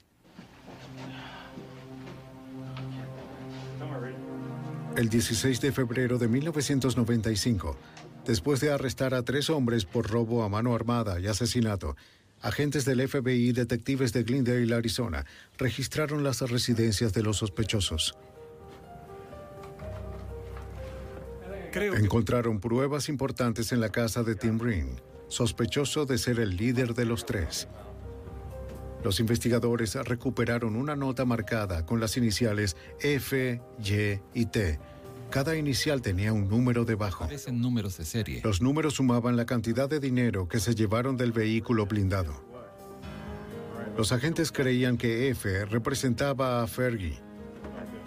El 4.96 5.08
16 5.08 5.60
de 5.60 5.70
febrero 5.70 6.18
de 6.18 6.26
1995, 6.26 7.76
después 8.26 8.58
de 8.58 8.72
arrestar 8.72 9.14
a 9.14 9.22
tres 9.22 9.50
hombres 9.50 9.84
por 9.84 10.10
robo 10.10 10.42
a 10.42 10.48
mano 10.48 10.74
armada 10.74 11.20
y 11.20 11.28
asesinato, 11.28 11.94
agentes 12.40 12.84
del 12.84 13.08
FBI 13.08 13.50
y 13.50 13.52
detectives 13.52 14.12
de 14.12 14.24
Glendale, 14.24 14.74
Arizona, 14.74 15.26
registraron 15.58 16.24
las 16.24 16.40
residencias 16.40 17.12
de 17.12 17.22
los 17.22 17.36
sospechosos. 17.36 18.16
Encontraron 21.74 22.60
pruebas 22.60 23.08
importantes 23.08 23.72
en 23.72 23.80
la 23.80 23.88
casa 23.88 24.22
de 24.22 24.34
Tim 24.34 24.58
Green, 24.58 25.00
sospechoso 25.28 26.04
de 26.04 26.18
ser 26.18 26.38
el 26.38 26.56
líder 26.56 26.92
de 26.94 27.06
los 27.06 27.24
tres. 27.24 27.66
Los 29.02 29.20
investigadores 29.20 29.94
recuperaron 29.94 30.76
una 30.76 30.96
nota 30.96 31.24
marcada 31.24 31.86
con 31.86 31.98
las 31.98 32.16
iniciales 32.16 32.76
F, 33.00 33.60
Y 33.82 34.20
y 34.38 34.46
T. 34.46 34.78
Cada 35.30 35.56
inicial 35.56 36.02
tenía 36.02 36.32
un 36.34 36.48
número 36.48 36.84
debajo. 36.84 37.26
números 37.50 37.96
de 37.96 38.04
serie. 38.04 38.42
Los 38.44 38.60
números 38.60 38.94
sumaban 38.94 39.36
la 39.36 39.46
cantidad 39.46 39.88
de 39.88 39.98
dinero 39.98 40.46
que 40.46 40.60
se 40.60 40.74
llevaron 40.74 41.16
del 41.16 41.32
vehículo 41.32 41.86
blindado. 41.86 42.34
Los 43.96 44.12
agentes 44.12 44.52
creían 44.52 44.98
que 44.98 45.30
F 45.30 45.64
representaba 45.64 46.62
a 46.62 46.66
Fergie, 46.66 47.18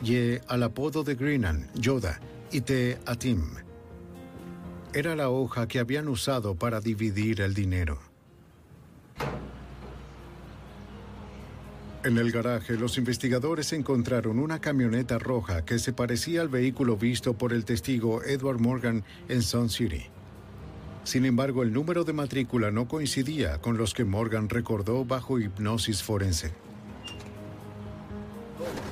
Y 0.03 0.37
al 0.47 0.61
apodo 0.63 1.03
de 1.03 1.15
Greenan, 1.15 1.67
Yoda, 1.73 2.19
y 2.55 2.61
T 2.61 2.97
a 3.05 3.15
Tim. 3.15 3.41
Era 4.93 5.13
la 5.17 5.29
hoja 5.29 5.67
que 5.67 5.77
habían 5.77 6.07
usado 6.07 6.55
para 6.55 6.79
dividir 6.79 7.41
el 7.41 7.53
dinero. 7.53 7.99
En 12.05 12.17
el 12.17 12.31
garaje, 12.31 12.77
los 12.77 12.97
investigadores 12.97 13.73
encontraron 13.73 14.39
una 14.39 14.61
camioneta 14.61 15.19
roja 15.19 15.65
que 15.65 15.79
se 15.79 15.91
parecía 15.91 16.39
al 16.39 16.47
vehículo 16.47 16.95
visto 16.95 17.33
por 17.33 17.51
el 17.51 17.65
testigo 17.65 18.23
Edward 18.23 18.61
Morgan 18.61 19.03
en 19.27 19.41
Sun 19.41 19.69
City. 19.69 20.05
Sin 21.03 21.25
embargo, 21.25 21.61
el 21.61 21.73
número 21.73 22.05
de 22.05 22.13
matrícula 22.13 22.71
no 22.71 22.87
coincidía 22.87 23.59
con 23.59 23.75
los 23.75 23.93
que 23.93 24.05
Morgan 24.05 24.47
recordó 24.47 25.03
bajo 25.03 25.41
hipnosis 25.41 26.01
forense. 26.01 26.53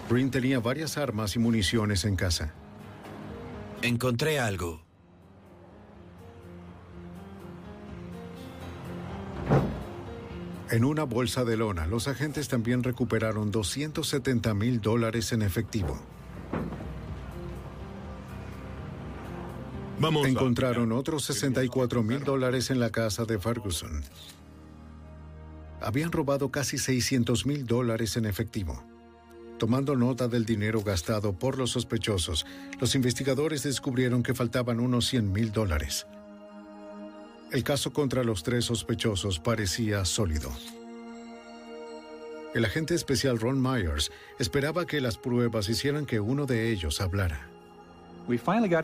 Green 0.09 0.31
tenía 0.31 0.59
varias 0.59 0.97
armas 0.97 1.37
y 1.37 1.39
municiones 1.39 2.03
en 2.03 2.17
casa. 2.17 2.53
Encontré 3.83 4.39
algo. 4.39 4.81
En 10.71 10.85
una 10.85 11.03
bolsa 11.03 11.43
de 11.43 11.57
lona, 11.57 11.85
los 11.87 12.07
agentes 12.07 12.47
también 12.47 12.81
recuperaron 12.81 13.51
270 13.51 14.53
mil 14.53 14.79
dólares 14.79 15.33
en 15.33 15.41
efectivo. 15.41 15.99
Vamos 19.99 20.27
Encontraron 20.27 20.93
otros 20.93 21.25
64 21.25 22.03
mil 22.03 22.23
dólares 22.23 22.69
en 22.69 22.79
la 22.79 22.89
casa 22.89 23.25
de 23.25 23.37
Ferguson. 23.37 24.01
Habían 25.81 26.13
robado 26.13 26.51
casi 26.51 26.77
600 26.77 27.45
mil 27.45 27.65
dólares 27.65 28.15
en 28.15 28.27
efectivo. 28.27 28.92
Tomando 29.63 29.95
nota 29.95 30.27
del 30.27 30.43
dinero 30.43 30.81
gastado 30.81 31.31
por 31.31 31.57
los 31.57 31.71
sospechosos, 31.71 32.45
los 32.81 32.95
investigadores 32.95 33.63
descubrieron 33.63 34.21
que 34.21 34.33
faltaban 34.33 34.81
unos 34.81 35.07
100 35.07 35.31
mil 35.31 35.53
dólares. 35.53 36.05
El 37.49 37.63
caso 37.63 37.93
contra 37.93 38.25
los 38.25 38.43
tres 38.43 38.65
sospechosos 38.65 39.39
parecía 39.39 40.03
sólido. 40.03 40.51
El 42.53 42.65
agente 42.65 42.93
especial 42.93 43.39
Ron 43.39 43.61
Myers 43.61 44.11
esperaba 44.37 44.85
que 44.85 44.99
las 44.99 45.17
pruebas 45.17 45.69
hicieran 45.69 46.05
que 46.05 46.19
uno 46.19 46.45
de 46.45 46.69
ellos 46.69 46.99
hablara. 46.99 47.47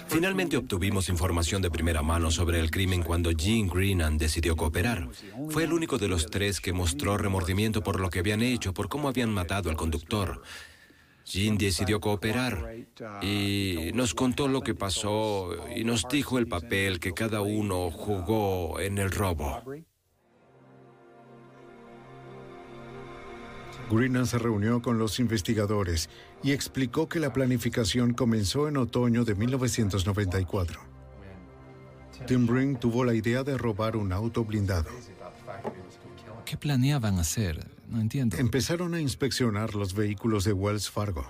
Finalmente 0.08 0.58
obtuvimos 0.58 1.08
información 1.08 1.62
de 1.62 1.72
primera 1.72 2.02
mano 2.02 2.30
sobre 2.30 2.60
el 2.60 2.72
crimen 2.72 3.04
cuando 3.04 3.32
Gene 3.32 3.70
Greenan 3.74 4.18
decidió 4.18 4.56
cooperar. 4.56 5.08
Fue 5.50 5.64
el 5.64 5.72
único 5.72 5.98
de 5.98 6.10
los 6.10 6.28
tres 6.28 6.60
que 6.60 6.74
mostró 6.74 7.18
remordimiento 7.18 7.82
por 7.82 8.00
lo 8.00 8.10
que 8.10 8.20
habían 8.20 8.42
hecho, 8.42 8.74
por 8.74 8.90
cómo 8.90 9.08
habían 9.08 9.34
matado 9.34 9.70
al 9.70 9.78
conductor. 9.78 10.42
Jean 11.26 11.58
decidió 11.58 12.00
cooperar 12.00 12.76
y 13.22 13.92
nos 13.94 14.14
contó 14.14 14.48
lo 14.48 14.62
que 14.62 14.74
pasó 14.74 15.52
y 15.76 15.84
nos 15.84 16.08
dijo 16.10 16.40
el 16.40 16.48
papel 16.48 17.00
que 17.00 17.14
cada 17.14 17.42
uno 17.42 17.92
jugó 17.92 18.80
en 18.80 18.98
el 18.98 19.12
robo. 19.12 19.62
Greenan 23.92 24.28
se 24.28 24.38
reunió 24.38 24.82
con 24.82 25.00
los 25.00 25.20
investigadores 25.20 26.10
y 26.44 26.52
explicó 26.52 27.10
que 27.10 27.20
la 27.20 27.34
planificación 27.34 28.14
comenzó 28.14 28.68
en 28.68 28.78
otoño 28.78 29.26
de 29.26 29.36
1994. 29.36 30.80
Tim 32.28 32.48
Ring 32.48 32.78
tuvo 32.78 33.04
la 33.04 33.14
idea 33.14 33.44
de 33.44 33.58
robar 33.58 33.96
un 33.96 34.12
auto 34.12 34.44
blindado. 34.44 34.90
¿Qué 36.46 36.58
planeaban 36.58 37.18
hacer? 37.18 37.79
No 37.90 38.00
entiendo. 38.00 38.38
Empezaron 38.38 38.94
a 38.94 39.02
inspeccionar 39.02 39.74
los 39.74 39.94
vehículos 39.94 40.44
de 40.44 40.54
Wells 40.54 40.90
Fargo. 40.90 41.30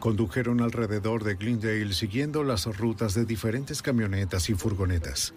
Condujeron 0.00 0.60
alrededor 0.60 1.24
de 1.24 1.34
Glendale 1.34 1.92
siguiendo 1.92 2.44
las 2.44 2.64
rutas 2.78 3.14
de 3.14 3.24
diferentes 3.24 3.82
camionetas 3.82 4.48
y 4.48 4.54
furgonetas. 4.54 5.34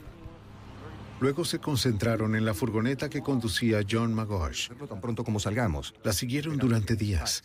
Luego 1.19 1.45
se 1.45 1.59
concentraron 1.59 2.35
en 2.35 2.45
la 2.45 2.53
furgoneta 2.53 3.09
que 3.09 3.21
conducía 3.21 3.81
John 3.89 4.13
Magosh. 4.13 4.69
Tan 4.69 5.01
pronto 5.01 5.23
como 5.23 5.39
salgamos. 5.39 5.93
La 6.03 6.13
siguieron 6.13 6.57
durante 6.57 6.95
días. 6.95 7.43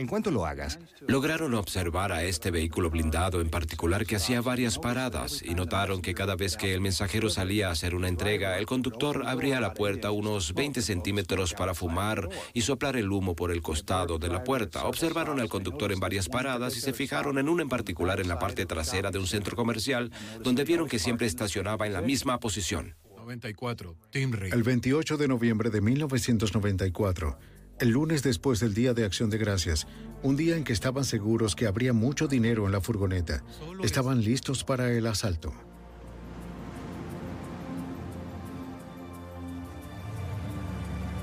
En 0.00 0.06
cuanto 0.06 0.30
lo 0.30 0.46
hagas. 0.46 0.78
Lograron 1.06 1.52
observar 1.52 2.10
a 2.10 2.24
este 2.24 2.50
vehículo 2.50 2.88
blindado 2.88 3.42
en 3.42 3.50
particular 3.50 4.06
que 4.06 4.16
hacía 4.16 4.40
varias 4.40 4.78
paradas 4.78 5.42
y 5.42 5.54
notaron 5.54 6.00
que 6.00 6.14
cada 6.14 6.36
vez 6.36 6.56
que 6.56 6.72
el 6.72 6.80
mensajero 6.80 7.28
salía 7.28 7.68
a 7.68 7.72
hacer 7.72 7.94
una 7.94 8.08
entrega, 8.08 8.56
el 8.56 8.64
conductor 8.64 9.24
abría 9.26 9.60
la 9.60 9.74
puerta 9.74 10.10
unos 10.10 10.54
20 10.54 10.80
centímetros 10.80 11.52
para 11.52 11.74
fumar 11.74 12.30
y 12.54 12.62
soplar 12.62 12.96
el 12.96 13.12
humo 13.12 13.36
por 13.36 13.50
el 13.50 13.60
costado 13.60 14.18
de 14.18 14.28
la 14.28 14.42
puerta. 14.42 14.86
Observaron 14.86 15.38
al 15.38 15.50
conductor 15.50 15.92
en 15.92 16.00
varias 16.00 16.30
paradas 16.30 16.78
y 16.78 16.80
se 16.80 16.94
fijaron 16.94 17.36
en 17.36 17.50
una 17.50 17.62
en 17.62 17.68
particular 17.68 18.20
en 18.20 18.28
la 18.28 18.38
parte 18.38 18.64
trasera 18.64 19.10
de 19.10 19.18
un 19.18 19.26
centro 19.26 19.54
comercial 19.54 20.10
donde 20.42 20.64
vieron 20.64 20.88
que 20.88 20.98
siempre 20.98 21.26
estacionaba 21.26 21.86
en 21.86 21.92
la 21.92 22.00
misma 22.00 22.40
posición. 22.40 22.96
94. 23.18 23.96
Tim 24.10 24.32
Ring. 24.32 24.54
El 24.54 24.62
28 24.62 25.18
de 25.18 25.28
noviembre 25.28 25.68
de 25.68 25.82
1994, 25.82 27.38
el 27.80 27.88
lunes 27.88 28.22
después 28.22 28.60
del 28.60 28.74
Día 28.74 28.92
de 28.92 29.04
Acción 29.04 29.30
de 29.30 29.38
Gracias, 29.38 29.86
un 30.22 30.36
día 30.36 30.56
en 30.56 30.64
que 30.64 30.74
estaban 30.74 31.04
seguros 31.04 31.56
que 31.56 31.66
habría 31.66 31.94
mucho 31.94 32.28
dinero 32.28 32.66
en 32.66 32.72
la 32.72 32.82
furgoneta, 32.82 33.42
estaban 33.82 34.22
listos 34.22 34.64
para 34.64 34.92
el 34.92 35.06
asalto. 35.06 35.52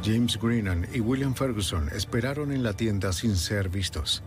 James 0.03 0.39
Greenan 0.41 0.87
y 0.93 0.99
William 0.99 1.35
Ferguson 1.35 1.89
esperaron 1.89 2.51
en 2.51 2.63
la 2.63 2.73
tienda 2.73 3.13
sin 3.13 3.35
ser 3.35 3.69
vistos. 3.69 4.23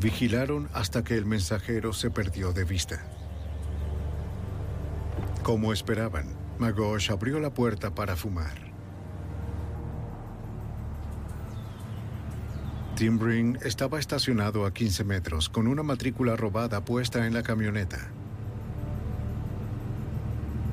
Vigilaron 0.00 0.70
hasta 0.72 1.04
que 1.04 1.14
el 1.14 1.26
mensajero 1.26 1.92
se 1.92 2.10
perdió 2.10 2.54
de 2.54 2.64
vista. 2.64 3.04
Como 5.42 5.74
esperaban, 5.74 6.26
Magosh 6.58 7.10
abrió 7.10 7.38
la 7.38 7.52
puerta 7.52 7.94
para 7.94 8.16
fumar. 8.16 8.70
Tim 12.96 13.18
Ring 13.18 13.58
estaba 13.62 13.98
estacionado 13.98 14.64
a 14.64 14.72
15 14.72 15.04
metros 15.04 15.48
con 15.50 15.66
una 15.66 15.82
matrícula 15.82 16.34
robada 16.34 16.82
puesta 16.84 17.26
en 17.26 17.34
la 17.34 17.42
camioneta. 17.42 18.10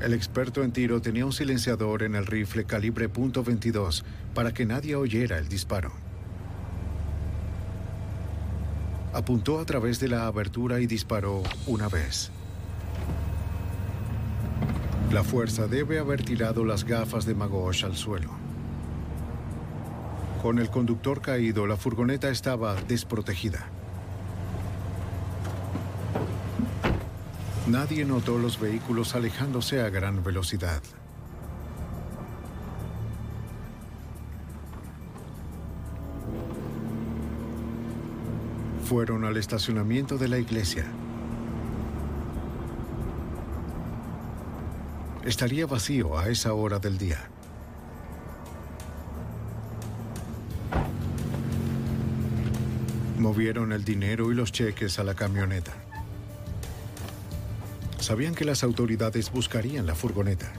El 0.02 0.14
experto 0.14 0.64
en 0.64 0.72
tiro 0.72 1.02
tenía 1.02 1.26
un 1.26 1.34
silenciador 1.34 2.04
en 2.04 2.16
el 2.16 2.26
rifle 2.26 2.66
calibre 2.66 3.12
.22 3.12 4.04
para 4.34 4.54
que 4.54 4.66
nadie 4.66 4.96
oyera 4.96 5.38
el 5.38 5.50
disparo. 5.50 6.07
Apuntó 9.18 9.60
a 9.60 9.66
través 9.66 10.00
de 10.00 10.10
la 10.10 10.28
abertura 10.28 10.80
y 10.80 10.86
disparó 10.86 11.42
una 11.66 11.90
vez. 11.90 12.30
La 15.12 15.24
fuerza 15.24 15.66
debe 15.66 15.98
haber 15.98 16.22
tirado 16.22 16.64
las 16.64 16.84
gafas 16.84 17.26
de 17.26 17.34
Magosh 17.34 17.84
al 17.84 17.96
suelo. 17.96 18.30
Con 20.44 20.60
el 20.60 20.70
conductor 20.70 21.20
caído, 21.20 21.66
la 21.66 21.78
furgoneta 21.78 22.30
estaba 22.30 22.76
desprotegida. 22.88 23.66
Nadie 27.66 28.06
notó 28.06 28.38
los 28.38 28.60
vehículos 28.60 29.16
alejándose 29.16 29.82
a 29.82 29.90
gran 29.90 30.24
velocidad. 30.24 30.84
Fueron 38.88 39.26
al 39.26 39.36
estacionamiento 39.36 40.18
de 40.18 40.30
la 40.30 40.38
iglesia. 40.38 40.86
Estaría 45.26 45.66
vacío 45.66 46.18
a 46.18 46.30
esa 46.30 46.54
hora 46.54 46.80
del 46.80 46.98
día. 46.98 47.20
Movieron 53.20 53.74
el 53.74 53.84
dinero 53.84 54.32
y 54.32 54.36
los 54.36 54.54
cheques 54.54 55.00
a 55.00 55.04
la 55.04 55.16
camioneta. 55.16 55.74
Sabían 58.00 58.36
que 58.36 58.46
las 58.46 58.64
autoridades 58.64 59.34
buscarían 59.34 59.86
la 59.86 59.96
furgoneta. 59.96 60.54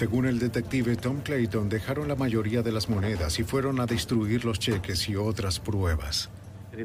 Según 0.00 0.24
el 0.24 0.38
detective 0.38 0.96
Tom 0.96 1.20
Clayton, 1.20 1.68
dejaron 1.68 2.08
la 2.08 2.16
mayoría 2.16 2.62
de 2.62 2.72
las 2.72 2.88
monedas 2.88 3.38
y 3.38 3.44
fueron 3.44 3.80
a 3.80 3.84
destruir 3.84 4.46
los 4.46 4.58
cheques 4.58 5.06
y 5.10 5.16
otras 5.16 5.60
pruebas. 5.60 6.30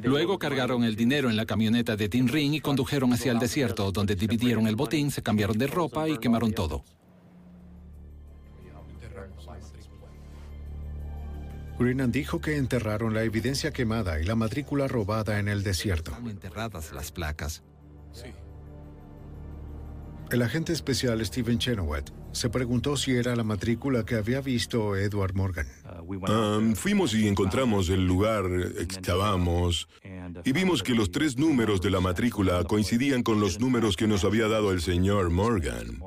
Luego 0.03 0.37
cargaron 0.37 0.83
el 0.83 0.97
dinero 0.97 1.29
en 1.29 1.37
la 1.37 1.45
camioneta 1.45 1.95
de 1.95 2.09
Tim 2.09 2.27
Ring 2.27 2.55
y 2.55 2.59
condujeron 2.59 3.13
hacia 3.13 3.31
el 3.31 3.39
desierto, 3.39 3.93
donde 3.93 4.15
dividieron 4.17 4.67
el 4.67 4.75
botín, 4.75 5.11
se 5.11 5.23
cambiaron 5.23 5.57
de 5.57 5.67
ropa 5.67 6.09
y 6.09 6.17
quemaron 6.17 6.51
todo. 6.51 6.83
Greenan 11.79 12.11
dijo 12.11 12.41
que 12.41 12.57
enterraron 12.57 13.13
la 13.13 13.23
evidencia 13.23 13.71
quemada 13.71 14.19
y 14.19 14.25
la 14.25 14.35
matrícula 14.35 14.89
robada 14.89 15.39
en 15.39 15.47
el 15.47 15.63
desierto. 15.63 16.11
enterradas 16.29 16.91
las 16.91 17.13
placas. 17.13 17.63
El 20.31 20.41
agente 20.41 20.73
especial 20.73 21.23
Stephen 21.23 21.59
Chenoweth 21.59 22.11
se 22.31 22.49
preguntó 22.49 22.97
si 22.97 23.15
era 23.15 23.35
la 23.35 23.43
matrícula 23.43 24.03
que 24.05 24.15
había 24.15 24.41
visto 24.41 24.95
Edward 24.95 25.35
Morgan. 25.35 25.67
Ah, 25.83 26.59
fuimos 26.73 27.13
y 27.13 27.27
encontramos 27.27 27.89
el 27.89 28.05
lugar, 28.05 28.45
excavamos 28.79 29.87
y 30.43 30.51
vimos 30.51 30.81
que 30.81 30.95
los 30.95 31.11
tres 31.11 31.37
números 31.37 31.79
de 31.81 31.91
la 31.91 31.99
matrícula 31.99 32.63
coincidían 32.63 33.21
con 33.23 33.39
los 33.39 33.59
números 33.59 33.95
que 33.95 34.07
nos 34.07 34.23
había 34.23 34.47
dado 34.47 34.71
el 34.71 34.81
señor 34.81 35.29
Morgan. 35.29 35.99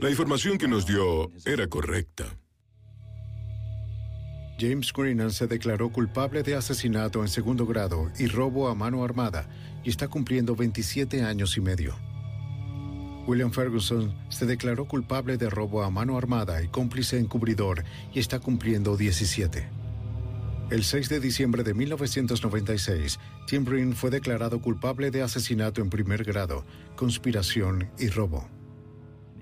La 0.00 0.08
información 0.08 0.56
que 0.56 0.68
nos 0.68 0.86
dio 0.86 1.30
era 1.44 1.66
correcta. 1.66 2.24
James 4.58 4.92
Greenan 4.92 5.32
se 5.32 5.48
declaró 5.48 5.90
culpable 5.90 6.44
de 6.44 6.54
asesinato 6.54 7.22
en 7.22 7.28
segundo 7.28 7.66
grado 7.66 8.12
y 8.16 8.28
robo 8.28 8.68
a 8.68 8.76
mano 8.76 9.02
armada 9.02 9.48
y 9.82 9.90
está 9.90 10.06
cumpliendo 10.06 10.54
27 10.54 11.22
años 11.24 11.56
y 11.56 11.60
medio. 11.60 12.11
William 13.26 13.52
Ferguson 13.52 14.12
se 14.28 14.46
declaró 14.46 14.86
culpable 14.86 15.36
de 15.36 15.48
robo 15.48 15.82
a 15.82 15.90
mano 15.90 16.18
armada 16.18 16.62
y 16.62 16.68
cómplice 16.68 17.18
encubridor 17.18 17.84
y 18.12 18.18
está 18.18 18.40
cumpliendo 18.40 18.96
17. 18.96 19.68
El 20.70 20.84
6 20.84 21.08
de 21.08 21.20
diciembre 21.20 21.62
de 21.62 21.74
1996, 21.74 23.20
Tim 23.46 23.64
Brin 23.64 23.94
fue 23.94 24.10
declarado 24.10 24.60
culpable 24.60 25.10
de 25.10 25.22
asesinato 25.22 25.82
en 25.82 25.90
primer 25.90 26.24
grado, 26.24 26.64
conspiración 26.96 27.90
y 27.98 28.08
robo. 28.08 28.48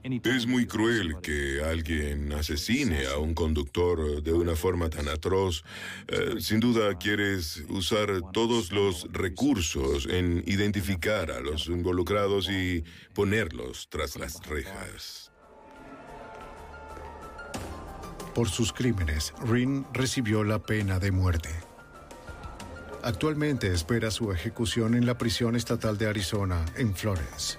Es 0.02 0.47
muy 0.47 0.66
cruel 0.66 1.16
que 1.22 1.62
alguien 1.62 2.32
asesine 2.32 3.06
a 3.06 3.18
un 3.18 3.35
conductor 3.35 4.22
de 4.22 4.32
una 4.32 4.56
forma 4.56 4.89
tan 4.89 5.09
atroz. 5.09 5.62
Eh, 6.09 6.36
sin 6.40 6.60
duda 6.60 6.97
quieres 6.97 7.64
usar 7.68 8.20
todos 8.32 8.72
los 8.72 9.06
recursos 9.12 10.06
en 10.06 10.43
identificar 10.47 11.31
a 11.31 11.40
los 11.40 11.66
involucrados 11.66 12.48
y 12.48 12.82
ponerlos 13.14 13.89
tras 13.90 14.16
las 14.16 14.40
rejas. 14.47 15.31
Por 18.35 18.48
sus 18.48 18.72
crímenes, 18.72 19.35
Rin 19.44 19.85
recibió 19.93 20.44
la 20.44 20.62
pena 20.62 20.98
de 20.98 21.10
muerte. 21.10 21.51
Actualmente 23.02 23.72
espera 23.72 24.10
su 24.10 24.31
ejecución 24.31 24.94
en 24.94 25.06
la 25.06 25.18
prisión 25.18 25.56
estatal 25.56 25.98
de 25.98 26.06
Arizona, 26.06 26.64
en 26.77 26.94
Florence. 26.94 27.59